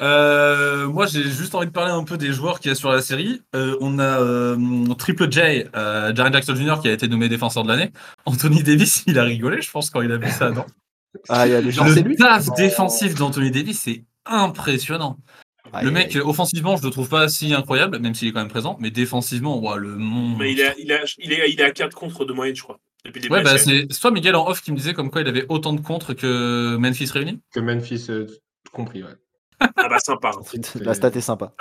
Euh, 0.00 0.88
moi, 0.88 1.06
j'ai 1.06 1.22
juste 1.22 1.54
envie 1.54 1.66
de 1.66 1.72
parler 1.72 1.92
un 1.92 2.04
peu 2.04 2.16
des 2.16 2.32
joueurs 2.32 2.60
qu'il 2.60 2.70
y 2.70 2.72
a 2.72 2.74
sur 2.74 2.90
la 2.90 3.02
série. 3.02 3.42
Euh, 3.54 3.76
on 3.80 3.98
a 3.98 4.20
euh, 4.20 4.94
Triple 4.98 5.30
J, 5.30 5.64
euh, 5.76 6.14
Jaren 6.14 6.32
Jackson 6.32 6.54
Jr. 6.54 6.80
qui 6.80 6.88
a 6.88 6.92
été 6.92 7.06
nommé 7.08 7.28
défenseur 7.28 7.64
de 7.64 7.68
l'année. 7.68 7.90
Anthony 8.24 8.62
Davis, 8.62 9.04
il 9.06 9.18
a 9.18 9.24
rigolé, 9.24 9.60
je 9.60 9.70
pense, 9.70 9.90
quand 9.90 10.00
il 10.00 10.10
a 10.12 10.16
vu 10.16 10.30
ça. 10.30 10.50
Non? 10.50 10.64
Ah, 11.28 11.46
il 11.46 11.52
y 11.52 11.54
a 11.56 11.62
des 11.62 11.70
gens. 11.70 11.84
le 11.84 11.94
lui 12.00 12.16
taf 12.16 12.46
défensif 12.56 13.14
d'Anthony 13.14 13.50
Davis, 13.50 13.80
c'est 13.80 14.04
impressionnant. 14.26 15.18
Ah, 15.72 15.82
le 15.84 15.90
mec, 15.90 16.16
offensivement, 16.16 16.76
je 16.76 16.84
le 16.84 16.90
trouve 16.90 17.08
pas 17.08 17.28
si 17.28 17.54
incroyable, 17.54 17.98
même 17.98 18.14
s'il 18.14 18.28
est 18.28 18.32
quand 18.32 18.40
même 18.40 18.48
présent, 18.48 18.76
mais 18.80 18.90
défensivement, 18.90 19.58
ouah, 19.60 19.76
le. 19.76 19.96
Mais 19.96 20.52
il, 20.52 20.62
a, 20.62 20.74
il, 20.78 20.92
a, 20.92 21.00
il, 21.18 21.32
est, 21.32 21.50
il 21.50 21.60
est 21.60 21.64
à 21.64 21.70
4 21.70 21.96
contre 21.96 22.24
de 22.24 22.32
moyenne, 22.32 22.56
je 22.56 22.62
crois. 22.62 22.80
Ouais, 23.04 23.42
bah, 23.42 23.56
c'est 23.56 23.86
toi, 24.00 24.10
Miguel, 24.10 24.36
en 24.36 24.46
off, 24.48 24.60
qui 24.62 24.72
me 24.72 24.76
disait 24.76 24.92
comme 24.92 25.10
quoi 25.10 25.22
il 25.22 25.28
avait 25.28 25.46
autant 25.48 25.72
de 25.72 25.80
contres 25.80 26.14
que 26.14 26.76
Memphis 26.76 27.10
réunis. 27.12 27.40
Que 27.52 27.60
Memphis 27.60 28.06
euh, 28.10 28.26
compris, 28.72 29.02
ouais. 29.02 29.14
Ah 29.60 29.88
bah 29.88 29.98
sympa. 29.98 30.30
La 30.80 30.94
stat 30.94 31.10
est 31.14 31.20
sympa. 31.20 31.52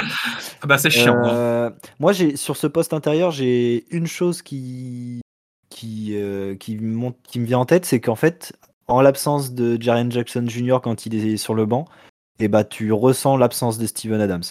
Ah 0.61 0.67
bah, 0.67 0.77
c'est 0.77 0.89
chiant. 0.89 1.15
hein. 1.17 1.29
Euh, 1.33 1.69
moi, 1.99 2.13
j'ai 2.13 2.35
sur 2.35 2.55
ce 2.57 2.67
poste 2.67 2.93
intérieur, 2.93 3.31
j'ai 3.31 3.85
une 3.95 4.07
chose 4.07 4.41
qui 4.41 5.21
qui 5.69 6.15
euh, 6.15 6.55
qui, 6.55 6.77
me 6.77 6.95
monte- 6.95 7.17
qui 7.23 7.39
me 7.39 7.45
vient 7.45 7.59
en 7.59 7.65
tête, 7.65 7.85
c'est 7.85 7.99
qu'en 8.01 8.15
fait, 8.15 8.53
en 8.87 9.01
l'absence 9.01 9.53
de 9.53 9.79
Jaren 9.81 10.11
Jackson 10.11 10.45
Jr. 10.47 10.79
quand 10.83 11.05
il 11.05 11.15
est 11.15 11.37
sur 11.37 11.53
le 11.53 11.65
banc, 11.65 11.85
et 12.39 12.47
bah 12.47 12.63
tu 12.63 12.91
ressens 12.91 13.37
l'absence 13.37 13.77
de 13.77 13.85
Steven 13.85 14.19
Adams. 14.21 14.43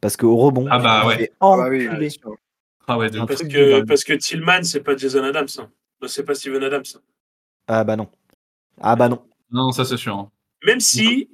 Parce 0.00 0.16
qu'au 0.16 0.36
rebond, 0.36 0.66
Ah 0.70 0.78
bah 0.78 1.06
ouais. 1.06 1.16
fait 1.16 1.32
Ah 1.40 1.56
bah 1.56 1.68
oui. 1.68 1.88
Ah 2.88 2.98
ouais. 2.98 3.10
Parce 3.26 3.42
que, 3.44 3.82
parce 3.84 4.02
que 4.04 4.12
Tillman, 4.14 4.64
c'est 4.64 4.80
pas 4.80 4.96
Jason 4.96 5.22
Adams. 5.22 5.46
Hein. 5.58 5.68
Non, 6.00 6.08
C'est 6.08 6.24
pas 6.24 6.34
Steven 6.34 6.62
Adams. 6.64 6.82
hein. 6.96 7.00
Ah 7.68 7.84
bah 7.84 7.94
non. 7.96 8.08
Ah 8.80 8.96
bah 8.96 9.08
non. 9.08 9.22
Non, 9.52 9.70
ça 9.70 9.84
c'est 9.84 9.96
sûr. 9.96 10.16
hein. 10.16 10.30
Même 10.64 10.80
si 10.80 11.28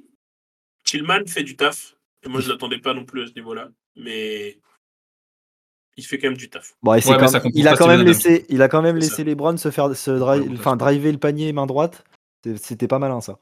Tillman 0.89 1.25
fait 1.27 1.43
du 1.43 1.55
taf. 1.55 1.95
Et 2.23 2.29
moi, 2.29 2.41
je 2.41 2.49
l'attendais 2.49 2.79
pas 2.79 2.93
non 2.93 3.05
plus 3.05 3.23
à 3.23 3.27
ce 3.27 3.33
niveau-là. 3.33 3.69
Mais 3.95 4.59
il 5.97 6.03
fait 6.05 6.17
quand 6.17 6.29
même 6.29 6.37
du 6.37 6.49
taf. 6.49 6.73
Bon, 6.81 6.93
et 6.93 6.97
Ouais, 6.97 7.01
quand- 7.17 7.49
il 7.53 7.67
a 7.67 7.75
quand 7.75 7.87
même 7.87 8.01
laissé, 8.01 8.45
il 8.49 8.61
a 8.61 8.67
quand 8.69 8.81
même 8.81 8.95
C'est 8.97 9.01
laissé 9.09 9.15
ça. 9.17 9.23
les 9.23 9.35
Browns 9.35 9.57
se 9.57 9.69
faire 9.71 9.95
se 9.95 10.11
dri- 10.11 10.39
Ouais, 10.41 10.57
enfin 10.57 10.75
driver 10.75 11.11
le 11.11 11.17
panier 11.19 11.53
main 11.53 11.65
droite. 11.65 12.03
C'était 12.57 12.87
pas 12.87 12.99
malin 12.99 13.21
ça. 13.21 13.37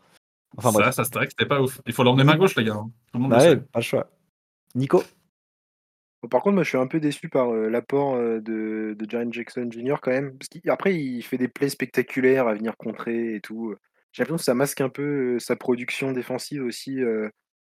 Enfin 0.58 0.72
ça, 0.72 0.80
bref. 0.80 0.96
ça 0.96 1.04
c'est 1.04 1.14
vrai 1.14 1.26
que 1.28 1.32
c'était 1.38 1.48
pas 1.48 1.62
ouf. 1.62 1.80
Il 1.86 1.94
faut 1.94 2.04
l'emmener 2.04 2.24
main 2.24 2.36
gauche, 2.36 2.56
les 2.56 2.64
gars. 2.64 2.74
hein. 2.74 2.92
Tout 3.12 3.18
le 3.18 3.20
monde 3.22 3.32
Bah 3.32 3.44
le 3.44 3.50
ouais, 3.52 3.58
pas 3.58 3.80
le 3.80 3.84
choix. 3.84 4.10
Nico? 4.76 5.04
Bon, 6.24 6.30
Par 6.30 6.42
contre, 6.42 6.56
moi, 6.56 6.64
je 6.64 6.70
suis 6.70 6.78
un 6.78 6.88
peu 6.88 7.00
déçu 7.00 7.30
par 7.30 7.50
euh, 7.54 7.70
l'apport 7.70 8.16
euh, 8.16 8.40
de, 8.40 8.96
de 8.98 9.10
Jaren 9.10 9.32
Jackson 9.32 9.70
Jr. 9.72 9.98
quand 10.02 10.10
même. 10.12 10.36
Parce 10.38 10.50
qu'après, 10.50 10.96
il 10.96 11.22
fait 11.22 11.38
des 11.38 11.48
plays 11.48 11.70
spectaculaires 11.70 12.48
à 12.48 12.56
venir 12.56 12.76
contrer 12.76 13.36
et 13.36 13.42
tout. 13.42 13.76
J'ai 14.18 14.24
l'impression 14.24 14.38
que 14.38 14.44
ça 14.46 14.56
masque 14.56 14.82
un 14.82 14.90
peu 14.90 15.38
sa 15.38 15.56
production 15.56 16.12
défensive 16.12 16.64
aussi 16.64 17.00
euh, 17.04 17.30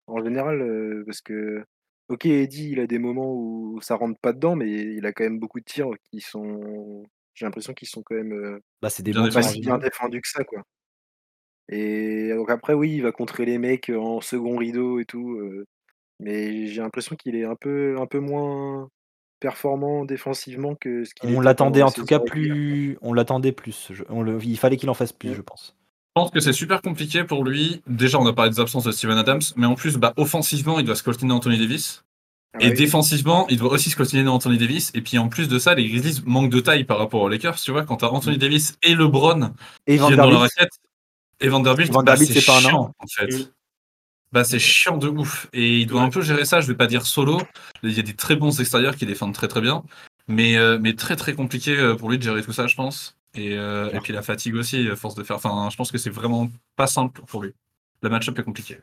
en 0.07 0.21
général. 0.21 0.61
euh, 0.61 1.03
parce 1.05 1.21
que, 1.21 1.63
ok, 2.09 2.25
Eddie, 2.25 2.71
il 2.71 2.81
a 2.81 2.85
des 2.85 2.99
moments 2.99 3.33
où 3.33 3.79
ça 3.81 3.95
rentre 3.95 4.19
pas 4.19 4.33
dedans, 4.33 4.57
mais 4.57 4.69
il 4.69 5.05
a 5.05 5.13
quand 5.13 5.23
même 5.23 5.39
beaucoup 5.39 5.61
de 5.61 5.65
tirs 5.65 5.87
qui 6.11 6.19
sont. 6.19 7.05
J'ai 7.33 7.45
l'impression 7.45 7.73
qu'ils 7.73 7.87
sont 7.87 8.03
quand 8.03 8.15
même 8.15 8.33
euh, 8.33 8.59
Bah 8.81 8.89
c'est 8.89 9.03
des 9.03 9.13
bons 9.13 9.29
tirs 9.29 9.39
pas 9.39 9.43
si 9.43 9.61
bien 9.61 9.77
défendus 9.77 10.19
que 10.21 10.27
ça, 10.27 10.43
quoi. 10.43 10.63
Et 11.69 12.33
donc 12.35 12.49
après, 12.51 12.73
oui, 12.73 12.93
il 12.95 13.03
va 13.03 13.13
contrer 13.13 13.45
les 13.45 13.57
mecs 13.57 13.89
en 13.89 14.19
second 14.19 14.57
rideau 14.57 14.99
et 14.99 15.05
tout. 15.05 15.37
euh, 15.37 15.65
mais 16.19 16.67
j'ai 16.67 16.81
l'impression 16.81 17.15
qu'il 17.15 17.37
est 17.37 17.45
un 17.45 17.55
peu, 17.55 17.95
un 17.99 18.05
peu 18.05 18.19
moins 18.19 18.89
performant 19.39 20.03
défensivement 20.03 20.75
que 20.75 21.05
ce 21.05 21.13
qu'il 21.13 21.35
On 21.37 21.39
l'attendait 21.39 21.83
en 21.83 21.91
tout 21.91 22.05
cas 22.05 22.19
plus. 22.19 22.97
On 23.01 23.13
l'attendait 23.13 23.51
plus. 23.53 23.91
Je- 23.93 24.03
on 24.09 24.21
le- 24.23 24.43
Il 24.43 24.57
fallait 24.57 24.75
qu'il 24.77 24.89
en 24.89 24.93
fasse 24.93 25.13
plus, 25.13 25.29
Mm. 25.31 25.35
je 25.35 25.41
pense. 25.41 25.77
Je 26.16 26.22
pense 26.22 26.30
que 26.30 26.39
c'est 26.39 26.53
super 26.53 26.82
compliqué 26.84 27.24
pour 27.24 27.43
lui. 27.43 27.82
Déjà, 27.88 28.20
on 28.20 28.28
a 28.28 28.34
parlé 28.34 28.51
des 28.51 28.59
absences 28.59 28.84
de 28.84 28.91
Steven 28.91 29.18
Adams, 29.18 29.41
mais 29.55 29.66
en 29.66 29.74
plus, 29.74 29.97
bah, 29.97 30.14
offensivement, 30.16 30.78
il 30.78 30.86
doit 30.86 30.95
scoltiner 30.95 31.34
Anthony 31.34 31.57
Davis. 31.57 32.03
Ah 32.53 32.59
Et 32.61 32.70
oui. 32.70 32.74
défensivement, 32.76 33.47
il 33.49 33.57
doit 33.57 33.72
aussi 33.72 33.89
scoltiner 33.89 34.28
Anthony 34.28 34.59
Davis. 34.59 34.91
Et 34.93 35.01
puis 35.01 35.18
en 35.18 35.28
plus 35.28 35.47
de 35.47 35.57
ça, 35.57 35.74
les 35.74 35.89
Grizzlies 35.89 36.22
manquent 36.28 36.51
de 36.51 36.59
taille 36.59 36.84
par 36.84 36.99
rapport 36.99 37.22
aux 37.22 37.30
Lakers. 37.30 37.55
Tu 37.55 37.72
vois, 37.72 37.84
quand 37.84 37.97
t'as 37.97 38.09
Anthony 38.09 38.38
Davis 38.38 38.78
et 38.84 38.93
LeBron 38.93 39.53
Et 39.88 39.97
qui 39.97 40.16
dans 40.16 40.30
la 40.30 40.38
raquette, 40.38 40.70
et 41.41 41.49
Vanderbilt, 41.49 41.89
bah, 41.89 41.95
Vanderbilt, 41.97 42.32
c'est 42.32 42.41
c'est 42.41 42.45
pas 42.45 42.59
chiant, 42.59 42.93
en 42.99 43.07
fait. 43.07 43.28
Mm. 43.34 43.45
Bah, 44.34 44.43
c'est 44.43 44.59
chiant 44.59 44.97
de 44.97 45.07
ouf. 45.07 45.47
Et 45.53 45.80
il 45.80 45.88
doit 45.88 46.01
Ouais. 46.01 46.07
un 46.07 46.09
peu 46.11 46.22
gérer 46.22 46.45
ça. 46.45 46.61
Je 46.61 46.68
vais 46.68 46.76
pas 46.78 46.88
dire 46.88 47.07
solo. 47.07 47.41
Il 47.82 47.91
y 47.91 47.99
a 47.99 48.03
des 48.03 48.16
très 48.16 48.36
bons 48.36 48.59
extérieurs 48.61 48.95
qui 48.95 49.07
défendent 49.07 49.34
très 49.34 49.47
très 49.47 49.61
bien. 49.61 49.84
Mais, 50.28 50.57
euh, 50.57 50.78
mais 50.80 50.93
très 50.95 51.16
très 51.16 51.34
compliqué 51.34 51.76
euh, 51.78 51.95
pour 51.95 52.09
lui 52.11 52.20
de 52.20 52.24
gérer 52.24 52.43
tout 52.43 52.53
ça, 52.53 52.68
je 52.68 52.76
pense. 52.76 53.18
Et, 53.36 53.57
euh, 53.57 53.89
et 53.91 53.99
puis 53.99 54.13
la 54.13 54.21
fatigue 54.21 54.55
aussi, 54.55 54.88
force 54.95 55.15
de 55.15 55.23
faire. 55.23 55.38
Enfin, 55.38 55.69
je 55.71 55.75
pense 55.75 55.91
que 55.91 55.97
c'est 55.97 56.09
vraiment 56.09 56.49
pas 56.75 56.88
simple 56.88 57.21
pour 57.27 57.41
lui. 57.41 57.53
Le 58.01 58.09
match-up 58.09 58.38
est 58.38 58.43
compliqué. 58.43 58.77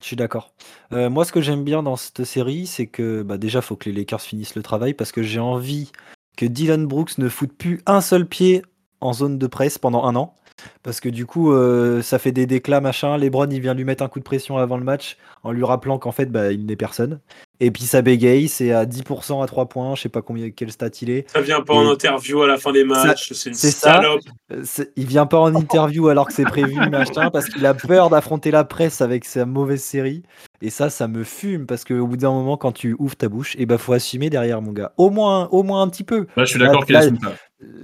Je 0.00 0.06
suis 0.06 0.16
d'accord. 0.16 0.52
Euh, 0.92 1.08
moi, 1.08 1.24
ce 1.24 1.32
que 1.32 1.40
j'aime 1.40 1.64
bien 1.64 1.82
dans 1.82 1.96
cette 1.96 2.24
série, 2.24 2.66
c'est 2.66 2.86
que 2.86 3.22
bah, 3.22 3.38
déjà, 3.38 3.62
faut 3.62 3.76
que 3.76 3.88
les 3.88 3.94
Lakers 3.94 4.20
finissent 4.20 4.54
le 4.54 4.62
travail 4.62 4.92
parce 4.92 5.12
que 5.12 5.22
j'ai 5.22 5.40
envie 5.40 5.92
que 6.36 6.44
Dylan 6.44 6.86
Brooks 6.86 7.16
ne 7.18 7.28
foute 7.28 7.56
plus 7.56 7.80
un 7.86 8.00
seul 8.00 8.26
pied 8.26 8.62
en 9.00 9.12
zone 9.12 9.38
de 9.38 9.46
presse 9.46 9.78
pendant 9.78 10.04
un 10.04 10.16
an. 10.16 10.34
Parce 10.82 11.00
que 11.00 11.08
du 11.08 11.26
coup, 11.26 11.52
euh, 11.52 12.02
ça 12.02 12.18
fait 12.18 12.32
des 12.32 12.46
déclats, 12.46 12.80
machin. 12.80 13.16
Lebron, 13.16 13.48
il 13.50 13.60
vient 13.60 13.74
lui 13.74 13.84
mettre 13.84 14.02
un 14.02 14.08
coup 14.08 14.18
de 14.18 14.24
pression 14.24 14.56
avant 14.58 14.76
le 14.76 14.84
match 14.84 15.16
en 15.42 15.52
lui 15.52 15.64
rappelant 15.64 15.98
qu'en 15.98 16.12
fait, 16.12 16.26
bah, 16.26 16.52
il 16.52 16.66
n'est 16.66 16.76
personne. 16.76 17.20
Et 17.60 17.70
puis 17.70 17.84
ça 17.84 18.02
bégaye, 18.02 18.48
c'est 18.48 18.72
à 18.72 18.84
10% 18.84 19.42
à 19.42 19.46
3 19.46 19.68
points, 19.68 19.94
je 19.94 20.02
sais 20.02 20.08
pas 20.08 20.22
combien, 20.22 20.50
quel 20.50 20.72
stat 20.72 20.88
il 21.02 21.10
est. 21.10 21.30
Ça 21.30 21.40
vient 21.40 21.60
pas 21.60 21.74
en 21.74 21.86
interview 21.86 22.42
à 22.42 22.46
la 22.46 22.58
fin 22.58 22.72
des 22.72 22.84
matchs. 22.84 23.32
C'est 23.32 23.50
une 23.50 23.54
c'est 23.54 23.70
ça. 23.70 23.94
salope. 23.94 24.20
Euh, 24.52 24.64
Il 24.96 25.06
vient 25.06 25.26
pas 25.26 25.38
en 25.38 25.54
interview 25.54 26.08
alors 26.08 26.26
que 26.26 26.32
c'est 26.32 26.44
prévu, 26.44 26.74
machin, 26.90 27.30
parce 27.30 27.48
qu'il 27.48 27.64
a 27.66 27.74
peur 27.74 28.10
d'affronter 28.10 28.50
la 28.50 28.64
presse 28.64 29.00
avec 29.00 29.24
sa 29.24 29.46
mauvaise 29.46 29.82
série. 29.82 30.22
Et 30.62 30.70
ça, 30.70 30.90
ça 30.90 31.08
me 31.08 31.24
fume, 31.24 31.66
parce 31.66 31.84
qu'au 31.84 32.06
bout 32.06 32.16
d'un 32.16 32.32
moment, 32.32 32.56
quand 32.56 32.72
tu 32.72 32.96
ouvres 32.98 33.16
ta 33.16 33.28
bouche, 33.28 33.54
et 33.58 33.66
bah 33.66 33.78
faut 33.78 33.92
assumer 33.92 34.30
derrière, 34.30 34.62
mon 34.62 34.72
gars. 34.72 34.92
Au 34.96 35.10
moins, 35.10 35.48
au 35.48 35.62
moins 35.62 35.82
un 35.82 35.88
petit 35.88 36.04
peu. 36.04 36.26
Là, 36.36 36.44
je 36.44 36.50
suis 36.50 36.58
d'accord 36.58 36.86
qu'il 36.86 36.96
assume 36.96 37.18
pas. 37.18 37.34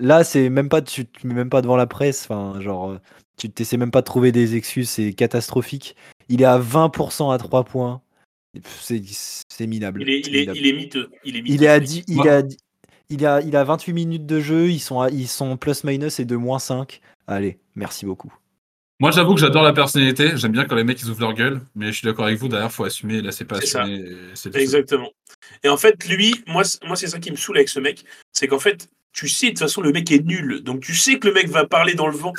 Là, 0.00 0.24
c'est 0.24 0.48
même 0.48 0.68
pas, 0.68 0.82
tu 0.82 1.06
te 1.06 1.26
mets 1.26 1.34
même 1.34 1.50
pas 1.50 1.62
devant 1.62 1.76
la 1.76 1.86
presse, 1.86 2.26
enfin, 2.28 2.60
genre, 2.60 2.90
euh, 2.90 2.98
tu 3.36 3.50
t'essaies 3.50 3.76
même 3.76 3.90
pas 3.90 4.00
de 4.00 4.06
trouver 4.06 4.32
des 4.32 4.56
excuses, 4.56 4.90
c'est 4.90 5.12
catastrophique. 5.12 5.96
Il 6.28 6.42
est 6.42 6.46
à 6.46 6.58
20% 6.58 7.32
à 7.32 7.38
3 7.38 7.64
points. 7.64 8.02
C'est 8.80 9.00
c'est 9.48 9.66
minable. 9.66 10.02
Il 10.02 10.10
est, 10.10 10.20
il, 10.26 10.36
est, 10.36 10.40
minable. 10.40 10.58
il 10.58 10.66
est 10.66 10.72
miteux. 10.72 11.10
Il 11.24 11.36
est 11.36 11.42
miteux. 11.42 11.54
Il 11.54 11.64
est 11.64 11.68
à 11.68 11.76
ce 11.78 11.84
10, 11.84 11.96
mec. 11.96 12.06
il 12.08 12.46
10 12.48 12.56
il 13.10 13.26
a, 13.26 13.40
il 13.40 13.56
a 13.56 13.64
28 13.64 13.92
minutes 13.92 14.26
de 14.26 14.40
jeu, 14.40 14.70
ils 14.70 14.78
sont, 14.78 15.00
à- 15.00 15.10
ils 15.10 15.28
sont 15.28 15.56
plus 15.56 15.84
minus 15.84 16.20
et 16.20 16.24
de 16.24 16.36
moins 16.36 16.60
5. 16.60 17.00
Allez, 17.26 17.58
merci 17.74 18.06
beaucoup. 18.06 18.32
Moi, 19.00 19.10
j'avoue 19.10 19.34
que 19.34 19.40
j'adore 19.40 19.62
la 19.62 19.72
personnalité. 19.72 20.36
J'aime 20.36 20.52
bien 20.52 20.64
quand 20.66 20.76
les 20.76 20.84
mecs 20.84 21.00
ils 21.00 21.08
ouvrent 21.08 21.22
leur 21.22 21.32
gueule. 21.32 21.62
Mais 21.74 21.86
je 21.86 21.92
suis 21.92 22.04
d'accord 22.04 22.26
avec 22.26 22.38
vous. 22.38 22.48
Derrière, 22.48 22.70
faut 22.70 22.84
assumer. 22.84 23.22
Là, 23.22 23.32
c'est 23.32 23.46
pas 23.46 23.60
ça. 23.62 23.84
tout. 23.84 24.56
Exactement. 24.56 25.10
Et 25.64 25.68
en 25.68 25.78
fait, 25.78 26.06
lui, 26.06 26.34
moi, 26.46 26.62
moi 26.86 26.96
c'est 26.96 27.06
ça 27.06 27.18
qui 27.18 27.30
me 27.30 27.36
saoule 27.36 27.56
avec 27.56 27.70
ce 27.70 27.80
mec. 27.80 28.04
C'est 28.32 28.46
qu'en 28.46 28.58
fait, 28.58 28.88
tu 29.12 29.28
sais, 29.28 29.46
de 29.46 29.50
toute 29.52 29.58
façon, 29.60 29.80
le 29.80 29.92
mec 29.92 30.10
est 30.10 30.24
nul. 30.24 30.62
Donc, 30.62 30.80
tu 30.80 30.94
sais 30.94 31.18
que 31.18 31.28
le 31.28 31.34
mec 31.34 31.48
va 31.48 31.66
parler 31.66 31.94
dans 31.94 32.06
le 32.06 32.16
vent. 32.16 32.32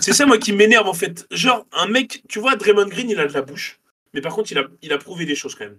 C'est 0.00 0.12
ça, 0.12 0.26
moi, 0.26 0.38
qui 0.38 0.52
m'énerve, 0.52 0.88
en 0.88 0.94
fait. 0.94 1.26
Genre, 1.30 1.66
un 1.72 1.86
mec, 1.88 2.22
tu 2.28 2.38
vois, 2.40 2.56
Draymond 2.56 2.86
Green, 2.88 3.10
il 3.10 3.20
a 3.20 3.26
de 3.26 3.32
la 3.32 3.42
bouche. 3.42 3.78
Mais 4.14 4.20
par 4.20 4.34
contre, 4.34 4.50
il 4.52 4.58
a, 4.58 4.64
il 4.82 4.92
a 4.92 4.98
prouvé 4.98 5.26
des 5.26 5.34
choses 5.34 5.54
quand 5.54 5.64
même. 5.64 5.78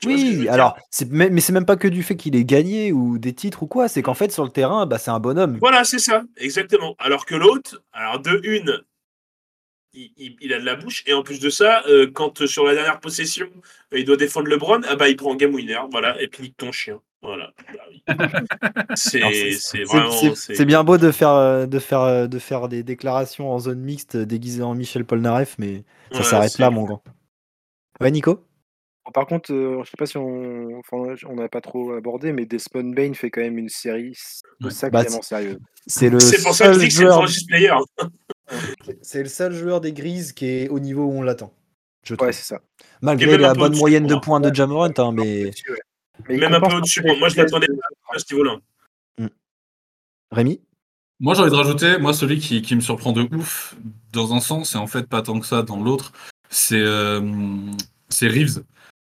Tu 0.00 0.08
ce 0.08 0.14
Oui, 0.14 0.48
alors, 0.48 0.78
mais 1.10 1.40
c'est 1.40 1.52
même 1.52 1.66
pas 1.66 1.76
que 1.76 1.88
du 1.88 2.02
fait 2.02 2.16
qu'il 2.16 2.34
ait 2.36 2.44
gagné 2.44 2.92
ou 2.92 3.18
des 3.18 3.34
titres 3.34 3.64
ou 3.64 3.66
quoi, 3.66 3.88
c'est 3.88 4.02
qu'en 4.02 4.14
fait, 4.14 4.32
sur 4.32 4.44
le 4.44 4.50
terrain, 4.50 4.86
bah, 4.86 4.98
c'est 4.98 5.10
un 5.10 5.20
bonhomme. 5.20 5.58
Voilà, 5.60 5.84
c'est 5.84 5.98
ça, 5.98 6.22
exactement. 6.36 6.94
Alors 6.98 7.26
que 7.26 7.34
l'autre, 7.34 7.82
alors 7.92 8.20
de 8.20 8.40
une, 8.44 8.82
il, 9.92 10.12
il- 10.16 10.36
il 10.40 10.54
a 10.54 10.60
de 10.60 10.64
la 10.64 10.76
bouche, 10.76 11.02
et 11.06 11.12
en 11.12 11.22
plus 11.22 11.40
de 11.40 11.50
ça, 11.50 11.82
euh, 11.86 12.10
quand 12.10 12.40
euh, 12.42 12.46
sur 12.46 12.64
la 12.64 12.74
dernière 12.74 13.00
possession, 13.00 13.48
euh, 13.92 13.98
il 13.98 14.04
doit 14.04 14.16
défendre 14.16 14.46
LeBron, 14.48 14.80
ah 14.88 14.96
bah 14.96 15.08
il 15.08 15.16
prend 15.16 15.34
game 15.34 15.54
winner, 15.54 15.80
voilà, 15.90 16.20
et 16.22 16.28
puis 16.28 16.44
nique 16.44 16.56
ton 16.56 16.72
chien. 16.72 17.00
Voilà. 17.22 17.52
Bah 18.08 18.94
C'est 18.94 19.20
vraiment. 19.84 20.10
bien 20.66 20.84
beau 20.84 20.98
de 20.98 21.10
faire, 21.10 21.30
euh, 21.30 21.66
de, 21.66 21.78
faire, 21.78 22.00
euh, 22.00 22.26
de 22.26 22.38
faire 22.38 22.68
des 22.68 22.82
déclarations 22.82 23.50
en 23.52 23.58
zone 23.58 23.80
mixte 23.80 24.16
déguisées 24.16 24.62
en 24.62 24.74
Michel 24.74 25.04
Polnareff, 25.04 25.56
mais 25.58 25.84
ça 26.12 26.18
Ouais, 26.18 26.24
s'arrête 26.24 26.58
là, 26.58 26.70
mon 26.70 26.84
grand. 26.84 27.02
Ouais, 28.00 28.10
Nico? 28.10 28.44
Par 29.12 29.26
contre, 29.26 29.52
euh, 29.52 29.82
je 29.84 29.90
sais 29.90 29.96
pas 29.98 30.06
si 30.06 30.16
on, 30.18 30.78
enfin, 30.78 31.14
on 31.28 31.34
n'a 31.34 31.48
pas 31.48 31.60
trop 31.60 31.92
abordé, 31.94 32.32
mais 32.32 32.46
Desmond 32.46 32.90
Bain 32.94 33.12
fait 33.14 33.30
quand 33.30 33.40
même 33.40 33.58
une 33.58 33.68
série 33.68 34.10
s- 34.12 34.42
Ouais. 34.62 34.70
sacrément 34.70 35.16
Bah, 35.16 35.22
sérieuse. 35.22 35.58
C'est 35.86 36.10
le, 36.10 36.20
C'est 36.20 36.42
pour 36.42 36.54
ça 36.54 36.66
que 36.66 36.74
je 36.74 36.78
seul 36.78 36.88
dis 36.88 36.94
que 36.94 37.28
c'est 37.28 37.40
le 37.42 37.46
player. 37.48 37.74
c'est 39.02 39.22
le 39.22 39.28
seul 39.28 39.52
joueur 39.52 39.80
des 39.80 39.92
Grises 39.92 40.32
qui 40.32 40.46
est 40.46 40.68
au 40.68 40.78
niveau 40.78 41.04
où 41.04 41.12
on 41.12 41.22
l'attend. 41.22 41.52
Je 42.04 42.14
trouve. 42.14 42.28
Ouais, 42.28 42.32
c'est 42.32 42.44
ça. 42.44 42.60
Malgré 43.02 43.36
la 43.36 43.54
bonne 43.54 43.76
moyenne 43.76 44.06
de 44.06 44.14
points 44.14 44.40
de 44.40 44.54
Jamorant, 44.54 44.90
hein, 44.96 45.12
mais. 45.12 45.50
Mais 46.28 46.36
Même 46.36 46.54
un 46.54 46.60
peu 46.60 46.74
au-dessus. 46.74 47.02
Moi, 47.18 47.28
je 47.28 47.36
l'attendais 47.36 47.66
à 48.14 48.18
ce 48.18 48.32
niveau-là. 48.34 48.58
Rémi? 50.30 50.60
Moi, 51.18 51.34
j'ai 51.34 51.42
envie 51.42 51.50
de 51.50 51.56
rajouter, 51.56 51.98
moi, 51.98 52.14
celui 52.14 52.38
qui, 52.38 52.62
qui 52.62 52.74
me 52.76 52.80
surprend 52.80 53.12
de 53.12 53.28
ouf 53.36 53.76
dans 54.12 54.32
un 54.32 54.40
sens, 54.40 54.74
et 54.74 54.78
en 54.78 54.86
fait 54.86 55.06
pas 55.08 55.22
tant 55.22 55.38
que 55.38 55.46
ça 55.46 55.62
dans 55.62 55.82
l'autre, 55.82 56.12
c'est 56.48 56.80
euh, 56.80 57.20
c'est 58.08 58.26
Reeves. 58.28 58.62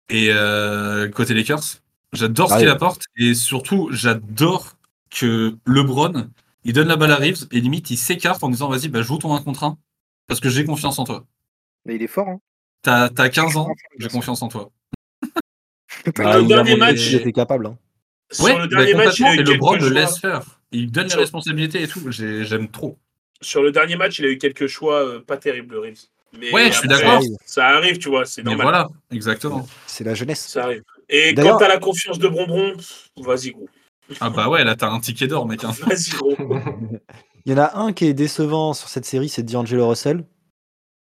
Et 0.09 0.29
euh, 0.31 1.11
côté 1.11 1.35
Lakers, 1.35 1.83
j'adore 2.15 2.49
ce 2.49 2.55
Ah 2.55 2.59
qu'il 2.59 2.67
oui. 2.67 2.73
apporte, 2.73 3.03
et 3.17 3.35
surtout, 3.35 3.89
j'adore 3.93 4.77
que 5.11 5.57
LeBron, 5.67 6.31
il 6.65 6.73
donne 6.73 6.89
la 6.89 6.97
balle 6.97 7.13
à 7.13 7.17
Reeves 7.17 7.47
et 7.53 7.61
limite 7.61 7.91
il 7.91 7.99
s'écarte 7.99 8.43
en 8.43 8.49
disant 8.49 8.69
vas-y, 8.69 8.89
bah, 8.89 9.03
joue 9.03 9.19
ton 9.19 9.35
1 9.35 9.43
contre 9.43 9.65
1 9.65 9.77
parce 10.27 10.41
que 10.41 10.49
j'ai 10.49 10.65
confiance 10.65 10.99
en 10.99 11.05
toi. 11.05 11.27
Mais 11.85 11.97
il 11.97 12.03
est 12.03 12.07
fort, 12.07 12.29
hein. 12.29 12.41
T'as 12.83 13.09
t'as 13.11 13.29
15 13.29 13.57
ans, 13.57 13.69
j'ai 13.99 14.09
confiance 14.09 14.41
en 14.41 14.49
toi. 14.49 14.71
Bah, 16.17 16.39
le 16.39 16.45
dernier 16.47 16.77
match- 16.77 17.15
était 17.15 17.33
capable. 17.33 17.67
hein. 17.67 17.79
Sur 18.31 18.45
Ouais, 18.45 18.59
le 18.59 18.67
dernier 18.69 18.93
bah, 18.95 19.07
match, 19.07 19.21
il 19.21 19.43
LeBron 19.43 19.71
quelques 19.73 19.83
le 19.83 19.89
choix. 19.89 20.01
laisse 20.01 20.19
faire. 20.19 20.43
Il 20.71 20.91
donne 20.91 21.05
les 21.05 21.11
Sur- 21.11 21.21
responsabilités 21.21 21.83
et 21.83 21.89
tout. 21.89 22.11
J'ai- 22.11 22.45
J'aime 22.45 22.69
trop. 22.69 22.99
Sur 23.41 23.63
le 23.63 23.73
dernier 23.73 23.97
match, 23.97 24.19
il 24.19 24.27
a 24.27 24.29
eu 24.29 24.37
quelques 24.39 24.67
choix 24.67 25.03
euh, 25.03 25.21
pas 25.21 25.37
terribles, 25.39 25.77
Reeves. 25.79 26.01
Mais 26.39 26.53
Ouais, 26.53 26.71
je 26.71 26.79
suis 26.79 26.89
d'accord. 26.89 27.23
Ça 27.47 27.69
arrive, 27.69 27.97
tu 27.99 28.11
vois, 28.11 28.27
c'est 28.27 28.43
Mais 28.43 28.51
normal. 28.51 28.65
voilà, 28.67 28.89
exactement. 29.11 29.67
C'est 29.87 30.05
la 30.05 30.13
jeunesse. 30.15 30.47
Ça 30.47 30.65
arrive. 30.65 30.83
Et 31.09 31.33
D'ailleurs- 31.33 31.55
quand 31.55 31.61
t'as 31.61 31.69
la 31.69 31.79
confiance 31.79 32.19
de 32.19 32.29
Bonbon, 32.29 32.77
vas-y, 33.17 33.53
gros. 33.53 33.69
Ah 34.21 34.29
bah 34.31 34.49
ouais, 34.51 34.65
là 34.65 34.75
t'as 34.77 34.89
un 34.91 35.01
ticket 35.01 35.27
d'or, 35.27 35.47
mec. 35.47 35.65
hein. 35.65 35.73
Vas-y, 35.87 36.11
gros. 36.11 36.37
Il 37.47 37.53
y 37.53 37.55
en 37.55 37.59
a 37.59 37.79
un 37.79 37.95
qui 37.95 38.05
est 38.05 38.13
décevant 38.15 38.75
sur 38.75 38.91
cette 38.91 39.07
série, 39.07 39.31
c'est 39.31 39.43
D'Angelo 39.43 39.89
Russell, 39.89 40.25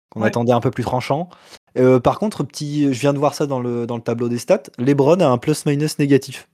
qu'on 0.10 0.22
Ouais. 0.22 0.28
attendait 0.28 0.52
un 0.52 0.60
peu 0.60 0.70
plus 0.70 0.84
tranchant. 0.84 1.30
Euh, 1.78 2.00
par 2.00 2.20
contre, 2.20 2.44
petit, 2.44 2.94
je 2.94 3.00
viens 3.00 3.14
de 3.14 3.18
voir 3.20 3.34
ça 3.34 3.48
dans 3.48 3.60
le, 3.60 3.86
dans 3.86 3.96
le 3.96 4.02
tableau 4.02 4.30
des 4.30 4.38
stats, 4.38 4.64
LeBron 4.78 5.20
a 5.20 5.28
un 5.28 5.38
plus-minus 5.38 6.00
négatif. 6.00 6.48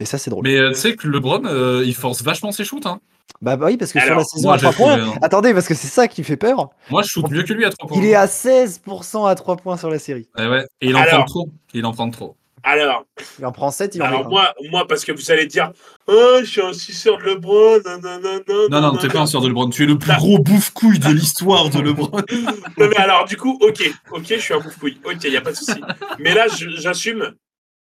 Et 0.00 0.04
ça, 0.04 0.18
c'est 0.18 0.30
drôle. 0.30 0.44
Mais 0.44 0.56
euh, 0.58 0.70
tu 0.70 0.78
sais 0.78 0.96
que 0.96 1.08
LeBron, 1.08 1.44
euh, 1.46 1.82
il 1.86 1.94
force 1.94 2.22
vachement 2.22 2.52
ses 2.52 2.64
shoots. 2.64 2.86
Hein. 2.86 3.00
Bah, 3.40 3.56
bah 3.56 3.66
oui, 3.66 3.76
parce 3.76 3.92
que 3.92 4.00
sur 4.00 4.14
la 4.14 4.24
saison 4.24 4.48
moi, 4.48 4.54
à 4.54 4.58
j'ai 4.58 4.70
3 4.70 4.72
points, 4.72 5.00
hein. 5.00 5.14
attendez, 5.22 5.52
parce 5.52 5.66
que 5.66 5.74
c'est 5.74 5.88
ça 5.88 6.08
qui 6.08 6.22
fait 6.22 6.36
peur. 6.36 6.70
Moi, 6.90 7.02
je 7.02 7.08
shoot 7.08 7.28
mieux 7.30 7.42
que 7.42 7.52
lui 7.52 7.64
à 7.64 7.70
3 7.70 7.88
points. 7.88 7.98
Il 7.98 8.04
est 8.04 8.14
à 8.14 8.26
16% 8.26 9.28
à 9.28 9.34
3 9.34 9.56
points 9.56 9.76
sur 9.76 9.90
la 9.90 9.98
série. 9.98 10.28
Ouais, 10.38 10.48
ouais. 10.48 10.66
Et 10.80 10.88
il 10.88 10.96
en 10.96 11.00
Alors. 11.00 11.24
prend 11.24 11.24
trop. 11.24 11.50
Il 11.74 11.84
en 11.86 11.92
prend 11.92 12.10
trop. 12.10 12.36
Alors, 12.68 13.06
Il 13.38 13.46
en 13.46 13.52
prend 13.52 13.70
7, 13.70 13.94
il 13.94 14.02
en 14.02 14.06
met 14.06 14.16
alors 14.16 14.28
moi, 14.28 14.52
moi, 14.72 14.88
parce 14.88 15.04
que 15.04 15.12
vous 15.12 15.30
allez 15.30 15.46
dire, 15.46 15.70
oh, 16.08 16.38
je 16.40 16.44
suis 16.46 16.60
un 16.60 16.72
suceur 16.72 17.16
de 17.18 17.22
LeBron, 17.22 17.78
nanana, 17.84 18.40
Non, 18.68 18.80
non, 18.80 18.96
t'es 18.96 19.06
pas 19.06 19.20
un 19.20 19.26
sœur 19.26 19.40
de 19.40 19.46
LeBron. 19.46 19.70
Tu 19.70 19.84
es 19.84 19.86
le 19.86 19.96
plus 19.96 20.12
gros 20.16 20.40
bouffe-couille 20.40 20.98
de 20.98 21.10
l'histoire 21.10 21.70
de 21.70 21.80
LeBron. 21.80 22.10
Non, 22.76 22.88
mais 22.88 22.96
alors, 22.96 23.24
du 23.24 23.36
coup, 23.36 23.56
ok, 23.62 23.88
ok, 24.10 24.24
je 24.28 24.34
suis 24.38 24.52
un 24.52 24.58
bouffe-couille. 24.58 25.00
Ok, 25.04 25.18
il 25.22 25.30
n'y 25.30 25.36
a 25.36 25.40
pas 25.42 25.52
de 25.52 25.56
souci. 25.56 25.80
Mais 26.18 26.34
là, 26.34 26.46
j'assume. 26.48 27.34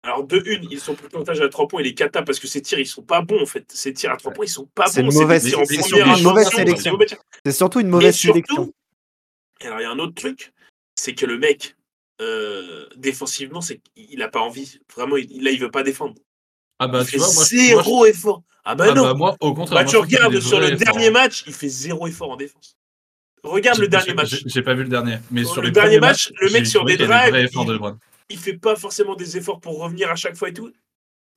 Alors, 0.06 0.26
de 0.28 0.44
une, 0.46 0.68
ils 0.70 0.82
sont 0.82 0.96
pourcentage 0.96 1.40
à 1.40 1.48
3 1.48 1.70
points, 1.70 1.80
il 1.82 1.88
est 1.88 1.94
cata 1.94 2.22
parce 2.22 2.38
que 2.38 2.48
ces 2.48 2.62
tirs, 2.62 2.78
ils 2.78 2.86
sont 2.86 3.04
pas 3.04 3.22
bons, 3.22 3.42
en 3.42 3.46
fait. 3.46 3.64
Ces 3.70 3.94
tirs 3.94 4.12
à 4.12 4.18
3 4.18 4.34
points, 4.34 4.44
ils 4.46 4.50
sont 4.50 4.68
pas 4.76 4.88
C'est 4.88 5.02
bons. 5.02 5.12
une 5.12 5.18
mauvaise- 5.22 5.44
c'est 5.44 5.52
première 5.52 5.86
surtout 5.86 6.18
une 6.18 6.24
mauvaise 6.24 6.50
c'est 6.50 6.56
sélection. 6.58 6.98
C'est 7.46 7.52
surtout 7.54 7.80
une 7.80 7.88
mauvaise 7.88 8.18
sélection. 8.20 8.74
alors, 9.62 9.80
il 9.80 9.84
y 9.84 9.86
a 9.86 9.92
un 9.92 10.00
autre 10.00 10.14
truc, 10.16 10.52
c'est 10.96 11.14
que 11.16 11.26
le 11.26 11.38
mec, 11.40 11.78
euh, 12.22 12.88
défensivement, 12.96 13.62
c'est 13.62 13.80
qu'il 13.96 14.22
a 14.22 14.28
pas 14.30 14.40
envie. 14.42 14.80
Vraiment, 14.96 15.18
il, 15.18 15.44
là, 15.44 15.52
il 15.52 15.60
veut 15.60 15.72
pas 15.72 15.84
défendre. 15.84 16.16
Ah 16.80 16.88
bah, 16.88 17.00
il 17.02 17.06
tu 17.06 17.12
fait 17.12 17.18
vois, 17.18 17.34
moi, 17.34 17.44
zéro 17.46 17.96
moi, 17.98 18.06
je- 18.08 18.12
effort. 18.12 18.44
Ah 18.66 18.76
bah 18.76 18.86
ah 18.90 18.94
non. 18.94 19.04
bah, 19.04 19.14
moi, 19.14 19.36
au 19.42 19.54
contraire. 19.54 19.76
Bah, 19.80 19.84
moi, 19.84 19.92
tu 19.92 19.98
regardes 19.98 20.34
des 20.34 20.42
sur 20.42 20.60
le 20.60 20.72
dernier 20.72 21.02
efforts. 21.08 21.12
match, 21.14 21.44
il 21.48 21.54
fait 21.54 21.68
zéro 21.68 22.08
effort 22.08 22.32
en 22.32 22.38
défense. 22.38 22.78
Regarde 23.44 23.80
le 23.80 23.88
dernier 23.90 24.14
match. 24.14 24.42
j'ai- 24.46 24.62
pas 24.62 24.74
vu 24.74 24.84
le 24.84 24.90
dernier. 24.90 25.18
Mais 25.32 25.44
Sur 25.44 25.54
sur 25.54 25.62
le 25.62 25.72
dernier 25.72 26.00
match, 26.00 26.32
le 26.40 26.50
mec 26.52 26.66
sur 26.66 26.86
des 26.86 26.96
drives, 26.96 27.36
il- 27.54 27.66
de 27.66 27.74
LeBron. 27.74 27.98
Il 28.30 28.38
fait 28.40 28.54
pas 28.58 28.76
forcément 28.78 29.16
des 29.16 29.36
efforts 29.38 29.60
pour 29.60 29.80
revenir 29.80 30.10
à 30.10 30.16
chaque 30.16 30.36
fois 30.38 30.48
et 30.50 30.54
tout. 30.54 30.72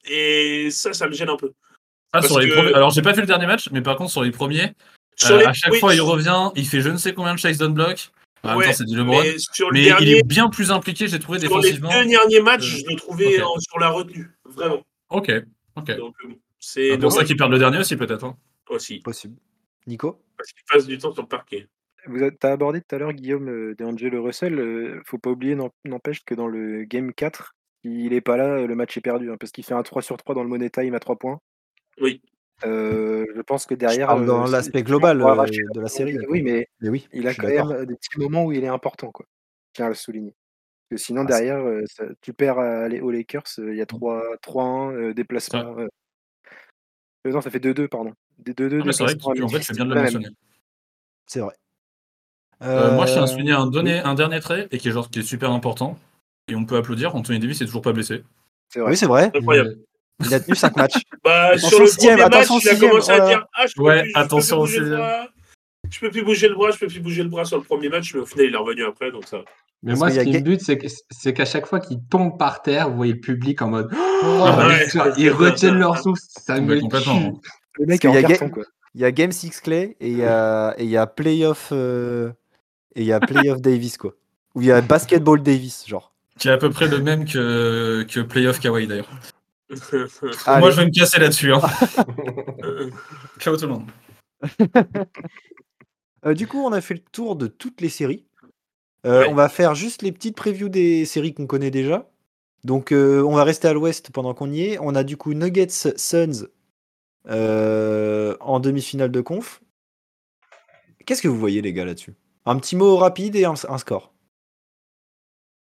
Et 0.08 0.68
ça, 0.70 0.92
ça 0.92 1.08
me 1.08 1.12
gêne 1.12 1.28
un 1.30 1.36
peu. 1.36 1.52
Ah, 2.12 2.20
Parce 2.20 2.28
sur 2.28 2.38
les 2.38 2.48
que- 2.48 2.54
premiers- 2.54 2.74
Alors, 2.74 2.90
j'ai 2.90 3.02
pas 3.02 3.12
vu 3.12 3.22
le 3.22 3.26
dernier 3.26 3.46
match, 3.46 3.68
mais 3.72 3.82
par 3.82 3.96
contre, 3.96 4.12
sur 4.12 4.22
les 4.22 4.30
premiers, 4.30 4.72
Sur 5.16 5.34
euh, 5.34 5.46
à 5.46 5.52
chaque 5.52 5.72
oui, 5.72 5.80
fois, 5.80 5.94
il 5.96 6.00
revient, 6.00 6.50
il 6.54 6.64
fait 6.66 6.80
je 6.80 6.90
ne 6.90 6.96
sais 6.96 7.12
combien 7.12 7.34
de 7.34 7.38
chase 7.40 7.58
down 7.58 7.74
block. 7.74 8.10
En 8.46 8.48
même 8.50 8.56
Ouais, 8.58 8.66
temps, 8.66 8.72
c'est 8.72 8.84
du 8.84 8.96
LeBron. 8.96 9.22
Mais 9.22 9.38
sur 9.38 9.70
le 9.70 9.74
Mais 9.74 9.82
il 9.82 9.86
dernier, 9.88 10.18
est 10.18 10.22
bien 10.26 10.48
plus 10.48 10.70
impliqué, 10.70 11.08
j'ai 11.08 11.18
trouvé, 11.18 11.38
sur 11.38 11.56
les 11.58 11.62
défensivement. 11.72 11.90
deux 11.90 12.08
derniers 12.08 12.40
matchs, 12.40 12.74
Euh, 12.74 12.78
je 12.78 12.90
le 12.90 12.96
trouvais 12.96 13.40
ok. 13.42 13.46
en- 13.46 13.58
sur 13.60 13.78
la 13.78 13.88
retenue. 13.90 14.30
Vraiment. 14.44 14.82
Ok, 15.10 15.30
ok. 15.76 15.96
Donc, 15.96 16.14
euh, 16.24 16.28
c'est 16.58 16.90
C'est 16.90 16.98
pour 16.98 17.12
ça 17.12 17.24
qu'ils 17.24 17.36
perdent 17.36 17.52
le 17.52 17.58
dernier 17.58 17.78
aussi, 17.78 17.96
peut-être. 17.96 18.24
hein. 18.24 18.36
aussi. 18.68 18.98
Possible. 19.00 19.36
Nico 19.86 20.20
Parce 20.36 20.52
qu'il 20.52 20.62
passe 20.70 20.86
du 20.86 20.98
temps 20.98 21.12
sur 21.12 21.22
le 21.22 21.28
parquet. 21.28 21.68
Vous 22.08 22.18
as 22.22 22.46
abordé 22.48 22.80
tout 22.80 22.94
à 22.94 22.98
l'heure, 22.98 23.12
Guillaume, 23.12 23.48
euh, 23.48 23.74
d'Angelo 23.76 24.22
Russell. 24.24 24.58
euh, 24.58 25.00
faut 25.06 25.18
pas 25.18 25.30
oublier, 25.30 25.56
n'empêche 25.84 26.24
que 26.24 26.34
dans 26.34 26.46
le 26.48 26.84
Game 26.84 27.12
4, 27.12 27.54
il 27.84 28.12
est 28.12 28.20
pas 28.20 28.36
là, 28.36 28.66
le 28.66 28.74
match 28.74 28.96
est 28.96 29.00
perdu. 29.00 29.30
hein, 29.30 29.36
parce 29.38 29.52
qu'il 29.52 29.64
fait 29.64 29.74
un 29.74 29.82
3 29.82 30.02
sur 30.02 30.16
3 30.16 30.34
dans 30.34 30.42
le 30.42 30.48
Money 30.48 30.70
Time 30.70 30.94
à 30.94 31.00
3 31.00 31.16
points. 31.16 31.38
Oui. 32.00 32.20
Euh, 32.64 33.24
je 33.34 33.40
pense 33.42 33.66
que 33.66 33.74
Je 33.74 33.78
derrière. 33.78 34.06
parle 34.08 34.26
dans 34.26 34.46
euh, 34.46 34.50
l'aspect 34.50 34.82
global 34.82 35.20
euh, 35.20 35.46
de 35.74 35.80
la 35.80 35.88
série. 35.88 36.16
Oui, 36.28 36.42
mais 36.42 36.68
Mais 36.80 36.88
oui, 36.88 37.06
il 37.12 37.22
je 37.22 37.28
a 37.28 37.34
quand 37.34 37.48
même 37.48 37.84
des 37.84 37.94
petits 37.96 38.18
moments 38.18 38.44
où 38.44 38.52
il 38.52 38.64
est 38.64 38.68
important, 38.68 39.10
quoi. 39.10 39.26
Je 39.68 39.72
tiens 39.74 39.86
à 39.86 39.88
le 39.90 39.94
souligner. 39.94 40.34
Parce 40.88 41.02
que 41.02 41.06
sinon, 41.06 41.22
Ah, 41.22 41.26
derrière, 41.26 41.58
euh, 41.58 41.82
ça- 41.86 42.04
tu 42.22 42.32
perds 42.32 42.58
à- 42.58 42.86
aux 42.88 43.10
Lakers, 43.10 43.42
euh, 43.58 43.72
il 43.72 43.76
y 43.76 43.82
a 43.82 43.86
3 43.86 44.22
3-1, 44.40 44.92
euh, 44.92 45.12
déplacement. 45.12 45.76
euh, 45.78 45.88
euh, 47.26 47.32
non, 47.32 47.40
ça 47.40 47.50
fait 47.50 47.60
2-2, 47.60 47.88
pardon. 47.88 48.12
Des 48.38 48.54
2-2 48.54 48.80
Ah, 48.80 48.84
mais 48.86 48.92
c'est 48.92 49.02
vrai 49.02 49.16
que 49.16 49.42
en 49.42 49.48
fait, 49.48 49.60
fais 49.60 49.72
bien 49.74 49.84
de 49.84 49.94
le 49.94 50.00
mentionner. 50.00 50.28
C'est 51.26 51.40
vrai. 51.40 51.54
Euh, 52.62 52.94
moi, 52.94 53.04
je 53.04 53.12
tiens 53.12 53.22
à 53.22 53.24
Euh, 53.24 53.26
souligner 53.26 53.52
un, 53.52 53.66
donné- 53.66 53.98
un 53.98 54.14
dernier 54.14 54.40
trait, 54.40 54.68
et 54.70 54.78
qui 54.78 54.88
est, 54.88 54.92
genre, 54.92 55.10
qui 55.10 55.18
est 55.18 55.22
super 55.22 55.50
important. 55.50 55.98
Et 56.48 56.54
on 56.54 56.64
peut 56.64 56.76
applaudir, 56.76 57.14
Anthony 57.16 57.38
Davis 57.38 57.60
est 57.60 57.66
toujours 57.66 57.82
pas 57.82 57.92
blessé. 57.92 58.22
C'est 58.68 58.80
vrai. 58.80 58.90
Oui, 58.92 58.96
c'est 58.96 59.06
vrai. 59.06 59.30
Incroyable. 59.34 59.76
Il 60.24 60.32
a 60.34 60.40
tenu 60.40 60.54
5 60.56 60.76
matchs. 60.76 60.94
Bah, 61.24 61.46
Attention 61.48 61.68
sur 61.68 61.80
le 61.80 61.86
sixième, 61.86 62.18
premier 62.18 62.30
match, 62.36 62.44
attention 62.44 62.70
il 62.72 62.76
a 62.76 62.88
commencé 62.88 63.12
oh 63.14 63.22
à 63.22 63.26
dire 63.28 63.46
Ah, 63.54 63.66
je 63.66 63.72
peux 63.74 63.82
Ouais, 63.82 64.00
plus, 64.02 64.08
je 64.08 64.14
peux 64.14 64.20
attention 64.20 64.56
plus 64.56 64.60
au 64.62 64.64
bouger 64.64 64.78
le 64.78 64.84
sixième. 64.84 64.98
bras. 65.00 65.26
Je 65.90 66.00
peux 66.00 66.10
plus 66.10 66.22
bouger 66.24 66.48
le 66.48 66.54
bras, 66.54 66.70
je 66.72 66.78
peux 66.78 66.86
plus 66.86 67.00
bouger 67.00 67.22
le 67.22 67.28
bras 67.28 67.44
sur 67.44 67.56
le 67.58 67.62
premier 67.64 67.88
match, 67.88 68.14
mais 68.14 68.20
au 68.20 68.26
final, 68.26 68.46
il 68.46 68.54
est 68.54 68.58
revenu 68.58 68.84
après, 68.84 69.10
donc 69.12 69.24
ça. 69.26 69.38
Mais 69.82 69.90
Parce 69.92 69.98
moi, 70.00 70.10
ce 70.10 70.20
qui 70.20 70.32
me 70.32 70.40
bute, 70.40 70.60
c'est 71.10 71.32
qu'à 71.34 71.44
chaque 71.44 71.66
fois 71.66 71.80
qu'il 71.80 71.98
tombe 72.10 72.38
par 72.38 72.62
terre, 72.62 72.88
vous 72.90 72.96
voyez 72.96 73.12
le 73.12 73.20
public 73.20 73.60
en 73.62 73.68
mode. 73.68 73.90
Ah, 73.92 74.54
bah, 74.56 74.68
ouais. 74.68 74.86
Vois, 74.86 75.12
Ils 75.18 75.30
retiennent 75.30 75.78
leur 75.78 75.98
souffle. 75.98 76.20
Ça 76.28 76.60
me 76.60 76.80
complètement. 76.80 77.32
tue. 77.32 77.50
Le 77.78 77.86
mec 77.86 78.00
qu'il 78.00 78.10
est 78.10 78.12
en 78.12 78.14
y 78.14 78.18
a 78.18 78.22
carton, 78.28 78.46
Ga- 78.46 78.50
quoi. 78.52 78.64
Il 78.94 79.00
y 79.02 79.04
a 79.04 79.12
Game 79.12 79.30
6 79.32 79.60
Clay 79.60 79.96
et 80.00 80.08
il 80.10 80.16
y 80.16 80.24
a, 80.24 80.74
et 80.78 80.84
il 80.84 80.90
y 80.90 80.96
a 80.96 81.06
Playoff 81.06 81.68
euh, 81.72 82.30
et 82.94 83.02
il 83.02 83.06
y 83.06 83.12
a 83.12 83.20
Playoff 83.20 83.60
Davis 83.60 83.98
quoi. 83.98 84.14
Ou 84.54 84.62
il 84.62 84.68
y 84.68 84.72
a 84.72 84.80
Basketball 84.80 85.42
Davis 85.42 85.84
genre. 85.86 86.12
Qui 86.38 86.48
est 86.48 86.52
à 86.52 86.56
peu 86.56 86.70
près 86.70 86.88
le 86.88 87.00
même 87.00 87.26
que, 87.26 88.06
que 88.10 88.20
Playoff 88.20 88.58
Kawaii, 88.58 88.86
d'ailleurs. 88.86 89.08
Moi, 89.70 90.70
je 90.70 90.76
vais 90.76 90.86
me 90.86 90.90
casser 90.92 91.18
là-dessus. 91.18 91.52
Hein. 91.52 91.60
Ciao 93.38 93.56
tout 93.56 93.66
le 93.66 93.72
monde. 93.72 93.90
Euh, 96.24 96.34
du 96.34 96.46
coup, 96.46 96.58
on 96.58 96.72
a 96.72 96.80
fait 96.80 96.94
le 96.94 97.00
tour 97.00 97.36
de 97.36 97.46
toutes 97.46 97.80
les 97.80 97.88
séries. 97.88 98.26
Euh, 99.04 99.22
Ouais. 99.22 99.28
On 99.30 99.34
va 99.34 99.48
faire 99.48 99.74
juste 99.76 100.02
les 100.02 100.10
petites 100.10 100.36
previews 100.36 100.68
des 100.68 101.04
séries 101.04 101.32
qu'on 101.34 101.46
connaît 101.46 101.70
déjà. 101.70 102.10
Donc, 102.64 102.90
euh, 102.92 103.22
on 103.22 103.34
va 103.36 103.44
rester 103.44 103.68
à 103.68 103.72
l'ouest 103.72 104.10
pendant 104.10 104.34
qu'on 104.34 104.50
y 104.50 104.62
est. 104.62 104.78
On 104.80 104.94
a 104.96 105.04
du 105.04 105.16
coup 105.16 105.32
Nuggets 105.34 105.68
Suns 105.96 106.48
euh, 107.28 108.36
en 108.40 108.58
demi-finale 108.58 109.12
de 109.12 109.20
conf. 109.20 109.60
Qu'est-ce 111.06 111.22
que 111.22 111.28
vous 111.28 111.38
voyez, 111.38 111.62
les 111.62 111.72
gars, 111.72 111.84
là-dessus? 111.84 112.14
Un 112.46 112.58
petit 112.58 112.74
mot 112.74 112.96
rapide 112.96 113.36
et 113.36 113.44
un, 113.44 113.54
un 113.68 113.78
score. 113.78 114.12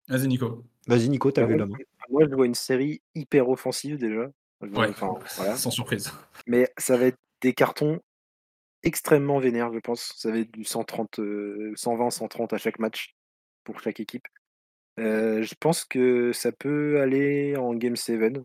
Vas-y, 0.07 0.27
Nico. 0.27 0.63
Vas-y, 0.87 1.09
Nico, 1.09 1.31
t'as 1.31 1.41
Ah 1.43 1.45
vu 1.45 1.57
la 1.57 1.65
main. 1.65 1.75
Moi, 2.09 2.23
je 2.29 2.35
vois 2.35 2.45
une 2.45 2.55
série 2.55 3.01
hyper 3.15 3.49
offensive 3.49 3.97
déjà. 3.97 4.29
Vois- 4.61 4.87
Ouais. 4.87 4.93
Voilà. 5.37 5.55
Sans 5.55 5.71
surprise. 5.71 6.11
Mais 6.47 6.69
ça 6.77 6.97
va 6.97 7.05
être 7.05 7.17
des 7.41 7.53
cartons 7.53 7.99
extrêmement 8.83 9.39
vénères, 9.39 9.73
je 9.73 9.79
pense. 9.79 10.13
Ça 10.17 10.31
va 10.31 10.37
être 10.39 10.51
du 10.51 10.63
130, 10.63 11.19
euh, 11.19 11.73
120, 11.75 12.09
130 12.09 12.53
à 12.53 12.57
chaque 12.57 12.79
match 12.79 13.15
pour 13.63 13.79
chaque 13.81 13.99
équipe. 13.99 14.25
Euh, 14.99 15.43
je 15.43 15.55
pense 15.59 15.83
que 15.85 16.31
ça 16.31 16.51
peut 16.51 17.01
aller 17.01 17.55
en 17.57 17.73
Game 17.73 17.95
7. 17.97 18.43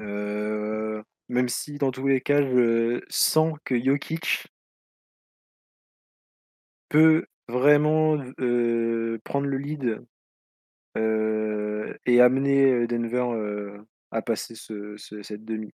Euh, 0.00 1.02
même 1.28 1.48
si 1.48 1.78
dans 1.78 1.90
tous 1.90 2.06
les 2.06 2.20
cas, 2.20 2.42
je 2.42 3.00
sens 3.08 3.56
que 3.64 3.82
Jokic 3.82 4.46
peut 6.88 7.26
vraiment 7.48 8.18
euh, 8.40 9.18
prendre 9.24 9.46
le 9.46 9.58
lead 9.58 10.04
et 10.96 12.20
amener 12.20 12.86
Denver 12.86 13.24
euh, 13.32 13.78
à 14.10 14.22
passer 14.22 14.54
ce- 14.54 14.96
ce- 14.96 15.22
cette 15.22 15.44
demi. 15.44 15.70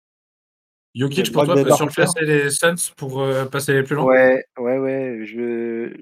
Jokic, 0.95 1.25
Je 1.25 1.31
pour 1.31 1.43
toi, 1.45 1.55
que 1.55 1.63
peut 1.63 1.71
surclasser 1.71 2.21
les 2.25 2.49
Suns 2.49 2.93
pour 2.95 3.21
euh, 3.21 3.45
passer 3.45 3.73
les 3.73 3.83
plus 3.83 3.95
loin? 3.95 4.05
Ouais, 4.05 4.45
ouais, 4.57 4.77
ouais. 4.77 5.19
Je... 5.25 5.93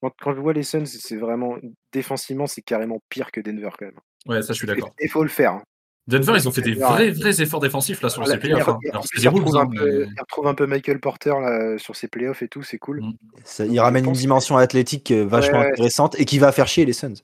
Quand, 0.00 0.12
quand 0.18 0.34
je 0.34 0.40
vois 0.40 0.54
les 0.54 0.62
Suns, 0.62 0.86
c'est 0.86 1.16
vraiment 1.16 1.56
défensivement, 1.92 2.46
c'est 2.46 2.62
carrément 2.62 3.00
pire 3.10 3.30
que 3.32 3.40
Denver 3.42 3.68
quand 3.78 3.84
même. 3.84 3.98
Ouais, 4.26 4.40
ça, 4.42 4.54
je 4.54 4.58
suis 4.58 4.66
d'accord. 4.66 4.94
Il 5.00 5.10
faut 5.10 5.22
le 5.22 5.28
faire. 5.28 5.52
hein. 5.52 5.62
Denver, 6.06 6.32
ils 6.36 6.48
ont 6.48 6.50
fait 6.50 6.62
des 6.62 6.72
vrais, 6.72 7.10
vrais 7.10 7.42
efforts 7.42 7.60
défensifs 7.60 8.00
là 8.02 8.08
sur 8.08 8.22
Voilà, 8.22 8.34
ces 8.34 8.40
playoffs. 8.40 8.66
hein. 8.66 8.78
Alors, 8.90 9.04
hein, 9.04 9.60
un 9.60 9.66
peu- 9.66 10.00
mais- 10.00 10.06
il 10.16 10.20
retrouve 10.20 10.46
un 10.46 10.54
peu 10.54 10.66
Michael 10.66 10.98
Porter 11.00 11.34
là, 11.38 11.76
sur 11.78 11.94
ses 11.94 12.08
playoffs 12.08 12.42
et 12.42 12.48
tout, 12.48 12.62
c'est 12.62 12.78
cool. 12.78 13.02
Mm. 13.02 13.12
Ça- 13.44 13.64
Donc, 13.66 13.74
il 13.74 13.78
ramène 13.80 14.06
une 14.06 14.12
dimension 14.12 14.56
athlétique 14.56 15.10
euh, 15.10 15.24
vachement 15.26 15.58
Ouais, 15.60 15.66
ouais. 15.66 15.72
intéressante 15.72 16.18
et 16.18 16.24
qui 16.24 16.38
va 16.38 16.50
faire 16.50 16.66
chier 16.66 16.86
les 16.86 16.94
Suns. 16.94 17.14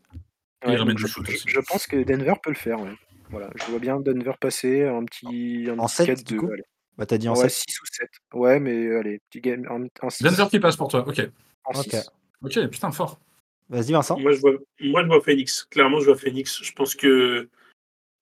Ouais, 0.64 0.76
je, 0.76 1.60
pense 1.60 1.86
que 1.86 2.02
Denver 2.02 2.34
peut 2.42 2.50
le 2.50 2.56
faire. 2.56 2.80
Ouais. 2.80 2.94
Voilà, 3.30 3.50
je 3.56 3.64
vois 3.70 3.78
bien 3.78 4.00
Denver 4.00 4.32
passer 4.40 4.84
un 4.84 5.04
petit, 5.04 5.66
un 5.68 5.78
En 5.78 5.86
petit 5.86 5.96
7, 5.96 6.06
4 6.06 6.24
du 6.24 6.34
de 6.34 6.40
coup 6.40 6.50
allez. 6.50 6.62
Bah, 6.96 7.04
t'as 7.04 7.18
dit 7.18 7.28
en 7.28 7.34
Ouais, 7.34 7.48
7 7.48 7.64
6 7.68 7.80
ou 7.80 7.86
7. 7.86 8.08
Ouais, 8.32 8.58
mais 8.58 8.96
allez, 8.96 9.20
petit 9.30 9.40
game, 9.40 9.66
6. 10.08 10.22
Denver 10.22 10.46
qui 10.50 10.60
passe 10.60 10.76
pour 10.76 10.88
toi, 10.88 11.06
ok. 11.06 11.20
en 11.64 11.78
Ok. 11.78 11.90
6. 11.90 12.10
Ok, 12.42 12.68
putain, 12.70 12.90
fort. 12.90 13.20
Vas-y, 13.68 13.92
Vincent. 13.92 14.18
Moi 14.18 14.32
je, 14.32 14.40
vois, 14.40 14.52
moi, 14.80 15.02
je 15.02 15.08
vois 15.08 15.20
Phoenix. 15.20 15.66
Clairement, 15.70 16.00
je 16.00 16.06
vois 16.06 16.16
Phoenix. 16.16 16.62
Je 16.62 16.72
pense 16.72 16.94
que 16.94 17.48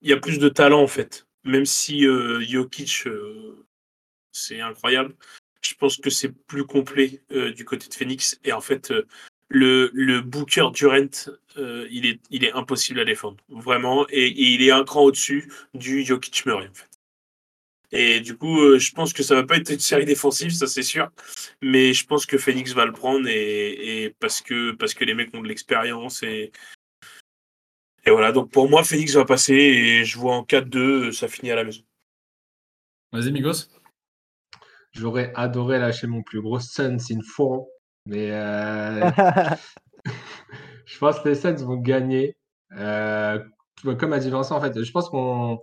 il 0.01 0.11
y 0.11 0.13
a 0.13 0.17
plus 0.17 0.39
de 0.39 0.49
talent, 0.49 0.83
en 0.83 0.87
fait. 0.87 1.27
Même 1.45 1.67
si 1.67 2.07
euh, 2.07 2.41
Jokic 2.41 3.07
euh, 3.07 3.67
c'est 4.33 4.61
incroyable. 4.61 5.15
Je 5.61 5.75
pense 5.75 5.97
que 5.97 6.11
c'est 6.11 6.31
plus 6.31 6.65
complet 6.65 7.23
euh, 7.33 7.53
du 7.53 7.65
côté 7.65 7.89
de 7.89 7.95
Phoenix. 7.95 8.39
Et 8.45 8.53
en 8.53 8.61
fait, 8.61 8.91
euh, 8.91 9.07
le, 9.49 9.91
le 9.93 10.21
Booker 10.21 10.67
Durant, 10.73 11.35
euh, 11.57 11.87
il, 11.91 12.07
est, 12.07 12.21
il 12.31 12.45
est 12.45 12.53
impossible 12.53 13.01
à 13.01 13.05
défendre. 13.05 13.37
Vraiment. 13.49 14.07
Et, 14.11 14.27
et 14.27 14.55
il 14.55 14.63
est 14.63 14.71
un 14.71 14.85
cran 14.85 15.03
au-dessus 15.03 15.51
du 15.75 16.05
Jokic 16.05 16.47
Murray, 16.47 16.69
en 16.69 16.75
fait. 16.75 16.89
Et 17.97 18.21
du 18.21 18.37
coup, 18.37 18.61
euh, 18.61 18.79
je 18.79 18.93
pense 18.93 19.13
que 19.13 19.23
ça 19.23 19.37
va 19.37 19.45
pas 19.45 19.57
être 19.57 19.71
une 19.71 19.79
série 19.79 20.05
défensive, 20.05 20.51
ça 20.51 20.67
c'est 20.67 20.83
sûr. 20.83 21.11
Mais 21.63 21.93
je 21.93 22.05
pense 22.07 22.27
que 22.27 22.39
Phoenix 22.39 22.73
va 22.73 22.87
le 22.87 22.93
prendre 22.93 23.29
et, 23.29 24.05
et 24.05 24.11
parce, 24.19 24.41
que, 24.41 24.73
parce 24.73 24.95
que 24.95 25.05
les 25.05 25.15
mecs 25.15 25.33
ont 25.33 25.43
de 25.43 25.49
l'expérience. 25.49 26.25
Et, 26.25 26.51
et 28.05 28.11
voilà, 28.11 28.33
donc 28.33 28.51
pour 28.51 28.69
moi, 28.69 28.83
Phoenix 28.83 29.15
va 29.15 29.25
passer 29.25 29.55
et 29.55 30.05
je 30.05 30.19
vois 30.19 30.35
en 30.35 30.43
4-2, 30.43 31.13
ça 31.13 31.29
finit 31.29 31.53
à 31.53 31.57
la 31.57 31.65
maison. 31.65 31.83
Vas-y, 33.13 33.31
Migos. 33.31 33.69
J'aurais 34.91 35.33
adoré 35.37 35.79
lâcher 35.79 36.09
mon 36.09 36.23
plus 36.23 36.41
gros 36.41 36.59
Suns 36.59 36.99
in 37.11 37.21
4, 37.21 37.67
mais 38.07 38.31
euh, 38.31 39.11
je 40.87 40.99
pense 40.99 41.21
que 41.21 41.29
les 41.29 41.35
Suns 41.35 41.65
vont 41.65 41.77
gagner. 41.77 42.37
Euh, 42.77 43.39
comme 43.99 44.13
a 44.13 44.19
dit 44.19 44.31
Vincent, 44.31 44.57
en 44.57 44.61
fait, 44.61 44.83
je 44.83 44.93
pense 44.93 45.09
qu'on 45.09 45.59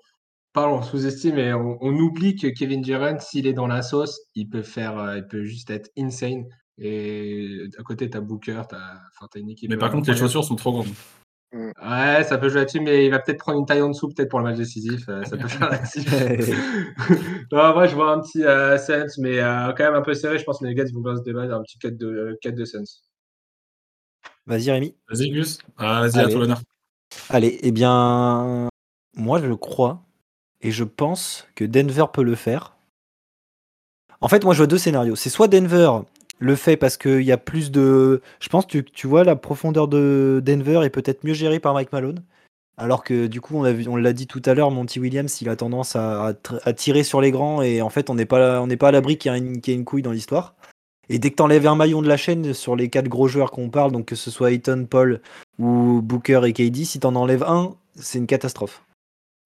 parle, 0.53 0.71
on 0.71 0.81
sous-estime 0.81 1.37
et 1.37 1.53
on, 1.53 1.77
on 1.81 1.93
oublie 1.97 2.35
que 2.35 2.47
Kevin 2.47 2.81
Durant, 2.81 3.19
s'il 3.19 3.47
est 3.47 3.53
dans 3.53 3.67
la 3.67 3.81
sauce, 3.81 4.19
il 4.35 4.49
peut 4.49 4.63
faire, 4.63 4.97
euh, 4.97 5.17
il 5.17 5.27
peut 5.27 5.43
juste 5.43 5.69
être 5.69 5.89
insane. 5.97 6.45
Et 6.77 7.63
à 7.77 7.83
côté, 7.83 8.09
t'as 8.09 8.21
Booker, 8.21 8.63
t'as, 8.69 8.95
enfin, 9.09 9.27
t'as 9.31 9.39
une 9.39 9.49
équipe. 9.49 9.69
Mais 9.69 9.77
par 9.77 9.91
contre, 9.91 10.09
les 10.09 10.17
chaussures 10.17 10.43
sont 10.43 10.55
trop 10.55 10.71
grandes. 10.71 10.87
Ouais, 11.53 12.23
ça 12.23 12.37
peut 12.37 12.47
jouer 12.47 12.61
là-dessus, 12.61 12.79
mais 12.79 13.05
il 13.05 13.11
va 13.11 13.19
peut-être 13.19 13.39
prendre 13.39 13.59
une 13.59 13.65
taille 13.65 13.81
en 13.81 13.89
dessous, 13.89 14.07
peut-être 14.07 14.29
pour 14.29 14.39
le 14.39 14.45
match 14.45 14.57
décisif. 14.57 15.07
euh, 15.09 15.23
ça 15.25 15.35
peut 15.35 15.49
faire 15.49 15.69
là-dessus. 15.69 15.99
non, 17.51 17.73
moi, 17.73 17.87
je 17.87 17.95
vois 17.95 18.13
un 18.13 18.21
petit 18.21 18.43
euh, 18.43 18.77
Suns, 18.77 19.19
mais 19.19 19.39
euh, 19.39 19.73
quand 19.73 19.83
même 19.83 19.95
un 19.95 20.01
peu 20.01 20.13
serré. 20.13 20.39
Je 20.39 20.45
pense 20.45 20.59
que 20.59 20.65
les 20.65 20.75
gars 20.75 20.85
vont 20.93 21.01
bien 21.01 21.17
se 21.17 21.23
débattre 21.23 21.53
un 21.53 21.61
petit 21.61 21.77
4 21.77 21.97
de, 21.97 22.37
4 22.41 22.55
de 22.55 22.65
Suns. 22.65 22.83
Vas-y 24.45 24.71
Rémi. 24.71 24.95
Vas-y, 25.09 25.29
Gus. 25.29 25.57
Ah, 25.77 26.01
vas-y, 26.01 26.19
à 26.19 26.29
toi 26.29 26.39
l'honneur. 26.39 26.61
Allez, 27.29 27.59
eh 27.61 27.71
bien, 27.71 28.69
moi 29.15 29.41
je 29.41 29.53
crois 29.53 30.03
et 30.61 30.71
je 30.71 30.83
pense 30.83 31.47
que 31.55 31.65
Denver 31.65 32.05
peut 32.13 32.23
le 32.23 32.35
faire. 32.35 32.77
En 34.21 34.27
fait, 34.27 34.43
moi 34.43 34.53
je 34.53 34.59
vois 34.59 34.67
deux 34.67 34.77
scénarios. 34.77 35.15
C'est 35.15 35.29
soit 35.29 35.47
Denver 35.47 35.91
le 36.41 36.55
fait 36.55 36.75
parce 36.75 36.97
qu'il 36.97 37.21
y 37.21 37.31
a 37.31 37.37
plus 37.37 37.71
de. 37.71 38.21
Je 38.39 38.49
pense 38.49 38.65
que 38.65 38.79
tu, 38.79 38.83
tu 38.83 39.07
vois 39.07 39.23
la 39.23 39.35
profondeur 39.35 39.87
de 39.87 40.41
Denver 40.43 40.81
est 40.83 40.89
peut-être 40.89 41.23
mieux 41.23 41.33
gérée 41.33 41.59
par 41.59 41.73
Mike 41.73 41.93
Malone. 41.93 42.23
Alors 42.77 43.03
que 43.03 43.27
du 43.27 43.41
coup, 43.41 43.57
on 43.57 43.95
l'a 43.95 44.13
dit 44.13 44.25
tout 44.25 44.41
à 44.45 44.55
l'heure, 44.55 44.71
Monty 44.71 44.99
Williams, 44.99 45.39
il 45.41 45.49
a 45.49 45.55
tendance 45.55 45.95
à, 45.95 46.33
tirer 46.75 47.03
sur 47.03 47.21
les 47.21 47.29
grands 47.29 47.61
et 47.61 47.81
en 47.81 47.89
fait, 47.89 48.09
on 48.09 48.15
n'est 48.15 48.25
pas, 48.25 48.65
pas 48.79 48.87
à 48.87 48.91
l'abri 48.91 49.19
qu'il 49.19 49.31
y 49.31 49.35
ait 49.35 49.37
une, 49.37 49.61
qu'il 49.61 49.71
y 49.71 49.75
ait 49.75 49.79
une 49.79 49.85
couille 49.85 50.01
dans 50.01 50.11
l'histoire. 50.11 50.55
Et 51.07 51.19
dès 51.19 51.29
que 51.29 51.35
t'enlèves 51.35 51.67
un 51.67 51.75
maillon 51.75 52.01
de 52.01 52.07
la 52.07 52.17
chaîne 52.17 52.53
sur 52.55 52.75
les 52.75 52.89
quatre 52.89 53.07
gros 53.07 53.27
joueurs 53.27 53.51
qu'on 53.51 53.69
parle, 53.69 53.91
donc 53.91 54.05
que 54.05 54.15
ce 54.15 54.31
soit 54.31 54.51
Ayton, 54.51 54.87
Paul 54.89 55.21
ou 55.59 56.01
Booker 56.01 56.41
et 56.45 56.53
KD, 56.53 56.85
si 56.85 56.99
t'en 56.99 57.15
enlèves 57.15 57.43
un, 57.43 57.75
c'est 57.95 58.17
une 58.17 58.25
catastrophe. 58.25 58.83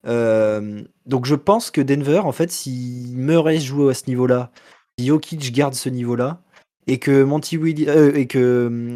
Euh, 0.06 0.82
donc 1.04 1.26
je 1.26 1.34
pense 1.34 1.70
que 1.70 1.82
Denver, 1.82 2.20
en 2.20 2.32
fait, 2.32 2.50
si 2.50 3.12
Murray 3.16 3.60
joue 3.60 3.88
à 3.88 3.94
ce 3.94 4.04
niveau-là, 4.06 4.50
si 4.98 5.08
Jokic 5.08 5.52
garde 5.52 5.74
ce 5.74 5.90
niveau-là, 5.90 6.40
et 6.86 6.98
que 6.98 7.22
Monty 7.22 7.56
Willi- 7.56 7.88
euh, 7.88 8.14
et 8.14 8.26
que 8.26 8.66
hum, 8.66 8.94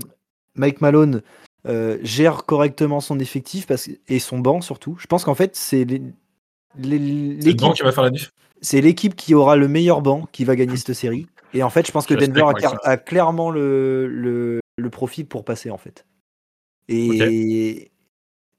Mike 0.57 0.81
Malone 0.81 1.23
euh, 1.67 1.99
gère 2.03 2.45
correctement 2.45 3.01
son 3.01 3.19
effectif 3.19 3.67
parce, 3.67 3.91
et 4.09 4.19
son 4.19 4.39
banc 4.39 4.61
surtout, 4.61 4.97
je 4.99 5.07
pense 5.07 5.25
qu'en 5.25 5.35
fait 5.35 5.57
c'est 5.57 5.85
l'équipe 6.77 7.75
qui 7.75 7.83
va 7.83 7.93
faire 7.93 8.05
la 8.05 8.11
diff. 8.11 8.33
c'est 8.61 8.81
l'équipe 8.81 9.15
qui 9.17 9.35
aura 9.35 9.57
le 9.57 9.69
meilleur 9.69 10.03
banc 10.03 10.29
qui 10.33 10.45
va 10.45 10.57
gagner 10.57 10.77
cette 10.77 10.95
série. 10.95 11.27
Et 11.53 11.63
en 11.65 11.71
fait, 11.71 11.85
je 11.87 11.91
pense 11.91 12.07
que 12.07 12.15
Je 12.15 12.21
Denver 12.27 12.45
a, 12.85 12.97
clairement 12.97 13.51
le, 13.51 14.07
le, 14.07 14.61
le 14.79 14.91
profil 14.91 15.27
pour 15.27 15.45
passer 15.45 15.71
en 15.71 15.79
fait. 15.79 16.07
Et, 16.89 17.91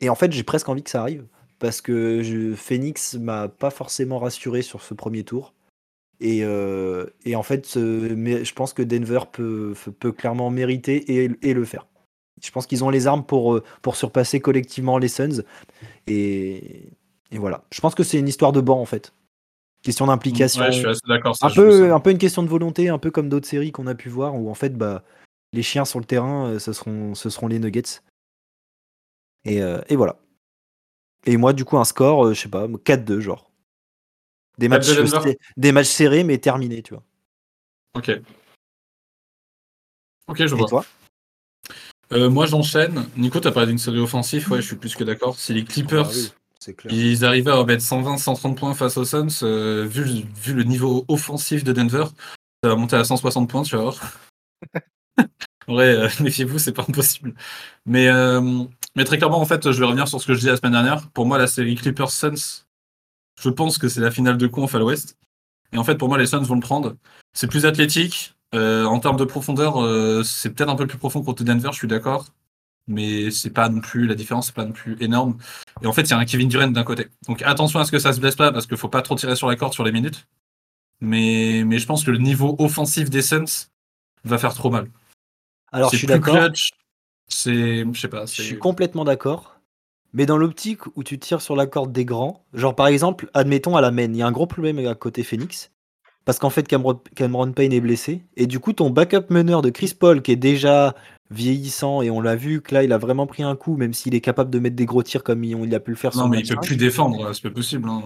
et 0.01 0.09
en 0.09 0.15
fait, 0.15 0.31
j'ai 0.31 0.43
presque 0.43 0.67
envie 0.67 0.83
que 0.83 0.89
ça 0.89 1.01
arrive 1.01 1.25
parce 1.59 1.79
que 1.81 2.21
je, 2.21 2.53
Phoenix 2.53 3.15
m'a 3.15 3.47
pas 3.47 3.69
forcément 3.69 4.19
rassuré 4.19 4.61
sur 4.61 4.81
ce 4.81 4.93
premier 4.93 5.23
tour. 5.23 5.53
Et, 6.21 6.43
euh, 6.43 7.07
et 7.25 7.35
en 7.35 7.43
fait, 7.43 7.75
mais 7.75 8.45
je 8.45 8.53
pense 8.53 8.73
que 8.73 8.83
Denver 8.83 9.21
peut, 9.31 9.73
peut 9.99 10.11
clairement 10.11 10.49
mériter 10.51 11.23
et, 11.23 11.31
et 11.41 11.53
le 11.53 11.65
faire. 11.65 11.87
Je 12.41 12.51
pense 12.51 12.67
qu'ils 12.67 12.83
ont 12.83 12.89
les 12.89 13.07
armes 13.07 13.25
pour, 13.25 13.55
euh, 13.55 13.63
pour 13.81 13.95
surpasser 13.95 14.39
collectivement 14.39 14.97
les 14.97 15.07
Suns. 15.07 15.43
Et, 16.07 16.89
et 17.31 17.37
voilà. 17.37 17.63
Je 17.71 17.81
pense 17.81 17.95
que 17.95 18.03
c'est 18.03 18.19
une 18.19 18.27
histoire 18.27 18.51
de 18.51 18.61
banc 18.61 18.79
en 18.79 18.85
fait. 18.85 19.13
Question 19.83 20.07
d'implication. 20.07 20.61
Ouais, 20.61 20.71
je 20.71 20.77
suis 20.77 20.87
assez 20.87 21.01
d'accord. 21.07 21.35
un, 21.41 21.49
peu, 21.49 21.91
un 21.91 21.99
peu 21.99 22.11
une 22.11 22.19
question 22.19 22.43
de 22.43 22.47
volonté, 22.47 22.89
un 22.89 22.99
peu 22.99 23.09
comme 23.09 23.29
d'autres 23.29 23.47
séries 23.47 23.71
qu'on 23.71 23.87
a 23.87 23.95
pu 23.95 24.09
voir 24.09 24.35
où 24.35 24.49
en 24.49 24.53
fait 24.53 24.77
bah, 24.77 25.03
les 25.53 25.63
chiens 25.63 25.85
sur 25.85 25.99
le 25.99 26.05
terrain, 26.05 26.49
euh, 26.51 26.59
ce 26.59 26.73
seront, 26.73 27.15
ce 27.15 27.29
seront 27.29 27.47
les 27.47 27.59
Nuggets. 27.59 28.01
Et, 29.43 29.61
euh, 29.61 29.81
et 29.89 29.95
voilà. 29.95 30.17
Et 31.25 31.37
moi, 31.37 31.53
du 31.53 31.65
coup, 31.65 31.77
un 31.77 31.85
score, 31.85 32.25
euh, 32.25 32.33
je 32.33 32.41
sais 32.41 32.49
pas, 32.49 32.67
4-2, 32.67 33.19
genre. 33.19 33.50
Des 34.57 34.67
4-2 34.67 35.03
matchs, 35.03 35.25
euh, 35.27 35.33
des 35.57 35.71
matchs 35.71 35.87
serrés, 35.87 36.23
mais 36.23 36.37
terminés, 36.37 36.83
tu 36.83 36.93
vois. 36.93 37.03
Ok. 37.95 38.11
Ok, 40.27 40.37
je 40.37 40.43
Et 40.53 40.57
vois. 40.57 40.67
toi? 40.67 40.85
Euh, 42.13 42.29
moi, 42.29 42.45
j'enchaîne. 42.45 43.05
Nico, 43.15 43.39
t'as 43.39 43.51
parlé 43.51 43.67
d'une 43.69 43.77
série 43.77 43.99
offensive. 43.99 44.51
Ouais, 44.51 44.61
je 44.61 44.67
suis 44.67 44.75
plus 44.75 44.95
que 44.95 45.03
d'accord. 45.03 45.35
C'est 45.37 45.53
les 45.53 45.63
Clippers. 45.63 46.07
Ah 46.07 46.13
oui, 46.13 46.31
c'est 46.59 46.73
clair. 46.73 46.93
Ils 46.93 47.23
arrivaient 47.25 47.51
à 47.51 47.63
mettre 47.63 47.83
120, 47.83 48.17
130 48.17 48.57
points 48.57 48.73
face 48.73 48.97
aux 48.97 49.05
Suns. 49.05 49.27
euh, 49.43 49.85
vu, 49.85 50.03
le- 50.03 50.23
vu 50.41 50.53
le 50.53 50.63
niveau 50.63 51.05
offensif 51.07 51.63
de 51.63 51.71
Denver, 51.73 52.05
ça 52.63 52.69
va 52.69 52.75
monter 52.75 52.97
à 52.97 53.03
160 53.03 53.49
points, 53.49 53.63
tu 53.63 53.75
vas 53.75 53.83
voir. 53.83 53.99
En 55.67 55.73
vrai, 55.75 55.95
euh, 55.95 56.09
méfiez-vous, 56.21 56.57
c'est 56.57 56.73
pas 56.73 56.81
impossible. 56.81 57.33
Mais, 57.85 58.07
mais 58.95 59.03
très 59.05 59.17
clairement, 59.17 59.39
en 59.39 59.45
fait, 59.45 59.71
je 59.71 59.79
vais 59.79 59.85
revenir 59.85 60.07
sur 60.07 60.19
ce 60.19 60.25
que 60.25 60.33
je 60.33 60.39
disais 60.39 60.51
la 60.51 60.57
semaine 60.57 60.71
dernière. 60.73 61.07
Pour 61.11 61.25
moi, 61.27 61.37
la 61.37 61.45
série 61.47 61.75
Clippers-Suns, 61.75 62.65
je 63.39 63.49
pense 63.49 63.77
que 63.77 63.89
c'est 63.89 64.01
la 64.01 64.11
finale 64.11 64.37
de 64.37 64.47
conf 64.47 64.73
à 64.75 64.79
l'ouest. 64.79 65.17
Et 65.73 65.77
en 65.77 65.83
fait, 65.83 65.95
pour 65.95 66.09
moi, 66.09 66.17
les 66.17 66.25
Suns 66.27 66.41
vont 66.41 66.55
le 66.55 66.61
prendre. 66.61 66.95
C'est 67.33 67.47
plus 67.47 67.65
athlétique. 67.65 68.35
Euh, 68.53 68.83
en 68.83 68.99
termes 68.99 69.17
de 69.17 69.23
profondeur, 69.23 69.81
euh, 69.81 70.23
c'est 70.23 70.49
peut-être 70.49 70.69
un 70.69 70.75
peu 70.75 70.85
plus 70.85 70.97
profond 70.97 71.23
contre 71.23 71.43
Denver, 71.43 71.69
je 71.71 71.77
suis 71.77 71.87
d'accord. 71.87 72.27
Mais 72.87 73.31
c'est 73.31 73.51
pas 73.51 73.69
non 73.69 73.79
plus, 73.79 74.07
la 74.07 74.15
différence, 74.15 74.47
c'est 74.47 74.55
pas 74.55 74.65
non 74.65 74.73
plus 74.73 74.97
énorme. 74.99 75.37
Et 75.81 75.87
en 75.87 75.93
fait, 75.93 76.01
il 76.01 76.09
y 76.09 76.13
a 76.13 76.17
un 76.17 76.25
Kevin 76.25 76.49
Durant 76.49 76.67
d'un 76.67 76.83
côté. 76.83 77.07
Donc 77.27 77.41
attention 77.43 77.79
à 77.79 77.85
ce 77.85 77.91
que 77.91 77.99
ça 77.99 78.11
se 78.11 78.19
blesse 78.19 78.35
pas, 78.35 78.51
parce 78.51 78.67
qu'il 78.67 78.75
faut 78.75 78.89
pas 78.89 79.01
trop 79.01 79.15
tirer 79.15 79.35
sur 79.35 79.47
la 79.47 79.55
corde 79.55 79.73
sur 79.73 79.83
les 79.83 79.91
minutes. 79.91 80.27
Mais, 80.99 81.63
mais 81.65 81.79
je 81.79 81.85
pense 81.85 82.03
que 82.03 82.11
le 82.11 82.17
niveau 82.17 82.55
offensif 82.59 83.09
des 83.09 83.21
Suns 83.21 83.69
va 84.25 84.37
faire 84.37 84.53
trop 84.53 84.69
mal. 84.69 84.89
Alors, 85.71 85.89
C'est 85.89 85.97
je 85.97 85.99
suis 85.99 86.07
plus 86.07 86.19
d'accord. 86.19 86.35
clutch, 86.35 86.71
C'est, 87.27 87.85
je 87.91 87.99
sais 87.99 88.09
pas. 88.09 88.25
Je 88.25 88.41
suis 88.41 88.59
complètement 88.59 89.05
d'accord. 89.05 89.50
Mais 90.13 90.25
dans 90.25 90.37
l'optique 90.37 90.81
où 90.95 91.03
tu 91.03 91.17
tires 91.19 91.41
sur 91.41 91.55
la 91.55 91.65
corde 91.67 91.91
des 91.91 92.05
grands, 92.05 92.43
genre 92.53 92.75
par 92.75 92.87
exemple, 92.87 93.29
admettons 93.33 93.75
à 93.77 93.81
la 93.81 93.91
main, 93.91 94.03
il 94.11 94.15
y 94.17 94.21
a 94.21 94.27
un 94.27 94.31
gros 94.31 94.47
problème 94.47 94.85
à 94.85 94.95
côté 94.95 95.23
Phoenix. 95.23 95.71
Parce 96.23 96.37
qu'en 96.37 96.49
fait, 96.51 96.67
Cameron, 96.67 97.01
Cameron 97.15 97.51
Payne 97.51 97.73
est 97.73 97.81
blessé. 97.81 98.21
Et 98.37 98.45
du 98.45 98.59
coup, 98.59 98.73
ton 98.73 98.91
backup 98.91 99.31
meneur 99.31 99.61
de 99.63 99.69
Chris 99.71 99.95
Paul, 99.97 100.21
qui 100.21 100.31
est 100.31 100.35
déjà 100.35 100.93
vieillissant, 101.31 102.01
et 102.03 102.11
on 102.11 102.21
l'a 102.21 102.35
vu 102.35 102.61
que 102.61 102.75
là, 102.75 102.83
il 102.83 102.93
a 102.93 102.97
vraiment 102.99 103.25
pris 103.25 103.41
un 103.41 103.55
coup, 103.55 103.75
même 103.75 103.93
s'il 103.93 104.13
est 104.13 104.21
capable 104.21 104.51
de 104.51 104.59
mettre 104.59 104.75
des 104.75 104.85
gros 104.85 105.01
tirs 105.01 105.23
comme 105.23 105.43
il, 105.43 105.73
a 105.73 105.79
pu 105.79 105.91
le 105.91 105.97
faire 105.97 106.15
Non, 106.15 106.27
mais 106.27 106.41
il 106.41 106.47
peut 106.47 106.55
plus 106.61 106.75
défendre, 106.77 107.33
c'est 107.33 107.41
pas 107.41 107.49
possible. 107.49 107.89
hein. 107.89 108.03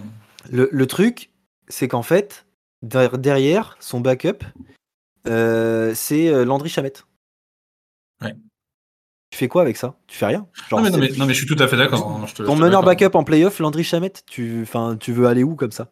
Le, 0.50 0.68
le 0.72 0.86
truc, 0.86 1.30
c'est 1.68 1.88
qu'en 1.88 2.02
fait, 2.02 2.46
der- 2.82 3.18
derrière, 3.18 3.76
son 3.80 4.00
backup, 4.00 4.44
euh, 5.28 5.92
c'est 5.94 6.28
euh, 6.28 6.44
Landry 6.44 6.68
Chamette. 6.68 7.05
Tu 9.36 9.40
fais 9.40 9.48
quoi 9.48 9.60
avec 9.60 9.76
ça? 9.76 9.96
Tu 10.06 10.16
fais 10.16 10.24
rien? 10.24 10.46
Genre, 10.70 10.80
Non 10.80 10.84
mais, 10.84 10.90
non, 10.90 10.94
c'est- 10.96 11.10
mais, 11.12 11.18
non, 11.18 11.26
mais 11.26 11.34
je 11.34 11.44
suis 11.44 11.46
tout 11.46 11.62
à 11.62 11.68
fait 11.68 11.76
d'accord. 11.76 12.08
hein, 12.08 12.24
Ton 12.46 12.56
meneur 12.56 12.82
backup 12.82 13.10
en 13.18 13.22
playoff, 13.22 13.58
Landry 13.58 13.84
Chamette, 13.84 14.22
tu, 14.26 14.62
enfin, 14.62 14.96
tu 14.98 15.12
veux 15.12 15.26
aller 15.26 15.42
où 15.42 15.56
comme 15.56 15.72
ça? 15.72 15.90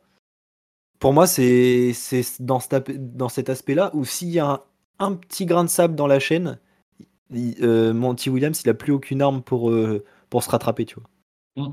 Pour 0.99 1.13
moi, 1.13 1.27
c'est 1.27 1.93
dans, 2.41 2.59
cet 2.59 2.91
dans 3.19 3.29
cet 3.29 3.51
aspect-là 3.51 3.91
où 3.93 4.07
s'il 4.07 4.31
y 4.31 4.39
a 4.39 4.47
un, 4.49 4.61
un 4.99 5.13
petit 5.13 5.45
grain 5.45 5.63
de 5.63 5.69
sable 5.69 5.95
dans 5.95 6.07
la 6.07 6.21
chaîne, 6.21 6.59
il- 7.31 7.57
euh, 7.63 7.93
Monty 7.93 8.31
Williams, 8.31 8.59
il 8.65 8.71
a 8.71 8.75
plus 8.75 8.93
aucune 8.95 9.21
arme 9.21 9.43
pour, 9.43 9.71
euh, 9.71 10.03
pour 10.31 10.43
se 10.43 10.49
rattraper, 10.49 10.87
tu 10.87 10.95
vois. 10.95 11.05
Mm. 11.69 11.73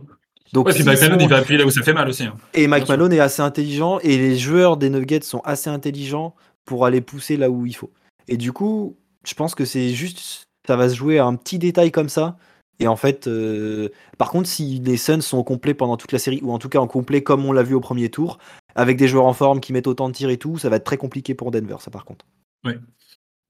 Donc, 0.51 0.67
Ouais, 0.67 0.73
puis 0.73 0.83
Mike 0.83 0.99
Malone, 0.99 1.19
sont- 1.21 1.25
il 1.25 1.29
va 1.29 1.37
appuyer 1.37 1.57
là 1.57 1.65
où 1.65 1.69
ça 1.69 1.83
fait 1.83 1.93
mal 1.93 2.09
aussi. 2.09 2.23
hein. 2.25 2.35
Et 2.53 2.67
Mike 2.67 2.81
Bien 2.81 2.85
sûr. 2.87 2.93
Malone 2.97 3.13
est 3.13 3.21
assez 3.21 3.41
intelligent 3.41 3.97
et 3.99 4.17
les 4.17 4.37
joueurs 4.37 4.75
des 4.75 4.89
Nuggets 4.89 5.21
sont 5.21 5.39
assez 5.45 5.69
intelligents 5.69 6.35
pour 6.65 6.85
aller 6.85 6.99
pousser 6.99 7.37
là 7.37 7.49
où 7.49 7.65
il 7.65 7.73
faut. 7.77 7.91
Et 8.27 8.35
du 8.35 8.51
coup, 8.51 8.97
je 9.23 9.33
pense 9.35 9.55
que 9.55 9.63
c'est 9.63 9.91
juste, 9.91 10.43
ça 10.67 10.75
va 10.75 10.89
se 10.89 10.95
jouer 10.95 11.19
à 11.19 11.25
un 11.25 11.35
petit 11.35 11.59
détail 11.59 11.91
comme 11.91 12.09
ça. 12.09 12.37
Et 12.79 12.87
en 12.87 12.95
fait, 12.95 13.27
euh, 13.27 13.89
par 14.17 14.31
contre, 14.31 14.47
si 14.47 14.79
les 14.79 14.97
Suns 14.97 15.21
sont 15.21 15.37
au 15.37 15.43
complet 15.43 15.73
pendant 15.73 15.97
toute 15.97 16.11
la 16.11 16.19
série, 16.19 16.39
ou 16.41 16.51
en 16.51 16.57
tout 16.57 16.69
cas 16.69 16.79
en 16.79 16.87
complet 16.87 17.21
comme 17.21 17.45
on 17.45 17.51
l'a 17.51 17.63
vu 17.63 17.75
au 17.75 17.79
premier 17.79 18.09
tour, 18.09 18.39
avec 18.75 18.97
des 18.97 19.07
joueurs 19.07 19.25
en 19.25 19.33
forme 19.33 19.59
qui 19.59 19.73
mettent 19.73 19.87
autant 19.87 20.09
de 20.09 20.13
tirs 20.13 20.29
et 20.29 20.37
tout, 20.37 20.57
ça 20.57 20.69
va 20.69 20.77
être 20.77 20.83
très 20.83 20.97
compliqué 20.97 21.35
pour 21.35 21.51
Denver, 21.51 21.75
ça 21.79 21.91
par 21.91 22.05
contre. 22.05 22.25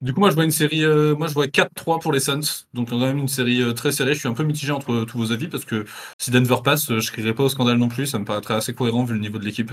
Du 0.01 0.13
coup, 0.13 0.19
moi, 0.19 0.31
je 0.31 0.35
vois 0.35 0.43
une 0.43 0.51
série, 0.51 0.83
euh, 0.83 1.15
moi, 1.15 1.27
je 1.27 1.33
vois 1.33 1.47
4-3 1.47 1.99
pour 1.99 2.11
les 2.11 2.19
Suns. 2.19 2.65
Donc, 2.73 2.89
quand 2.89 2.97
même 2.97 3.19
une 3.19 3.27
série 3.27 3.61
euh, 3.61 3.71
très 3.71 3.91
serrée. 3.91 4.15
Je 4.15 4.19
suis 4.19 4.27
un 4.27 4.33
peu 4.33 4.43
mitigé 4.43 4.71
entre 4.71 5.05
tous 5.05 5.17
vos 5.19 5.31
avis 5.31 5.47
parce 5.47 5.63
que 5.63 5.85
si 6.17 6.31
Denver 6.31 6.57
passe, 6.63 6.99
je 6.99 7.11
crierai 7.11 7.35
pas 7.35 7.43
au 7.43 7.49
scandale 7.49 7.77
non 7.77 7.87
plus. 7.87 8.07
Ça 8.07 8.17
me 8.17 8.25
paraîtrait 8.25 8.55
assez 8.55 8.73
cohérent 8.73 9.03
vu 9.03 9.13
le 9.13 9.19
niveau 9.19 9.37
de 9.37 9.45
l'équipe 9.45 9.71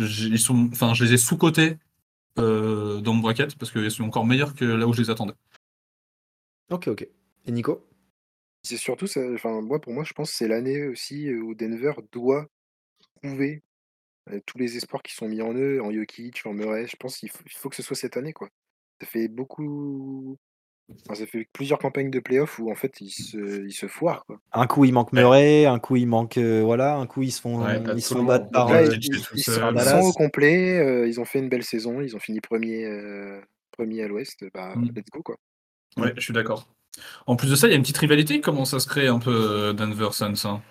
enfin, 0.00 0.94
je 0.94 1.04
les 1.04 1.14
ai 1.14 1.16
sous-cotés 1.16 1.78
euh, 2.38 3.00
dans 3.00 3.14
mon 3.14 3.20
bracket 3.20 3.56
parce 3.56 3.70
qu'ils 3.70 3.90
sont 3.90 4.04
encore 4.04 4.26
meilleurs 4.26 4.54
que 4.54 4.64
là 4.64 4.86
où 4.86 4.92
je 4.92 5.02
les 5.02 5.10
attendais. 5.10 5.34
Ok, 6.72 6.88
ok. 6.88 7.06
Et 7.46 7.52
Nico? 7.52 7.86
C'est 8.62 8.76
surtout 8.76 9.06
ça, 9.06 9.20
enfin, 9.34 9.60
moi, 9.60 9.80
pour 9.80 9.92
moi, 9.92 10.04
je 10.04 10.12
pense 10.12 10.30
que 10.30 10.36
c'est 10.36 10.48
l'année 10.48 10.86
aussi 10.86 11.28
euh, 11.28 11.40
où 11.40 11.54
Denver 11.54 11.92
doit 12.12 12.46
prouver 13.20 13.62
euh, 14.30 14.40
tous 14.46 14.56
les 14.58 14.76
espoirs 14.76 15.02
qui 15.02 15.14
sont 15.14 15.28
mis 15.28 15.42
en 15.42 15.52
eux, 15.54 15.82
en 15.82 15.92
Jokic, 15.92 16.42
en 16.46 16.54
Murray. 16.54 16.86
Je 16.86 16.96
pense 16.96 17.18
qu'il 17.18 17.28
faut, 17.30 17.42
il 17.44 17.52
faut 17.52 17.68
que 17.68 17.76
ce 17.76 17.82
soit 17.82 17.96
cette 17.96 18.16
année, 18.16 18.32
quoi. 18.32 18.48
Ça 19.00 19.06
fait 19.08 19.26
beaucoup. 19.28 20.36
enfin, 21.04 21.16
ça 21.16 21.26
fait 21.26 21.48
plusieurs 21.52 21.80
campagnes 21.80 22.10
de 22.10 22.20
playoffs 22.20 22.58
où 22.60 22.70
en 22.70 22.76
fait 22.76 23.00
ils 23.00 23.10
se, 23.10 23.66
ils 23.66 23.72
se 23.72 23.88
foirent, 23.88 24.24
quoi. 24.26 24.38
Un 24.52 24.68
coup, 24.68 24.84
il 24.84 24.92
manque 24.92 25.12
Murray, 25.12 25.66
un 25.66 25.80
coup, 25.80 25.96
il 25.96 26.06
manque. 26.06 26.38
euh, 26.38 26.62
voilà, 26.62 26.94
un 26.94 27.06
coup, 27.08 27.22
ils 27.22 27.32
se 27.32 27.40
font, 27.40 27.64
Ouais, 27.64 27.82
ils 27.96 28.00
se 28.00 28.14
font 28.14 28.24
battre 28.24 28.48
par. 28.50 28.68
Ouais, 28.70 28.86
ils, 28.86 29.18
sont, 29.18 29.70
ils 29.74 30.04
au 30.04 30.12
complet, 30.12 30.78
euh, 30.78 31.08
ils 31.08 31.20
ont 31.20 31.24
fait 31.24 31.40
une 31.40 31.48
belle 31.48 31.64
saison, 31.64 32.00
ils 32.00 32.14
ont 32.14 32.20
fini 32.20 32.40
premier, 32.40 32.86
euh, 32.86 33.40
premier 33.72 34.02
à 34.02 34.08
l'ouest. 34.08 34.44
Bah, 34.54 34.74
Mm. 34.76 34.90
let's 34.94 35.10
go, 35.10 35.22
quoi. 35.22 35.36
Ouais, 35.96 36.12
je 36.16 36.20
suis 36.20 36.32
d'accord. 36.32 36.66
En 37.26 37.36
plus 37.36 37.50
de 37.50 37.56
ça, 37.56 37.66
il 37.66 37.70
y 37.70 37.72
a 37.74 37.76
une 37.76 37.82
petite 37.82 37.98
rivalité 37.98 38.34
qui 38.34 38.40
commence 38.40 38.74
à 38.74 38.80
se 38.80 38.86
créer 38.86 39.08
un 39.08 39.18
peu 39.18 39.30
euh, 39.34 39.72
Denver 39.72 40.08
Suns. 40.12 40.34
Hein? 40.44 40.62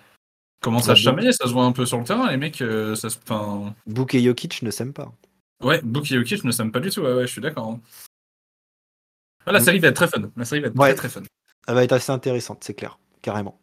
Commence 0.60 0.84
à 0.84 0.92
Bah, 0.92 0.96
se 0.96 1.00
chamailler, 1.02 1.32
ça 1.32 1.46
se 1.46 1.52
voit 1.52 1.64
un 1.64 1.72
peu 1.72 1.84
sur 1.86 1.98
le 1.98 2.04
terrain, 2.04 2.30
les 2.30 2.36
mecs. 2.36 2.60
euh, 2.62 2.94
ça 2.94 3.10
se... 3.10 3.18
enfin, 3.22 3.74
Book 3.86 4.14
et 4.14 4.22
Jokic 4.22 4.62
ne 4.62 4.70
s'aiment 4.70 4.92
pas. 4.92 5.12
Ouais, 5.62 5.80
Book 5.82 6.04
et 6.10 6.14
Jokic 6.16 6.44
ne 6.44 6.52
s'aiment 6.52 6.72
pas 6.72 6.80
du 6.80 6.90
tout, 6.90 7.00
ouais, 7.00 7.12
ouais, 7.14 7.26
je 7.26 7.32
suis 7.32 7.40
d'accord. 7.40 7.68
hein. 7.68 7.80
Ah, 9.46 9.52
la 9.52 9.60
série 9.60 9.80
va 9.80 9.88
être 9.88 9.96
très 9.96 10.06
fun. 10.08 10.30
La 10.36 10.44
série 10.44 10.60
va 10.60 10.68
être 10.68 10.78
Ouais. 10.78 10.94
très 10.94 11.08
très 11.08 11.20
fun. 11.20 11.22
Elle 11.66 11.74
va 11.74 11.82
être 11.84 11.92
assez 11.92 12.12
intéressante, 12.12 12.62
c'est 12.64 12.74
clair, 12.74 12.98
carrément. 13.22 13.58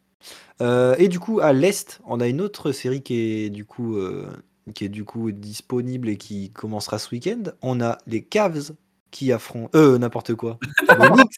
Euh, 0.60 0.94
et 0.98 1.08
du 1.08 1.18
coup, 1.18 1.40
à 1.40 1.52
l'est, 1.54 2.00
on 2.04 2.20
a 2.20 2.26
une 2.28 2.42
autre 2.42 2.72
série 2.72 3.02
qui 3.02 3.14
est 3.14 3.50
du 3.50 3.64
coup, 3.64 3.96
euh, 3.96 4.30
qui 4.74 4.84
est 4.84 4.88
du 4.90 5.04
coup 5.04 5.32
disponible 5.32 6.08
et 6.10 6.16
qui 6.18 6.50
commencera 6.50 6.98
ce 6.98 7.10
week-end. 7.14 7.42
On 7.62 7.80
a 7.80 7.96
les 8.06 8.22
Cavs 8.22 8.72
qui 9.10 9.32
affrontent. 9.32 9.70
Euh, 9.78 9.98
n'importe 9.98 10.34
quoi. 10.34 10.58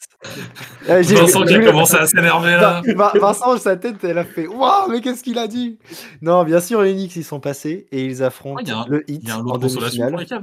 Euh, 0.89 1.03
j'ai- 1.03 1.17
Vincent 1.17 1.45
qui 1.45 1.55
a 1.55 1.65
commencé 1.65 1.97
à 1.97 2.07
s'énerver 2.07 2.53
là. 2.53 2.81
Vin- 2.87 2.95
Vin- 2.95 3.19
Vincent, 3.19 3.57
sa 3.59 3.77
tête, 3.77 3.97
elle 4.05 4.19
a 4.19 4.25
fait 4.25 4.47
Waouh, 4.47 4.89
mais 4.91 5.01
qu'est-ce 5.01 5.23
qu'il 5.25 5.37
a 5.39 5.47
dit? 5.49 5.79
Non, 6.23 6.45
bien 6.45 6.61
sûr, 6.61 6.81
les 6.83 6.93
Knicks, 6.95 7.17
ils 7.17 7.25
sont 7.25 7.41
passés 7.41 7.87
et 7.91 8.05
ils 8.05 8.23
affrontent 8.23 8.63
Ah, 8.69 8.83
un- 8.83 8.87
le 8.89 9.11
Heat 9.11 9.21
Il 9.23 9.29
y 9.29 9.31
a 9.33 9.37
un 9.37 9.43
lot 9.43 9.57
de 9.59 9.63
consolation 9.63 10.11
pour 10.11 10.19
demi-finale. 10.19 10.43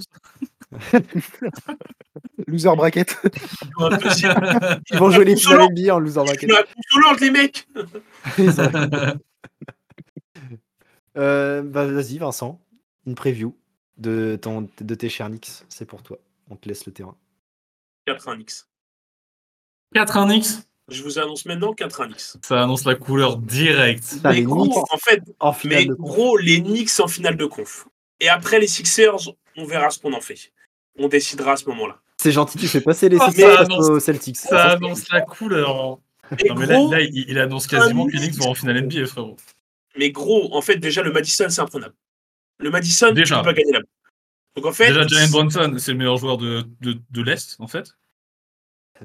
les 0.71 0.83
Cavs. 0.93 1.01
Loser 2.47 2.75
bracket. 2.75 3.15
Ils 4.91 4.97
vont 4.97 5.09
jouer 5.11 5.25
les 5.25 5.35
NBA 5.35 5.95
en 5.95 6.05
Je 6.05 6.11
bracket. 6.13 6.49
consolante, 6.49 7.21
les 7.21 7.31
mecs 7.31 7.67
Ils 8.37 8.51
Euh, 11.17 11.61
bah, 11.63 11.85
vas-y, 11.87 12.17
Vincent, 12.17 12.59
une 13.05 13.15
preview 13.15 13.55
de, 13.97 14.37
ton, 14.41 14.67
de 14.79 14.95
tes 14.95 15.09
chers 15.09 15.27
Knicks. 15.27 15.49
C'est 15.69 15.85
pour 15.85 16.01
toi. 16.03 16.17
On 16.49 16.55
te 16.55 16.67
laisse 16.67 16.85
le 16.85 16.91
terrain. 16.93 17.15
4-1 18.07 18.39
X. 18.41 18.67
4-1 19.95 20.31
X, 20.35 20.67
Je 20.89 21.03
vous 21.03 21.19
annonce 21.19 21.45
maintenant 21.45 21.73
4-1 21.73 22.11
X. 22.11 22.37
ça 22.43 22.61
annonce 22.63 22.85
la 22.85 22.95
couleur 22.95 23.37
directe. 23.37 24.17
Les 24.31 24.43
gros, 24.43 24.83
en 24.91 24.97
fait, 24.97 25.21
en 25.39 25.53
mais 25.65 25.85
gros, 25.85 26.37
les 26.37 26.61
Knicks 26.61 26.99
en 26.99 27.07
finale 27.07 27.37
de 27.37 27.45
conf. 27.45 27.87
Et 28.19 28.29
après 28.29 28.59
les 28.59 28.67
Sixers, 28.67 29.29
on 29.57 29.65
verra 29.65 29.89
ce 29.89 29.99
qu'on 29.99 30.13
en 30.13 30.21
fait. 30.21 30.51
On 30.97 31.07
décidera 31.07 31.53
à 31.53 31.57
ce 31.57 31.65
moment-là. 31.69 31.99
C'est 32.17 32.31
gentil, 32.31 32.57
tu 32.57 32.67
fais 32.67 32.81
passer 32.81 33.07
les 33.09 33.17
Oh, 33.19 33.25
Sixers 33.29 33.61
annonce- 33.61 33.89
aux 33.89 33.99
Celtics. 33.99 34.35
Ça 34.37 34.71
annonce 34.71 35.09
la 35.09 35.21
couleur. 35.21 35.99
Et 36.37 36.49
Non, 36.49 36.55
mais 36.55 36.65
là, 36.67 36.75
gros, 36.75 36.91
là, 36.91 37.01
il, 37.01 37.25
il 37.29 37.39
annonce 37.39 37.65
quasiment 37.65 38.05
que 38.05 38.11
les 38.11 38.19
Knicks 38.19 38.35
vont 38.39 38.49
en 38.49 38.53
finale 38.53 38.77
NBA, 38.85 39.05
frérot. 39.07 39.37
mais 39.97 40.11
gros, 40.11 40.53
en 40.55 40.61
fait, 40.61 40.75
déjà, 40.77 41.01
le 41.01 41.11
Madison, 41.11 41.45
c'est 41.49 41.61
imprenable. 41.61 41.95
Le 42.59 42.69
Madison, 42.69 43.11
Déjà. 43.13 43.37
tu 43.37 43.41
peux 43.41 43.45
pas 43.49 43.53
gagner 43.53 43.71
là 43.71 43.79
Donc 44.55 44.65
en 44.65 44.71
fait, 44.73 44.87
Déjà, 44.87 45.07
Jalen 45.07 45.29
Brunson, 45.31 45.75
c'est 45.77 45.91
le 45.91 45.97
meilleur 45.97 46.17
joueur 46.17 46.37
de, 46.37 46.63
de, 46.81 46.97
de 47.09 47.21
l'Est, 47.21 47.55
en 47.59 47.67
fait. 47.67 47.93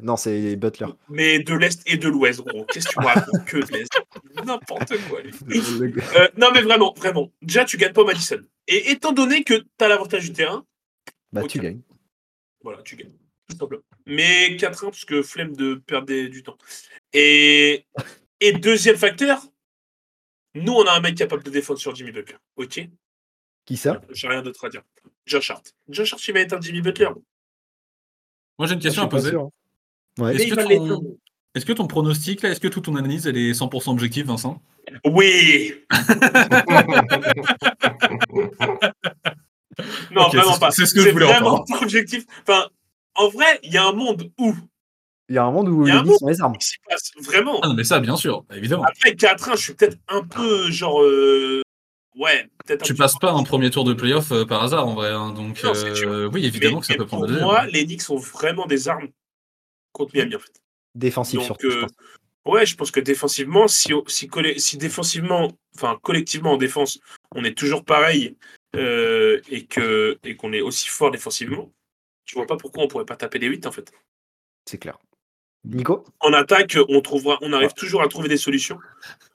Non, 0.02 0.16
c'est 0.16 0.56
Butler. 0.56 0.86
mais 1.08 1.38
de 1.38 1.54
l'Est 1.54 1.80
et 1.86 1.96
de 1.96 2.08
l'Ouest, 2.08 2.40
gros. 2.40 2.64
Qu'est-ce 2.64 2.88
que 2.88 2.94
tu 2.94 2.98
racontes 3.06 3.44
que 3.46 3.58
de 3.58 3.72
l'Est? 3.72 3.92
N'importe 4.44 4.92
quoi. 5.08 5.20
Euh, 5.20 6.28
non, 6.36 6.48
mais 6.52 6.62
vraiment, 6.62 6.92
vraiment. 6.96 7.30
Déjà, 7.42 7.64
tu 7.64 7.76
gagnes 7.76 7.92
pas 7.92 8.02
au 8.02 8.06
Madison. 8.06 8.40
Et 8.66 8.90
étant 8.90 9.12
donné 9.12 9.44
que 9.44 9.54
tu 9.54 9.66
as 9.78 9.86
l'avantage 9.88 10.24
du 10.24 10.32
terrain, 10.32 10.66
Bah, 11.32 11.42
tu 11.46 11.60
gagnes. 11.60 11.80
voilà, 12.62 12.82
tu 12.82 12.96
gagnes. 12.96 13.12
Tout 13.48 13.56
simplement. 13.56 13.82
Mais 14.06 14.56
4-1, 14.56 14.86
parce 14.86 15.04
que 15.04 15.22
flemme 15.22 15.54
de 15.54 15.74
perdre 15.76 16.06
des- 16.06 16.28
du 16.28 16.42
temps. 16.42 16.58
Et, 17.12 17.86
et 18.40 18.52
deuxième 18.54 18.96
facteur, 18.96 19.46
nous, 20.54 20.72
on 20.72 20.84
a 20.86 20.92
un 20.92 21.00
mec 21.00 21.14
capable 21.16 21.44
de 21.44 21.50
défendre 21.50 21.78
sur 21.78 21.94
Jimmy 21.94 22.10
Butler. 22.10 22.36
Ok? 22.56 22.80
Qui 23.64 23.76
ça? 23.76 24.00
J'ai 24.10 24.26
rien 24.28 24.42
d'autre 24.42 24.64
à 24.64 24.70
dire. 24.70 24.82
Josh 25.26 25.50
Hart. 25.50 25.74
Josh 25.88 26.12
Hart, 26.12 26.26
il 26.28 26.34
va 26.34 26.40
être 26.40 26.52
un 26.54 26.60
Jimmy 26.60 26.80
Butler. 26.82 27.08
Moi, 28.58 28.68
j'ai 28.68 28.74
une 28.74 28.80
question 28.80 29.02
suis 29.02 29.04
à 29.04 29.08
poser. 29.08 29.34
Ouais. 30.18 30.36
Est-ce 30.36 30.54
que 30.54 30.54
ton- 30.54 31.18
que 31.64 31.72
pronostic, 31.86 32.42
là, 32.42 32.50
est-ce 32.50 32.60
que 32.60 32.68
toute 32.68 32.84
ton 32.84 32.96
analyse, 32.96 33.26
elle 33.26 33.36
est 33.36 33.52
100% 33.52 33.92
objective, 33.92 34.26
Vincent? 34.26 34.60
Oui 35.06 35.74
Non, 40.12 40.28
vraiment 40.28 40.58
pas. 40.58 40.70
c'est 40.70 40.86
ce 40.86 40.94
que 40.94 41.00
je 41.00 41.10
voulais 41.10 41.26
vraiment 41.26 41.54
entendre. 41.54 41.82
objectif. 41.82 42.24
Enfin, 42.46 42.68
en 43.16 43.28
vrai, 43.28 43.58
il 43.64 43.72
y 43.72 43.76
a 43.76 43.84
un 43.84 43.92
monde 43.92 44.30
où 44.38 44.54
Il 45.28 45.34
y 45.34 45.38
a 45.38 45.44
un 45.44 45.50
monde 45.50 45.68
où 45.68 45.84
Il 45.86 45.88
y 45.88 45.92
les 45.92 45.96
a 45.96 46.00
un 46.00 46.04
les 46.28 46.40
armes. 46.40 46.54
passe 46.88 47.10
vraiment. 47.20 47.58
Ah 47.62 47.68
non, 47.68 47.74
mais 47.74 47.82
ça, 47.84 47.98
bien 47.98 48.16
sûr, 48.16 48.44
évidemment. 48.54 48.84
Après 48.84 49.14
4-1, 49.14 49.56
je 49.56 49.60
suis 49.62 49.74
peut-être 49.74 49.96
un 50.08 50.22
peu 50.22 50.70
genre. 50.70 51.02
euh, 51.02 51.62
Ouais, 52.16 52.48
Tu 52.84 52.94
passes 52.94 53.18
pas 53.18 53.32
un 53.32 53.42
premier 53.42 53.70
tour 53.70 53.84
de 53.84 53.92
playoff 53.92 54.30
euh, 54.30 54.44
par 54.44 54.62
hasard, 54.62 54.86
en 54.86 54.94
vrai. 54.94 55.10
hein, 55.10 55.32
donc, 55.32 55.62
Non, 55.64 55.72
euh, 55.74 56.28
oui, 56.32 56.46
évidemment 56.46 56.76
Mais- 56.76 56.80
que 56.80 56.86
ça 56.86 56.94
peut 56.94 57.06
prendre 57.06 57.26
Pour 57.26 57.42
moi, 57.42 57.66
les 57.66 57.84
Knicks 57.84 58.08
ont 58.10 58.16
vraiment 58.16 58.66
des 58.66 58.88
armes 58.88 59.08
contre 59.92 60.14
Miami 60.14 60.36
en 60.36 60.38
fait. 60.38 60.52
Défensif 60.94 61.38
Donc, 61.38 61.46
surtout, 61.46 61.66
euh. 61.66 61.86
Ouais, 62.44 62.66
je 62.66 62.76
pense 62.76 62.90
que 62.90 63.00
défensivement, 63.00 63.66
si, 63.68 63.92
si, 64.06 64.76
défensivement, 64.76 65.50
enfin 65.76 65.98
collectivement 66.02 66.52
en 66.52 66.56
défense, 66.56 67.00
on 67.34 67.42
est 67.42 67.56
toujours 67.56 67.84
pareil 67.84 68.36
euh, 68.76 69.40
et 69.48 69.64
que 69.64 70.18
et 70.24 70.36
qu'on 70.36 70.52
est 70.52 70.60
aussi 70.60 70.88
fort 70.88 71.10
défensivement, 71.10 71.72
je 72.26 72.34
vois 72.34 72.46
pas 72.46 72.56
pourquoi 72.58 72.84
on 72.84 72.88
pourrait 72.88 73.06
pas 73.06 73.16
taper 73.16 73.38
les 73.38 73.46
8 73.46 73.66
en 73.66 73.72
fait. 73.72 73.92
C'est 74.68 74.78
clair. 74.78 74.98
Nico? 75.64 76.04
En 76.20 76.32
attaque, 76.32 76.76
on 76.88 77.00
trouvera, 77.00 77.38
on 77.40 77.52
arrive 77.52 77.72
toujours 77.74 78.02
à 78.02 78.08
trouver 78.08 78.28
des 78.28 78.36
solutions. 78.36 78.78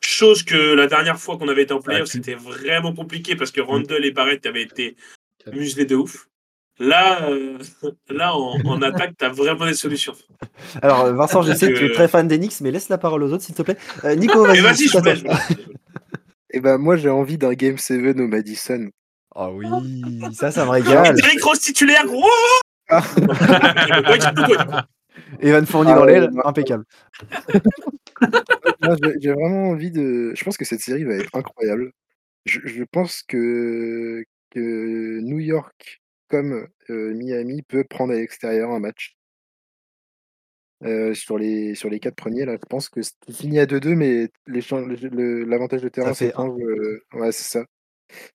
Chose 0.01 0.43
que 0.43 0.55
la 0.75 0.87
dernière 0.87 1.19
fois 1.19 1.37
qu'on 1.37 1.47
avait 1.47 1.63
été 1.63 1.73
en 1.73 1.81
playoff, 1.81 2.03
Ah, 2.07 2.11
tu- 2.11 2.17
c'était 2.17 2.35
vraiment 2.35 2.93
compliqué 2.93 3.35
parce 3.35 3.51
que 3.51 3.61
Randall 3.61 4.05
et 4.05 4.11
Barrett 4.11 4.45
avaient 4.45 4.61
été 4.63 4.95
muselés 5.51 5.85
de 5.85 5.95
ouf. 5.95 6.27
Là, 6.77 7.23
euh, 7.29 7.57
là 8.09 8.35
en, 8.35 8.59
en 8.63 8.81
attaque, 8.81 9.13
tu 9.17 9.25
as 9.25 9.29
vraiment 9.29 9.65
des 9.65 9.73
solutions. 9.73 10.13
Alors, 10.81 11.11
Vincent, 11.13 11.41
je 11.41 11.53
sais 11.53 11.71
que 11.71 11.77
tu 11.77 11.85
es 11.87 11.91
très 11.91 12.07
fan 12.07 12.27
des 12.27 12.37
Knicks, 12.37 12.61
mais 12.61 12.71
laisse 12.71 12.89
la 12.89 12.97
parole 12.97 13.23
aux 13.23 13.33
autres, 13.33 13.43
s'il 13.43 13.55
te 13.55 13.63
plaît. 13.63 13.77
Euh, 14.05 14.15
Nico, 14.15 14.43
vas-y. 14.45 14.59
vas-y, 14.61 14.87
c'est 14.87 15.15
je 15.15 15.23
vais- 15.23 15.29
Et 16.51 16.59
ben 16.61 16.77
moi 16.77 16.95
j'ai 16.95 17.09
envie 17.09 17.37
d'un 17.37 17.53
Game 17.53 17.77
7 17.77 18.17
au 18.19 18.27
Madison. 18.27 18.89
Ah 19.35 19.51
oui, 19.51 19.67
ça, 20.33 20.51
ça 20.51 20.65
me 20.65 20.69
régale. 20.71 21.15
Derrick 21.15 21.43
Rose 21.43 21.59
titulaire, 21.59 22.05
gros 22.05 22.23
Ah. 22.89 23.03
Evan 25.41 25.65
Fournier 25.65 25.91
Ah 25.93 25.99
dans 25.99 26.05
l'aile, 26.05 26.29
impeccable. 26.43 26.85
J'ai- 29.21 29.31
vraiment 29.33 29.69
envie 29.69 29.91
de. 29.91 30.33
Je 30.35 30.43
pense 30.43 30.57
que 30.57 30.65
cette 30.65 30.81
série 30.81 31.03
va 31.03 31.15
être 31.15 31.35
incroyable. 31.35 31.91
Je, 32.45 32.59
je 32.65 32.83
pense 32.83 33.23
que, 33.23 34.23
que 34.51 35.19
New 35.21 35.39
York 35.39 36.01
comme 36.29 36.67
euh, 36.89 37.13
Miami 37.13 37.61
peut 37.63 37.83
prendre 37.83 38.13
à 38.13 38.15
l'extérieur 38.17 38.71
un 38.71 38.79
match. 38.79 39.15
Euh, 40.85 41.13
sur, 41.13 41.37
les, 41.37 41.75
sur 41.75 41.89
les 41.89 41.99
quatre 41.99 42.15
premiers, 42.15 42.45
là, 42.45 42.53
je 42.53 42.65
pense 42.65 42.87
que 42.87 43.01
c'est 43.01 43.13
fini 43.33 43.59
à 43.59 43.65
2-2, 43.65 43.95
mais 43.95 44.29
l'avantage 44.47 45.81
de 45.81 45.89
terrain 45.89 46.13
s'échange. 46.13 46.57
euh, 46.61 47.03
ouais, 47.15 47.33
c'est 47.33 47.59
ça. 47.59 47.65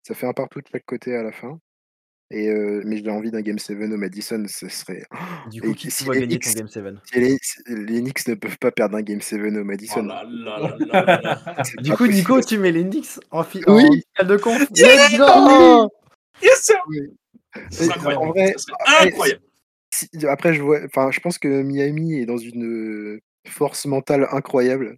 Ça 0.02 0.15
fait 0.15 0.27
un 0.27 0.35
partout 0.35 0.61
de 0.61 0.66
chaque 0.70 0.85
côté 0.85 1.16
à 1.16 1.23
la 1.23 1.32
fin. 1.32 1.59
Et, 2.31 2.49
euh, 2.49 2.83
mais 2.87 2.97
j'ai 2.97 3.11
envie 3.11 3.31
d'un 3.31 3.43
Game 3.43 3.59
7 3.59 3.77
au 3.79 3.97
Madison, 3.97 4.43
ce 4.49 4.69
serait. 4.69 5.05
Du 5.51 5.59
Et 5.59 5.61
coup, 5.61 5.75
qui 5.75 5.91
si 5.91 6.05
vois 6.05 6.15
les 6.15 6.23
gagner 6.23 6.39
ton 6.39 6.51
Knicks- 6.51 6.57
Game 6.57 6.69
7 6.69 6.85
si 7.13 7.21
les, 7.21 7.39
si 7.43 7.59
les 7.69 8.01
Knicks 8.01 8.27
ne 8.29 8.35
peuvent 8.35 8.59
pas 8.59 8.71
perdre 8.73 8.97
un 8.97 9.03
Game 9.03 9.21
7 9.21 9.41
au 9.41 9.45
Oh 9.61 9.65
Madison. 9.65 10.03
là 10.03 10.25
là 10.27 10.59
là 10.59 11.05
là 11.07 11.21
là. 11.23 11.63
c'est 11.65 11.81
Du 11.83 11.93
coup, 11.93 12.07
Nico, 12.07 12.41
tu 12.41 12.59
mets 12.59 12.73
les 12.73 12.83
Knicks 12.85 13.21
en, 13.31 13.45
fi- 13.45 13.63
Oui. 13.67 14.03
finale 14.17 14.33
de 14.33 14.37
conf? 14.43 14.59
Go 14.71 15.91
Yes, 16.43 16.63
sir 16.63 16.77
Et 16.91 17.61
C'est 17.71 17.91
incroyable. 17.93 18.27
vrai. 18.29 18.55
Si- 19.93 20.09
après, 20.27 20.55
je 20.55 20.63
vois, 20.63 20.81
enfin, 20.87 21.11
je 21.13 21.21
pense 21.21 21.39
que 21.39 21.63
Miami 21.63 22.15
est 22.19 22.27
dans 22.27 22.37
une 22.39 23.21
force 23.47 23.87
mentale 23.87 24.27
incroyable. 24.33 24.97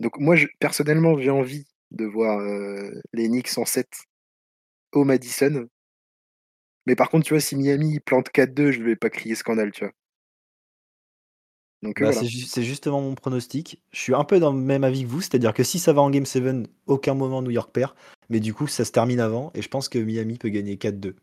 Donc 0.00 0.18
moi, 0.18 0.36
je- 0.36 0.48
personnellement, 0.58 1.16
j'ai 1.18 1.30
envie 1.30 1.64
de 1.92 2.04
voir 2.04 2.40
euh, 2.40 2.90
les 3.14 3.28
Knicks 3.28 3.56
en 3.56 3.64
7 3.64 3.88
au 4.92 5.04
Madison. 5.04 5.66
Mais 6.86 6.96
par 6.96 7.10
contre, 7.10 7.26
tu 7.26 7.34
vois, 7.34 7.40
si 7.40 7.56
Miami 7.56 8.00
plante 8.00 8.30
4-2, 8.30 8.70
je 8.70 8.82
vais 8.82 8.96
pas 8.96 9.10
crier 9.10 9.34
scandale, 9.34 9.72
tu 9.72 9.84
vois. 9.84 9.92
Donc, 11.82 12.00
euh, 12.00 12.06
Bah, 12.06 12.10
voilà. 12.12 12.20
c'est 12.20 12.28
ju- 12.28 12.46
c'est 12.46 12.62
justement 12.62 13.00
mon 13.00 13.14
pronostic. 13.14 13.82
Je 13.92 14.00
suis 14.00 14.14
un 14.14 14.24
peu 14.24 14.38
dans 14.40 14.52
le 14.52 14.58
même 14.58 14.84
avis 14.84 15.02
que 15.02 15.08
vous, 15.08 15.20
c'est-à-dire 15.20 15.52
que 15.52 15.62
si 15.62 15.78
ça 15.78 15.92
va 15.92 16.00
en 16.02 16.10
Game 16.10 16.26
7, 16.26 16.68
aucun 16.86 17.14
moment 17.14 17.42
New 17.42 17.50
York 17.50 17.70
perd, 17.72 17.92
mais 18.30 18.40
du 18.40 18.54
coup 18.54 18.66
ça 18.66 18.84
se 18.84 18.92
termine 18.92 19.20
avant 19.20 19.50
et 19.54 19.62
je 19.62 19.68
pense 19.68 19.88
que 19.88 19.98
Miami 19.98 20.38
peut 20.38 20.48
gagner 20.48 20.78
4-2. 20.78 21.16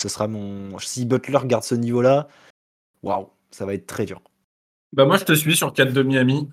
Ce 0.00 0.08
sera 0.08 0.28
mon. 0.28 0.78
Si 0.78 1.06
Butler 1.06 1.38
garde 1.44 1.64
ce 1.64 1.74
niveau-là, 1.74 2.28
waouh, 3.02 3.28
ça 3.50 3.64
va 3.66 3.74
être 3.74 3.86
très 3.86 4.04
dur. 4.06 4.22
Bah 4.92 5.04
moi 5.06 5.16
je 5.16 5.24
te 5.24 5.32
suis 5.32 5.56
sur 5.56 5.72
4 5.72 5.92
de 5.92 6.02
Miami. 6.02 6.48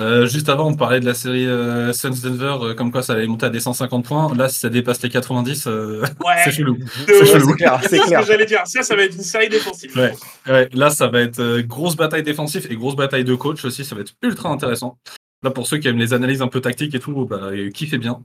Euh, 0.00 0.26
juste 0.26 0.48
avant 0.48 0.68
on 0.68 0.74
parlait 0.74 1.00
de 1.00 1.04
la 1.04 1.12
série 1.12 1.46
euh, 1.46 1.92
Suns 1.92 2.22
Denver, 2.22 2.56
euh, 2.62 2.74
comme 2.74 2.90
quoi 2.90 3.02
ça 3.02 3.12
allait 3.12 3.26
monter 3.26 3.46
à 3.46 3.50
des 3.50 3.60
150 3.60 4.04
points. 4.06 4.34
Là 4.34 4.48
si 4.48 4.58
ça 4.58 4.70
dépasse 4.70 5.02
les 5.02 5.10
90, 5.10 5.66
euh, 5.66 6.00
Ouais, 6.24 6.32
c'est 6.44 6.50
chelou. 6.50 6.78
c'est 7.06 7.26
chelou. 7.26 7.50
C'est 7.50 7.56
clair, 7.56 7.78
C'est 7.82 7.88
c'est 7.90 7.98
ce 7.98 8.20
que 8.20 8.26
j'allais 8.26 8.46
dire. 8.46 8.62
Ça, 8.64 8.82
ça 8.82 8.96
va 8.96 9.02
être 9.04 9.14
une 9.14 9.22
série 9.22 9.50
défensive. 9.50 9.94
Ouais. 9.96 10.14
Ouais, 10.48 10.68
là 10.72 10.88
ça 10.90 11.08
va 11.08 11.20
être 11.20 11.40
euh, 11.40 11.62
grosse 11.62 11.94
bataille 11.96 12.22
défensive 12.22 12.66
et 12.70 12.76
grosse 12.76 12.96
bataille 12.96 13.24
de 13.24 13.34
coach 13.34 13.64
aussi, 13.66 13.84
ça 13.84 13.94
va 13.94 14.00
être 14.00 14.14
ultra 14.22 14.48
intéressant. 14.48 14.98
Là 15.42 15.50
pour 15.50 15.66
ceux 15.66 15.76
qui 15.78 15.88
aiment 15.88 15.98
les 15.98 16.14
analyses 16.14 16.40
un 16.40 16.48
peu 16.48 16.60
tactiques 16.60 16.94
et 16.94 17.00
tout, 17.00 17.26
bah 17.26 17.50
kiffez 17.74 17.98
bien. 17.98 18.22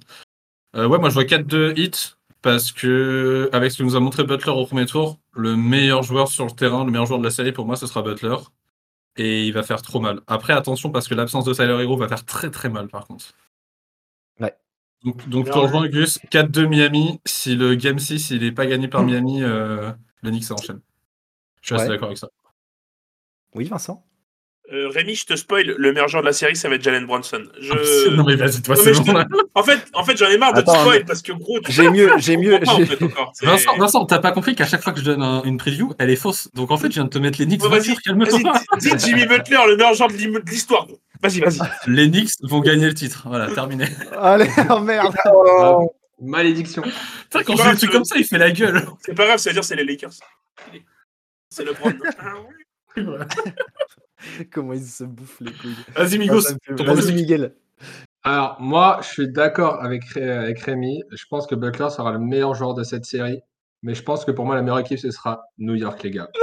Euh, 0.76 0.88
ouais 0.88 0.99
moi 0.99 1.10
je 1.10 1.15
vois 1.15 1.23
4-2 1.26 1.73
hits 1.77 2.15
parce 2.41 2.72
que 2.72 3.49
avec 3.52 3.72
ce 3.72 3.80
que 3.80 3.84
nous 3.84 3.95
a 3.95 3.99
montré 3.99 4.23
Butler 4.23 4.52
au 4.52 4.65
premier 4.65 4.85
tour, 4.85 5.18
le 5.35 5.57
meilleur 5.57 6.03
joueur 6.03 6.27
sur 6.30 6.45
le 6.45 6.52
terrain, 6.52 6.85
le 6.85 6.91
meilleur 6.91 7.07
joueur 7.07 7.19
de 7.19 7.26
la 7.26 7.31
série 7.31 7.52
pour 7.52 7.65
moi 7.65 7.76
ce 7.76 7.88
sera 7.88 8.02
Butler. 8.03 8.35
Et 9.18 9.45
il 9.48 9.53
va 9.53 9.64
faire 9.64 9.81
trop 9.81 9.99
mal. 9.99 10.22
Après, 10.27 10.53
attention, 10.53 10.91
parce 10.91 11.07
que 11.07 11.15
l'absence 11.15 11.45
de 11.45 11.53
Tyler 11.53 11.77
Hero 11.81 11.98
va 11.98 12.07
faire 12.07 12.23
très 12.26 12.52
très 12.52 12.69
mal 12.69 12.88
par 12.88 13.07
contre. 13.07 13.26
Ouais. 14.39 14.56
Donc, 15.03 15.27
donc 15.27 15.48
rejoins, 15.49 15.88
Gus. 15.88 16.19
4-2 16.31 16.68
Miami. 16.68 17.19
Si 17.26 17.56
le 17.56 17.76
Game 17.76 17.99
6 17.99 18.31
il 18.31 18.41
n'est 18.41 18.52
pas 18.52 18.65
gagné 18.65 18.88
par 18.88 19.03
Miami, 19.03 19.44
euh, 19.44 19.91
le 20.22 20.30
Knicks 20.30 20.45
s'enchaîne. 20.45 20.81
Je 21.61 21.68
suis 21.68 21.76
assez 21.76 21.89
d'accord 21.89 22.07
avec 22.07 22.18
ça. 22.18 22.30
Oui, 23.56 23.65
Vincent 23.65 24.06
Euh, 24.73 24.89
Rémi, 24.89 25.15
je 25.15 25.26
te 25.26 25.35
spoil. 25.38 25.76
Le 25.77 25.94
meilleur 25.94 26.10
joueur 26.10 26.23
de 26.23 26.27
la 26.27 26.34
série, 26.34 26.56
ça 26.57 26.68
va 26.68 26.76
être 26.76 26.84
Jalen 26.84 27.06
Bronson. 27.06 27.41
Je... 27.61 28.10
Non 28.10 28.26
mais 28.26 28.35
vas-y, 28.35 28.61
toi 28.61 28.76
c'est 28.76 28.91
bon. 28.91 29.03
te-. 29.03 29.26
En 29.56 29.64
fait, 29.64 29.80
en 29.94 30.03
fait 30.03 30.18
j'en 30.18 30.27
ai 30.27 30.38
marre 30.38 30.52
de 30.53 30.60
te 30.61 30.69
spoil 30.69 30.99
mais- 30.99 31.06
parce 31.06 31.22
que 31.22 31.31
gros. 31.31 31.60
tu- 31.61 31.72
J'ai 31.72 31.89
mieux, 31.89 32.10
j'ai 32.18 32.35
mieux. 32.35 32.60
pas, 32.60 32.72
en 32.73 32.85
fait, 32.85 32.99
Vincent, 33.45 33.77
Vincent, 33.77 34.06
t'as 34.06 34.19
pas 34.19 34.34
compris 34.34 34.56
qu'à 34.56 34.65
chaque 34.65 34.81
fois 34.84 34.91
que 34.91 34.99
je 34.99 35.06
donne 35.06 35.22
un- 35.23 35.41
une 35.44 35.57
preview, 35.57 35.94
elle 35.99 36.10
est 36.10 36.18
fausse. 36.18 36.49
Donc 36.53 36.72
en 36.72 36.77
fait, 36.77 36.88
je 36.88 36.95
viens 36.95 37.06
de 37.06 37.10
te 37.10 37.18
mettre 37.18 37.39
les 37.39 37.45
Knicks. 37.45 37.61
Vas-y, 37.61 37.95
dis 37.95 38.89
dis 38.89 39.06
Jimmy 39.06 39.26
Butler, 39.26 39.57
le 39.68 39.77
meilleur 39.77 39.94
joueur 39.94 40.10
de 40.10 40.15
l'histoire. 40.49 40.85
Vas-y, 41.22 41.39
vas-y. 41.39 41.60
Les 41.89 42.10
Knicks 42.10 42.31
vont 42.41 42.60
gagner 42.60 42.88
le 42.88 42.94
titre. 42.94 43.23
Voilà, 43.26 43.49
terminé. 43.52 43.85
Allez, 44.19 44.49
oh 44.69 44.80
merde 44.80 45.15
Malédiction. 46.22 46.81
Putain, 46.81 47.44
quand 47.44 47.56
je 47.56 47.64
des 47.72 47.77
trucs 47.77 47.89
grave, 47.89 47.91
comme 47.91 48.03
ça, 48.06 48.15
il 48.18 48.26
fait 48.26 48.38
la 48.39 48.52
gueule. 48.52 48.84
C'est 49.06 49.14
pas 49.15 49.27
grave, 49.27 49.38
ça 49.38 49.49
veut 49.49 49.53
dire 49.53 49.64
c'est 49.64 49.76
les 49.76 49.85
Lakers. 49.85 50.11
C'est 51.49 51.64
le 51.64 51.72
Brown. 51.73 51.98
Comment 54.51 54.73
ils 54.73 54.85
se 54.85 55.03
bouffent 55.03 55.39
les 55.41 55.51
couilles. 55.51 55.75
Vas-y, 55.95 56.15
Ah, 56.15 56.17
Migos. 56.17 56.41
fait- 56.41 56.83
Vas-y. 56.83 57.13
Miguel. 57.13 57.55
Alors, 58.23 58.57
moi, 58.59 58.99
je 59.01 59.07
suis 59.07 59.31
d'accord 59.31 59.81
avec, 59.83 60.03
Ré- 60.05 60.29
avec 60.29 60.59
Rémi. 60.59 61.01
Je 61.11 61.23
pense 61.29 61.47
que 61.47 61.55
Butler 61.55 61.89
sera 61.89 62.11
le 62.11 62.19
meilleur 62.19 62.55
joueur 62.55 62.73
de 62.73 62.83
cette 62.83 63.05
série. 63.05 63.39
Mais 63.83 63.93
je 63.93 64.01
pense 64.03 64.25
que 64.25 64.31
pour 64.31 64.45
moi, 64.45 64.55
la 64.55 64.61
meilleure 64.63 64.79
équipe, 64.79 64.97
ce 64.99 65.11
sera 65.11 65.43
New 65.59 65.75
York, 65.75 66.01
les 66.03 66.11
gars. 66.11 66.29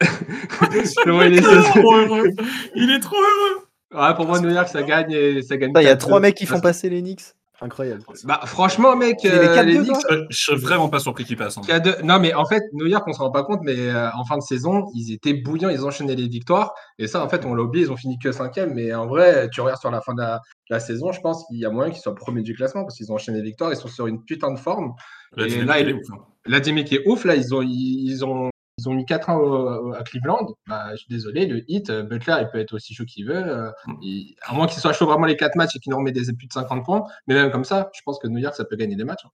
Il 0.00 1.38
est, 1.38 1.40
trop 1.42 1.96
heureux. 1.96 2.28
Il 2.74 2.90
est 2.90 3.00
trop 3.00 3.16
heureux. 3.16 3.66
Ah, 3.94 4.14
pour 4.14 4.26
moi, 4.26 4.40
New 4.40 4.50
York, 4.50 4.68
ça 4.68 4.82
gagne 4.82 5.12
et 5.12 5.42
ça 5.42 5.56
gagne. 5.56 5.72
Il 5.76 5.82
y 5.82 5.86
a 5.86 5.94
4-2. 5.94 5.98
trois 5.98 6.20
mecs 6.20 6.34
qui 6.34 6.46
font 6.46 6.60
passer 6.60 6.90
les 6.90 7.00
Knicks. 7.00 7.34
Incroyable. 7.60 8.02
Bah, 8.24 8.40
franchement, 8.46 8.96
mec, 8.96 9.18
les 9.22 9.30
euh, 9.30 9.54
4-2, 9.56 9.64
les 9.64 9.74
toi 9.86 9.94
Knicks, 9.94 10.06
Je, 10.10 10.24
je 10.30 10.36
serais 10.36 10.56
vraiment 10.56 10.88
pas 10.88 10.98
surpris 10.98 11.24
qu'il 11.24 11.36
passe. 11.36 11.56
hein. 11.56 11.78
Deux- 11.78 11.94
Non, 12.02 12.18
mais 12.18 12.34
en 12.34 12.44
fait, 12.46 12.62
New 12.72 12.86
York, 12.86 13.04
on 13.06 13.12
se 13.12 13.20
rend 13.20 13.30
pas 13.30 13.44
compte, 13.44 13.60
mais 13.62 13.76
euh, 13.78 14.10
en 14.12 14.24
fin 14.24 14.36
de 14.36 14.42
saison, 14.42 14.86
ils 14.94 15.12
étaient 15.12 15.34
bouillants, 15.34 15.68
ils 15.68 15.84
enchaînaient 15.84 16.16
les 16.16 16.26
victoires. 16.28 16.74
Et 16.98 17.06
ça, 17.06 17.24
en 17.24 17.28
fait, 17.28 17.44
on 17.46 17.54
l'a 17.54 17.62
oublié, 17.62 17.86
ils 17.86 17.92
ont 17.92 17.96
fini 17.96 18.18
que 18.18 18.32
cinquième. 18.32 18.74
Mais 18.74 18.92
en 18.92 19.06
vrai, 19.06 19.48
tu 19.52 19.60
regardes 19.60 19.80
sur 19.80 19.90
la 19.92 20.00
fin 20.00 20.14
de 20.14 20.20
la, 20.20 20.40
la 20.68 20.80
saison, 20.80 21.12
je 21.12 21.20
pense 21.20 21.46
qu'il 21.46 21.58
y 21.58 21.64
a 21.64 21.70
moyen 21.70 21.92
qu'ils 21.92 22.02
soient 22.02 22.14
premiers 22.14 22.42
du 22.42 22.54
classement 22.54 22.82
parce 22.82 22.96
qu'ils 22.96 23.10
ont 23.12 23.14
enchaîné 23.14 23.38
les 23.38 23.44
victoires, 23.44 23.72
ils 23.72 23.76
sont 23.76 23.88
sur 23.88 24.08
une 24.08 24.22
putain 24.24 24.50
de 24.52 24.58
forme. 24.58 24.92
Là, 25.36 25.46
Et 25.46 25.62
là, 25.64 25.80
il 25.80 25.88
est 25.88 25.90
il- 25.90 25.96
ouf, 25.96 26.02
hein. 26.12 26.18
La 26.46 26.60
dynamique 26.60 26.92
est 26.92 27.06
ouf, 27.08 27.24
là, 27.24 27.36
ils 27.36 27.54
ont, 27.54 27.62
ils, 27.62 28.10
ils 28.10 28.24
ont, 28.24 28.50
ils 28.84 28.88
ont 28.88 28.94
mis 28.94 29.06
4 29.06 29.30
ans 29.30 29.36
au- 29.38 29.88
au- 29.88 29.92
à 29.94 30.02
Cleveland. 30.02 30.54
Bah, 30.66 30.90
je 30.92 30.96
suis 30.98 31.08
désolé, 31.08 31.46
le 31.46 31.62
hit, 31.68 31.90
euh, 31.90 32.02
Butler, 32.02 32.36
il 32.42 32.48
peut 32.50 32.58
être 32.58 32.72
aussi 32.74 32.94
chaud 32.94 33.04
qu'il 33.04 33.26
veut. 33.26 33.36
euh, 33.36 33.70
Mm. 33.86 34.00
à 34.42 34.52
moins 34.54 34.66
qu'il 34.66 34.80
soit 34.80 34.92
chaud 34.92 35.06
vraiment 35.06 35.26
les 35.26 35.36
4 35.36 35.56
matchs 35.56 35.76
et 35.76 35.78
qu'il 35.78 35.92
en 35.94 35.98
remet 35.98 36.12
des 36.12 36.32
plus 36.32 36.46
de 36.46 36.52
50 36.52 36.84
points. 36.84 37.04
Mais 37.26 37.34
même 37.34 37.50
comme 37.50 37.64
ça, 37.64 37.90
je 37.94 38.00
pense 38.04 38.18
que 38.18 38.26
New 38.28 38.38
York, 38.38 38.54
ça 38.54 38.64
peut 38.64 38.76
gagner 38.76 38.96
des 38.96 39.04
matchs. 39.04 39.24
hein. 39.24 39.30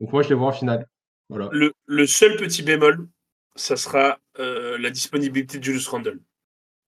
Donc 0.00 0.12
moi, 0.12 0.22
je 0.22 0.28
les 0.30 0.34
vois 0.34 0.48
en 0.48 0.52
finale. 0.52 0.86
Voilà. 1.28 1.48
Le, 1.52 1.72
le 1.86 2.06
seul 2.06 2.36
petit 2.36 2.62
bémol, 2.62 3.08
ça 3.56 3.76
sera 3.76 4.18
euh, 4.38 4.78
la 4.78 4.90
disponibilité 4.90 5.58
de 5.58 5.64
Julius 5.64 5.86
Randle. 5.88 6.18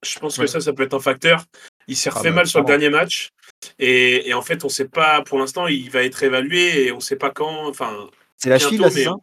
Je 0.05 0.19
pense 0.19 0.37
que 0.39 0.47
ça, 0.47 0.61
ça 0.61 0.73
peut 0.73 0.83
être 0.83 0.95
un 0.95 1.01
facteur. 1.01 1.45
Il 1.89 1.97
s'est 1.97 2.11
Ah 2.13 2.19
refait 2.19 2.31
bah, 2.31 2.37
mal 2.37 2.47
sur 2.47 2.61
le 2.61 2.67
dernier 2.67 2.91
match. 2.91 3.31
Et, 3.79 4.29
et 4.29 4.35
en 4.35 4.43
fait, 4.43 4.65
on 4.65 4.69
sait 4.69 4.89
pas, 4.89 5.23
pour 5.23 5.39
l'instant, 5.39 5.67
il 5.67 5.89
va 5.91 6.03
être 6.03 6.23
évalué 6.23 6.87
et 6.87 6.93
on 6.93 7.01
sait 7.01 7.17
pas 7.17 7.31
quand. 7.31 7.69
Enfin, 7.69 8.09
C'est 8.37 8.51
la 8.51 8.59
cheville, 8.59 8.79
là, 8.79 8.91
c'est 8.91 8.99
mais- 9.01 9.05
ça? 9.05 9.15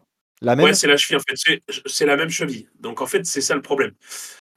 La 0.41 0.55
même 0.55 0.65
ouais, 0.65 0.73
c'est 0.73 0.87
la 0.87 0.97
cheville, 0.97 1.17
en 1.17 1.19
fait. 1.19 1.59
C'est- 1.85 2.05
la 2.05 2.17
même 2.17 2.29
cheville. 2.29 2.67
Donc, 2.79 3.01
en 3.01 3.05
fait, 3.07 3.25
c'est 3.25 3.41
ça 3.41 3.55
le 3.55 3.61
problème. 3.61 3.93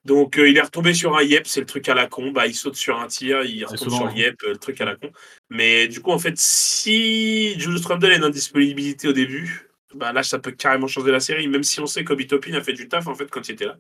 Donc, 0.05 0.39
euh, 0.39 0.49
il 0.49 0.57
est 0.57 0.61
retombé 0.63 0.93
sur 0.93 1.17
un 1.17 1.23
yep, 1.23 1.47
c'est 1.47 1.61
le 1.61 1.67
truc 1.67 1.89
à 1.89 1.95
la 1.95 2.07
con. 2.07 2.31
Bah, 2.31 2.47
il 2.47 2.55
saute 2.55 2.75
sur 2.77 2.99
un 3.01 3.07
tir, 3.07 3.43
il 3.45 3.65
retombe 3.65 3.89
sur 3.91 4.07
le 4.07 4.13
yep, 4.19 4.43
euh, 4.45 4.51
le 4.51 4.59
truc 4.59 4.81
à 4.81 4.85
la 4.85 4.97
con. 4.97 5.11
Mais 5.51 5.89
du 5.89 6.01
coup, 6.01 6.11
en 6.11 6.19
fait, 6.19 6.37
si 6.37 7.59
Julius 7.59 7.85
Randle 7.87 8.13
est 8.13 8.17
une 8.17 8.25
indisponibilité 8.25 9.09
au 9.09 9.13
début, 9.13 9.71
bah 9.95 10.13
là, 10.13 10.23
ça 10.23 10.39
peut 10.39 10.51
carrément 10.51 10.87
changer 10.89 11.11
la 11.11 11.21
série. 11.21 11.49
Même 11.49 11.63
si 11.63 11.81
on 11.81 11.87
sait 11.87 12.05
qu'Obi 12.05 12.27
Toppin 12.27 12.53
a 12.55 12.63
fait 12.63 12.73
du 12.75 12.89
taf, 12.89 13.07
en 13.07 13.15
fait, 13.15 13.31
quand 13.31 13.49
il 13.49 13.53
était 13.53 13.67
là. 13.67 13.77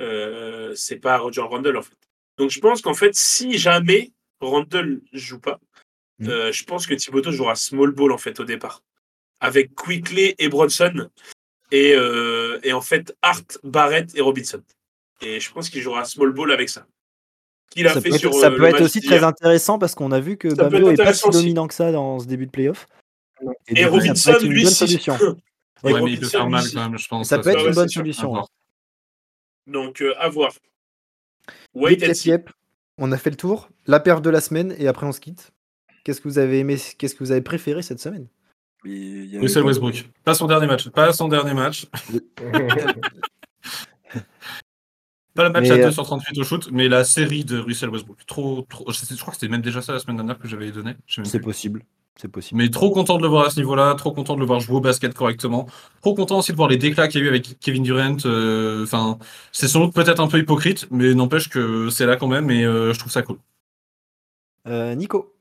Euh, 0.00 0.72
c'est 0.74 0.96
pas 0.96 1.18
Roger 1.18 1.42
Randle, 1.42 1.76
en 1.76 1.82
fait. 1.82 1.96
Donc, 2.38 2.50
je 2.50 2.60
pense 2.60 2.80
qu'en 2.80 2.94
fait, 2.94 3.14
si 3.14 3.58
jamais 3.58 4.12
Randle 4.40 5.02
joue 5.12 5.38
pas, 5.38 5.60
Mhm. 6.18 6.30
euh, 6.30 6.52
je 6.52 6.64
pense 6.64 6.86
que 6.86 6.94
Thibodeau 6.94 7.30
jouera 7.30 7.56
small 7.56 7.90
ball, 7.90 8.12
en 8.12 8.18
fait, 8.18 8.40
au 8.40 8.44
départ. 8.44 8.82
Avec 9.42 9.74
Quickly 9.74 10.34
et 10.38 10.48
Bronson. 10.48 11.10
Et, 11.70 11.94
euh, 11.94 12.58
et 12.62 12.72
en 12.72 12.80
fait, 12.80 13.14
Hart, 13.22 13.58
Barrett 13.64 14.14
et 14.14 14.20
Robinson. 14.20 14.62
Et 15.20 15.40
je 15.40 15.52
pense 15.52 15.68
qu'il 15.68 15.82
jouera 15.82 16.04
small 16.04 16.32
ball 16.32 16.52
avec 16.52 16.68
ça. 16.68 16.86
Qu'il 17.70 17.86
a 17.86 17.94
Ça 17.94 18.00
fait 18.00 18.10
peut, 18.10 18.18
sur 18.18 18.30
être, 18.30 18.40
ça 18.40 18.50
euh, 18.50 18.56
peut 18.56 18.64
être 18.64 18.80
aussi 18.82 19.00
très 19.00 19.24
intéressant 19.24 19.78
parce 19.78 19.94
qu'on 19.94 20.12
a 20.12 20.20
vu 20.20 20.36
que 20.36 20.50
Ça 20.50 20.64
peut 20.64 20.70
Bambo 20.78 20.90
être 20.90 21.00
est 21.00 21.04
pas 21.04 21.12
si 21.14 21.28
dominant 21.30 21.66
que 21.68 21.74
ça 21.74 21.90
dans 21.92 22.18
ce 22.18 22.26
début 22.26 22.46
de 22.46 22.50
playoff. 22.50 22.86
Et 23.68 23.84
peut 23.84 23.90
Robinson, 23.90 24.32
être 24.32 24.44
une 24.44 24.52
lui, 24.52 24.62
bonne 24.64 24.72
solution. 24.72 25.18
Ouais, 25.82 25.90
Et 25.90 25.94
mais 25.94 26.12
il 26.12 26.20
peut 26.20 26.26
Robinson, 26.26 26.38
faire 26.38 26.48
mal 26.48 26.64
lui, 26.64 26.72
quand 26.72 26.88
même, 26.90 26.98
je 26.98 27.08
pense. 27.08 27.28
Ça 27.28 27.38
peut 27.40 27.50
être 27.50 27.62
ouais, 27.62 27.68
une 27.70 27.74
bonne 27.74 27.88
solution. 27.88 28.32
ouais. 28.32 28.42
Donc, 29.66 30.00
euh, 30.00 30.14
à 30.18 30.28
voir. 30.28 30.52
Yep, 30.52 31.54
Wait 31.74 32.04
and 32.04 32.06
yep, 32.06 32.14
see. 32.14 32.28
yep. 32.28 32.50
On 32.98 33.10
a 33.10 33.18
fait 33.18 33.30
le 33.30 33.36
tour. 33.36 33.68
La 33.88 33.98
perf 33.98 34.20
de 34.20 34.30
la 34.30 34.40
semaine 34.40 34.76
et 34.78 34.86
après 34.86 35.06
on 35.06 35.12
se 35.12 35.18
quitte. 35.18 35.50
Qu'est-ce 36.04 36.20
que 36.20 36.28
vous 36.28 36.38
avez 36.38 36.60
aimé 36.60 36.76
Qu'est-ce 36.98 37.14
que 37.16 37.24
vous 37.24 37.32
avez 37.32 37.40
préféré 37.40 37.82
cette 37.82 37.98
semaine? 37.98 38.28
Il 38.84 39.26
y 39.26 39.36
a- 39.36 39.40
Russell 39.40 39.64
Westbrook. 39.64 40.08
Pas 40.24 40.34
son 40.34 40.46
dernier 40.46 40.66
match. 40.66 40.88
Pas 40.90 41.12
son 41.12 41.28
dernier 41.28 41.54
match. 41.54 41.86
Pas 45.34 45.44
le 45.44 45.50
match 45.50 45.62
Mais, 45.62 45.70
à 45.70 45.74
euh, 45.76 45.84
2 45.86 45.92
sur 45.92 46.04
38 46.04 46.38
au 46.38 46.44
shoot, 46.44 46.68
mais 46.70 46.88
la 46.88 47.04
série 47.04 47.44
de 47.44 47.58
Russell 47.58 47.88
Westbrook. 47.88 48.18
Trop, 48.26 48.66
trop. 48.68 48.84
Je, 48.92 49.14
crois 49.20 49.32
que 49.32 49.38
c'était 49.40 49.50
même 49.50 49.62
déjà 49.62 49.80
ça 49.80 49.94
la 49.94 49.98
semaine 49.98 50.16
dernière 50.16 50.38
que 50.38 50.46
j'avais 50.46 50.70
donné. 50.72 50.94
C'est 51.06 51.40
possible. 51.40 51.82
C'est 52.20 52.28
possible. 52.28 52.60
Mais 52.60 52.68
trop 52.68 52.90
content 52.90 53.16
de 53.16 53.22
le 53.22 53.28
voir 53.28 53.46
à 53.46 53.50
ce 53.50 53.56
niveau-là, 53.58 53.94
trop 53.94 54.12
content 54.12 54.34
de 54.34 54.40
le 54.40 54.46
voir 54.46 54.60
jouer 54.60 54.76
au 54.76 54.80
basket 54.82 55.14
correctement, 55.14 55.66
trop 56.02 56.12
content 56.14 56.38
aussi 56.40 56.52
de 56.52 56.56
voir 56.58 56.68
les 56.68 56.76
déclats 56.76 57.08
qu'il 57.08 57.20
y 57.20 57.24
a 57.24 57.26
eu 57.26 57.28
avec 57.30 57.58
Kevin 57.60 57.82
Durant. 57.82 58.18
euh, 58.26 58.82
Enfin, 58.84 59.18
c'est 59.52 59.68
sans 59.68 59.80
doute 59.80 59.94
peut-être 59.94 60.20
un 60.20 60.28
peu 60.28 60.38
hypocrite, 60.38 60.86
mais 60.90 61.14
n'empêche 61.14 61.48
que 61.48 61.88
c'est 61.88 62.04
là 62.04 62.16
quand 62.16 62.28
même 62.28 62.50
et 62.50 62.64
euh, 62.66 62.92
je 62.92 62.98
trouve 62.98 63.10
ça 63.10 63.22
cool. 63.22 63.38
Euh, 64.68 64.94
Nico. 64.94 65.31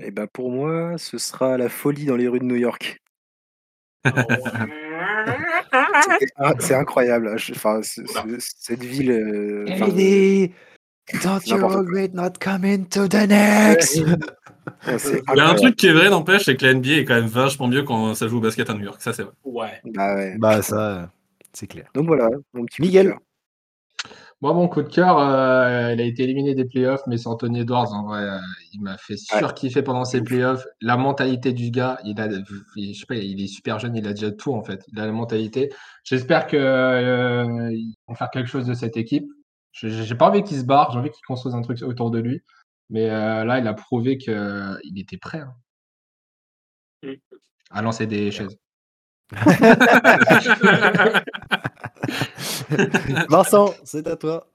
Eh 0.00 0.10
ben 0.10 0.26
pour 0.32 0.50
moi, 0.50 0.96
ce 0.98 1.18
sera 1.18 1.56
la 1.56 1.68
folie 1.68 2.04
dans 2.04 2.16
les 2.16 2.28
rues 2.28 2.38
de 2.40 2.44
New 2.44 2.56
York. 2.56 3.00
C'est 6.60 6.74
incroyable. 6.74 7.36
Enfin, 7.50 7.80
cette 7.82 8.82
ville. 8.82 9.10
euh, 9.10 9.64
Lady, 9.64 10.52
don't 11.22 11.40
you 11.46 11.56
regret 11.56 12.10
not 12.14 12.32
coming 12.40 12.86
to 12.86 13.08
the 13.08 13.26
next? 13.28 13.96
Il 14.86 15.36
y 15.36 15.40
a 15.40 15.48
un 15.48 15.54
truc 15.54 15.76
qui 15.76 15.86
est 15.86 15.92
vrai, 15.92 16.10
n'empêche, 16.10 16.44
c'est 16.44 16.56
que 16.56 16.64
la 16.64 16.74
NBA 16.74 16.90
est 16.98 17.04
quand 17.04 17.14
même 17.14 17.26
vachement 17.26 17.68
mieux 17.68 17.82
quand 17.82 18.14
ça 18.14 18.28
joue 18.28 18.38
au 18.38 18.40
basket 18.40 18.68
à 18.70 18.74
New 18.74 18.84
York. 18.84 19.00
Ça, 19.00 19.12
c'est 19.12 19.22
vrai. 19.22 19.32
Ouais. 19.44 19.80
Bah 19.84 20.14
ouais. 20.14 20.36
Bah 20.38 20.62
ça, 20.62 21.10
c'est 21.52 21.66
clair. 21.66 21.90
Donc 21.94 22.06
voilà, 22.06 22.28
mon 22.52 22.64
petit 22.64 22.76
coup 22.76 22.82
de 22.82 22.86
Miguel. 22.86 23.08
cœur. 23.08 23.18
Moi, 24.40 24.54
mon 24.54 24.68
coup 24.68 24.82
de 24.82 24.88
cœur, 24.88 25.18
euh, 25.18 25.92
il 25.94 26.00
a 26.00 26.04
été 26.04 26.22
éliminé 26.22 26.54
des 26.54 26.64
playoffs, 26.64 27.02
mais 27.08 27.18
c'est 27.18 27.26
Anthony 27.26 27.60
Edwards. 27.62 27.92
En 27.92 28.04
vrai, 28.06 28.22
euh, 28.22 28.38
il 28.72 28.80
m'a 28.80 28.96
fait 28.96 29.16
surkiffer 29.16 29.82
pendant 29.82 30.04
ces 30.04 30.22
playoffs. 30.22 30.64
La 30.80 30.96
mentalité 30.96 31.52
du 31.52 31.72
gars, 31.72 31.98
il 32.04 32.20
a, 32.20 32.28
il- 32.76 32.94
je 32.94 33.00
sais 33.00 33.06
pas, 33.06 33.16
il 33.16 33.42
est 33.42 33.48
super 33.48 33.80
jeune, 33.80 33.96
il 33.96 34.06
a 34.06 34.12
déjà 34.12 34.30
tout 34.30 34.52
en 34.54 34.62
fait. 34.62 34.84
Il 34.92 35.00
a 35.00 35.06
la 35.06 35.12
mentalité. 35.12 35.72
J'espère 36.04 36.46
que 36.46 36.56
euh, 36.56 37.70
vont 38.06 38.14
faire 38.14 38.30
quelque 38.30 38.46
chose 38.48 38.66
de 38.66 38.74
cette 38.74 38.96
équipe. 38.96 39.26
Je- 39.72 39.88
J'ai 39.88 40.14
pas 40.14 40.28
envie 40.28 40.44
qu'il 40.44 40.56
se 40.58 40.64
barre, 40.64 40.92
j'ai 40.92 40.98
envie 41.00 41.10
qu'il 41.10 41.24
construise 41.26 41.54
un 41.56 41.62
truc 41.62 41.82
autour 41.82 42.12
de 42.12 42.20
lui. 42.20 42.42
Mais 42.90 43.10
euh, 43.10 43.44
là, 43.44 43.58
il 43.58 43.66
a 43.66 43.74
prouvé 43.74 44.18
qu'il 44.18 44.78
était 44.98 45.18
prêt 45.18 45.40
hein, 45.40 45.54
Mm. 47.02 47.14
à 47.70 47.82
lancer 47.82 48.06
des 48.06 48.30
chaises. 48.30 48.56
Vincent, 53.28 53.74
c'est 53.84 54.06
à 54.06 54.16
toi. 54.16 54.46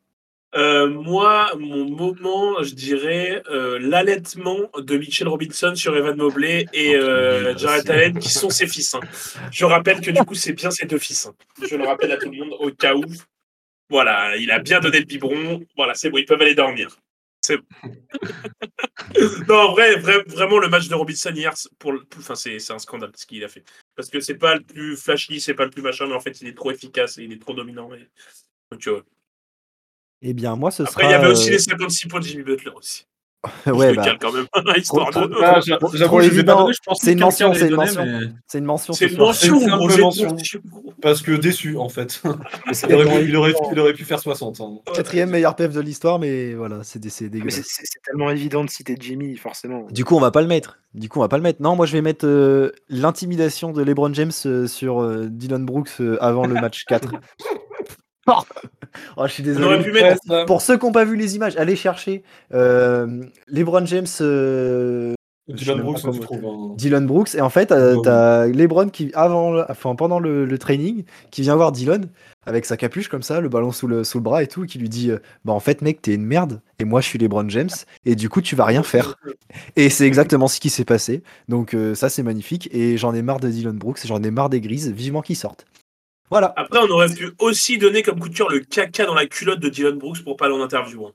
Euh, 0.55 0.87
moi, 0.87 1.49
mon 1.59 1.85
moment, 1.89 2.61
je 2.61 2.75
dirais 2.75 3.41
euh, 3.49 3.79
l'allaitement 3.81 4.59
de 4.77 4.97
Mitchell 4.97 5.27
Robinson 5.27 5.73
sur 5.75 5.97
Evan 5.97 6.15
Mobley 6.15 6.67
et 6.73 6.95
Oh, 6.95 6.99
euh, 7.01 7.57
Jared. 7.57 7.89
Allen, 7.89 8.19
qui 8.19 8.29
sont 8.29 8.51
ses 8.51 8.67
fils. 8.67 8.93
hein. 8.93 8.99
Je 9.51 9.65
rappelle 9.65 9.99
que 9.99 10.11
du 10.11 10.23
coup, 10.23 10.35
c'est 10.35 10.53
bien 10.53 10.69
ses 10.69 10.85
deux 10.85 10.99
fils. 10.99 11.25
hein. 11.25 11.33
Je 11.67 11.75
le 11.75 11.83
rappelle 11.85 12.11
à 12.11 12.17
tout 12.17 12.29
le 12.29 12.37
monde 12.37 12.55
au 12.59 12.69
cas 12.69 12.93
où. 12.93 13.03
Voilà, 13.89 14.37
il 14.37 14.51
a 14.51 14.59
bien 14.59 14.79
donné 14.79 14.99
le 14.99 15.05
biberon. 15.05 15.61
Voilà, 15.75 15.95
c'est 15.95 16.11
bon, 16.11 16.17
ils 16.19 16.25
peuvent 16.25 16.41
aller 16.41 16.55
dormir. 16.55 16.97
C'est 17.45 17.57
non, 19.49 19.55
en 19.55 19.71
vrai, 19.73 19.97
vrai- 19.97 20.23
vraiment, 20.27 20.59
le 20.59 20.69
match 20.69 20.87
de 20.87 20.95
Robinson 20.95 21.31
hier, 21.35 21.55
c'est 21.57 21.69
pour 21.77 21.91
le- 21.91 22.05
enfin, 22.17 22.35
c'est 22.35 22.57
c'est 22.59 22.71
un 22.73 22.79
scandale 22.79 23.11
ce 23.15 23.25
qu'il 23.25 23.43
a 23.43 23.47
fait. 23.49 23.63
Parce 23.95 24.09
que 24.09 24.19
c'est 24.21 24.35
pas 24.37 24.55
le 24.55 24.61
plus 24.63 24.95
flashy, 24.95 25.41
c'est 25.41 25.53
pas 25.53 25.65
le 25.65 25.69
plus 25.71 25.81
machin, 25.81 26.07
mais 26.07 26.13
en 26.15 26.19
fait, 26.21 26.39
il 26.41 26.47
est 26.47 26.55
trop 26.55 26.71
efficace 26.71 27.17
et 27.17 27.23
il 27.23 27.33
est 27.33 27.41
trop 27.41 27.53
dominant. 27.53 27.93
et- 27.93 28.09
Donc, 28.71 28.87
euh, 28.87 29.01
Eh 30.21 30.33
bien, 30.33 30.55
moi, 30.55 30.71
ce 30.71 30.83
après, 30.83 31.03
sera. 31.03 31.11
il 31.11 31.11
y 31.11 31.15
avait 31.15 31.27
aussi 31.31 31.49
euh, 31.49 31.51
les 31.53 31.59
56 31.59 32.07
points 32.07 32.21
de 32.21 32.25
Jimmy 32.25 32.43
Butler 32.43 32.71
aussi. 32.75 33.05
Ouais, 33.65 33.93
bah, 33.93 34.05
quand 34.21 34.31
même, 34.31 34.45
histoire 34.77 35.09
trop- 35.09 35.27
de. 35.27 35.35
Ah, 35.43 35.59
J'avoue, 35.61 36.21
je 36.21 36.29
vais 36.29 36.35
évident. 36.35 36.55
pas 36.55 36.61
donner, 36.61 36.73
je 36.73 36.79
pense 36.85 36.99
C'est 37.01 37.11
une 37.11 37.19
mention, 37.19 37.53
c'est 37.53 37.67
une 37.67 37.75
mention. 37.75 38.05
mais- 38.05 38.27
c'est 38.47 38.57
une 38.59 38.63
mention. 38.65 38.93
C'est 38.93 39.07
ce 39.09 39.13
une 39.13 39.19
mention, 39.19 39.59
C'est 40.11 40.61
gros. 40.65 40.93
Parce 41.01 41.21
que 41.21 41.33
déçu, 41.33 41.75
en 41.77 41.89
fait. 41.89 42.21
Il, 42.87 42.93
aurait 42.95 43.05
pu, 43.05 43.27
il, 43.27 43.35
aurait, 43.35 43.49
évident. 43.51 43.69
il 43.73 43.79
aurait 43.79 43.93
pu 43.93 44.05
faire 44.05 44.19
60. 44.19 44.61
hein. 44.61 44.77
Quatrième 44.93 45.29
meilleur 45.29 45.55
PF 45.57 45.73
de 45.73 45.81
l'histoire, 45.81 46.19
mais 46.19 46.53
voilà, 46.53 46.79
c'est 46.83 46.99
des- 46.99 47.09
c'est 47.09 47.25
Mais 47.25 47.31
dégueulasse. 47.31 47.55
c'est- 47.55 47.63
c'est 47.65 47.83
c'est 47.85 48.01
tellement 48.05 48.29
évident 48.31 48.63
de 48.63 48.69
citer 48.69 48.95
Jimmy, 48.97 49.35
forcément. 49.35 49.87
Du 49.91 50.05
coup, 50.05 50.15
on 50.15 50.21
va 50.21 50.31
pas 50.31 50.41
le 50.41 50.47
mettre. 50.47 50.79
Du 50.93 51.09
coup, 51.09 51.19
on 51.19 51.23
va 51.23 51.27
pas 51.29 51.37
le 51.37 51.43
mettre. 51.43 51.61
Non, 51.61 51.75
moi, 51.75 51.85
je 51.85 51.91
vais 51.93 52.01
mettre 52.01 52.25
euh, 52.25 52.71
l'intimidation 52.87 53.73
de 53.73 53.83
LeBron 53.83 54.13
James 54.13 54.31
euh, 54.45 54.67
sur 54.67 55.01
euh, 55.01 55.27
Dylan 55.29 55.65
Brooks 55.65 55.89
euh, 55.99 56.17
avant 56.21 56.45
le 56.45 56.53
match 56.53 56.85
4. 56.85 57.09
oh, 59.17 59.27
je 59.27 59.31
suis 59.31 59.43
On 59.43 59.63
aurait 59.63 59.77
désolé. 59.77 59.83
pu 59.83 59.91
mettre. 59.91 60.19
Ouais, 60.29 60.45
Pour 60.45 60.61
ceux 60.61 60.77
qui 60.77 60.85
n'ont 60.85 60.91
pas 60.91 61.05
vu 61.05 61.15
les 61.15 61.35
images, 61.35 61.55
allez 61.57 61.75
chercher 61.75 62.23
euh, 62.53 63.23
LeBron 63.47 63.85
James, 63.85 64.05
euh, 64.21 65.13
Dylan 65.49 65.81
Brooks, 65.81 66.01
comment- 66.01 66.19
trouve. 66.19 66.45
hein. 66.45 66.75
Dylan 66.77 67.05
Brooks. 67.05 67.35
Et 67.35 67.41
en 67.41 67.49
fait, 67.49 67.71
euh, 67.71 67.97
t'as 68.01 68.47
LeBron 68.47 68.87
qui, 68.89 69.11
avant, 69.13 69.59
enfin, 69.69 69.93
pendant 69.95 70.19
le, 70.19 70.45
le 70.45 70.57
training, 70.57 71.03
qui 71.31 71.41
vient 71.41 71.55
voir 71.57 71.71
Dylan 71.73 72.05
avec 72.45 72.65
sa 72.65 72.75
capuche 72.77 73.07
comme 73.09 73.21
ça, 73.23 73.39
le 73.41 73.47
ballon 73.49 73.71
sous 73.73 73.87
le, 73.87 74.03
sous 74.05 74.17
le 74.19 74.23
bras 74.23 74.41
et 74.43 74.47
tout, 74.47 74.65
qui 74.65 74.77
lui 74.79 74.87
dit 74.89 75.11
euh, 75.11 75.19
Bah, 75.43 75.51
en 75.53 75.59
fait, 75.59 75.81
mec, 75.81 76.01
t'es 76.01 76.13
une 76.13 76.25
merde. 76.25 76.61
Et 76.79 76.85
moi, 76.85 77.01
je 77.01 77.07
suis 77.07 77.19
LeBron 77.19 77.47
James. 77.49 77.69
Et 78.05 78.15
du 78.15 78.29
coup, 78.29 78.41
tu 78.41 78.55
vas 78.55 78.63
rien 78.65 78.83
faire. 78.83 79.15
Et 79.75 79.89
c'est 79.89 80.05
exactement 80.07 80.47
ce 80.47 80.59
qui 80.61 80.69
s'est 80.69 80.85
passé. 80.85 81.23
Donc, 81.49 81.73
euh, 81.73 81.93
ça, 81.93 82.07
c'est 82.09 82.23
magnifique. 82.23 82.69
Et 82.73 82.95
j'en 82.97 83.13
ai 83.13 83.21
marre 83.21 83.39
de 83.41 83.49
Dylan 83.49 83.77
Brooks. 83.77 83.99
J'en 84.05 84.23
ai 84.23 84.31
marre 84.31 84.49
des 84.49 84.61
grises. 84.61 84.91
Vivement 84.91 85.21
qu'ils 85.21 85.35
sortent. 85.37 85.65
Voilà. 86.33 86.53
Après, 86.55 86.79
on 86.79 86.89
aurait 86.89 87.13
pu 87.13 87.31
aussi 87.39 87.77
donner 87.77 88.01
comme 88.03 88.19
coup 88.19 88.29
de 88.29 88.35
cœur 88.35 88.49
le 88.49 88.59
caca 88.59 89.05
dans 89.05 89.13
la 89.13 89.25
culotte 89.27 89.59
de 89.59 89.69
Dylan 89.69 89.97
Brooks 89.99 90.23
pour 90.23 90.35
pas 90.35 90.45
aller 90.45 90.55
en 90.55 90.61
interview. 90.61 91.05
hein. 91.05 91.11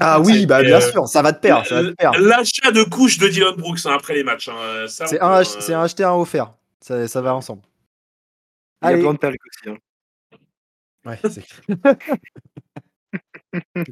Ah 0.00 0.18
oui, 0.20 0.46
bah, 0.46 0.62
bien 0.62 0.78
euh, 0.78 0.90
sûr. 0.90 1.06
Ça 1.06 1.22
va 1.22 1.32
te 1.32 1.40
perdre. 1.40 1.68
Te 1.68 1.90
perdre. 1.94 2.18
L'achat 2.18 2.72
de 2.72 2.82
couches 2.82 3.18
de 3.18 3.28
Dylan 3.28 3.54
Brooks 3.56 3.86
hein, 3.86 3.92
après 3.94 4.14
les 4.14 4.24
matchs. 4.24 4.48
hein, 4.48 4.86
ça, 4.88 5.06
C'est 5.06 5.20
un, 5.20 5.40
euh, 5.40 5.44
c'est 5.44 5.74
un 5.74 5.82
acheté, 5.82 6.02
un 6.02 6.14
offert. 6.14 6.52
Ça, 6.80 7.06
ça 7.06 7.20
va 7.20 7.34
ensemble. 7.34 7.62
Il 8.82 8.86
y 8.86 8.88
a 8.88 8.92
Allez. 8.94 9.02
plein 9.02 9.14
de 9.14 9.18
aussi. 9.28 9.70
hein. 9.70 9.76
Ouais, 11.06 11.20
c'est 11.30 11.44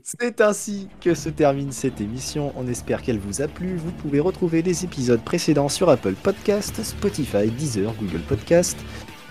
C'est 0.02 0.40
ainsi 0.40 0.88
que 1.00 1.14
se 1.14 1.28
termine 1.28 1.72
cette 1.72 2.00
émission. 2.00 2.52
On 2.56 2.66
espère 2.66 3.02
qu'elle 3.02 3.18
vous 3.18 3.40
a 3.40 3.48
plu. 3.48 3.76
Vous 3.76 3.92
pouvez 3.92 4.20
retrouver 4.20 4.62
les 4.62 4.84
épisodes 4.84 5.22
précédents 5.22 5.68
sur 5.68 5.88
Apple 5.88 6.14
Podcast, 6.14 6.82
Spotify, 6.82 7.50
Deezer, 7.50 7.92
Google 7.94 8.20
Podcast. 8.20 8.76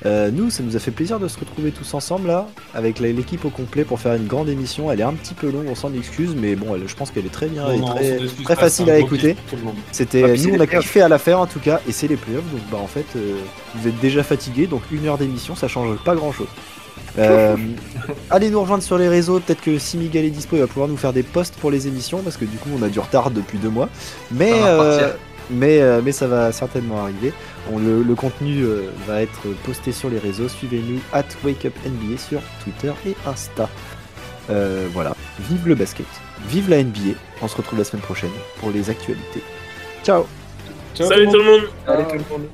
Euh, 0.06 0.32
nous, 0.32 0.50
ça 0.50 0.64
nous 0.64 0.76
a 0.76 0.80
fait 0.80 0.92
plaisir 0.92 1.20
de 1.20 1.28
se 1.28 1.40
retrouver 1.40 1.72
tous 1.72 1.94
ensemble 1.94 2.28
là, 2.28 2.48
avec 2.74 3.00
l'équipe 3.00 3.46
au 3.46 3.50
complet 3.50 3.86
pour 3.86 4.00
faire 4.00 4.14
une 4.16 4.28
grande 4.28 4.50
émission. 4.50 4.92
Elle 4.92 5.00
est 5.00 5.04
un 5.04 5.14
petit 5.14 5.34
peu 5.34 5.50
longue, 5.50 5.66
on 5.70 5.76
s'en 5.76 5.94
excuse, 5.94 6.36
mais 6.38 6.56
bon, 6.56 6.76
elle- 6.76 6.88
je 6.88 6.96
pense 6.96 7.12
qu'elle 7.12 7.26
est 7.26 7.30
très 7.30 7.48
bien 7.48 7.64
Non, 7.64 7.72
et 7.72 7.78
non, 7.78 7.94
très, 8.44 8.56
facile 8.56 8.90
à 8.90 9.00
écouter. 9.00 9.36
C'était 9.92 10.24
Ah, 10.24 10.28
nous, 10.28 10.56
on 10.56 10.60
a 10.60 10.68
kiffé 10.82 11.02
à 11.02 11.08
la 11.08 11.18
faire 11.20 11.40
en 11.40 11.48
tout 11.48 11.60
cas, 11.60 11.80
et 11.88 11.92
c'est 11.92 12.08
les 12.08 12.18
playoffs. 12.18 12.50
Donc 12.52 12.62
bah 12.72 12.78
en 12.82 12.88
fait, 12.88 13.06
euh, 13.16 13.36
vous 13.76 13.88
êtes 13.88 14.00
déjà 14.02 14.24
fatigué, 14.24 14.68
donc 14.68 14.82
une 14.92 15.08
heure 15.08 15.18
d'émission, 15.18 15.56
ça 15.56 15.68
change 15.70 15.98
pas 16.04 16.16
grand 16.16 16.32
chose. 16.34 16.48
allez 18.30 18.50
nous 18.50 18.62
rejoindre 18.62 18.84
sur 18.84 18.98
les 18.98 19.08
réseaux. 19.08 19.40
Peut-être 19.40 19.62
que 19.62 19.78
si 19.78 19.98
Miguel 19.98 20.26
est 20.26 20.30
dispo, 20.32 20.56
il 20.56 20.60
va 20.60 20.68
pouvoir 20.68 20.88
nous 20.88 20.98
faire 20.98 21.14
des 21.14 21.24
posts 21.24 21.56
pour 21.56 21.72
les 21.72 21.88
émissions 21.88 22.20
parce 22.20 22.38
que 22.38 22.46
du 22.46 22.58
coup, 22.58 22.70
on 22.78 22.82
a 22.84 22.90
du 22.90 23.00
retard 23.00 23.32
depuis 23.32 23.58
deux 23.58 23.70
mois. 23.70 23.90
Mais 24.32 24.52
euh. 24.54 25.12
Mais 25.49 25.82
euh, 25.82 26.02
mais 26.03 26.11
ça 26.11 26.28
va 26.28 26.52
certainement 26.52 27.02
arriver. 27.03 27.34
On, 27.72 27.80
le, 27.80 28.03
le 28.03 28.15
contenu 28.15 28.64
euh, 28.64 28.90
va 29.07 29.22
être 29.22 29.48
posté 29.65 29.91
sur 29.91 30.10
les 30.10 30.20
réseaux. 30.20 30.48
Suivez-nous 30.48 30.99
at 31.11 31.24
WakeUpNBA 31.44 32.18
sur 32.18 32.41
Twitter 32.64 32.94
et 33.07 33.15
Insta. 33.26 33.70
Euh, 34.49 34.88
voilà. 34.94 35.15
Vive 35.40 35.68
le 35.68 35.76
basket. 35.76 36.06
Vive 36.48 36.70
la 36.70 36.84
NBA. 36.84 37.18
On 37.41 37.48
se 37.48 37.56
retrouve 37.56 37.80
la 37.80 37.86
semaine 37.86 38.03
prochaine 38.03 38.32
pour 38.60 38.72
les 38.72 38.90
actualités. 38.90 39.41
Ciao 40.03 40.26
Ciao, 40.95 41.07
Salut 41.07 41.28
tout 41.28 41.38
le 41.38 41.44
monde. 41.44 41.61
tout 41.61 41.68
le 41.88 41.94
monde 41.94 42.06
Allez, 42.07 42.07
tout 42.07 42.14
le 42.30 42.38
monde. 42.38 42.48